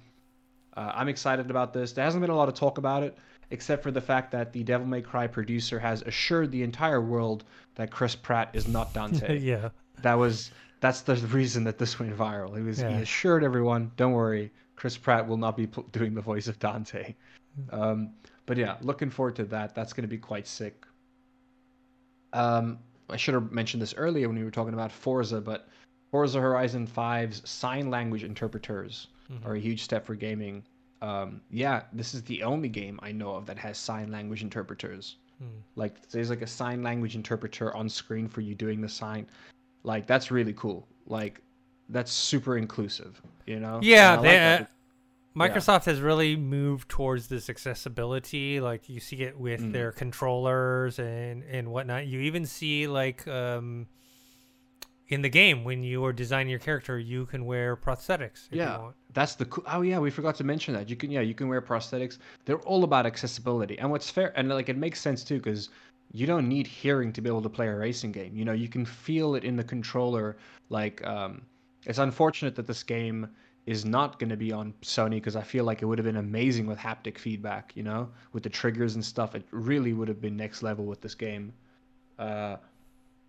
Uh, 0.76 0.92
I'm 0.94 1.08
excited 1.10 1.50
about 1.50 1.74
this. 1.74 1.92
There 1.94 2.04
hasn't 2.04 2.22
been 2.22 2.30
a 2.30 2.36
lot 2.36 2.50
of 2.50 2.54
talk 2.56 2.78
about 2.78 3.04
it, 3.04 3.18
except 3.52 3.84
for 3.84 3.92
the 3.92 4.02
fact 4.02 4.32
that 4.32 4.52
the 4.54 4.64
Devil 4.64 4.88
May 4.88 5.02
Cry 5.02 5.28
producer 5.28 5.80
has 5.80 6.02
assured 6.04 6.52
the 6.52 6.64
entire 6.64 7.02
world 7.02 7.44
that 7.76 7.92
Chris 7.92 8.16
Pratt 8.16 8.50
is 8.54 8.68
not 8.68 8.94
Dante. 8.94 9.38
yeah. 9.40 9.70
That 10.02 10.16
was 10.16 10.52
that's 10.80 11.02
the 11.02 11.16
reason 11.16 11.64
that 11.64 11.78
this 11.78 12.00
went 12.00 12.16
viral. 12.16 12.56
He 12.56 12.62
was 12.64 12.80
Yeah. 12.82 12.90
he 12.96 13.02
assured 13.02 13.44
everyone, 13.44 13.92
don't 13.98 14.12
worry, 14.14 14.52
Chris 14.76 14.96
Pratt 14.98 15.28
will 15.28 15.38
not 15.38 15.58
be 15.58 15.66
pl- 15.68 15.84
doing 15.92 16.14
the 16.14 16.22
voice 16.22 16.48
of 16.48 16.60
Dante. 16.60 17.16
Um, 17.72 18.12
but 18.46 18.58
yeah, 18.58 18.76
looking 18.82 19.10
forward 19.10 19.36
to 19.38 19.46
that. 19.46 19.74
That's 19.74 19.92
going 19.94 20.04
to 20.04 20.08
be 20.08 20.20
quite 20.20 20.46
sick. 20.46 20.86
Um, 22.34 22.78
I 23.10 23.18
should 23.18 23.34
have 23.34 23.52
mentioned 23.52 23.82
this 23.82 23.94
earlier 23.98 24.28
when 24.28 24.38
we 24.38 24.44
were 24.44 24.52
talking 24.52 24.74
about 24.74 24.92
Forza, 24.92 25.42
but 25.42 25.68
Forza 26.12 26.40
Horizon 26.40 26.86
5's 26.88 27.48
sign 27.50 27.90
language 27.90 28.24
interpreters 28.24 29.08
Mhm. 29.32 29.46
are 29.46 29.56
a 29.56 29.60
huge 29.60 29.82
step 29.82 30.06
for 30.06 30.14
gaming. 30.16 30.64
Um, 31.02 31.42
yeah, 31.52 31.84
this 31.94 32.14
is 32.14 32.24
the 32.24 32.44
only 32.44 32.70
game 32.70 33.00
I 33.04 33.12
know 33.12 33.32
of 33.36 33.46
that 33.46 33.58
has 33.58 33.78
sign 33.78 34.12
language 34.12 34.42
interpreters. 34.42 35.18
Mm. 35.42 35.62
Like 35.76 36.10
there's 36.10 36.30
like 36.30 36.42
a 36.42 36.48
sign 36.48 36.82
language 36.82 37.16
interpreter 37.16 37.76
on 37.76 37.88
screen 37.88 38.28
for 38.28 38.42
you 38.42 38.56
doing 38.56 38.82
the 38.82 38.90
sign. 38.90 39.28
Like 39.84 40.08
that's 40.08 40.32
really 40.32 40.54
cool. 40.54 40.88
Like 41.06 41.42
that's 41.90 42.12
super 42.12 42.58
inclusive, 42.58 43.22
you 43.46 43.60
know? 43.60 43.80
Yeah, 43.82 44.16
they, 44.18 44.52
like 44.52 44.62
uh, 44.62 44.66
Microsoft 45.38 45.86
has 45.86 46.02
really 46.02 46.36
moved 46.36 46.90
towards 46.90 47.28
this 47.28 47.50
accessibility. 47.50 48.60
Like 48.60 48.90
you 48.90 49.00
see 49.00 49.18
it 49.18 49.40
with 49.40 49.62
Mm. 49.62 49.72
their 49.72 49.92
controllers 49.92 50.98
and 51.00 51.44
and 51.44 51.70
whatnot. 51.70 52.08
You 52.08 52.22
even 52.22 52.46
see 52.46 52.88
like 52.88 53.28
um, 53.28 53.88
in 55.10 55.22
the 55.22 55.30
game 55.30 55.64
when 55.64 55.84
you 55.84 56.04
are 56.06 56.14
designing 56.14 56.50
your 56.50 56.60
character, 56.60 57.00
you 57.00 57.26
can 57.26 57.46
wear 57.46 57.76
prosthetics. 57.78 58.48
If 58.52 58.58
Yeah. 58.58 58.76
You 58.76 58.82
want. 58.84 58.96
That's 59.14 59.36
the 59.36 59.46
cool. 59.46 59.64
Oh 59.68 59.82
yeah, 59.82 60.00
we 60.00 60.10
forgot 60.12 60.36
to 60.36 60.44
mention 60.44 60.74
that. 60.74 60.90
You 60.90 60.96
can 60.96 61.12
yeah, 61.12 61.22
you 61.22 61.34
can 61.34 61.48
wear 61.48 61.62
prosthetics. 61.62 62.18
They're 62.46 62.60
all 62.60 62.84
about 62.84 63.06
accessibility. 63.06 63.80
And 63.80 63.90
what's 63.90 64.10
fair 64.10 64.38
and 64.38 64.50
like 64.50 64.70
it 64.70 64.78
makes 64.78 65.00
sense 65.02 65.24
too 65.24 65.40
cuz 65.40 65.70
you 66.12 66.26
don't 66.26 66.48
need 66.48 66.68
hearing 66.68 67.12
to 67.14 67.22
be 67.22 67.30
able 67.30 67.42
to 67.42 67.50
play 67.50 67.68
a 67.68 67.76
racing 67.76 68.12
game. 68.12 68.36
You 68.36 68.46
know, 68.46 68.54
you 68.54 68.68
can 68.68 68.86
feel 68.86 69.36
it 69.36 69.44
in 69.44 69.56
the 69.56 69.64
controller 69.64 70.38
like 70.70 71.06
um 71.06 71.42
it's 71.86 72.00
unfortunate 72.00 72.56
that 72.56 72.68
this 72.68 72.84
game 72.84 73.30
is 73.66 73.86
not 73.86 74.18
going 74.20 74.30
to 74.30 74.38
be 74.38 74.52
on 74.52 74.74
Sony 74.82 75.12
because 75.12 75.36
I 75.36 75.42
feel 75.42 75.66
like 75.66 75.82
it 75.82 75.86
would 75.86 75.98
have 75.98 76.06
been 76.06 76.18
amazing 76.18 76.68
with 76.68 76.78
haptic 76.80 77.18
feedback, 77.18 77.74
you 77.76 77.84
know, 77.84 78.10
with 78.32 78.44
the 78.44 78.50
triggers 78.50 78.96
and 78.96 79.04
stuff. 79.04 79.36
It 79.36 79.46
really 79.52 79.92
would 79.92 80.08
have 80.08 80.22
been 80.22 80.38
next 80.38 80.64
level 80.64 80.86
with 80.86 81.02
this 81.02 81.16
game. 81.16 81.54
Uh 82.20 82.58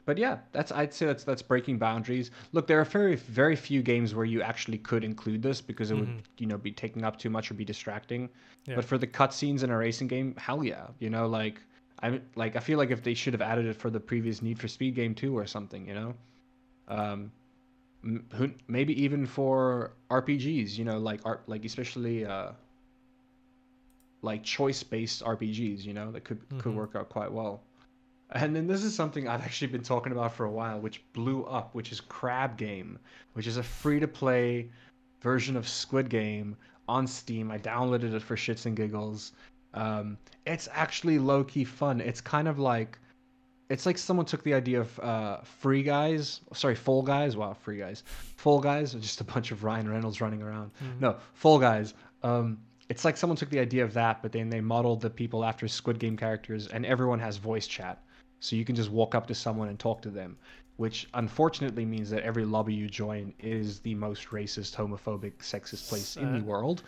but 0.09 0.16
yeah, 0.16 0.38
that's 0.52 0.72
I'd 0.72 0.94
say 0.94 1.04
that's 1.04 1.22
that's 1.22 1.42
breaking 1.42 1.76
boundaries. 1.76 2.30
Look, 2.52 2.66
there 2.66 2.80
are 2.80 2.84
very 2.86 3.16
very 3.16 3.54
few 3.54 3.82
games 3.82 4.14
where 4.14 4.24
you 4.24 4.40
actually 4.40 4.78
could 4.78 5.04
include 5.04 5.42
this 5.42 5.61
because 5.61 5.90
it 5.90 5.96
Mhm. 5.96 6.00
would 6.00 6.22
you 6.38 6.46
know 6.46 6.56
be 6.56 6.72
taking 6.72 7.04
up 7.04 7.18
too 7.18 7.28
much 7.28 7.50
or 7.50 7.54
be 7.54 7.64
distracting. 7.64 8.30
Yeah. 8.64 8.76
But 8.76 8.86
for 8.86 8.96
the 8.96 9.06
cutscenes 9.06 9.64
in 9.64 9.70
a 9.70 9.76
racing 9.76 10.09
game, 10.09 10.34
hell 10.38 10.64
yeah, 10.64 10.86
you 10.98 11.11
know 11.11 11.26
like 11.28 11.61
I 12.02 12.22
like 12.36 12.56
I 12.56 12.61
feel 12.61 12.78
like 12.78 12.90
if 12.90 13.02
they 13.02 13.12
should 13.12 13.34
have 13.34 13.42
added 13.42 13.66
it 13.66 13.76
for 13.76 13.90
the 13.90 14.00
previous 14.00 14.40
Need 14.40 14.59
for 14.59 14.66
Speed 14.66 14.94
game 14.94 15.14
too 15.14 15.36
or 15.36 15.46
something, 15.46 15.86
you 15.86 15.92
know. 15.92 16.14
Um, 16.88 17.30
who, 18.32 18.50
maybe 18.66 18.98
even 19.02 19.26
for 19.26 19.92
RPGs, 20.11 20.78
you 20.78 20.86
know, 20.86 20.96
like 20.96 21.20
art, 21.26 21.42
like 21.46 21.66
especially 21.66 22.24
uh, 22.24 22.52
like 24.22 24.42
choice-based 24.42 25.22
RPGs, 25.22 25.84
you 25.84 25.92
know, 25.92 26.11
that 26.12 26.24
could 26.24 26.40
could 26.61 26.72
Mhm. 26.72 26.76
work 26.76 26.96
out 26.96 27.11
quite 27.11 27.30
well. 27.30 27.61
And 28.32 28.54
then 28.54 28.66
this 28.66 28.84
is 28.84 28.94
something 28.94 29.26
I've 29.26 29.40
actually 29.42 29.68
been 29.68 29.82
talking 29.82 30.12
about 30.12 30.34
for 30.34 30.44
a 30.44 30.50
while, 30.50 30.80
which 30.80 31.02
blew 31.12 31.44
up, 31.44 31.74
which 31.74 31.92
is 31.92 32.00
Crab 32.00 32.56
Game, 32.58 32.98
which 33.32 33.46
is 33.46 33.56
a 33.56 33.62
free-to-play 33.62 34.70
version 35.22 35.56
of 35.56 35.66
Squid 35.66 36.10
Game 36.10 36.56
on 36.88 37.06
Steam. 37.06 37.50
I 37.50 37.58
downloaded 37.58 38.12
it 38.14 38.20
for 38.22 38.36
shits 38.36 38.66
and 38.66 38.76
giggles. 38.76 39.32
Um, 39.74 40.18
it's 40.46 40.68
actually 40.72 41.18
low-key 41.18 41.64
fun. 41.64 42.00
It's 42.00 42.20
kind 42.20 42.48
of 42.48 42.58
like 42.58 42.98
it's 43.70 43.84
like 43.84 43.98
someone 43.98 44.24
took 44.24 44.42
the 44.42 44.54
idea 44.54 44.80
of 44.80 44.98
uh, 45.00 45.36
Free 45.42 45.82
Guys, 45.82 46.40
sorry, 46.54 46.74
Fall 46.74 47.02
Guys. 47.02 47.36
Wow, 47.36 47.52
Free 47.52 47.78
Guys, 47.78 48.02
Fall 48.36 48.60
Guys, 48.60 48.94
are 48.94 49.00
just 49.08 49.20
a 49.20 49.24
bunch 49.24 49.50
of 49.50 49.62
Ryan 49.64 49.90
Reynolds 49.90 50.20
running 50.20 50.42
around. 50.42 50.70
Mhm. 50.82 51.00
No, 51.00 51.16
Fall 51.34 51.58
Guys. 51.58 51.92
Um, 52.22 52.58
it's 52.88 53.04
like 53.04 53.18
someone 53.18 53.36
took 53.36 53.50
the 53.50 53.60
idea 53.60 53.84
of 53.84 53.92
that, 53.94 54.22
but 54.22 54.32
then 54.32 54.48
they 54.48 54.62
modeled 54.62 55.02
the 55.02 55.10
people 55.10 55.44
after 55.44 55.68
Squid 55.68 55.98
Game 55.98 56.16
characters, 56.16 56.66
and 56.68 56.86
everyone 56.86 57.18
has 57.18 57.36
voice 57.36 57.66
chat, 57.66 58.02
so 58.41 58.57
you 58.57 58.64
can 58.64 58.76
just 58.76 58.91
walk 58.91 59.14
up 59.14 59.26
to 59.26 59.34
someone 59.34 59.68
and 59.68 59.78
talk 59.78 60.03
to 60.03 60.11
them. 60.11 60.36
Which 60.76 61.09
unfortunately 61.14 61.84
means 61.84 62.09
that 62.11 62.22
every 62.22 62.45
lobby 62.45 62.72
you 62.72 62.89
join 62.89 63.32
is 63.41 63.80
the 63.80 63.97
most 63.97 64.28
racist, 64.28 64.76
homophobic, 64.76 65.32
sexist 65.39 65.89
place 65.89 66.16
in 66.16 66.39
the 66.39 66.45
world. 66.45 66.84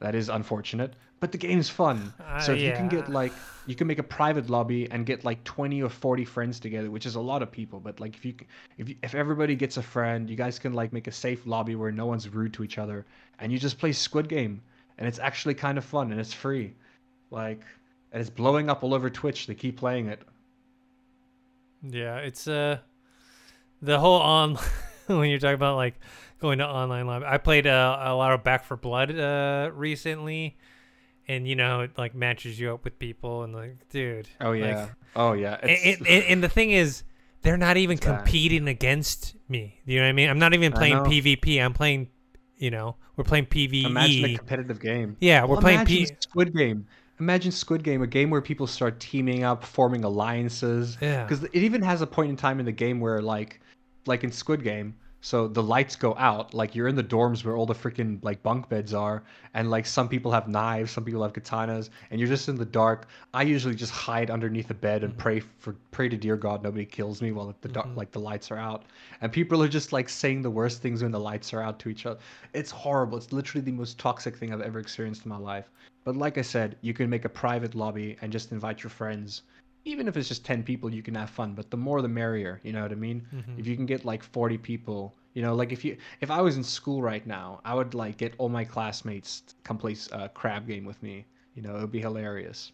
That 0.00 0.14
is 0.14 0.28
unfortunate, 0.28 0.92
but 1.20 1.32
the 1.32 1.38
game's 1.38 1.70
fun. 1.70 2.12
Uh, 2.34 2.40
so 2.40 2.52
if 2.52 2.60
you 2.60 2.72
can 2.72 2.88
get 2.88 3.08
like 3.08 3.32
you 3.66 3.74
can 3.76 3.86
make 3.86 4.00
a 4.00 4.02
private 4.02 4.50
lobby 4.50 4.90
and 4.90 5.06
get 5.06 5.24
like 5.24 5.44
20 5.44 5.82
or 5.82 5.88
40 5.88 6.24
friends 6.24 6.58
together 6.58 6.90
which 6.90 7.06
is 7.06 7.14
a 7.14 7.20
lot 7.20 7.42
of 7.42 7.50
people 7.52 7.78
but 7.78 8.00
like 8.00 8.16
if 8.16 8.24
you 8.24 8.34
if 8.76 8.88
you, 8.88 8.96
if 9.04 9.14
everybody 9.14 9.54
gets 9.54 9.76
a 9.76 9.82
friend 9.82 10.28
you 10.28 10.34
guys 10.34 10.58
can 10.58 10.72
like 10.72 10.92
make 10.92 11.06
a 11.06 11.12
safe 11.12 11.46
lobby 11.46 11.76
where 11.76 11.92
no 11.92 12.06
one's 12.06 12.28
rude 12.28 12.52
to 12.54 12.64
each 12.64 12.76
other 12.76 13.06
and 13.38 13.52
you 13.52 13.58
just 13.58 13.78
play 13.78 13.92
squid 13.92 14.28
game 14.28 14.60
and 14.98 15.06
it's 15.06 15.20
actually 15.20 15.54
kind 15.54 15.78
of 15.78 15.84
fun 15.84 16.10
and 16.10 16.20
it's 16.20 16.32
free 16.32 16.74
like 17.30 17.62
and 18.10 18.20
it's 18.20 18.30
blowing 18.30 18.68
up 18.68 18.82
all 18.82 18.94
over 18.94 19.08
twitch 19.08 19.46
they 19.46 19.54
keep 19.54 19.76
playing 19.76 20.08
it 20.08 20.22
Yeah, 21.88 22.16
it's 22.18 22.48
uh 22.48 22.78
the 23.82 23.98
whole 23.98 24.20
on 24.20 24.56
when 25.06 25.28
you're 25.30 25.38
talking 25.38 25.54
about 25.54 25.76
like 25.76 25.94
going 26.40 26.58
to 26.58 26.66
online 26.66 27.06
lobby. 27.06 27.26
I 27.26 27.38
played 27.38 27.66
uh, 27.66 27.98
a 28.02 28.14
lot 28.14 28.32
of 28.32 28.42
Back 28.44 28.64
4 28.64 28.76
Blood 28.76 29.16
uh 29.18 29.70
recently, 29.74 30.56
and 31.28 31.46
you 31.46 31.56
know 31.56 31.80
it 31.82 31.96
like 31.98 32.14
matches 32.14 32.58
you 32.58 32.72
up 32.72 32.84
with 32.84 32.98
people 32.98 33.42
and 33.42 33.54
like, 33.54 33.88
dude. 33.90 34.28
oh 34.40 34.50
like, 34.50 34.60
yeah 34.60 34.88
oh 35.16 35.32
yeah 35.32 35.58
and, 35.62 36.06
and, 36.06 36.24
and- 36.24 36.42
the 36.44 36.48
thing 36.48 36.70
is, 36.70 37.02
they're 37.42 37.56
not 37.58 37.76
even 37.76 37.98
It's 37.98 38.06
bad. 38.06 38.18
competing 38.24 38.68
against 38.68 39.36
me. 39.48 39.80
You 39.84 39.96
know 40.00 40.04
what 40.06 40.08
I 40.08 40.12
mean? 40.12 40.30
I'm 40.30 40.38
not 40.38 40.54
even 40.54 40.72
playing. 40.72 40.96
PvP. 40.96 41.62
I'm 41.62 41.74
playing, 41.74 42.08
you 42.56 42.70
know, 42.70 42.96
we're 43.16 43.24
playing 43.24 43.46
PvE. 43.46 43.84
imagine 43.84 44.24
a 44.24 44.36
competitive 44.38 44.80
game 44.80 45.16
yeah, 45.20 45.42
we're 45.42 45.54
Well, 45.56 45.60
playing 45.60 45.84
P. 45.84 46.06
squid 46.20 46.54
game 46.56 46.86
imagine 47.20 47.52
squid 47.52 47.82
game 47.82 48.02
a 48.02 48.06
game 48.06 48.30
where 48.30 48.40
people 48.40 48.66
start 48.66 48.98
teaming 49.00 49.44
up 49.44 49.64
forming 49.64 50.04
alliances 50.04 50.96
Yeah. 51.00 51.24
because 51.24 51.44
it 51.44 51.54
even 51.56 51.82
has 51.82 52.02
a 52.02 52.06
point 52.06 52.30
in 52.30 52.36
time 52.36 52.58
in 52.60 52.66
the 52.66 52.72
game 52.72 53.00
where 53.00 53.20
like 53.22 53.60
like 54.06 54.24
in 54.24 54.32
squid 54.32 54.62
game 54.62 54.94
so 55.20 55.48
the 55.48 55.62
lights 55.62 55.96
go 55.96 56.14
out 56.18 56.52
like 56.52 56.74
you're 56.74 56.88
in 56.88 56.96
the 56.96 57.02
dorms 57.04 57.44
where 57.44 57.56
all 57.56 57.64
the 57.64 57.74
freaking 57.74 58.18
like 58.22 58.42
bunk 58.42 58.68
beds 58.68 58.92
are 58.92 59.22
and 59.54 59.70
like 59.70 59.86
some 59.86 60.06
people 60.08 60.30
have 60.30 60.48
knives 60.48 60.90
some 60.90 61.02
people 61.04 61.22
have 61.22 61.32
katanas 61.32 61.88
and 62.10 62.20
you're 62.20 62.28
just 62.28 62.48
in 62.50 62.56
the 62.56 62.64
dark 62.64 63.06
i 63.32 63.42
usually 63.42 63.74
just 63.74 63.92
hide 63.92 64.30
underneath 64.30 64.68
a 64.70 64.74
bed 64.74 65.02
and 65.04 65.14
Mhm. 65.14 65.18
pray 65.18 65.40
for 65.40 65.76
pray 65.92 66.08
to 66.10 66.16
dear 66.18 66.36
god 66.36 66.62
nobody 66.62 66.84
kills 66.84 67.22
me 67.22 67.32
while 67.32 67.54
the 67.62 67.68
dark 67.68 67.86
Mhm. 67.86 67.96
like 67.96 68.10
the 68.10 68.20
lights 68.20 68.50
are 68.50 68.58
out 68.58 68.82
and 69.22 69.32
people 69.32 69.62
are 69.62 69.68
just 69.68 69.92
like 69.92 70.08
saying 70.10 70.42
the 70.42 70.50
worst 70.50 70.82
things 70.82 71.02
when 71.02 71.12
the 71.12 71.20
lights 71.20 71.54
are 71.54 71.62
out 71.62 71.78
to 71.78 71.88
each 71.88 72.04
other 72.04 72.18
it's 72.52 72.70
horrible 72.70 73.16
it's 73.16 73.32
literally 73.32 73.64
the 73.64 73.72
most 73.72 73.98
toxic 73.98 74.36
thing 74.36 74.52
i've 74.52 74.60
ever 74.60 74.78
experienced 74.80 75.24
in 75.24 75.30
my 75.30 75.38
life 75.38 75.70
but 76.04 76.16
like 76.16 76.38
i 76.38 76.42
said 76.42 76.76
you 76.82 76.94
can 76.94 77.08
make 77.10 77.24
a 77.24 77.28
private 77.28 77.74
lobby 77.74 78.16
and 78.20 78.32
just 78.32 78.52
invite 78.52 78.82
your 78.82 78.90
friends. 78.90 79.42
Even 79.86 80.08
if 80.08 80.16
it's 80.16 80.28
just 80.28 80.46
10 80.46 80.62
people 80.62 80.92
you 80.94 81.02
can 81.02 81.14
have 81.14 81.28
fun 81.28 81.54
but 81.54 81.70
the 81.70 81.76
more 81.76 82.00
the 82.00 82.08
merrier 82.08 82.58
you 82.62 82.72
know 82.72 82.82
what 82.82 82.92
i 82.92 82.94
mean? 82.94 83.26
Mhm. 83.34 83.58
if 83.58 83.66
you 83.66 83.76
can 83.76 83.84
get 83.86 84.04
like 84.04 84.22
40 84.22 84.56
people 84.56 85.14
you 85.34 85.42
know 85.42 85.54
like 85.54 85.72
if 85.72 85.84
you 85.84 85.96
if 86.22 86.30
i 86.30 86.40
was 86.40 86.56
in 86.56 86.64
school 86.64 87.02
right 87.02 87.26
now 87.26 87.60
i 87.66 87.74
would 87.74 87.92
like 87.92 88.16
get 88.16 88.32
all 88.38 88.48
my 88.48 88.64
classmates 88.64 89.42
to 89.42 89.54
come 89.62 89.76
play 89.76 89.94
uh, 90.12 90.28
crab 90.28 90.66
game 90.66 90.84
with 90.86 91.02
me. 91.02 91.26
You 91.54 91.62
know 91.62 91.76
it 91.76 91.80
would 91.82 91.92
be 91.92 92.00
hilarious. 92.00 92.72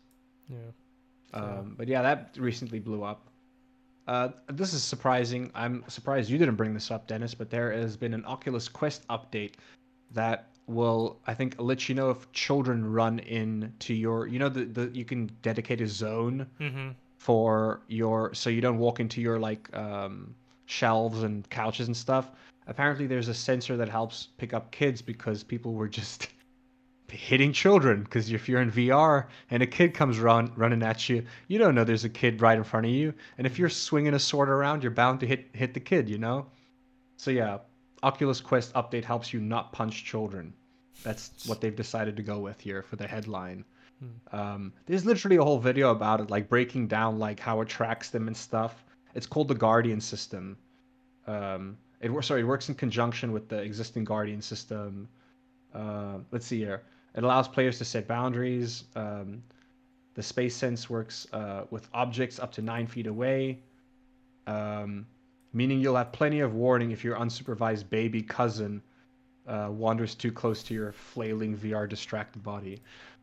Yeah. 0.49 0.71
um, 1.35 1.75
but 1.77 1.89
yeah 1.89 2.03
that 2.03 2.37
recently 2.39 2.79
blew 2.79 3.03
up. 3.03 3.27
Uh, 4.09 4.31
this 4.49 4.73
is 4.73 4.83
surprising. 4.83 5.51
I'm 5.55 5.85
surprised 5.89 6.31
you 6.31 6.39
didn't 6.39 6.57
bring 6.57 6.75
this 6.75 6.91
up 6.91 7.07
dennis 7.07 7.35
but 7.35 7.51
there 7.51 7.73
has 7.73 7.97
been 7.97 8.15
an 8.15 8.25
oculus 8.25 8.69
quest 8.69 9.07
update 9.09 9.55
that 10.13 10.50
will 10.71 11.19
i 11.27 11.35
think 11.35 11.55
let 11.59 11.89
you 11.89 11.95
know 11.95 12.11
if 12.11 12.31
children 12.33 12.91
run 12.91 13.19
into 13.21 13.93
your 13.95 14.27
you 14.27 14.39
know 14.39 14.49
the, 14.49 14.65
the 14.65 14.91
you 14.95 15.05
can 15.05 15.31
dedicate 15.43 15.81
a 15.81 15.87
zone 15.87 16.47
Mm-hmm. 16.61 16.91
for 17.19 17.81
your 17.89 18.33
so 18.35 18.49
you 18.51 18.61
don't 18.61 18.79
walk 18.79 19.01
into 19.01 19.21
your 19.21 19.39
like 19.39 19.69
um, 19.77 20.35
shelves 20.67 21.23
and 21.23 21.49
couches 21.51 21.87
and 21.89 21.97
stuff. 21.97 22.31
Apparently, 22.67 23.07
there's 23.07 23.29
a 23.29 23.35
sensor 23.35 23.77
that 23.77 23.89
helps 23.89 24.29
pick 24.39 24.55
up 24.55 24.71
kids 24.71 25.03
because 25.03 25.43
people 25.43 25.75
were 25.75 25.89
just 25.89 26.29
hitting 27.09 27.53
children. 27.53 28.05
Because 28.05 28.31
if 28.31 28.49
you're 28.49 28.61
in 28.63 28.71
VR 28.71 29.27
and 29.51 29.63
a 29.63 29.67
kid 29.67 29.93
comes 29.95 30.19
run 30.21 30.53
running 30.57 30.83
at 30.83 31.09
you, 31.09 31.25
you 31.49 31.59
don't 31.59 31.75
know 31.75 31.83
there's 31.85 32.05
a 32.05 32.09
kid 32.09 32.41
right 32.41 32.57
in 32.57 32.63
front 32.65 32.87
of 32.87 32.93
you. 32.93 33.13
And 33.37 33.47
if 33.47 33.59
you're 33.59 33.69
swinging 33.69 34.15
a 34.15 34.19
sword 34.19 34.49
around, 34.49 34.83
you're 34.83 34.93
bound 34.93 35.21
to 35.21 35.27
hit 35.27 35.49
hit 35.53 35.75
the 35.75 35.81
kid. 35.81 36.09
You 36.09 36.19
know. 36.19 36.47
So 37.17 37.31
yeah, 37.33 37.59
Oculus 38.03 38.41
Quest 38.41 38.73
update 38.75 39.05
helps 39.05 39.33
you 39.33 39.41
not 39.41 39.73
punch 39.73 40.05
children. 40.05 40.55
That's 41.03 41.47
what 41.47 41.61
they've 41.61 41.75
decided 41.75 42.17
to 42.17 42.23
go 42.23 42.39
with 42.39 42.61
here 42.61 42.83
for 42.83 42.97
the 42.97 43.07
headline. 43.07 43.65
Um, 44.33 44.73
there's 44.87 45.05
literally 45.05 45.37
a 45.37 45.43
whole 45.43 45.59
video 45.59 45.91
about 45.91 46.21
it, 46.21 46.31
like 46.31 46.49
breaking 46.49 46.89
down 46.89 47.19
like 47.19 47.39
how 47.39 47.61
it 47.61 47.69
tracks 47.69 48.11
them 48.11 48.29
and 48.29 48.37
stuff. 48.37 48.85
It's 49.15 49.27
called 49.27 49.49
the 49.49 49.55
Guardian 49.55 50.01
system. 50.01 50.57
Um, 51.27 51.77
it 52.01 52.11
sorry, 52.25 52.41
it 52.41 52.45
works 52.45 52.69
in 52.69 52.75
conjunction 52.75 53.33
with 53.33 53.49
the 53.49 53.59
existing 53.59 54.05
Guardian 54.05 54.41
system. 54.41 55.09
Uh, 55.75 56.19
let's 56.31 56.47
see 56.47 56.59
here. 56.59 56.83
It 57.15 57.25
allows 57.25 57.49
players 57.49 57.79
to 57.79 57.85
set 57.85 58.07
boundaries. 58.07 58.85
Um, 58.97 59.43
the 60.15 60.23
Space 60.23 60.57
Sense 60.57 60.89
works 60.89 61.27
uh, 61.33 61.65
with 61.71 61.89
objects 61.93 62.39
up 62.39 62.53
to 62.53 62.63
nine 62.63 62.87
feet 62.87 63.07
away, 63.07 63.59
um, 64.47 65.07
meaning 65.53 65.81
you'll 65.81 65.97
have 65.97 66.13
plenty 66.13 66.41
of 66.41 66.55
warning 66.55 66.91
if 66.91 67.05
your 67.05 67.17
unsupervised 67.17 67.91
baby 67.91 68.23
cousin 68.23 68.83
uh, 69.47 69.69
wanders 69.71 70.15
too 70.15 70.33
close 70.33 70.63
to 70.65 70.75
your 70.75 70.93
flailing 70.93 71.57
VR 71.57 71.89
distracted 71.89 72.43
body. 72.43 72.81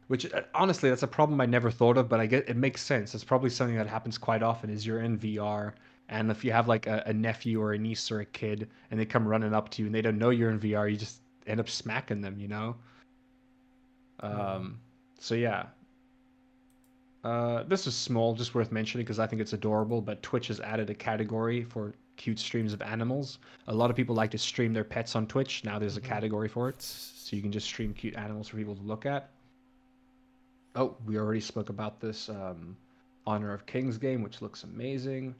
Which 0.08 0.32
uh, 0.34 0.42
honestly, 0.54 0.90
that's 0.90 1.04
a 1.04 1.08
problem 1.08 1.42
I 1.42 1.46
never 1.46 1.70
thought 1.70 1.98
of, 1.98 2.08
but 2.10 2.20
I 2.20 2.26
get 2.26 2.50
it 2.50 2.56
makes 2.56 2.82
sense. 2.82 3.14
It's 3.14 3.24
probably 3.24 3.50
something 3.50 3.76
that 3.76 3.88
happens 3.88 4.18
quite 4.18 4.42
often. 4.42 4.70
Is 4.70 4.86
you're 4.86 5.02
in 5.02 5.18
VR, 5.18 5.74
and 6.10 6.32
if 6.32 6.46
you 6.46 6.52
have 6.52 6.68
like 6.68 6.88
a, 6.88 7.04
a 7.08 7.14
nephew 7.14 7.62
or 7.62 7.74
a 7.74 7.78
niece 7.78 8.10
or 8.10 8.22
a 8.22 8.26
kid, 8.26 8.70
and 8.90 9.00
they 9.00 9.06
come 9.06 9.28
running 9.28 9.54
up 9.54 9.70
to 9.72 9.82
you 9.82 9.88
and 9.88 9.96
they 9.96 10.02
don't 10.02 10.18
know 10.18 10.30
you're 10.30 10.50
in 10.50 10.60
VR, 10.60 10.90
you 10.90 10.98
just 10.98 11.20
end 11.46 11.60
up 11.60 11.70
smacking 11.70 12.22
them, 12.22 12.40
you 12.40 12.48
know. 12.48 12.76
Um. 14.22 14.80
So 15.20 15.36
yeah. 15.36 15.68
Uh, 17.24 17.64
this 17.64 17.88
is 17.88 17.96
small, 17.96 18.34
just 18.34 18.56
worth 18.56 18.72
mentioning 18.72 19.04
because 19.04 19.20
I 19.20 19.28
think 19.28 19.42
it's 19.42 19.52
adorable. 19.52 20.02
But 20.02 20.24
Twitch 20.24 20.48
has 20.48 20.62
added 20.62 20.90
a 20.90 20.94
category 20.94 21.64
for 21.66 21.94
cute 22.18 22.40
streams 22.40 22.74
of 22.74 22.82
animals. 22.82 23.40
A 23.68 23.74
lot 23.74 23.90
of 23.90 23.96
people 23.96 24.16
like 24.16 24.32
to 24.32 24.38
stream 24.38 24.74
their 24.74 24.84
pets 24.84 25.16
on 25.16 25.28
Twitch. 25.28 25.64
Now 25.64 25.80
there's 25.80 25.98
a 25.98 26.02
Mhm. 26.02 26.06
category 26.06 26.50
for 26.50 26.68
it, 26.70 26.82
so 26.82 27.36
you 27.36 27.42
can 27.42 27.52
just 27.52 27.68
stream 27.68 27.94
cute 27.94 28.16
animals 28.18 28.50
for 28.50 28.58
people 28.58 28.76
to 28.76 28.82
look 28.82 29.06
at. 29.06 29.30
Oh, 30.76 30.96
we 31.06 31.18
already 31.18 31.40
spoke 31.40 31.70
about 31.70 32.00
this 32.00 32.30
um, 32.30 32.76
Honor 33.26 33.54
of 33.54 33.66
Kings 33.66 33.98
game, 33.98 34.22
which 34.22 34.42
looks 34.42 34.64
amazing. 34.64 35.34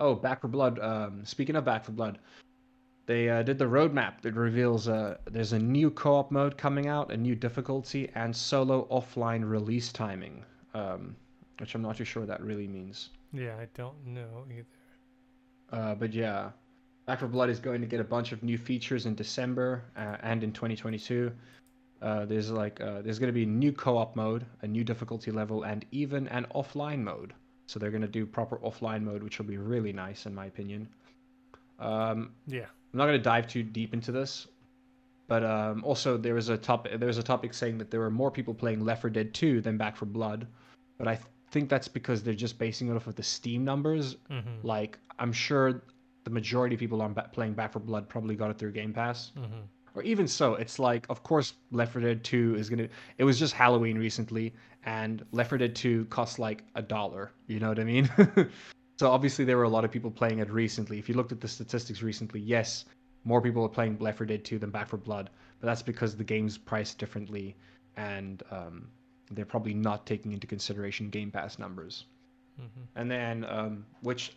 Oh, 0.00 0.14
Back 0.14 0.40
4 0.42 0.50
Blood. 0.50 0.78
Um, 0.78 1.24
speaking 1.24 1.56
of 1.56 1.64
Back 1.64 1.84
4 1.84 1.94
Blood, 1.94 2.18
they 3.06 3.28
uh, 3.30 3.42
did 3.42 3.58
the 3.58 3.64
roadmap 3.64 4.20
that 4.22 4.34
reveals 4.34 4.88
uh, 4.88 5.16
there's 5.26 5.52
a 5.52 5.58
new 5.58 5.90
co-op 5.90 6.30
mode 6.30 6.58
coming 6.58 6.86
out, 6.86 7.12
a 7.12 7.16
new 7.16 7.34
difficulty, 7.34 8.10
and 8.14 8.34
solo 8.34 8.86
offline 8.90 9.48
release 9.48 9.92
timing, 9.92 10.44
um, 10.74 11.16
which 11.58 11.74
I'm 11.74 11.82
not 11.82 11.96
too 11.96 12.04
sure 12.04 12.22
what 12.22 12.28
that 12.28 12.42
really 12.42 12.66
means. 12.68 13.10
Yeah, 13.32 13.56
I 13.56 13.66
don't 13.74 14.04
know 14.06 14.44
either. 14.50 14.66
Uh, 15.72 15.94
but 15.94 16.12
yeah, 16.12 16.50
Back 17.06 17.20
4 17.20 17.28
Blood 17.28 17.50
is 17.50 17.58
going 17.60 17.80
to 17.80 17.86
get 17.86 18.00
a 18.00 18.04
bunch 18.04 18.32
of 18.32 18.42
new 18.42 18.58
features 18.58 19.06
in 19.06 19.14
December 19.14 19.84
uh, 19.96 20.16
and 20.22 20.42
in 20.44 20.52
2022. 20.52 21.30
Uh, 22.02 22.24
there's 22.26 22.50
like 22.50 22.80
uh, 22.80 23.00
there's 23.02 23.18
going 23.18 23.28
to 23.28 23.32
be 23.32 23.44
a 23.44 23.46
new 23.46 23.72
co-op 23.72 24.14
mode, 24.16 24.44
a 24.62 24.66
new 24.66 24.84
difficulty 24.84 25.30
level, 25.30 25.62
and 25.64 25.84
even 25.92 26.28
an 26.28 26.46
offline 26.54 27.00
mode. 27.02 27.32
So 27.66 27.78
they're 27.78 27.90
going 27.90 28.02
to 28.02 28.08
do 28.08 28.26
proper 28.26 28.58
offline 28.58 29.02
mode, 29.02 29.22
which 29.22 29.38
will 29.38 29.46
be 29.46 29.56
really 29.56 29.92
nice 29.92 30.26
in 30.26 30.34
my 30.34 30.46
opinion. 30.46 30.88
Um, 31.78 32.32
Yeah. 32.46 32.66
I'm 32.92 32.98
not 32.98 33.06
going 33.06 33.18
to 33.18 33.22
dive 33.24 33.46
too 33.46 33.62
deep 33.62 33.92
into 33.92 34.12
this, 34.12 34.46
but 35.26 35.44
um, 35.44 35.84
also 35.84 36.16
there 36.16 36.34
was 36.34 36.48
a 36.48 36.56
topic 36.56 36.98
there 36.98 37.08
was 37.08 37.18
a 37.18 37.22
topic 37.22 37.52
saying 37.52 37.76
that 37.78 37.90
there 37.90 38.00
were 38.00 38.10
more 38.10 38.30
people 38.30 38.54
playing 38.54 38.84
Left 38.84 39.02
4 39.02 39.10
Dead 39.10 39.34
2 39.34 39.60
than 39.60 39.76
Back 39.76 39.96
4 39.96 40.06
Blood, 40.06 40.46
but 40.98 41.06
I 41.08 41.16
th- 41.16 41.26
think 41.50 41.68
that's 41.68 41.88
because 41.88 42.22
they're 42.22 42.34
just 42.34 42.58
basing 42.58 42.88
it 42.88 42.94
off 42.96 43.06
of 43.06 43.14
the 43.16 43.22
Steam 43.22 43.64
numbers 43.64 44.16
Mm-hmm. 44.30 44.66
like 44.66 44.98
i'm 45.18 45.32
sure 45.32 45.82
the 46.26 46.30
majority 46.30 46.74
of 46.74 46.80
people 46.80 47.00
on 47.02 47.14
ba- 47.14 47.30
playing 47.32 47.54
Back 47.54 47.72
4 47.72 47.80
Blood 47.80 48.08
probably 48.08 48.34
got 48.34 48.50
it 48.50 48.58
through 48.58 48.72
Game 48.72 48.92
Pass. 48.92 49.30
Mm-hmm. 49.38 49.60
Or 49.94 50.02
even 50.02 50.26
so, 50.26 50.54
it's 50.56 50.80
like, 50.80 51.06
of 51.08 51.22
course, 51.22 51.54
Left 51.70 51.92
4 51.92 52.02
Dead 52.02 52.24
2 52.24 52.56
is 52.56 52.68
gonna. 52.68 52.88
It 53.16 53.22
was 53.22 53.38
just 53.38 53.54
Halloween 53.54 53.96
recently, 53.96 54.52
and 54.84 55.24
Left 55.30 55.50
4 55.50 55.58
Dead 55.58 55.76
2 55.76 56.06
costs 56.06 56.40
like 56.40 56.64
a 56.74 56.82
dollar. 56.82 57.30
You 57.46 57.60
know 57.60 57.68
what 57.68 57.78
I 57.78 57.84
mean? 57.84 58.10
so 58.96 59.08
obviously 59.08 59.44
there 59.44 59.56
were 59.56 59.62
a 59.62 59.68
lot 59.68 59.84
of 59.84 59.92
people 59.92 60.10
playing 60.10 60.40
it 60.40 60.50
recently. 60.50 60.98
If 60.98 61.08
you 61.08 61.14
looked 61.14 61.30
at 61.30 61.40
the 61.40 61.46
statistics 61.46 62.02
recently, 62.02 62.40
yes, 62.40 62.86
more 63.22 63.40
people 63.40 63.64
are 63.64 63.68
playing 63.68 63.96
Left 64.00 64.18
4 64.18 64.26
Dead 64.26 64.44
2 64.44 64.58
than 64.58 64.70
Back 64.70 64.88
4 64.88 64.98
Blood, 64.98 65.30
but 65.60 65.68
that's 65.68 65.82
because 65.82 66.16
the 66.16 66.24
game's 66.24 66.58
priced 66.58 66.98
differently, 66.98 67.54
and 67.96 68.42
um, 68.50 68.88
they're 69.30 69.44
probably 69.44 69.74
not 69.74 70.06
taking 70.06 70.32
into 70.32 70.48
consideration 70.48 71.08
Game 71.08 71.30
Pass 71.30 71.56
numbers. 71.56 72.06
Mm-hmm. 72.60 72.98
And 72.98 73.10
then, 73.10 73.44
um, 73.48 73.86
which, 74.00 74.32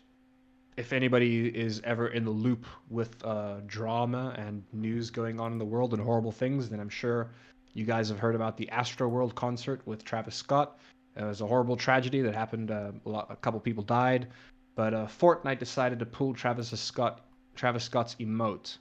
if 0.79 0.93
anybody 0.93 1.47
is 1.47 1.81
ever 1.83 2.07
in 2.07 2.23
the 2.23 2.31
loop 2.31 2.65
with 2.89 3.23
uh, 3.25 3.57
drama 3.67 4.33
and 4.37 4.63
news 4.71 5.09
going 5.09 5.37
on 5.37 5.51
in 5.51 5.57
the 5.57 5.65
world 5.65 5.93
and 5.93 6.01
horrible 6.01 6.31
things, 6.31 6.69
then 6.69 6.79
I'm 6.79 6.89
sure 6.89 7.31
you 7.73 7.83
guys 7.83 8.07
have 8.07 8.17
heard 8.17 8.33
about 8.33 8.55
the 8.55 8.69
Astroworld 8.71 9.35
concert 9.35 9.81
with 9.85 10.05
Travis 10.05 10.35
Scott. 10.35 10.79
It 11.17 11.23
was 11.23 11.41
a 11.41 11.47
horrible 11.47 11.75
tragedy 11.75 12.21
that 12.21 12.33
happened. 12.33 12.71
Uh, 12.71 12.93
a, 13.05 13.09
lot, 13.09 13.27
a 13.29 13.35
couple 13.35 13.59
people 13.59 13.83
died, 13.83 14.27
but 14.75 14.93
uh, 14.93 15.07
Fortnite 15.07 15.59
decided 15.59 15.99
to 15.99 16.05
pull 16.05 16.33
Travis 16.33 16.69
Scott, 16.69 17.25
Travis 17.55 17.83
Scott's 17.83 18.15
emote 18.15 18.77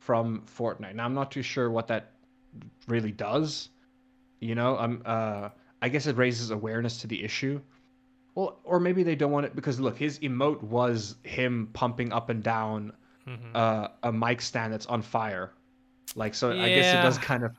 from 0.00 0.42
Fortnite. 0.58 0.96
Now 0.96 1.04
I'm 1.04 1.14
not 1.14 1.30
too 1.30 1.42
sure 1.42 1.70
what 1.70 1.86
that 1.86 2.10
really 2.88 3.12
does. 3.12 3.68
You 4.40 4.56
know, 4.56 4.76
I'm. 4.76 5.02
Uh, 5.04 5.50
I 5.80 5.88
guess 5.88 6.06
it 6.06 6.16
raises 6.16 6.50
awareness 6.50 6.98
to 6.98 7.06
the 7.08 7.24
issue. 7.24 7.60
Well, 8.34 8.58
or 8.64 8.80
maybe 8.80 9.02
they 9.02 9.14
don't 9.14 9.30
want 9.32 9.46
it 9.46 9.54
because 9.54 9.78
look, 9.80 9.96
his 9.98 10.18
emote 10.20 10.62
was 10.62 11.16
him 11.22 11.68
pumping 11.72 12.12
up 12.12 12.28
and 12.30 12.42
down 12.42 12.92
Mm-hmm. 13.28 13.54
uh, 13.54 13.86
a 14.02 14.12
mic 14.12 14.40
stand 14.40 14.72
that's 14.72 14.86
on 14.86 15.00
fire. 15.00 15.52
Like 16.16 16.34
so, 16.34 16.50
I 16.50 16.68
guess 16.70 16.92
it 16.92 17.02
does 17.02 17.18
kind 17.18 17.44
of. 17.44 17.52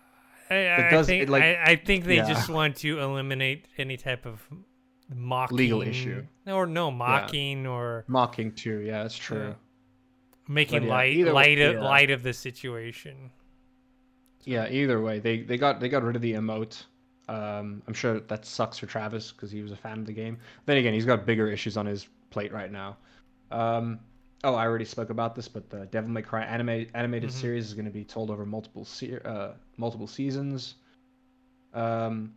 I, 0.49 0.55
It 0.55 0.79
I 0.87 0.89
does- 0.89 1.07
think 1.07 1.23
it, 1.23 1.29
like- 1.29 1.41
I, 1.41 1.63
I 1.63 1.75
think 1.77 2.03
they 2.03 2.17
yeah. 2.17 2.27
just 2.27 2.49
want 2.49 2.75
to 2.77 2.99
eliminate 2.99 3.69
any 3.77 3.95
type 3.95 4.25
of 4.25 4.45
mocking 5.15 5.55
Legal 5.57 5.81
issue. 5.81 6.25
or 6.47 6.65
no 6.67 6.91
mocking 6.91 7.65
or 7.65 8.03
Mocking 8.09 8.51
too, 8.51 8.79
yeah, 8.79 9.03
that's 9.03 9.15
true. 9.15 9.55
making 10.49 10.83
yeah, 10.83 10.89
light 10.89 11.13
either 11.13 11.33
way- 11.33 11.61
of, 11.61 11.73
yeah. 11.75 11.81
light 11.81 12.11
of 12.11 12.23
the 12.23 12.33
situation. 12.33 13.31
Yeah, 14.43 14.67
either 14.69 14.99
way, 15.01 15.19
they 15.19 15.43
they 15.43 15.57
got 15.57 15.79
they 15.79 15.87
got 15.87 16.03
rid 16.03 16.17
of 16.17 16.21
the 16.21 16.33
emote. 16.33 16.83
Um, 17.29 17.81
I'm 17.87 17.93
sure 17.93 18.19
that 18.19 18.45
sucks 18.45 18.77
for 18.77 18.85
Travis 18.85 19.31
because 19.31 19.49
he 19.51 19.61
was 19.61 19.71
a 19.71 19.77
fan 19.77 19.99
of 19.99 20.05
the 20.05 20.13
game. 20.13 20.37
Then 20.65 20.77
again, 20.77 20.93
he's 20.93 21.05
got 21.05 21.25
bigger 21.25 21.49
issues 21.49 21.77
on 21.77 21.85
his 21.85 22.07
plate 22.29 22.51
right 22.51 22.71
now. 22.71 22.97
Um, 23.51 23.99
oh, 24.43 24.55
I 24.55 24.65
already 24.65 24.85
spoke 24.85 25.09
about 25.09 25.35
this, 25.35 25.47
but 25.47 25.69
the 25.69 25.85
Devil 25.85 26.09
May 26.09 26.21
Cry 26.21 26.43
anime 26.43 26.87
animated 26.93 27.29
Mhm. 27.29 27.33
series 27.33 27.65
is 27.67 27.73
going 27.73 27.85
to 27.85 27.91
be 27.91 28.03
told 28.03 28.29
over 28.29 28.45
multiple 28.45 28.83
se- 28.83 29.19
uh, 29.23 29.53
multiple 29.77 30.07
seasons. 30.07 30.75
Um, 31.73 32.33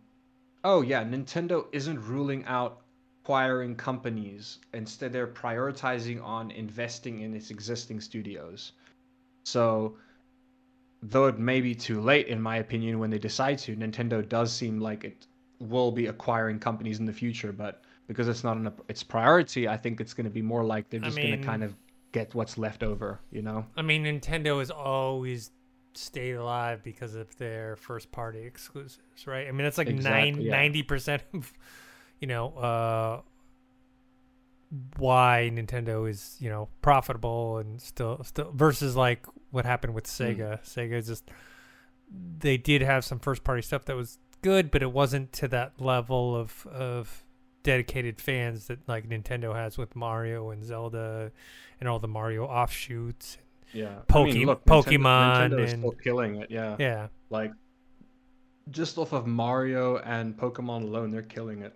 oh 0.64 0.82
yeah, 0.82 1.02
Nintendo 1.04 1.66
isn't 1.72 2.00
ruling 2.06 2.44
out 2.44 2.82
acquiring 3.22 3.74
companies. 3.74 4.58
Instead, 4.72 5.12
they're 5.12 5.26
prioritizing 5.26 6.22
on 6.22 6.52
investing 6.52 7.22
in 7.22 7.34
its 7.34 7.50
existing 7.50 8.00
studios. 8.00 8.72
So 9.44 9.96
though 11.10 11.26
it 11.26 11.38
may 11.38 11.60
be 11.60 11.74
too 11.74 12.00
late 12.00 12.26
in 12.28 12.40
my 12.40 12.56
opinion 12.56 12.98
when 12.98 13.10
they 13.10 13.18
decide 13.18 13.58
to 13.58 13.76
nintendo 13.76 14.26
does 14.26 14.52
seem 14.52 14.80
like 14.80 15.04
it 15.04 15.26
will 15.60 15.90
be 15.90 16.06
acquiring 16.06 16.58
companies 16.58 16.98
in 16.98 17.04
the 17.04 17.12
future 17.12 17.52
but 17.52 17.82
because 18.06 18.28
it's 18.28 18.44
not 18.44 18.56
an, 18.56 18.70
its 18.88 19.02
priority 19.02 19.68
i 19.68 19.76
think 19.76 20.00
it's 20.00 20.14
going 20.14 20.24
to 20.24 20.30
be 20.30 20.42
more 20.42 20.64
like 20.64 20.88
they're 20.90 21.00
I 21.02 21.06
just 21.06 21.16
going 21.16 21.38
to 21.38 21.46
kind 21.46 21.62
of 21.62 21.74
get 22.12 22.34
what's 22.34 22.56
left 22.56 22.82
over 22.82 23.20
you 23.30 23.42
know 23.42 23.66
I 23.76 23.82
mean, 23.82 24.04
Nintendo 24.04 24.58
has 24.60 24.70
always 24.70 25.50
stayed 25.98 26.34
alive 26.34 26.82
because 26.82 27.14
of 27.14 27.36
their 27.36 27.76
first 27.76 28.12
party 28.12 28.40
exclusives, 28.40 29.26
right? 29.26 29.48
I 29.48 29.50
mean, 29.50 29.64
that's 29.64 29.78
like 29.78 29.88
Exactly, 29.88 30.30
nine 30.32 30.40
yeah. 30.40 30.50
ninety 30.52 30.82
percent 30.82 31.22
of, 31.34 31.52
you 32.20 32.28
know, 32.28 32.48
uh, 32.56 33.20
why 34.96 35.50
Nintendo 35.52 36.08
is 36.08 36.36
you 36.40 36.48
know 36.48 36.68
profitable 36.82 37.58
and 37.58 37.80
still 37.80 38.22
still 38.24 38.50
versus 38.54 38.96
like 38.96 39.26
what 39.56 39.64
happened 39.64 39.94
with 39.94 40.06
Hmm. 40.06 40.22
Sega. 40.22 40.62
Sega 40.62 41.04
just 41.04 41.28
they 42.38 42.56
did 42.56 42.82
have 42.82 43.04
some 43.04 43.18
first 43.18 43.42
party 43.42 43.62
stuff 43.62 43.84
that 43.86 43.96
was 43.96 44.18
good, 44.42 44.70
but 44.70 44.82
it 44.82 44.92
wasn't 44.92 45.32
to 45.32 45.48
that 45.48 45.80
level 45.80 46.36
of 46.36 46.66
of 46.68 47.24
dedicated 47.64 48.20
fans 48.20 48.68
that 48.68 48.78
like 48.88 49.08
Nintendo 49.08 49.52
has 49.54 49.76
with 49.76 49.96
Mario 49.96 50.50
and 50.50 50.64
Zelda 50.64 51.32
and 51.80 51.88
all 51.88 51.98
the 51.98 52.06
Mario 52.06 52.44
offshoots. 52.46 53.38
yeah 53.72 53.96
Poke- 54.06 54.28
Nintendo- 54.28 54.60
Pokemon 54.64 55.50
Nintendo 55.50 55.58
and- 55.72 55.80
still 55.80 55.90
killing 56.04 56.36
it 56.36 56.48
yeah 56.52 56.76
Yeah. 56.78 57.08
like 57.30 57.50
just 58.70 58.96
off 58.98 59.12
of 59.12 59.26
mario 59.26 59.96
and 59.98 60.36
pokemon 60.36 60.82
alone 60.84 61.10
they're 61.10 61.22
killing 61.22 61.62
it 61.62 61.74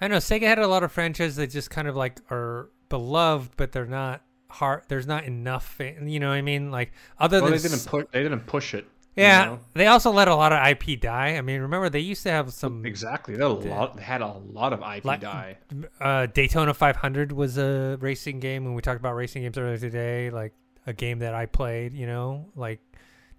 I 0.00 0.08
know 0.08 0.16
Sega 0.16 0.42
had 0.44 0.58
a 0.58 0.66
lot 0.66 0.82
of 0.82 0.90
franchises 0.90 1.36
that 1.36 1.48
just 1.50 1.68
kind 1.70 1.86
of 1.86 1.94
like 1.94 2.20
are 2.30 2.70
beloved, 2.88 3.50
but 3.58 3.72
they're 3.72 3.84
not 3.84 4.22
hard. 4.50 4.82
There's 4.88 5.06
not 5.06 5.24
enough, 5.24 5.80
you 5.80 6.20
know 6.20 6.28
what 6.28 6.34
I 6.34 6.42
mean? 6.42 6.70
Like 6.70 6.92
other 7.18 7.40
well 7.40 7.50
than 7.50 7.60
they 7.62 7.68
didn't 7.68 7.86
push 7.86 8.04
they 8.12 8.22
didn't 8.22 8.46
push 8.46 8.74
it 8.74 8.86
you 9.16 9.24
yeah, 9.24 9.44
know? 9.44 9.60
they 9.74 9.86
also 9.88 10.10
let 10.12 10.28
a 10.28 10.34
lot 10.34 10.52
of 10.52 10.64
IP 10.66 11.00
die. 11.00 11.36
I 11.36 11.40
mean, 11.42 11.60
remember 11.60 11.88
they 11.88 12.00
used 12.00 12.22
to 12.22 12.30
have 12.30 12.52
some 12.52 12.86
exactly 12.86 13.34
they 13.36 13.42
had 13.42 13.50
a 13.50 13.68
lot 13.68 13.98
had 13.98 14.22
a 14.22 14.28
lot 14.52 14.72
of 14.72 14.80
ip 14.96 15.04
Like- 15.04 15.20
die 15.20 15.58
uh, 16.00 16.26
Daytona 16.26 16.72
500 16.72 17.32
was 17.32 17.58
a 17.58 17.98
racing 18.00 18.40
game 18.40 18.64
when 18.64 18.74
we 18.74 18.82
talked 18.82 19.00
about 19.00 19.14
racing 19.16 19.42
games 19.42 19.58
earlier 19.58 19.78
today. 19.78 20.30
Like 20.30 20.54
a 20.86 20.92
game 20.92 21.18
that 21.18 21.34
I 21.34 21.46
played, 21.46 21.92
you 21.92 22.06
know, 22.06 22.46
like 22.54 22.80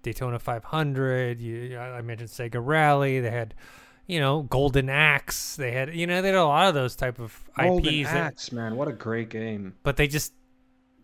Daytona 0.02 0.38
500. 0.38 1.40
You, 1.40 1.78
I 1.78 2.02
mentioned 2.02 2.30
Sega 2.30 2.60
Rally. 2.64 3.20
They 3.20 3.30
had, 3.30 3.54
you 4.06 4.20
know, 4.20 4.42
Golden 4.42 4.88
Axe. 4.90 5.56
They 5.56 5.72
had, 5.72 5.94
you 5.94 6.06
know, 6.06 6.20
they 6.20 6.28
had 6.28 6.36
a 6.36 6.44
lot 6.44 6.68
of 6.68 6.74
those 6.74 6.94
type 6.96 7.18
of 7.18 7.42
Golden 7.58 7.94
IPs. 7.94 8.10
that- 8.12 8.26
Axe, 8.26 8.52
man 8.52 8.76
what 8.76 8.88
a 8.88 8.92
great 8.92 9.30
game 9.30 9.74
but 9.82 9.96
they 9.96 10.06
just 10.06 10.32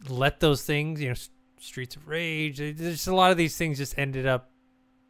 let 0.09 0.41
those 0.41 0.63
things, 0.65 1.01
you 1.01 1.09
know, 1.09 1.15
Streets 1.61 1.97
of 1.97 2.07
Rage. 2.07 2.59
There's 2.59 3.07
a 3.09 3.15
lot 3.15 3.31
of 3.31 3.37
these 3.37 3.57
things 3.57 3.79
just 3.79 3.99
ended 3.99 4.27
up 4.27 4.51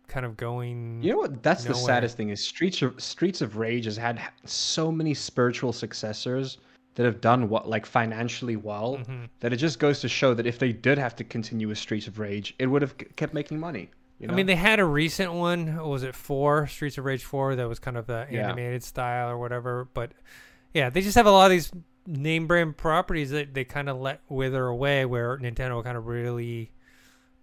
kind 0.06 0.24
of 0.24 0.36
going. 0.36 1.02
You 1.02 1.12
know 1.12 1.19
what? 1.19 1.43
That's 1.43 1.65
the 1.65 1.74
saddest 1.74 2.16
thing 2.16 2.31
is 2.31 2.43
Streets 2.43 2.81
of 2.82 3.01
Streets 3.01 3.40
of 3.43 3.56
Rage 3.59 3.85
has 3.85 3.97
had 3.97 4.20
so 4.44 4.90
many 4.90 5.12
spiritual 5.15 5.73
successors 5.73 6.59
that 6.94 7.05
have 7.05 7.20
done 7.20 7.48
what 7.48 7.69
like 7.69 7.85
financially 7.86 8.56
well 8.56 8.97
Mhm. 8.98 9.28
that 9.40 9.52
it 9.52 9.56
just 9.56 9.78
goes 9.78 10.01
to 10.01 10.09
show 10.09 10.35
that 10.35 10.47
if 10.47 10.59
they 10.59 10.73
did 10.73 10.98
have 10.98 11.15
to 11.16 11.24
continue 11.24 11.69
with 11.69 11.78
Streets 11.78 12.06
of 12.06 12.19
Rage, 12.19 12.55
it 12.59 12.66
would 12.66 12.82
have 12.82 12.97
kept 13.16 13.35
making 13.35 13.60
money. 13.60 13.90
You 14.19 14.27
know? 14.27 14.32
I 14.32 14.36
mean, 14.36 14.47
they 14.47 14.56
had 14.56 14.81
a 14.81 14.85
recent 14.85 15.32
one. 15.32 15.77
Was 15.77 16.02
it 16.02 16.15
four 16.15 16.66
Streets 16.66 16.98
of 16.98 17.05
Rage 17.05 17.23
four? 17.24 17.55
That 17.55 17.69
was 17.69 17.78
kind 17.78 17.97
of 17.97 18.06
the 18.06 18.27
Yeah. 18.31 18.47
animated 18.48 18.82
style 18.82 19.28
or 19.31 19.39
whatever. 19.39 19.86
But 19.94 20.10
yeah, 20.74 20.90
they 20.90 21.02
just 21.02 21.15
have 21.15 21.27
a 21.27 21.31
lot 21.31 21.44
of 21.44 21.51
these 21.51 21.70
name 22.09 22.47
brand 22.47 22.76
properties 22.76 23.30
that 23.30 23.55
they 23.55 23.64
kind 23.64 23.89
of 23.89 23.98
let 23.98 24.22
wither 24.28 24.66
away. 24.66 25.05
Where 25.05 25.36
Nintendo 25.39 25.82
kind 25.85 25.97
of 25.97 26.06
really 26.06 26.72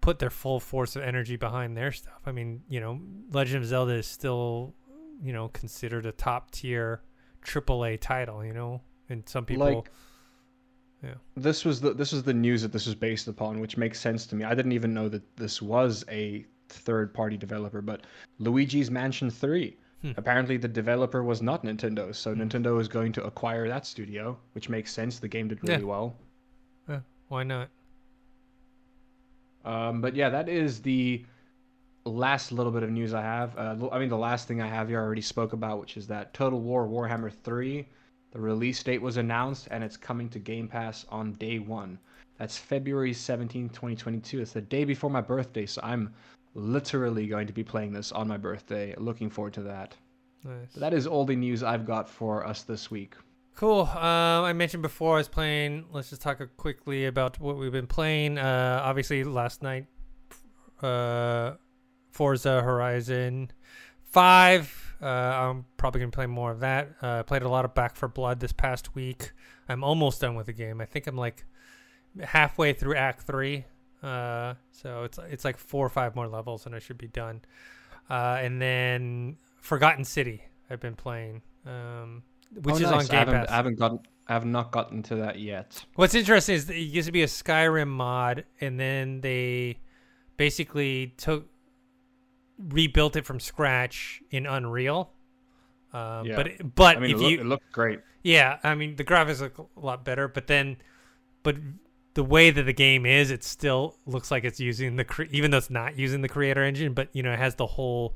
put 0.02 0.20
their 0.20 0.30
full 0.30 0.60
force 0.60 0.96
of 0.96 1.04
energy 1.04 1.36
behind 1.36 1.78
their 1.78 1.92
stuff. 1.92 2.22
I 2.26 2.32
mean, 2.32 2.64
you 2.68 2.80
know, 2.80 3.00
Legend 3.32 3.64
of 3.64 3.70
Zelda 3.70 3.94
is 3.94 4.08
still, 4.08 4.74
you 5.22 5.34
know, 5.34 5.50
considered 5.50 6.06
a 6.06 6.12
top 6.12 6.52
tier 6.52 7.02
AAA 7.46 8.00
title. 8.00 8.44
You 8.44 8.54
know, 8.54 8.82
and 9.10 9.28
some 9.28 9.46
people. 9.46 9.66
like 9.66 9.92
yeah. 11.04 11.16
this 11.36 11.64
was 11.64 11.82
the 11.82 11.94
this 11.94 12.12
was 12.12 12.24
the 12.24 12.34
news 12.34 12.62
that 12.64 12.72
this 12.72 12.86
was 12.86 12.96
based 12.96 13.28
upon, 13.28 13.60
which 13.60 13.78
makes 13.78 14.00
sense 14.00 14.26
to 14.28 14.36
me. 14.36 14.44
I 14.44 14.56
didn't 14.56 14.72
even 14.72 14.94
know 14.94 15.08
that 15.10 15.36
this 15.38 15.62
was 15.62 16.04
a 16.10 16.46
third 16.70 17.14
party 17.14 17.38
developer, 17.38 17.82
but 17.82 18.02
Luigi's 18.40 18.90
Mansion 18.90 19.30
3. 19.30 19.78
Hmm. 20.06 20.12
Apparently 20.18 20.58
the 20.58 20.68
developer 20.68 21.24
was 21.24 21.42
not 21.42 21.64
Nintendo, 21.64 22.14
so 22.14 22.34
Hmm. 22.34 22.42
Nintendo 22.42 22.80
is 22.80 22.88
going 22.88 23.12
to 23.14 23.24
acquire 23.24 23.68
that 23.68 23.86
studio, 23.88 24.38
which 24.54 24.70
makes 24.70 24.92
sense. 24.94 25.18
The 25.20 25.28
game 25.28 25.48
did 25.48 25.60
Yeah. 25.64 25.74
really 25.74 25.86
well. 25.86 26.16
why 27.28 27.42
not? 27.42 27.70
Um, 29.66 30.00
but 30.00 30.16
yeah, 30.16 30.30
that 30.30 30.48
is 30.48 30.80
the 30.80 31.26
last 32.06 32.52
little 32.52 32.72
bit 32.72 32.84
of 32.84 32.92
news 32.92 33.16
I 33.16 33.24
have. 33.24 33.58
Uh, 33.58 33.90
I 33.92 33.98
mean, 33.98 34.10
the 34.10 34.18
last 34.18 34.48
thing 34.48 34.62
I 34.62 34.68
have 34.68 34.90
here 34.90 35.00
I 35.00 35.04
already 35.04 35.24
spoke 35.24 35.54
about, 35.54 35.80
which 35.80 35.98
is 35.98 36.06
that 36.06 36.36
Total 36.36 36.62
War 36.62 36.88
Warhammer 36.88 37.32
3, 37.32 37.88
the 38.30 38.40
release 38.40 38.84
date 38.84 39.02
was 39.02 39.18
announced 39.18 39.68
and 39.72 39.84
it's 39.84 39.98
coming 39.98 40.30
to 40.30 40.38
Game 40.40 40.68
Pass 40.68 41.04
on 41.10 41.34
day 41.34 41.58
one. 41.58 41.98
That's 42.38 42.60
February 42.60 43.12
17th, 43.12 43.74
2022. 43.74 44.40
It's 44.42 44.52
the 44.54 44.62
day 44.62 44.84
before 44.86 45.10
my 45.10 45.22
birthday, 45.22 45.66
so 45.66 45.82
I'm 45.84 46.14
literally 46.56 47.28
going 47.28 47.48
to 47.48 47.54
be 47.54 47.64
playing 47.64 47.94
this 47.94 48.12
on 48.12 48.28
my 48.28 48.38
birthday. 48.38 48.96
Looking 48.98 49.30
forward 49.30 49.54
to 49.54 49.62
that. 49.64 49.96
Nice. 50.44 50.72
But 50.74 50.80
that 50.80 50.94
is 50.94 51.06
all 51.06 51.26
the 51.26 51.36
news 51.36 51.62
I've 51.62 51.86
got 51.86 52.10
for 52.10 52.46
us 52.46 52.64
this 52.64 52.90
week. 52.90 53.14
Cool. 53.56 53.82
Um, 53.82 54.44
I 54.44 54.54
mentioned 54.54 54.84
before 54.84 55.16
I 55.16 55.18
was 55.20 55.28
playing. 55.28 55.86
Let's 55.92 56.10
just 56.10 56.22
talk 56.22 56.42
quickly 56.58 57.06
about 57.06 57.40
what 57.40 57.58
we've 57.58 57.72
been 57.72 57.88
playing. 57.88 58.38
Uh, 58.38 58.82
obviously 58.84 59.24
last 59.24 59.64
night, 59.64 59.86
uh, 60.82 61.54
Forza 62.12 62.62
Horizon 62.62 63.52
Five. 64.04 64.96
Uh, 65.02 65.06
I'm 65.06 65.66
probably 65.78 66.02
gonna 66.02 66.12
play 66.12 66.26
more 66.26 66.52
of 66.52 66.60
that. 66.62 66.96
Uh, 67.02 67.20
I 67.20 67.22
played 67.24 67.44
a 67.44 67.50
lot 67.50 67.66
of 67.66 67.74
Back 67.74 67.96
4 67.96 68.10
Blood 68.10 68.40
this 68.40 68.54
past 68.54 68.94
week. 68.94 69.32
I'm 69.70 69.84
almost 69.84 70.22
done 70.22 70.36
with 70.36 70.48
the 70.48 70.54
game. 70.54 70.82
I 70.82 70.86
think 70.86 71.08
I'm 71.08 71.18
like 71.18 71.46
halfway 72.22 72.74
through 72.74 72.96
Act 72.96 73.22
Three, 73.22 73.66
uh, 74.04 74.54
so 74.72 75.04
it's 75.04 75.18
it's 75.30 75.46
like 75.46 75.58
four 75.58 75.86
or 75.86 75.90
five 75.90 76.16
more 76.16 76.28
levels, 76.28 76.66
and 76.66 76.76
I 76.76 76.80
should 76.80 76.98
be 76.98 77.08
done. 77.08 77.42
Uh, 78.10 78.38
and 78.42 78.62
then 78.62 79.38
Forgotten 79.62 80.04
City, 80.06 80.44
I've 80.70 80.80
been 80.80 80.96
playing, 80.96 81.42
um, 81.66 82.22
which 82.62 82.76
Oh, 82.76 82.78
is 82.78 82.82
nice. 82.84 82.92
on 82.92 83.00
I 83.00 83.04
Game 83.04 83.18
haven't, 83.20 83.34
Pass. 83.34 83.50
I 83.50 83.56
haven't 83.56 83.80
gotten. 83.80 84.00
I 84.28 84.34
have 84.34 84.46
not 84.46 84.72
gotten 84.72 85.04
to 85.04 85.16
that 85.18 85.40
yet. 85.40 85.84
What's 85.96 86.16
interesting 86.16 86.56
is 86.56 86.66
that 86.68 86.76
it 86.76 86.80
used 86.82 87.06
to 87.08 87.12
be 87.12 87.22
a 87.24 87.28
Skyrim 87.28 87.88
mod, 87.88 88.46
and 88.62 88.80
then 88.80 89.22
they 89.22 89.78
basically 90.38 91.14
took 91.18 91.48
rebuilt 92.58 93.16
it 93.16 93.26
from 93.26 93.40
scratch 93.40 94.22
in 94.32 94.46
Unreal. 94.46 95.12
Um, 95.94 96.26
Yeah. 96.26 96.36
But 96.36 96.48
it- 96.48 96.76
but 96.76 96.98
I 96.98 97.00
mean, 97.00 97.12
if 97.12 97.18
it, 97.18 97.20
look, 97.22 97.32
you 97.32 97.40
it 97.42 97.46
looked 97.46 97.72
great. 97.72 98.00
yeah, 98.24 98.60
I 98.64 98.76
mean 98.76 98.96
the 98.96 99.04
graphics 99.04 99.40
look 99.42 99.58
a 99.58 99.80
lot 99.80 100.04
better, 100.06 100.28
but 100.28 100.48
then 100.48 100.78
but 101.44 101.58
the 102.16 102.24
way 102.24 102.50
that 102.50 102.64
the 102.64 102.74
game 102.74 103.06
is, 103.06 103.30
it 103.30 103.44
still 103.44 103.96
looks 104.06 104.32
like 104.32 104.44
it's 104.44 104.60
using 104.60 104.96
the 104.96 105.04
cre- 105.06 105.24
even 105.32 105.52
though 105.52 105.58
it's 105.58 105.70
not 105.70 105.98
using 105.98 106.22
the 106.22 106.30
creator 106.30 106.64
engine, 106.64 106.94
but 106.94 107.10
you 107.14 107.22
know 107.24 107.32
it 107.32 107.40
has 107.40 107.56
the 107.56 107.66
whole 107.68 108.16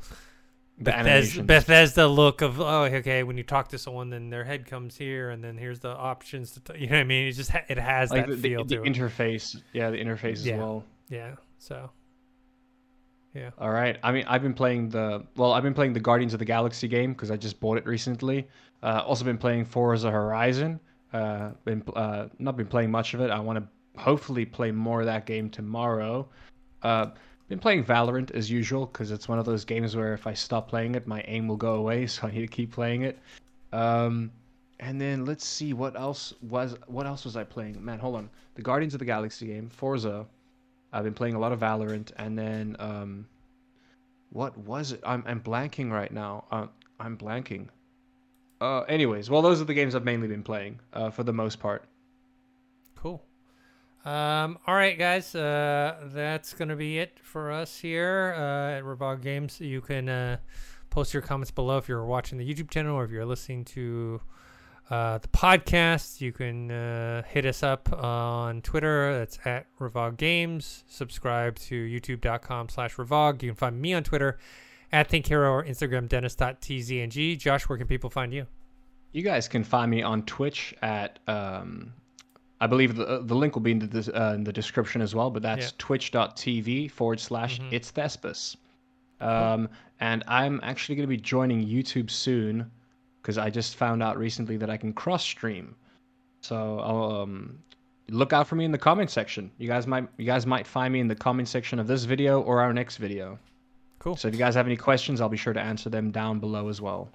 The 0.77 0.85
Bethesda. 0.91 1.43
Bethesda 1.43 2.07
look 2.07 2.41
of 2.41 2.59
oh 2.59 2.83
okay 2.85 3.23
when 3.23 3.37
you 3.37 3.43
talk 3.43 3.67
to 3.69 3.77
someone 3.77 4.09
then 4.09 4.29
their 4.29 4.45
head 4.45 4.65
comes 4.65 4.97
here 4.97 5.29
and 5.29 5.43
then 5.43 5.57
here's 5.57 5.79
the 5.81 5.89
options 5.89 6.51
to 6.53 6.59
t-, 6.61 6.79
you 6.79 6.87
know 6.87 6.95
what 6.95 7.01
I 7.01 7.03
mean 7.03 7.27
it 7.27 7.33
just 7.33 7.51
ha- 7.51 7.65
it 7.67 7.77
has 7.77 8.09
like 8.11 8.25
that 8.27 8.31
the, 8.31 8.35
the, 8.41 8.49
feel 8.49 8.63
the 8.63 8.75
to 8.77 8.83
it 8.83 8.87
interface. 8.93 9.61
Yeah, 9.73 9.89
the 9.91 9.97
interface 9.97 10.45
Yeah. 10.45 10.53
as 10.53 10.59
well. 10.59 10.83
yeah 11.09 11.35
so 11.57 11.89
yeah 13.35 13.51
All 13.59 13.69
right. 13.69 13.97
I 14.01 14.11
mean, 14.11 14.25
I've 14.27 14.41
been 14.41 14.53
playing 14.55 14.89
the 14.89 15.23
well, 15.35 15.51
I've 15.53 15.61
been 15.63 15.73
playing 15.75 15.93
the 15.93 15.99
Guardians 15.99 16.33
of 16.33 16.39
the 16.39 16.45
Galaxy 16.45 16.87
game 16.87 17.11
because 17.13 17.29
I 17.29 17.37
just 17.37 17.59
bought 17.59 17.77
it 17.77 17.85
recently. 17.85 18.47
Uh, 18.81 19.03
also 19.05 19.23
been 19.23 19.37
playing 19.37 19.65
Forza 19.65 20.09
Horizon. 20.09 20.79
Uh, 21.13 21.51
been 21.65 21.83
uh, 21.95 22.27
not 22.39 22.55
been 22.57 22.65
playing 22.67 22.89
much 22.89 23.13
of 23.13 23.19
it. 23.21 23.29
I 23.29 23.39
want 23.39 23.59
to 23.59 23.67
hopefully 23.99 24.45
play 24.45 24.71
more 24.71 25.01
of 25.01 25.05
that 25.05 25.25
game 25.25 25.49
tomorrow. 25.49 26.27
Uh, 26.81 27.07
been 27.49 27.59
playing 27.59 27.83
Valorant 27.83 28.31
as 28.31 28.49
usual 28.49 28.85
because 28.85 29.11
it's 29.11 29.27
one 29.27 29.39
of 29.39 29.45
those 29.45 29.65
games 29.65 29.95
where 29.95 30.13
if 30.13 30.27
I 30.27 30.33
stop 30.33 30.69
playing 30.69 30.95
it, 30.95 31.07
my 31.07 31.23
aim 31.27 31.47
will 31.47 31.57
go 31.57 31.75
away. 31.75 32.05
So 32.07 32.27
I 32.27 32.31
need 32.31 32.41
to 32.41 32.47
keep 32.47 32.71
playing 32.71 33.03
it. 33.03 33.19
Um, 33.73 34.31
and 34.79 34.99
then 34.99 35.25
let's 35.25 35.45
see 35.45 35.73
what 35.73 35.99
else 35.99 36.33
was 36.41 36.75
what 36.87 37.05
else 37.05 37.25
was 37.25 37.35
I 37.35 37.43
playing? 37.43 37.83
Man, 37.83 37.99
hold 37.99 38.15
on. 38.15 38.29
The 38.55 38.61
Guardians 38.61 38.93
of 38.93 38.99
the 38.99 39.05
Galaxy 39.05 39.47
game, 39.47 39.69
Forza. 39.69 40.25
I've 40.93 41.03
been 41.03 41.13
playing 41.13 41.35
a 41.35 41.39
lot 41.39 41.51
of 41.51 41.59
Valorant, 41.59 42.11
and 42.17 42.37
then 42.37 42.75
um, 42.79 43.27
what 44.31 44.57
was 44.57 44.91
it? 44.91 45.01
I'm 45.05 45.23
I'm 45.27 45.41
blanking 45.41 45.91
right 45.91 46.11
now. 46.11 46.45
Uh, 46.49 46.67
I'm 46.99 47.17
blanking. 47.17 47.67
Uh, 48.61 48.81
anyways, 48.81 49.29
well, 49.29 49.41
those 49.41 49.61
are 49.61 49.65
the 49.65 49.73
games 49.73 49.95
I've 49.95 50.03
mainly 50.03 50.27
been 50.27 50.43
playing 50.43 50.79
uh, 50.93 51.09
for 51.09 51.23
the 51.23 51.33
most 51.33 51.59
part. 51.59 51.85
cool 52.95 53.23
um 54.05 54.57
all 54.65 54.75
right 54.75 54.97
guys 54.97 55.35
uh 55.35 55.95
that's 56.13 56.53
gonna 56.53 56.75
be 56.75 56.99
it 56.99 57.19
for 57.21 57.51
us 57.51 57.79
here 57.79 58.33
uh 58.37 58.77
at 58.77 58.83
Revog 58.83 59.21
Games 59.21 59.59
you 59.59 59.81
can 59.81 60.07
uh 60.07 60.37
post 60.89 61.13
your 61.13 61.21
comments 61.21 61.51
below 61.51 61.77
if 61.77 61.87
you're 61.87 62.05
watching 62.05 62.37
the 62.37 62.53
YouTube 62.53 62.69
channel 62.69 62.95
or 62.95 63.03
if 63.03 63.11
you're 63.11 63.25
listening 63.25 63.63
to 63.65 64.21
uh, 64.89 65.19
the 65.19 65.27
podcast. 65.27 66.21
You 66.21 66.31
can 66.31 66.71
uh, 66.71 67.23
hit 67.23 67.45
us 67.45 67.63
up 67.63 67.91
on 67.93 68.61
Twitter. 68.61 69.17
That's 69.17 69.39
at 69.45 69.67
Revog 69.79 70.17
Games. 70.17 70.83
Subscribe 70.87 71.57
to 71.59 71.75
youtube.com 71.75 72.69
slash 72.69 72.95
Revog. 72.95 73.43
You 73.43 73.49
can 73.49 73.55
find 73.55 73.81
me 73.81 73.93
on 73.93 74.03
Twitter 74.03 74.39
at 74.91 75.09
ThinkHero 75.09 75.51
or 75.51 75.63
Instagram 75.63 76.09
Dennis.tzng. 76.09 77.37
Josh, 77.37 77.69
where 77.69 77.77
can 77.77 77.87
people 77.87 78.09
find 78.09 78.33
you? 78.33 78.47
You 79.11 79.23
guys 79.23 79.47
can 79.47 79.63
find 79.63 79.89
me 79.89 80.03
on 80.03 80.23
Twitch 80.23 80.75
at 80.81 81.19
um, 81.27 81.93
I 82.61 82.67
believe 82.67 82.95
the 82.95 83.21
the 83.23 83.35
link 83.35 83.55
will 83.55 83.61
be 83.61 83.71
in 83.71 83.79
the 83.79 84.11
uh, 84.21 84.33
in 84.33 84.43
the 84.43 84.51
description 84.53 85.01
as 85.01 85.15
well. 85.15 85.29
But 85.29 85.43
that's 85.43 85.67
Yeah. 85.67 85.71
twitch.tv 85.77 86.91
forward 86.91 87.19
slash 87.19 87.59
Mhm. 87.59 87.71
it's 87.71 87.91
Thespis. 87.91 88.55
Um, 89.21 89.67
and 89.99 90.23
I'm 90.27 90.59
actually 90.63 90.95
going 90.95 91.03
to 91.03 91.09
be 91.09 91.17
joining 91.17 91.65
YouTube 91.65 92.09
soon 92.09 92.69
because 93.21 93.37
I 93.37 93.49
just 93.49 93.75
found 93.75 94.01
out 94.01 94.17
recently 94.17 94.55
that 94.57 94.69
I 94.69 94.77
can 94.77 94.93
cross 94.93 95.23
stream. 95.25 95.75
So 96.41 96.79
I'll, 96.79 97.21
um, 97.23 97.59
look 98.09 98.31
out 98.31 98.47
for 98.47 98.55
me 98.55 98.63
in 98.63 98.71
the 98.71 98.77
comment 98.77 99.09
section. 99.11 99.51
You 99.57 99.67
guys 99.67 99.85
might 99.87 100.07
you 100.17 100.25
guys 100.25 100.45
might 100.45 100.65
find 100.65 100.93
me 100.93 100.99
in 101.01 101.07
the 101.07 101.15
comment 101.15 101.47
section 101.49 101.79
of 101.79 101.87
this 101.87 102.05
video 102.05 102.41
or 102.41 102.61
our 102.61 102.73
next 102.73 102.97
video. 102.97 103.37
Cool. 103.99 104.15
So 104.15 104.29
if 104.29 104.33
you 104.33 104.39
guys 104.39 104.55
have 104.55 104.65
any 104.65 104.77
questions, 104.77 105.19
I'll 105.19 105.27
be 105.29 105.35
sure 105.37 105.51
to 105.53 105.59
answer 105.61 105.89
them 105.89 106.11
down 106.11 106.39
below 106.39 106.69
as 106.69 106.79
well. 106.81 107.09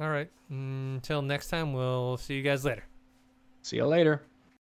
All 0.00 0.08
right. 0.10 0.30
Until 0.48 1.22
next 1.22 1.48
time, 1.48 1.72
we'll 1.72 2.16
see 2.16 2.34
you 2.36 2.42
guys 2.42 2.64
later. 2.64 2.84
See 3.62 3.76
you 3.76 3.86
later. 3.86 4.22